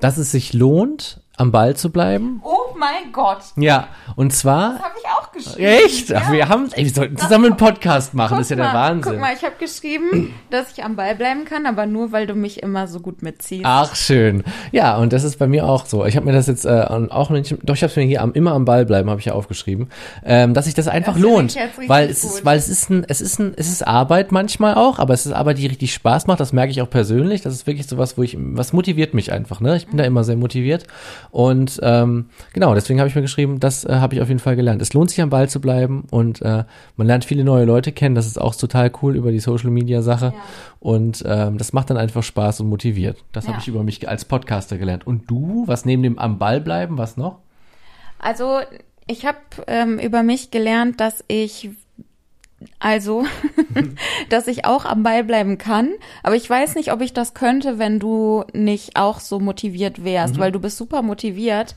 Dass 0.00 0.18
es 0.18 0.30
sich 0.30 0.52
lohnt, 0.52 1.20
am 1.36 1.50
Ball 1.50 1.74
zu 1.74 1.90
bleiben. 1.90 2.40
Oh 2.44 2.76
mein 2.78 3.12
Gott, 3.12 3.38
Ja, 3.56 3.88
und 4.14 4.32
zwar. 4.32 4.74
das 4.74 4.82
habe 4.82 4.94
ich 5.02 5.08
auch 5.08 5.32
geschrieben. 5.32 5.68
Echt? 5.84 6.14
Ach, 6.14 6.30
wir 6.30 6.48
haben, 6.48 6.68
ey, 6.72 6.84
wir 6.84 6.92
sollten 6.92 7.16
zusammen 7.16 7.46
einen 7.46 7.56
Podcast 7.56 8.14
machen. 8.14 8.36
das 8.38 8.46
ist 8.46 8.50
ja 8.50 8.56
der 8.56 8.66
mal, 8.66 8.74
Wahnsinn. 8.74 9.12
Guck 9.12 9.20
mal, 9.20 9.34
ich 9.34 9.42
habe 9.42 9.54
geschrieben, 9.58 10.32
dass 10.50 10.70
ich 10.72 10.84
am 10.84 10.94
Ball 10.96 11.16
bleiben 11.16 11.44
kann, 11.44 11.66
aber 11.66 11.86
nur, 11.86 12.12
weil 12.12 12.26
du 12.26 12.34
mich 12.34 12.62
immer 12.62 12.86
so 12.86 13.00
gut 13.00 13.22
mitziehst. 13.22 13.64
Ach, 13.64 13.96
schön. 13.96 14.44
Ja, 14.70 14.96
und 14.96 15.12
das 15.12 15.24
ist 15.24 15.38
bei 15.38 15.46
mir 15.48 15.66
auch 15.66 15.86
so. 15.86 16.04
Ich 16.04 16.16
habe 16.16 16.26
mir 16.26 16.32
das 16.32 16.46
jetzt 16.46 16.66
äh, 16.66 16.86
auch 16.88 17.30
nicht, 17.30 17.56
doch 17.62 17.74
ich 17.74 17.82
habe 17.82 17.90
es 17.90 17.96
mir 17.96 18.04
hier 18.04 18.22
am, 18.22 18.32
immer 18.32 18.52
am 18.52 18.64
Ball 18.64 18.86
bleiben, 18.86 19.10
habe 19.10 19.18
ich 19.18 19.26
ja 19.26 19.32
aufgeschrieben, 19.32 19.88
ähm, 20.24 20.54
dass 20.54 20.66
sich 20.66 20.74
das 20.74 20.86
einfach 20.86 21.14
Das 21.14 21.22
lohnt, 21.22 21.56
weil 21.88 22.08
es 22.08 22.22
ist, 22.22 22.44
weil 22.44 22.58
es 22.58 22.68
ist 22.68 22.90
ein, 22.90 23.04
es 23.08 23.20
ist 23.20 23.40
ein, 23.40 23.54
es 23.56 23.68
ist 23.68 23.84
Arbeit 23.86 24.30
manchmal 24.30 24.74
auch, 24.74 24.98
aber 25.00 25.14
es 25.14 25.26
ist 25.26 25.32
Arbeit, 25.32 25.58
die 25.58 25.66
richtig 25.66 25.94
Spaß 25.94 26.26
macht. 26.28 26.38
Das 26.38 26.52
merke 26.52 26.70
ich 26.70 26.80
auch 26.80 26.90
persönlich. 26.90 27.42
Das 27.42 27.54
ist 27.54 27.66
wirklich 27.66 27.86
so 27.88 27.98
was, 27.98 28.16
wo 28.16 28.22
ich, 28.22 28.36
was 28.38 28.72
motiviert 28.72 29.14
mich 29.14 29.32
einfach. 29.32 29.60
Ne, 29.60 29.76
ich 29.76 29.88
bin 29.88 29.98
da 29.98 30.04
immer 30.04 30.22
sehr 30.22 30.36
motiviert 30.36 30.86
und 31.30 31.80
ähm, 31.82 32.26
genau, 32.52 32.74
deswegen 32.74 33.00
habe 33.00 33.08
ich 33.08 33.14
mir 33.14 33.22
geschrieben, 33.22 33.60
das 33.60 33.84
äh, 33.84 33.94
habe 33.96 34.14
ich 34.14 34.20
auf 34.22 34.28
jeden 34.28 34.40
Fall 34.40 34.56
gelernt. 34.56 34.80
Es 34.82 34.92
lohnt 34.94 35.10
sich 35.10 35.20
am 35.20 35.30
Ball 35.30 35.48
zu 35.48 35.60
bleiben 35.60 36.04
und 36.10 36.42
äh, 36.42 36.64
man 36.96 37.06
lernt 37.06 37.24
viele 37.24 37.44
neue 37.44 37.64
Leute 37.64 37.92
kennen. 37.92 38.14
Das 38.14 38.26
ist 38.26 38.40
auch 38.40 38.54
total 38.54 38.90
cool 39.02 39.16
über 39.16 39.32
die 39.32 39.40
Social 39.40 39.70
Media 39.70 40.02
Sache. 40.02 40.26
Ja. 40.26 40.32
Und 40.80 41.22
ähm, 41.26 41.58
das 41.58 41.72
macht 41.72 41.90
dann 41.90 41.96
einfach 41.96 42.22
Spaß 42.22 42.60
und 42.60 42.68
motiviert. 42.68 43.24
Das 43.32 43.44
habe 43.46 43.56
Ja. 43.56 43.60
ich 43.62 43.68
über 43.68 43.82
mich 43.82 44.08
als 44.08 44.24
Podcaster 44.24 44.78
gelernt. 44.78 45.06
Und 45.06 45.30
du, 45.30 45.64
was 45.66 45.84
neben 45.84 46.02
dem 46.02 46.18
am 46.18 46.38
Ball 46.38 46.60
bleiben, 46.60 46.98
was 46.98 47.16
noch? 47.16 47.38
Also, 48.18 48.60
ich 49.06 49.26
habe 49.26 49.38
ähm, 49.66 49.98
über 49.98 50.22
mich 50.22 50.50
gelernt, 50.50 51.00
dass 51.00 51.24
ich 51.28 51.70
also, 52.78 53.24
dass 54.28 54.46
ich 54.46 54.64
auch 54.64 54.84
am 54.84 55.02
Ball 55.02 55.24
bleiben 55.24 55.58
kann, 55.58 55.90
aber 56.22 56.36
ich 56.36 56.48
weiß 56.48 56.74
nicht, 56.74 56.92
ob 56.92 57.00
ich 57.00 57.12
das 57.12 57.34
könnte, 57.34 57.78
wenn 57.78 57.98
du 57.98 58.44
nicht 58.52 58.96
auch 58.96 59.20
so 59.20 59.40
motiviert 59.40 60.04
wärst, 60.04 60.38
weil 60.38 60.52
du 60.52 60.60
bist 60.60 60.76
super 60.76 61.02
motiviert 61.02 61.74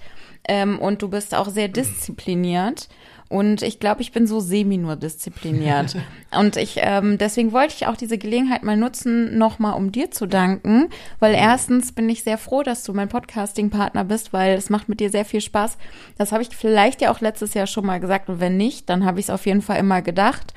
ähm, 0.47 0.79
und 0.79 1.01
du 1.01 1.09
bist 1.09 1.35
auch 1.35 1.49
sehr 1.49 1.67
diszipliniert. 1.67 2.87
Und 3.29 3.61
ich 3.61 3.79
glaube, 3.79 4.01
ich 4.01 4.11
bin 4.11 4.25
so 4.25 4.39
semi 4.39 4.77
nur 4.77 4.95
diszipliniert. 4.95 5.97
und 6.37 6.55
ich, 6.55 6.77
ähm, 6.77 7.17
deswegen 7.17 7.51
wollte 7.51 7.73
ich 7.75 7.87
auch 7.87 7.97
diese 7.97 8.17
Gelegenheit 8.17 8.63
mal 8.63 8.77
nutzen, 8.77 9.37
nochmal 9.37 9.73
um 9.73 9.91
dir 9.91 10.11
zu 10.11 10.27
danken, 10.27 10.89
weil 11.19 11.33
erstens 11.33 11.91
bin 11.91 12.07
ich 12.09 12.23
sehr 12.23 12.37
froh, 12.37 12.63
dass 12.63 12.83
du 12.83 12.93
mein 12.93 13.09
Podcasting-Partner 13.09 14.05
bist, 14.05 14.31
weil 14.31 14.53
es 14.57 14.69
macht 14.69 14.87
mit 14.87 14.99
dir 14.99 15.09
sehr 15.09 15.25
viel 15.25 15.41
Spaß. 15.41 15.77
Das 16.17 16.31
habe 16.31 16.43
ich 16.43 16.49
vielleicht 16.55 17.01
ja 17.01 17.11
auch 17.11 17.19
letztes 17.19 17.53
Jahr 17.53 17.67
schon 17.67 17.85
mal 17.85 17.99
gesagt 17.99 18.29
und 18.29 18.39
wenn 18.39 18.55
nicht, 18.55 18.89
dann 18.89 19.05
habe 19.05 19.19
ich 19.19 19.25
es 19.25 19.29
auf 19.29 19.45
jeden 19.45 19.61
Fall 19.61 19.77
immer 19.77 20.01
gedacht. 20.01 20.53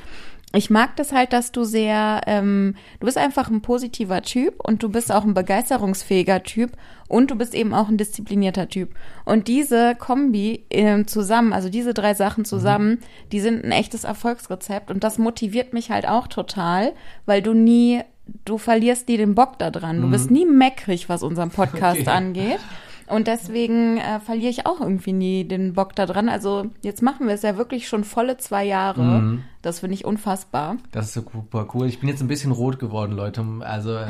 Ich 0.52 0.68
mag 0.68 0.96
das 0.96 1.12
halt, 1.12 1.32
dass 1.32 1.52
du 1.52 1.62
sehr, 1.62 2.22
ähm, 2.26 2.74
du 2.98 3.06
bist 3.06 3.16
einfach 3.16 3.48
ein 3.50 3.60
positiver 3.62 4.20
Typ 4.22 4.54
und 4.58 4.82
du 4.82 4.88
bist 4.88 5.12
auch 5.12 5.22
ein 5.24 5.34
begeisterungsfähiger 5.34 6.42
Typ 6.42 6.72
und 7.06 7.30
du 7.30 7.36
bist 7.36 7.54
eben 7.54 7.72
auch 7.72 7.88
ein 7.88 7.96
disziplinierter 7.96 8.68
Typ. 8.68 8.94
Und 9.24 9.46
diese 9.46 9.94
Kombi 9.94 10.64
ähm, 10.70 11.06
zusammen, 11.06 11.52
also 11.52 11.68
diese 11.68 11.94
drei 11.94 12.14
Sachen 12.14 12.44
zusammen, 12.44 12.98
die 13.30 13.38
sind 13.38 13.64
ein 13.64 13.70
echtes 13.70 14.02
Erfolgsrezept 14.02 14.90
und 14.90 15.04
das 15.04 15.18
motiviert 15.18 15.72
mich 15.72 15.92
halt 15.92 16.08
auch 16.08 16.26
total, 16.26 16.94
weil 17.26 17.42
du 17.42 17.54
nie, 17.54 18.00
du 18.44 18.58
verlierst 18.58 19.08
nie 19.08 19.18
den 19.18 19.36
Bock 19.36 19.56
da 19.58 19.70
dran. 19.70 20.00
Du 20.00 20.10
bist 20.10 20.32
nie 20.32 20.46
meckrig, 20.46 21.08
was 21.08 21.22
unseren 21.22 21.50
Podcast 21.50 22.00
Okay. 22.00 22.10
angeht. 22.10 22.58
Und 23.06 23.26
deswegen 23.26 23.98
äh, 23.98 24.20
verliere 24.20 24.50
ich 24.50 24.66
auch 24.66 24.80
irgendwie 24.80 25.12
nie 25.12 25.44
den 25.44 25.74
Bock 25.74 25.96
da 25.96 26.06
dran. 26.06 26.28
Also 26.28 26.66
jetzt 26.82 27.02
machen 27.02 27.26
wir 27.26 27.34
es 27.34 27.42
ja 27.42 27.56
wirklich 27.56 27.88
schon 27.88 28.04
volle 28.04 28.36
zwei 28.36 28.64
Jahre. 28.64 29.02
Mhm. 29.02 29.44
Das 29.62 29.80
finde 29.80 29.94
ich 29.94 30.06
unfassbar. 30.06 30.76
Das 30.90 31.06
ist 31.06 31.14
super 31.14 31.68
cool. 31.74 31.86
Ich 31.86 32.00
bin 32.00 32.08
jetzt 32.08 32.22
ein 32.22 32.28
bisschen 32.28 32.50
rot 32.50 32.78
geworden, 32.78 33.12
Leute. 33.12 33.44
Also 33.60 33.94
äh, 33.94 34.06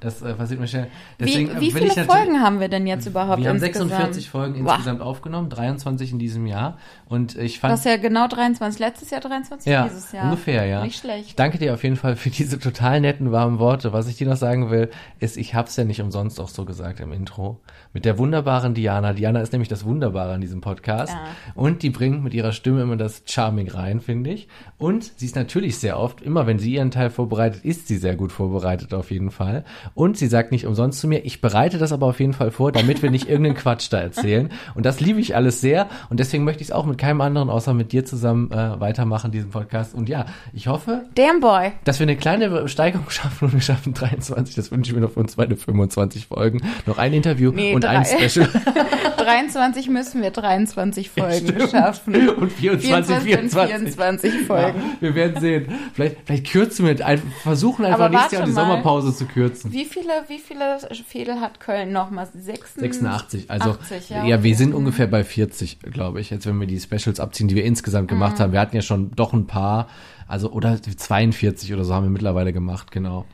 das 0.00 0.22
äh, 0.22 0.32
passiert 0.32 0.60
mir 0.60 0.66
schnell. 0.66 0.86
Deswegen, 1.20 1.50
wie 1.50 1.52
äh, 1.52 1.60
wie 1.60 1.74
will 1.74 1.90
viele 1.90 2.02
ich 2.02 2.10
Folgen 2.10 2.40
haben 2.40 2.58
wir 2.58 2.68
denn 2.68 2.86
jetzt 2.86 3.06
überhaupt 3.06 3.42
Wir 3.42 3.50
haben 3.50 3.56
insgesamt? 3.56 3.90
46 3.90 4.30
Folgen 4.30 4.54
insgesamt 4.54 5.02
aufgenommen, 5.02 5.50
23 5.50 6.12
in 6.12 6.18
diesem 6.18 6.46
Jahr. 6.46 6.78
Und 7.06 7.36
ich 7.36 7.60
fand 7.60 7.72
Das 7.72 7.80
ist 7.80 7.86
ja 7.86 7.98
genau 7.98 8.28
23. 8.28 8.80
Letztes 8.80 9.10
Jahr 9.10 9.20
23, 9.20 9.70
Ja, 9.70 9.84
dieses 9.88 10.10
Jahr. 10.12 10.24
ungefähr, 10.24 10.64
ja. 10.64 10.82
Nicht 10.82 10.94
Ich 10.94 11.00
schlecht. 11.00 11.38
danke 11.38 11.58
dir 11.58 11.74
auf 11.74 11.82
jeden 11.82 11.96
Fall 11.96 12.16
für 12.16 12.30
diese 12.30 12.58
total 12.58 13.02
netten, 13.02 13.30
warmen 13.30 13.58
Worte. 13.58 13.92
Was 13.92 14.08
ich 14.08 14.16
dir 14.16 14.26
noch 14.26 14.36
sagen 14.36 14.70
will, 14.70 14.90
ist, 15.20 15.36
ich 15.36 15.54
hab's 15.54 15.76
ja 15.76 15.84
nicht 15.84 16.00
umsonst 16.00 16.40
auch 16.40 16.48
so 16.48 16.64
gesagt 16.64 17.00
im 17.00 17.12
Intro. 17.12 17.60
Mit 17.92 18.06
der 18.06 18.16
wunderbaren 18.16 18.72
Diana. 18.72 19.12
Diana 19.12 19.40
ist 19.42 19.52
nämlich 19.52 19.68
das 19.68 19.84
Wunderbare 19.84 20.32
an 20.32 20.40
diesem 20.40 20.62
Podcast. 20.62 21.12
Ja. 21.12 21.24
Und 21.54 21.82
die 21.82 21.90
bringt 21.90 22.24
mit 22.24 22.32
ihrer 22.32 22.52
Stimme 22.52 22.80
immer 22.82 22.96
das 22.96 23.22
Charming 23.26 23.68
rein, 23.70 24.00
finde 24.00 24.30
ich. 24.30 24.48
Und 24.78 24.93
sie 25.16 25.26
ist 25.26 25.36
natürlich 25.36 25.78
sehr 25.78 25.98
oft, 25.98 26.20
immer 26.22 26.46
wenn 26.46 26.58
sie 26.58 26.74
ihren 26.74 26.90
Teil 26.90 27.10
vorbereitet, 27.10 27.64
ist 27.64 27.88
sie 27.88 27.96
sehr 27.96 28.14
gut 28.16 28.32
vorbereitet 28.32 28.94
auf 28.94 29.10
jeden 29.10 29.30
Fall. 29.30 29.64
Und 29.94 30.16
sie 30.16 30.26
sagt 30.26 30.52
nicht 30.52 30.66
umsonst 30.66 31.00
zu 31.00 31.08
mir, 31.08 31.24
ich 31.24 31.40
bereite 31.40 31.78
das 31.78 31.92
aber 31.92 32.06
auf 32.06 32.20
jeden 32.20 32.32
Fall 32.34 32.50
vor, 32.50 32.72
damit 32.72 33.02
wir 33.02 33.10
nicht 33.10 33.28
irgendeinen 33.28 33.56
Quatsch 33.56 33.88
da 33.90 33.98
erzählen. 34.00 34.50
Und 34.74 34.86
das 34.86 35.00
liebe 35.00 35.20
ich 35.20 35.34
alles 35.36 35.60
sehr. 35.60 35.88
Und 36.10 36.20
deswegen 36.20 36.44
möchte 36.44 36.62
ich 36.62 36.68
es 36.68 36.72
auch 36.72 36.86
mit 36.86 36.98
keinem 36.98 37.20
anderen 37.20 37.50
außer 37.50 37.74
mit 37.74 37.92
dir 37.92 38.04
zusammen 38.04 38.50
äh, 38.50 38.80
weitermachen, 38.80 39.30
diesen 39.30 39.50
Podcast. 39.50 39.94
Und 39.94 40.08
ja, 40.08 40.26
ich 40.52 40.68
hoffe, 40.68 41.04
Damn 41.14 41.40
Boy. 41.40 41.72
dass 41.84 41.98
wir 41.98 42.04
eine 42.04 42.16
kleine 42.16 42.68
Steigerung 42.68 43.08
schaffen 43.10 43.46
und 43.46 43.54
wir 43.54 43.60
schaffen 43.60 43.94
23. 43.94 44.54
Das 44.54 44.70
wünsche 44.70 44.90
ich 44.90 44.94
mir 44.94 45.02
noch 45.02 45.12
für 45.12 45.20
uns 45.20 45.36
beide 45.36 45.56
25 45.56 46.26
Folgen. 46.26 46.60
Noch 46.86 46.98
ein 46.98 47.12
Interview 47.12 47.52
Nee, 47.52 47.74
und 47.74 47.84
drei. 47.84 47.98
ein 47.98 48.04
Special. 48.04 48.48
23 49.24 49.88
müssen 49.88 50.22
wir 50.22 50.30
23 50.30 51.10
Folgen 51.10 51.48
Stimmt. 51.48 51.70
schaffen. 51.70 52.28
Und 52.30 52.52
24, 52.52 53.16
24, 53.16 53.22
24. 53.24 53.94
24 53.94 54.46
Folgen. 54.46 54.78
Ja, 54.78 54.96
wir 55.00 55.14
werden 55.14 55.40
sehen. 55.40 55.66
Vielleicht, 55.94 56.16
vielleicht 56.24 56.46
kürzen 56.50 56.86
wir, 56.86 57.06
einfach, 57.06 57.26
versuchen 57.42 57.84
einfach 57.84 58.10
nächstes 58.10 58.32
Jahr 58.32 58.44
die 58.44 58.52
mal. 58.52 58.60
Sommerpause 58.62 59.14
zu 59.14 59.26
kürzen. 59.26 59.72
Wie 59.72 59.84
viele, 59.84 60.24
wie 60.28 60.38
viele 60.38 60.78
Fädel 61.06 61.40
hat 61.40 61.60
Köln 61.60 61.92
nochmal? 61.92 62.28
86, 62.34 63.50
also 63.50 63.70
80, 63.70 64.10
ja, 64.10 64.24
ja, 64.24 64.42
wir 64.42 64.50
okay. 64.50 64.54
sind 64.54 64.74
ungefähr 64.74 65.06
bei 65.06 65.24
40, 65.24 65.80
glaube 65.80 66.20
ich, 66.20 66.30
jetzt 66.30 66.46
wenn 66.46 66.58
wir 66.58 66.66
die 66.66 66.80
Specials 66.80 67.20
abziehen, 67.20 67.48
die 67.48 67.54
wir 67.54 67.64
insgesamt 67.64 68.08
gemacht 68.08 68.40
haben. 68.40 68.52
Wir 68.52 68.60
hatten 68.60 68.76
ja 68.76 68.82
schon 68.82 69.12
doch 69.12 69.32
ein 69.32 69.46
paar, 69.46 69.88
also 70.26 70.50
oder 70.50 70.80
42 70.80 71.72
oder 71.72 71.84
so 71.84 71.94
haben 71.94 72.04
wir 72.04 72.10
mittlerweile 72.10 72.52
gemacht, 72.52 72.90
genau. 72.90 73.24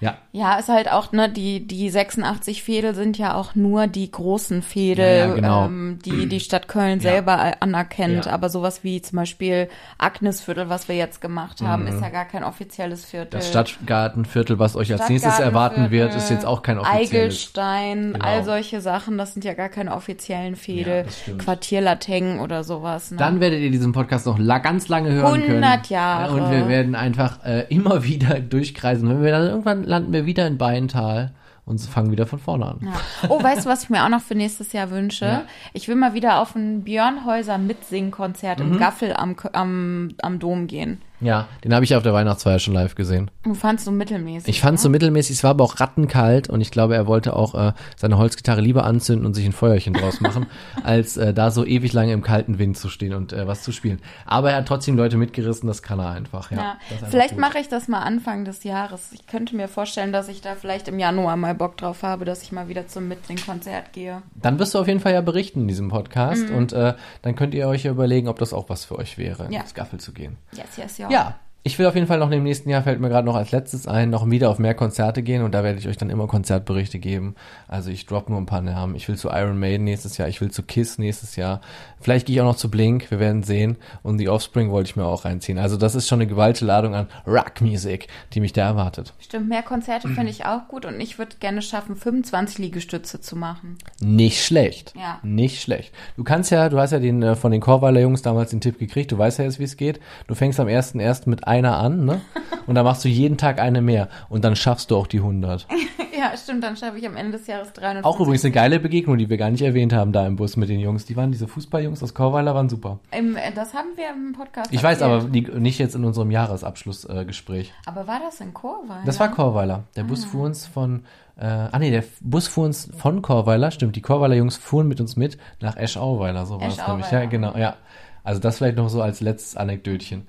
Ja. 0.00 0.18
Ja, 0.32 0.56
ist 0.58 0.68
halt 0.68 0.90
auch, 0.92 1.12
ne, 1.12 1.30
die, 1.30 1.66
die 1.66 1.88
86 1.88 2.62
Fädel 2.62 2.94
sind 2.94 3.16
ja 3.16 3.34
auch 3.34 3.54
nur 3.54 3.86
die 3.86 4.10
großen 4.10 4.60
Fädel, 4.62 5.06
Ja, 5.18 5.26
ja, 5.28 5.34
genau. 5.34 5.64
ähm, 5.66 5.98
die 6.04 6.26
die 6.28 6.40
Stadt 6.40 6.68
Köln 6.68 7.00
selber 7.00 7.54
anerkennt. 7.60 8.26
Ja. 8.26 8.32
Aber 8.32 8.50
sowas 8.50 8.84
wie 8.84 9.00
zum 9.00 9.16
Beispiel 9.16 9.68
Agnesviertel, 9.96 10.68
was 10.68 10.88
wir 10.88 10.96
jetzt 10.96 11.20
gemacht 11.22 11.62
haben, 11.62 11.86
ist 11.86 12.00
ja 12.02 12.10
gar 12.10 12.26
kein 12.26 12.44
offizielles 12.44 13.04
Viertel. 13.06 13.36
Mhm. 13.36 13.40
Das 13.40 13.48
Stadtgartenviertel, 13.48 14.58
was 14.58 14.76
euch 14.76 14.92
als 14.92 15.08
nächstes 15.08 15.38
erwarten 15.38 15.90
wird, 15.90 16.14
ist 16.14 16.30
jetzt 16.30 16.44
auch 16.44 16.62
kein 16.62 16.78
offizielles. 16.78 17.12
Eigelstein, 17.12 18.12
Genau. 18.12 18.24
all 18.24 18.44
solche 18.44 18.80
Sachen, 18.80 19.16
das 19.18 19.32
sind 19.32 19.44
ja 19.44 19.54
gar 19.54 19.68
keine 19.68 19.94
offiziellen 19.94 20.56
Fädel. 20.56 21.04
das 21.04 21.20
stimmt. 21.20 21.42
Quartierlateng 21.42 22.40
oder 22.40 22.64
sowas. 22.64 23.10
Ne? 23.10 23.16
Dann 23.16 23.40
werdet 23.40 23.60
ihr 23.60 23.70
diesen 23.70 23.92
Podcast 23.92 24.26
noch 24.26 24.38
la 24.38 24.58
ganz 24.58 24.88
lange 24.88 25.10
hören 25.12 25.40
können. 25.42 25.64
100 25.64 25.88
Jahre. 25.90 26.32
Und 26.34 26.50
wir 26.50 26.68
werden 26.68 26.94
einfach 26.94 27.44
äh, 27.44 27.64
immer 27.68 28.02
wieder 28.04 28.40
durchkreisen. 28.40 29.08
Wenn 29.08 29.22
wir 29.22 29.30
dann 29.32 29.46
irgendwann 29.46 29.84
landen 29.86 30.12
wir 30.12 30.26
wieder 30.26 30.46
in 30.46 30.58
Beintal 30.58 31.32
und 31.64 31.80
fangen 31.80 32.12
wieder 32.12 32.26
von 32.26 32.38
vorne 32.38 32.66
an. 32.66 32.78
Ja. 32.82 33.28
Oh, 33.28 33.42
weißt 33.42 33.64
du, 33.66 33.70
was 33.70 33.84
ich 33.84 33.90
mir 33.90 34.04
auch 34.04 34.08
noch 34.08 34.20
für 34.20 34.34
nächstes 34.34 34.72
Jahr 34.72 34.90
wünsche? 34.90 35.24
Ja. 35.24 35.42
Ich 35.72 35.88
will 35.88 35.96
mal 35.96 36.14
wieder 36.14 36.40
auf 36.40 36.54
ein 36.54 36.82
Björn 36.84 37.24
Häuser 37.24 37.58
Mitsingkonzert 37.58 38.60
Mhm. 38.60 38.72
im 38.74 38.78
Gaffel 38.78 39.14
am, 39.14 39.34
am, 39.52 40.10
am 40.22 40.38
Dom 40.38 40.66
gehen. 40.68 41.00
Ja, 41.20 41.48
den 41.64 41.74
habe 41.74 41.84
ich 41.84 41.94
auf 41.96 42.02
der 42.02 42.12
Weihnachtsfeier 42.12 42.58
schon 42.58 42.74
live 42.74 42.94
gesehen. 42.94 43.30
Du 43.42 43.54
fandst 43.54 43.86
du 43.86 43.90
mittelmäßig. 43.90 44.48
Ich 44.48 44.60
fand 44.60 44.76
es 44.76 44.82
so 44.82 44.90
mittelmäßig, 44.90 45.36
es 45.36 45.44
war 45.44 45.50
aber 45.50 45.64
auch 45.64 45.80
rattenkalt 45.80 46.48
und 46.50 46.60
ich 46.60 46.70
glaube, 46.70 46.94
er 46.94 47.06
wollte 47.06 47.34
auch 47.34 47.54
äh, 47.54 47.72
seine 47.96 48.18
Holzgitarre 48.18 48.60
lieber 48.60 48.84
anzünden 48.84 49.24
und 49.26 49.34
sich 49.34 49.46
ein 49.46 49.52
Feuerchen 49.52 49.94
draus 49.94 50.20
machen, 50.20 50.46
als 50.84 51.16
äh, 51.16 51.32
da 51.32 51.50
so 51.50 51.64
ewig 51.64 51.92
lange 51.92 52.12
im 52.12 52.22
kalten 52.22 52.58
Wind 52.58 52.76
zu 52.76 52.88
stehen 52.88 53.14
und 53.14 53.32
äh, 53.32 53.46
was 53.46 53.62
zu 53.62 53.72
spielen. 53.72 54.00
Aber 54.26 54.50
er 54.50 54.58
hat 54.58 54.66
trotzdem 54.68 54.96
Leute 54.96 55.16
mitgerissen, 55.16 55.66
das 55.66 55.82
kann 55.82 55.98
er 56.00 56.10
einfach. 56.10 56.50
Ja, 56.50 56.56
Ja, 56.56 56.76
einfach 56.90 57.08
vielleicht 57.08 57.36
mache 57.38 57.58
ich 57.60 57.68
das 57.68 57.88
mal 57.88 58.00
Anfang 58.00 58.44
des 58.44 58.64
Jahres. 58.64 59.10
Ich 59.12 59.26
könnte 59.26 59.56
mir 59.56 59.68
vorstellen, 59.68 60.12
dass 60.12 60.28
ich 60.28 60.40
da 60.42 60.54
vielleicht 60.54 60.88
im 60.88 60.98
Januar 60.98 61.36
mal 61.36 61.54
Bock 61.54 61.76
drauf 61.78 62.02
habe, 62.02 62.24
dass 62.24 62.42
ich 62.42 62.52
mal 62.52 62.68
wieder 62.68 62.88
zum 62.88 63.08
Mitsing-Konzert 63.08 63.92
gehe. 63.92 64.22
Dann 64.34 64.58
wirst 64.58 64.74
du 64.74 64.78
auf 64.80 64.86
jeden 64.88 65.00
Fall 65.00 65.12
ja 65.14 65.20
berichten 65.22 65.62
in 65.62 65.68
diesem 65.68 65.88
Podcast 65.88 66.50
und 66.50 66.72
äh, 66.72 66.94
dann 67.22 67.36
könnt 67.36 67.54
ihr 67.54 67.66
euch 67.68 67.84
ja 67.84 67.90
überlegen, 67.90 68.28
ob 68.28 68.38
das 68.38 68.52
auch 68.52 68.68
was 68.68 68.84
für 68.84 68.98
euch 68.98 69.16
wäre, 69.18 69.48
Ja. 69.50 69.60
ins 69.60 69.72
Gaffel 69.74 69.98
zu 69.98 70.12
gehen. 70.12 70.36
Yes, 70.52 70.76
yes, 70.76 70.98
Ja, 71.10 71.34
ich 71.66 71.80
will 71.80 71.86
auf 71.86 71.96
jeden 71.96 72.06
Fall 72.06 72.20
noch 72.20 72.30
im 72.30 72.44
nächsten 72.44 72.70
Jahr, 72.70 72.84
fällt 72.84 73.00
mir 73.00 73.08
gerade 73.08 73.26
noch 73.26 73.34
als 73.34 73.50
letztes 73.50 73.88
ein, 73.88 74.08
noch 74.08 74.30
wieder 74.30 74.50
auf 74.50 74.60
mehr 74.60 74.74
Konzerte 74.74 75.24
gehen 75.24 75.42
und 75.42 75.52
da 75.52 75.64
werde 75.64 75.80
ich 75.80 75.88
euch 75.88 75.96
dann 75.96 76.10
immer 76.10 76.28
Konzertberichte 76.28 77.00
geben. 77.00 77.34
Also 77.66 77.90
ich 77.90 78.06
drop 78.06 78.30
nur 78.30 78.38
ein 78.38 78.46
paar 78.46 78.62
Namen. 78.62 78.94
Ich 78.94 79.08
will 79.08 79.16
zu 79.16 79.30
Iron 79.30 79.58
Maiden 79.58 79.82
nächstes 79.82 80.16
Jahr, 80.16 80.28
ich 80.28 80.40
will 80.40 80.52
zu 80.52 80.62
Kiss 80.62 80.96
nächstes 80.98 81.34
Jahr. 81.34 81.60
Vielleicht 82.00 82.26
gehe 82.26 82.36
ich 82.36 82.40
auch 82.40 82.46
noch 82.46 82.54
zu 82.54 82.70
Blink, 82.70 83.10
wir 83.10 83.18
werden 83.18 83.42
sehen. 83.42 83.78
Und 84.04 84.18
The 84.18 84.28
Offspring 84.28 84.70
wollte 84.70 84.90
ich 84.90 84.94
mir 84.94 85.06
auch 85.06 85.24
reinziehen. 85.24 85.58
Also 85.58 85.76
das 85.76 85.96
ist 85.96 86.06
schon 86.06 86.20
eine 86.20 86.28
gewaltige 86.28 86.66
Ladung 86.66 86.94
an 86.94 87.08
Rockmusik, 87.26 88.06
die 88.32 88.38
mich 88.38 88.52
da 88.52 88.64
erwartet. 88.64 89.12
Stimmt, 89.18 89.48
mehr 89.48 89.64
Konzerte 89.64 90.06
finde 90.06 90.30
ich 90.30 90.44
auch 90.44 90.68
gut 90.68 90.84
und 90.84 91.00
ich 91.00 91.18
würde 91.18 91.34
gerne 91.40 91.62
schaffen, 91.62 91.96
25 91.96 92.58
Liegestütze 92.58 93.20
zu 93.20 93.34
machen. 93.34 93.76
Nicht 94.00 94.44
schlecht. 94.44 94.94
Ja. 94.96 95.18
Nicht 95.24 95.60
schlecht. 95.60 95.92
Du 96.16 96.22
kannst 96.22 96.52
ja, 96.52 96.68
du 96.68 96.78
hast 96.78 96.92
ja 96.92 97.00
den 97.00 97.24
äh, 97.24 97.34
von 97.34 97.50
den 97.50 97.60
Chorweiler 97.60 97.98
Jungs 97.98 98.22
damals 98.22 98.50
den 98.50 98.60
Tipp 98.60 98.78
gekriegt, 98.78 99.10
du 99.10 99.18
weißt 99.18 99.40
ja 99.40 99.46
jetzt, 99.46 99.58
wie 99.58 99.64
es 99.64 99.76
geht. 99.76 99.98
Du 100.28 100.36
fängst 100.36 100.60
am 100.60 100.68
1.1. 100.68 101.28
mit 101.28 101.44
einer 101.56 101.78
an, 101.78 102.04
ne? 102.04 102.20
Und 102.66 102.74
dann 102.74 102.84
machst 102.84 103.04
du 103.04 103.08
jeden 103.08 103.36
Tag 103.36 103.60
eine 103.60 103.80
mehr 103.80 104.08
und 104.28 104.44
dann 104.44 104.56
schaffst 104.56 104.90
du 104.90 104.96
auch 104.96 105.06
die 105.06 105.18
100. 105.18 105.66
ja, 106.18 106.36
stimmt, 106.36 106.64
dann 106.64 106.76
schaffe 106.76 106.98
ich 106.98 107.06
am 107.06 107.16
Ende 107.16 107.38
des 107.38 107.46
Jahres 107.46 107.72
300. 107.72 108.04
Auch 108.04 108.18
übrigens 108.18 108.44
eine 108.44 108.52
geile 108.52 108.80
Begegnung, 108.80 109.18
die 109.18 109.30
wir 109.30 109.36
gar 109.36 109.50
nicht 109.50 109.62
erwähnt 109.62 109.92
haben 109.92 110.12
da 110.12 110.26
im 110.26 110.36
Bus 110.36 110.56
mit 110.56 110.68
den 110.68 110.80
Jungs. 110.80 111.04
Die 111.04 111.16
waren 111.16 111.30
diese 111.30 111.46
Fußballjungs 111.46 112.02
aus 112.02 112.14
Chorweiler 112.14 112.54
waren 112.54 112.68
super. 112.68 112.98
Im, 113.12 113.36
äh, 113.36 113.52
das 113.54 113.74
haben 113.74 113.90
wir 113.96 114.10
im 114.10 114.32
Podcast 114.32 114.72
Ich 114.72 114.82
weiß 114.82 115.02
aber 115.02 115.24
die, 115.24 115.42
nicht 115.42 115.78
jetzt 115.78 115.94
in 115.94 116.04
unserem 116.04 116.30
Jahresabschlussgespräch. 116.30 117.68
Äh. 117.68 117.88
Aber 117.88 118.06
war 118.06 118.20
das 118.20 118.40
in 118.40 118.52
Chorweil? 118.52 119.02
das 119.04 119.20
war 119.20 119.30
Chorweiler. 119.30 119.84
Der 119.94 120.04
Bus 120.04 120.24
fuhr 120.24 120.44
uns 120.44 120.66
von 120.66 121.04
äh, 121.38 121.44
ah 121.44 121.78
nee, 121.78 121.90
der 121.90 122.02
Bus 122.20 122.48
fuhr 122.48 122.64
uns 122.64 122.90
von 122.96 123.20
Chorweiler, 123.20 123.70
stimmt. 123.70 123.94
Die 123.94 124.00
Chorweiler 124.00 124.36
Jungs 124.36 124.56
fuhren 124.56 124.88
mit 124.88 125.00
uns 125.00 125.16
mit 125.16 125.36
nach 125.60 125.76
Eschauweiler, 125.76 126.46
so 126.46 126.60
war 126.60 126.68
es 126.68 126.86
nämlich. 126.86 127.10
Ja, 127.10 127.26
genau, 127.26 127.56
ja. 127.56 127.76
Also 128.24 128.40
das 128.40 128.56
vielleicht 128.56 128.76
noch 128.76 128.88
so 128.88 129.02
als 129.02 129.20
letztes 129.20 129.56
Anekdötchen. 129.56 130.26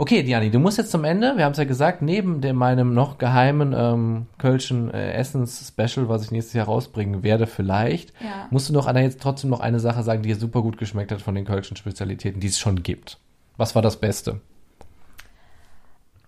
Okay, 0.00 0.22
Diani, 0.22 0.48
du 0.52 0.60
musst 0.60 0.78
jetzt 0.78 0.92
zum 0.92 1.02
Ende, 1.02 1.36
wir 1.36 1.44
haben 1.44 1.50
es 1.52 1.58
ja 1.58 1.64
gesagt, 1.64 2.02
neben 2.02 2.40
dem, 2.40 2.54
meinem 2.54 2.94
noch 2.94 3.18
geheimen 3.18 3.74
ähm, 3.76 4.26
Kölschen 4.38 4.94
äh, 4.94 5.12
Essens-Special, 5.14 6.08
was 6.08 6.22
ich 6.22 6.30
nächstes 6.30 6.54
Jahr 6.54 6.66
rausbringen 6.66 7.24
werde, 7.24 7.48
vielleicht, 7.48 8.12
Ja. 8.20 8.46
musst 8.50 8.68
du 8.68 8.72
noch 8.72 8.86
Anna, 8.86 9.00
jetzt 9.00 9.20
trotzdem 9.20 9.50
noch 9.50 9.58
eine 9.58 9.80
Sache 9.80 10.04
sagen, 10.04 10.22
die 10.22 10.28
dir 10.28 10.36
super 10.36 10.62
gut 10.62 10.78
geschmeckt 10.78 11.10
hat 11.10 11.20
von 11.20 11.34
den 11.34 11.44
Kölschen 11.44 11.76
Spezialitäten, 11.76 12.38
die 12.40 12.46
es 12.46 12.60
schon 12.60 12.84
gibt. 12.84 13.18
Was 13.56 13.74
war 13.74 13.82
das 13.82 13.96
Beste? 13.98 14.40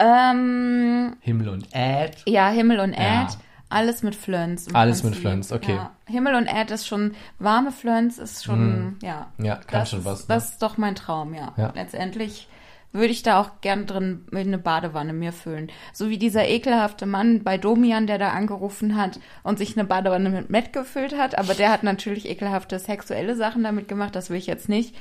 Ähm, 0.01 1.17
Himmel 1.21 1.49
und 1.51 1.69
Erd. 1.73 2.23
ja, 2.27 2.49
Himmel 2.49 2.81
und 2.81 2.93
Ja. 2.93 2.99
Erd. 2.99 3.39
Alles 3.69 4.03
mit 4.03 4.17
Flöns. 4.17 4.67
Alles 4.75 5.05
mit. 5.05 5.15
Flöns, 5.15 5.53
okay. 5.53 5.77
Ja. 5.77 5.93
Himmel 6.07 6.35
und 6.35 6.47
Erd 6.47 6.73
ist 6.73 6.89
schon, 6.89 7.13
warme 7.39 7.71
Flöns 7.71 8.19
ist 8.19 8.43
schon, 8.45 8.97
ja. 9.01 9.29
Ja, 9.39 9.55
kann 9.57 9.81
das 9.83 9.91
schon 9.91 10.01
ist, 10.01 10.05
was. 10.07 10.19
Ne? 10.23 10.35
Das 10.35 10.51
ist 10.51 10.63
doch 10.63 10.77
mein 10.77 10.97
Traum, 10.97 11.35
ja. 11.35 11.53
Ja. 11.57 11.71
Letztendlich 11.77 12.49
würde 12.93 13.13
ich 13.13 13.23
da 13.23 13.41
auch 13.41 13.61
gern 13.61 13.87
drin 13.87 14.25
mit 14.31 14.47
eine 14.47 14.59
Badewanne 14.59 15.13
mir 15.13 15.33
füllen. 15.33 15.71
So 15.93 16.09
wie 16.09 16.19
dieser 16.19 16.49
ekelhafte 16.49 17.07
Mann 17.07 17.45
bei 17.45 17.57
Domian, 17.59 18.07
der 18.07 18.19
da 18.19 18.31
angerufen 18.31 18.97
hat 18.97 19.21
und 19.43 19.59
sich 19.59 19.77
eine 19.77 19.87
Badewanne 19.87 20.31
mit 20.31 20.51
Met 20.51 20.73
gefüllt 20.73 21.17
hat, 21.17 21.39
aber 21.39 21.55
der 21.55 21.71
hat 21.71 21.83
natürlich 21.83 22.29
ekelhafte 22.29 22.79
sexuelle 22.79 23.37
Sachen 23.37 23.63
damit 23.63 23.89
gemacht, 23.89 24.17
das 24.17 24.31
will 24.31 24.39
ich 24.39 24.47
jetzt 24.47 24.69
nicht. 24.69 24.95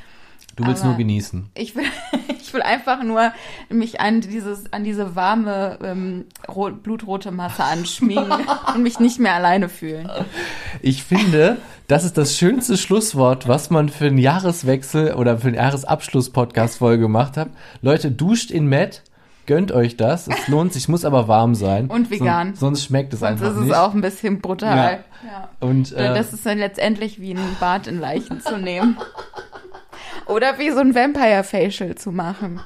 Du 0.55 0.65
willst 0.65 0.81
aber- 0.81 0.89
nur 0.89 0.97
genießen. 0.97 1.49
Ich 1.55 1.75
will, 1.75 1.85
ich 2.41 2.53
will 2.53 2.61
einfach 2.61 3.03
nur 3.03 3.31
mich 3.69 4.01
an 4.01 4.21
dieses, 4.21 4.71
an 4.73 4.83
diese 4.83 5.15
warme, 5.15 5.79
ähm, 5.83 6.25
rot, 6.47 6.83
blutrote 6.83 7.31
Masse 7.31 7.63
anschmiegen 7.63 8.31
und 8.75 8.83
mich 8.83 8.99
nicht 8.99 9.19
mehr 9.19 9.33
alleine 9.35 9.69
fühlen. 9.69 10.09
Ich 10.81 11.03
finde, 11.03 11.57
das 11.87 12.03
ist 12.03 12.17
das 12.17 12.37
schönste 12.37 12.77
Schlusswort, 12.77 13.47
was 13.47 13.69
man 13.69 13.89
für 13.89 14.07
einen 14.07 14.17
Jahreswechsel 14.17 15.13
oder 15.13 15.37
für 15.37 15.47
einen 15.47 15.55
Jahresabschluss-Podcast-Folge 15.55 17.01
gemacht 17.03 17.37
hat. 17.37 17.49
Leute, 17.81 18.11
duscht 18.11 18.51
in 18.51 18.67
Met, 18.67 19.03
gönnt 19.45 19.71
euch 19.71 19.97
das. 19.97 20.27
Es 20.27 20.47
lohnt 20.47 20.73
sich, 20.73 20.87
muss 20.89 21.05
aber 21.05 21.27
warm 21.27 21.55
sein. 21.55 21.87
Und 21.87 22.11
vegan. 22.11 22.49
Sonst, 22.49 22.59
sonst 22.59 22.83
schmeckt 22.85 23.13
es 23.13 23.21
Sonst 23.21 23.31
einfach 23.31 23.51
ist 23.51 23.57
es 23.57 23.63
nicht. 23.63 23.75
auch 23.75 23.93
ein 23.93 24.01
bisschen 24.01 24.41
brutal. 24.41 25.03
Ja. 25.25 25.49
Und 25.59 25.91
äh, 25.93 26.13
Das 26.13 26.33
ist 26.33 26.45
dann 26.45 26.59
letztendlich 26.59 27.19
wie 27.19 27.31
ein 27.33 27.39
Bad 27.59 27.87
in 27.87 27.99
Leichen 27.99 28.41
zu 28.41 28.57
nehmen. 28.57 28.97
Oder 30.29 30.57
wie 30.59 30.69
so 30.71 30.79
ein 30.79 30.93
Vampire-Facial 30.95 31.95
zu 31.95 32.11
machen. 32.11 32.59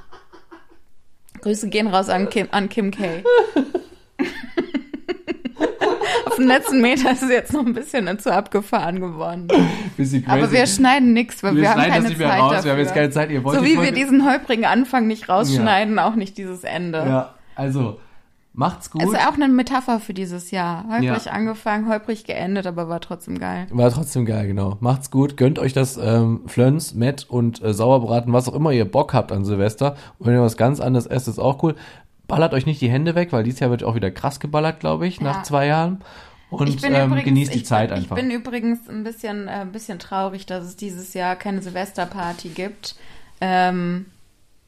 Grüße 1.41 1.70
gehen 1.70 1.88
raus 1.88 2.09
an 2.09 2.30
Kim, 2.30 2.47
an 2.51 2.70
Kim 2.70 2.91
K. 2.91 3.24
Auf 6.26 6.36
den 6.38 6.47
letzten 6.47 6.82
Meter 6.82 7.11
ist 7.11 7.22
es 7.22 7.30
jetzt 7.30 7.53
noch 7.53 7.66
ein 7.66 7.74
bisschen 7.74 8.18
zu 8.20 8.34
abgefahren 8.34 8.99
geworden. 8.99 9.47
Aber 10.28 10.51
wir 10.51 10.66
schneiden 10.68 11.14
nichts, 11.14 11.43
weil 11.43 11.55
wir, 11.55 11.61
Wir 11.64 11.70
haben 11.72 11.82
keine 11.82 11.95
das 12.01 12.09
nicht 12.09 12.18
mehr 12.18 12.30
Zeit 12.30 12.39
raus, 12.41 12.51
dafür. 12.51 12.64
wir 12.66 12.72
haben 12.72 12.80
jetzt 12.80 12.93
keine 12.93 13.09
Zeit. 13.11 13.30
Ihr 13.32 13.43
wollt 13.43 13.59
so 13.59 13.64
wie 13.66 13.76
Folge- 13.76 13.91
wir 13.91 13.95
diesen 13.95 14.26
holprigen 14.30 14.66
Anfang 14.66 15.05
nicht 15.07 15.30
rausschneiden, 15.30 15.99
auch 15.99 16.16
nicht 16.16 16.38
dieses 16.38 16.64
Ende. 16.64 16.99
ja, 16.99 17.34
also 17.55 17.99
macht's 18.54 18.89
gut. 18.91 19.01
Es 19.04 19.10
ist 19.12 19.28
auch 19.28 19.34
eine 19.34 19.47
Metapher 19.47 19.99
für 19.99 20.14
dieses 20.14 20.51
Jahr. 20.51 20.86
Holprig 20.89 21.26
Ja. 21.26 21.32
angefangen, 21.32 21.89
holprig 21.89 22.24
geendet, 22.24 22.66
aber 22.68 22.88
war 22.89 23.01
trotzdem 23.01 23.39
geil. 23.39 23.68
War 23.72 23.91
trotzdem 23.91 24.26
geil, 24.26 24.47
genau. 24.47 24.78
Macht's 24.80 25.12
gut, 25.12 25.38
gönnt 25.38 25.60
euch 25.60 25.74
das 25.74 25.97
ähm, 25.97 26.41
Flöns, 26.47 26.93
Met 26.93 27.26
und 27.30 27.62
äh, 27.64 27.74
Sauerbraten, 27.74 28.32
was 28.34 28.47
auch 28.47 28.54
immer 28.56 28.72
ihr 28.72 28.86
Bock 28.89 29.14
habt 29.14 29.32
an 29.32 29.43
Silvester. 29.45 29.95
Und 30.20 30.28
wenn 30.28 30.36
ihr 30.36 30.41
was 30.41 30.58
ganz 30.58 30.80
anderes 30.80 31.06
esst, 31.08 31.28
ist 31.28 31.39
auch 31.39 31.62
cool. 31.64 31.76
Ballert 32.28 32.54
euch 32.54 32.66
nicht 32.66 32.80
die 32.80 32.89
Hände 32.89 33.16
weg, 33.16 33.34
weil 33.34 33.43
dieses 33.43 33.60
Jahr 33.60 33.70
wird 33.70 33.84
auch 33.84 33.95
wieder 33.95 34.10
krass 34.12 34.39
geballert, 34.39 34.80
glaube 34.80 35.08
ich, 35.08 35.20
nach 35.20 35.38
Ja. 35.38 35.43
zwei 35.43 35.68
Jahren. 35.68 36.01
Und 36.49 36.70
ähm, 36.86 37.08
übrigens, 37.08 37.24
genießt 37.26 37.54
die 37.54 37.58
ich 37.60 37.66
Zeit 37.66 37.91
einfach. 37.91 38.16
Ich 38.16 38.22
bin 38.24 38.32
übrigens 38.32 38.88
ein 38.88 39.04
bisschen, 39.04 39.47
äh, 39.47 39.51
ein 39.62 39.72
bisschen 39.72 39.97
traurig, 39.97 40.45
dass 40.45 40.64
es 40.64 40.76
dieses 40.76 41.16
Jahr 41.16 41.36
keine 41.36 41.62
Silvesterparty 41.64 42.49
gibt. 42.49 42.95
Ähm, 43.41 44.06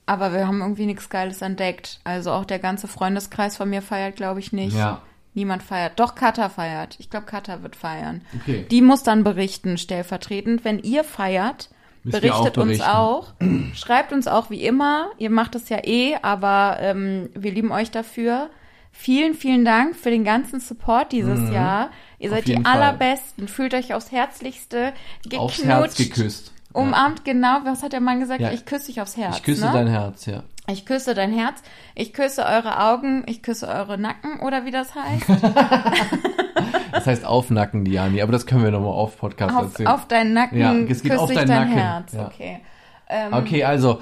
aber 0.05 0.33
wir 0.33 0.47
haben 0.47 0.61
irgendwie 0.61 0.85
nichts 0.85 1.09
Geiles 1.09 1.41
entdeckt. 1.41 1.99
Also 2.03 2.31
auch 2.31 2.45
der 2.45 2.59
ganze 2.59 2.87
Freundeskreis 2.87 3.57
von 3.57 3.69
mir 3.69 3.81
feiert, 3.81 4.15
glaube 4.15 4.39
ich, 4.39 4.51
nicht. 4.53 4.75
Ja. 4.77 5.01
Niemand 5.33 5.63
feiert. 5.63 5.99
Doch, 5.99 6.15
Kata 6.15 6.47
feiert. 6.49 6.95
Ich 6.99 7.09
glaube, 7.09 7.25
Kata 7.25 7.61
wird 7.61 7.75
feiern. 7.75 8.21
Okay. 8.41 8.65
Die 8.71 8.81
muss 8.81 9.03
dann 9.03 9.23
berichten, 9.23 9.77
stellvertretend. 9.77 10.63
Wenn 10.63 10.79
ihr 10.79 11.03
feiert, 11.03 11.69
Müsst 12.03 12.23
ihr 12.23 12.33
auch 12.35 12.39
berichtet 12.49 12.57
uns 12.57 12.81
auch. 12.81 13.33
Schreibt 13.73 14.13
uns 14.13 14.27
auch 14.27 14.49
wie 14.49 14.63
immer. 14.63 15.09
Ihr 15.17 15.29
macht 15.29 15.55
es 15.55 15.67
ja 15.69 15.79
eh, 15.83 16.15
aber 16.21 16.77
ähm, 16.79 17.29
wir 17.33 17.51
lieben 17.51 17.71
euch 17.71 17.91
dafür. 17.91 18.49
Vielen, 18.93 19.33
vielen 19.33 19.65
Dank 19.65 19.97
für 19.97 20.09
den 20.09 20.23
ganzen 20.23 20.61
Support 20.61 21.11
dieses 21.11 21.51
Jahr. 21.51 21.89
Ihr 22.17 22.29
Mhm. 22.29 22.33
Seid 22.35 22.47
die 22.47 22.53
Fall. 22.53 22.65
allerbesten. 22.65 23.49
Fühlt 23.49 23.73
euch 23.73 23.93
aufs 23.93 24.13
Herzlichste 24.13 24.93
geknutscht. 25.23 25.59
Aufs 25.59 25.65
Herz 25.65 25.97
geküsst. 25.97 26.53
Umarmt, 26.75 27.25
genau. 27.25 27.59
Was 27.63 27.83
hat 27.83 27.93
der 27.93 28.01
Mann 28.01 28.19
gesagt? 28.19 28.41
Ja. 28.41 28.51
Ich 28.51 28.65
küsse 28.65 28.87
dich 28.87 29.01
aufs 29.01 29.17
Herz. 29.17 29.37
Ich 29.37 29.43
küsse 29.43 29.65
ne? 29.65 29.71
dein 29.73 29.87
Herz, 29.87 30.25
ja. 30.25 30.43
Ich 30.67 30.85
küsse 30.85 31.13
dein 31.13 31.31
Herz. 31.31 31.61
Ich 31.93 32.13
küsse 32.13 32.43
eure 32.43 32.79
Augen. 32.81 33.23
Ich 33.27 33.43
küsse 33.43 33.67
eure 33.67 33.97
Nacken 33.97 34.39
oder 34.41 34.65
wie 34.65 34.71
das 34.71 34.93
heißt. 34.95 35.25
Das 36.91 37.07
heißt 37.07 37.25
aufnacken, 37.25 37.83
Diani, 37.83 38.21
aber 38.21 38.31
das 38.31 38.45
können 38.45 38.63
wir 38.63 38.71
nochmal 38.71 38.93
auf 38.93 39.17
Podcast 39.17 39.53
auf, 39.53 39.63
erzählen. 39.63 39.87
auf 39.87 40.07
deinen 40.07 40.33
Nacken 40.33 40.57
Ja, 40.57 40.73
es 40.73 41.03
geht 41.03 41.11
küsse 41.11 41.23
auf 41.23 41.29
ich 41.29 41.37
dein 41.37 41.47
Nacken. 41.49 41.73
Herz. 41.73 42.13
Ja. 42.13 42.27
Okay. 42.27 42.61
Ähm, 43.09 43.33
Okay, 43.33 43.63
also 43.65 43.99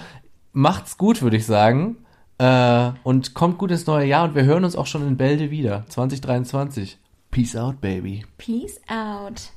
macht's 0.52 0.98
gut, 0.98 1.24
würde 1.24 1.36
ich 1.38 1.46
sagen. 1.46 1.98
Äh, 2.38 2.92
und 3.04 3.34
kommt 3.34 3.58
gut 3.58 3.72
ins 3.72 3.88
neue 3.88 4.06
Jahr 4.06 4.24
und 4.26 4.36
wir 4.36 4.44
hören 4.44 4.64
uns 4.64 4.76
auch 4.76 4.86
schon 4.86 5.08
in 5.08 5.18
Bälde 5.18 5.50
wieder. 5.50 5.86
2023. 5.90 7.00
Peace 7.32 7.56
out, 7.56 7.82
baby. 7.82 8.24
Peace 8.38 8.80
out. 8.88 9.50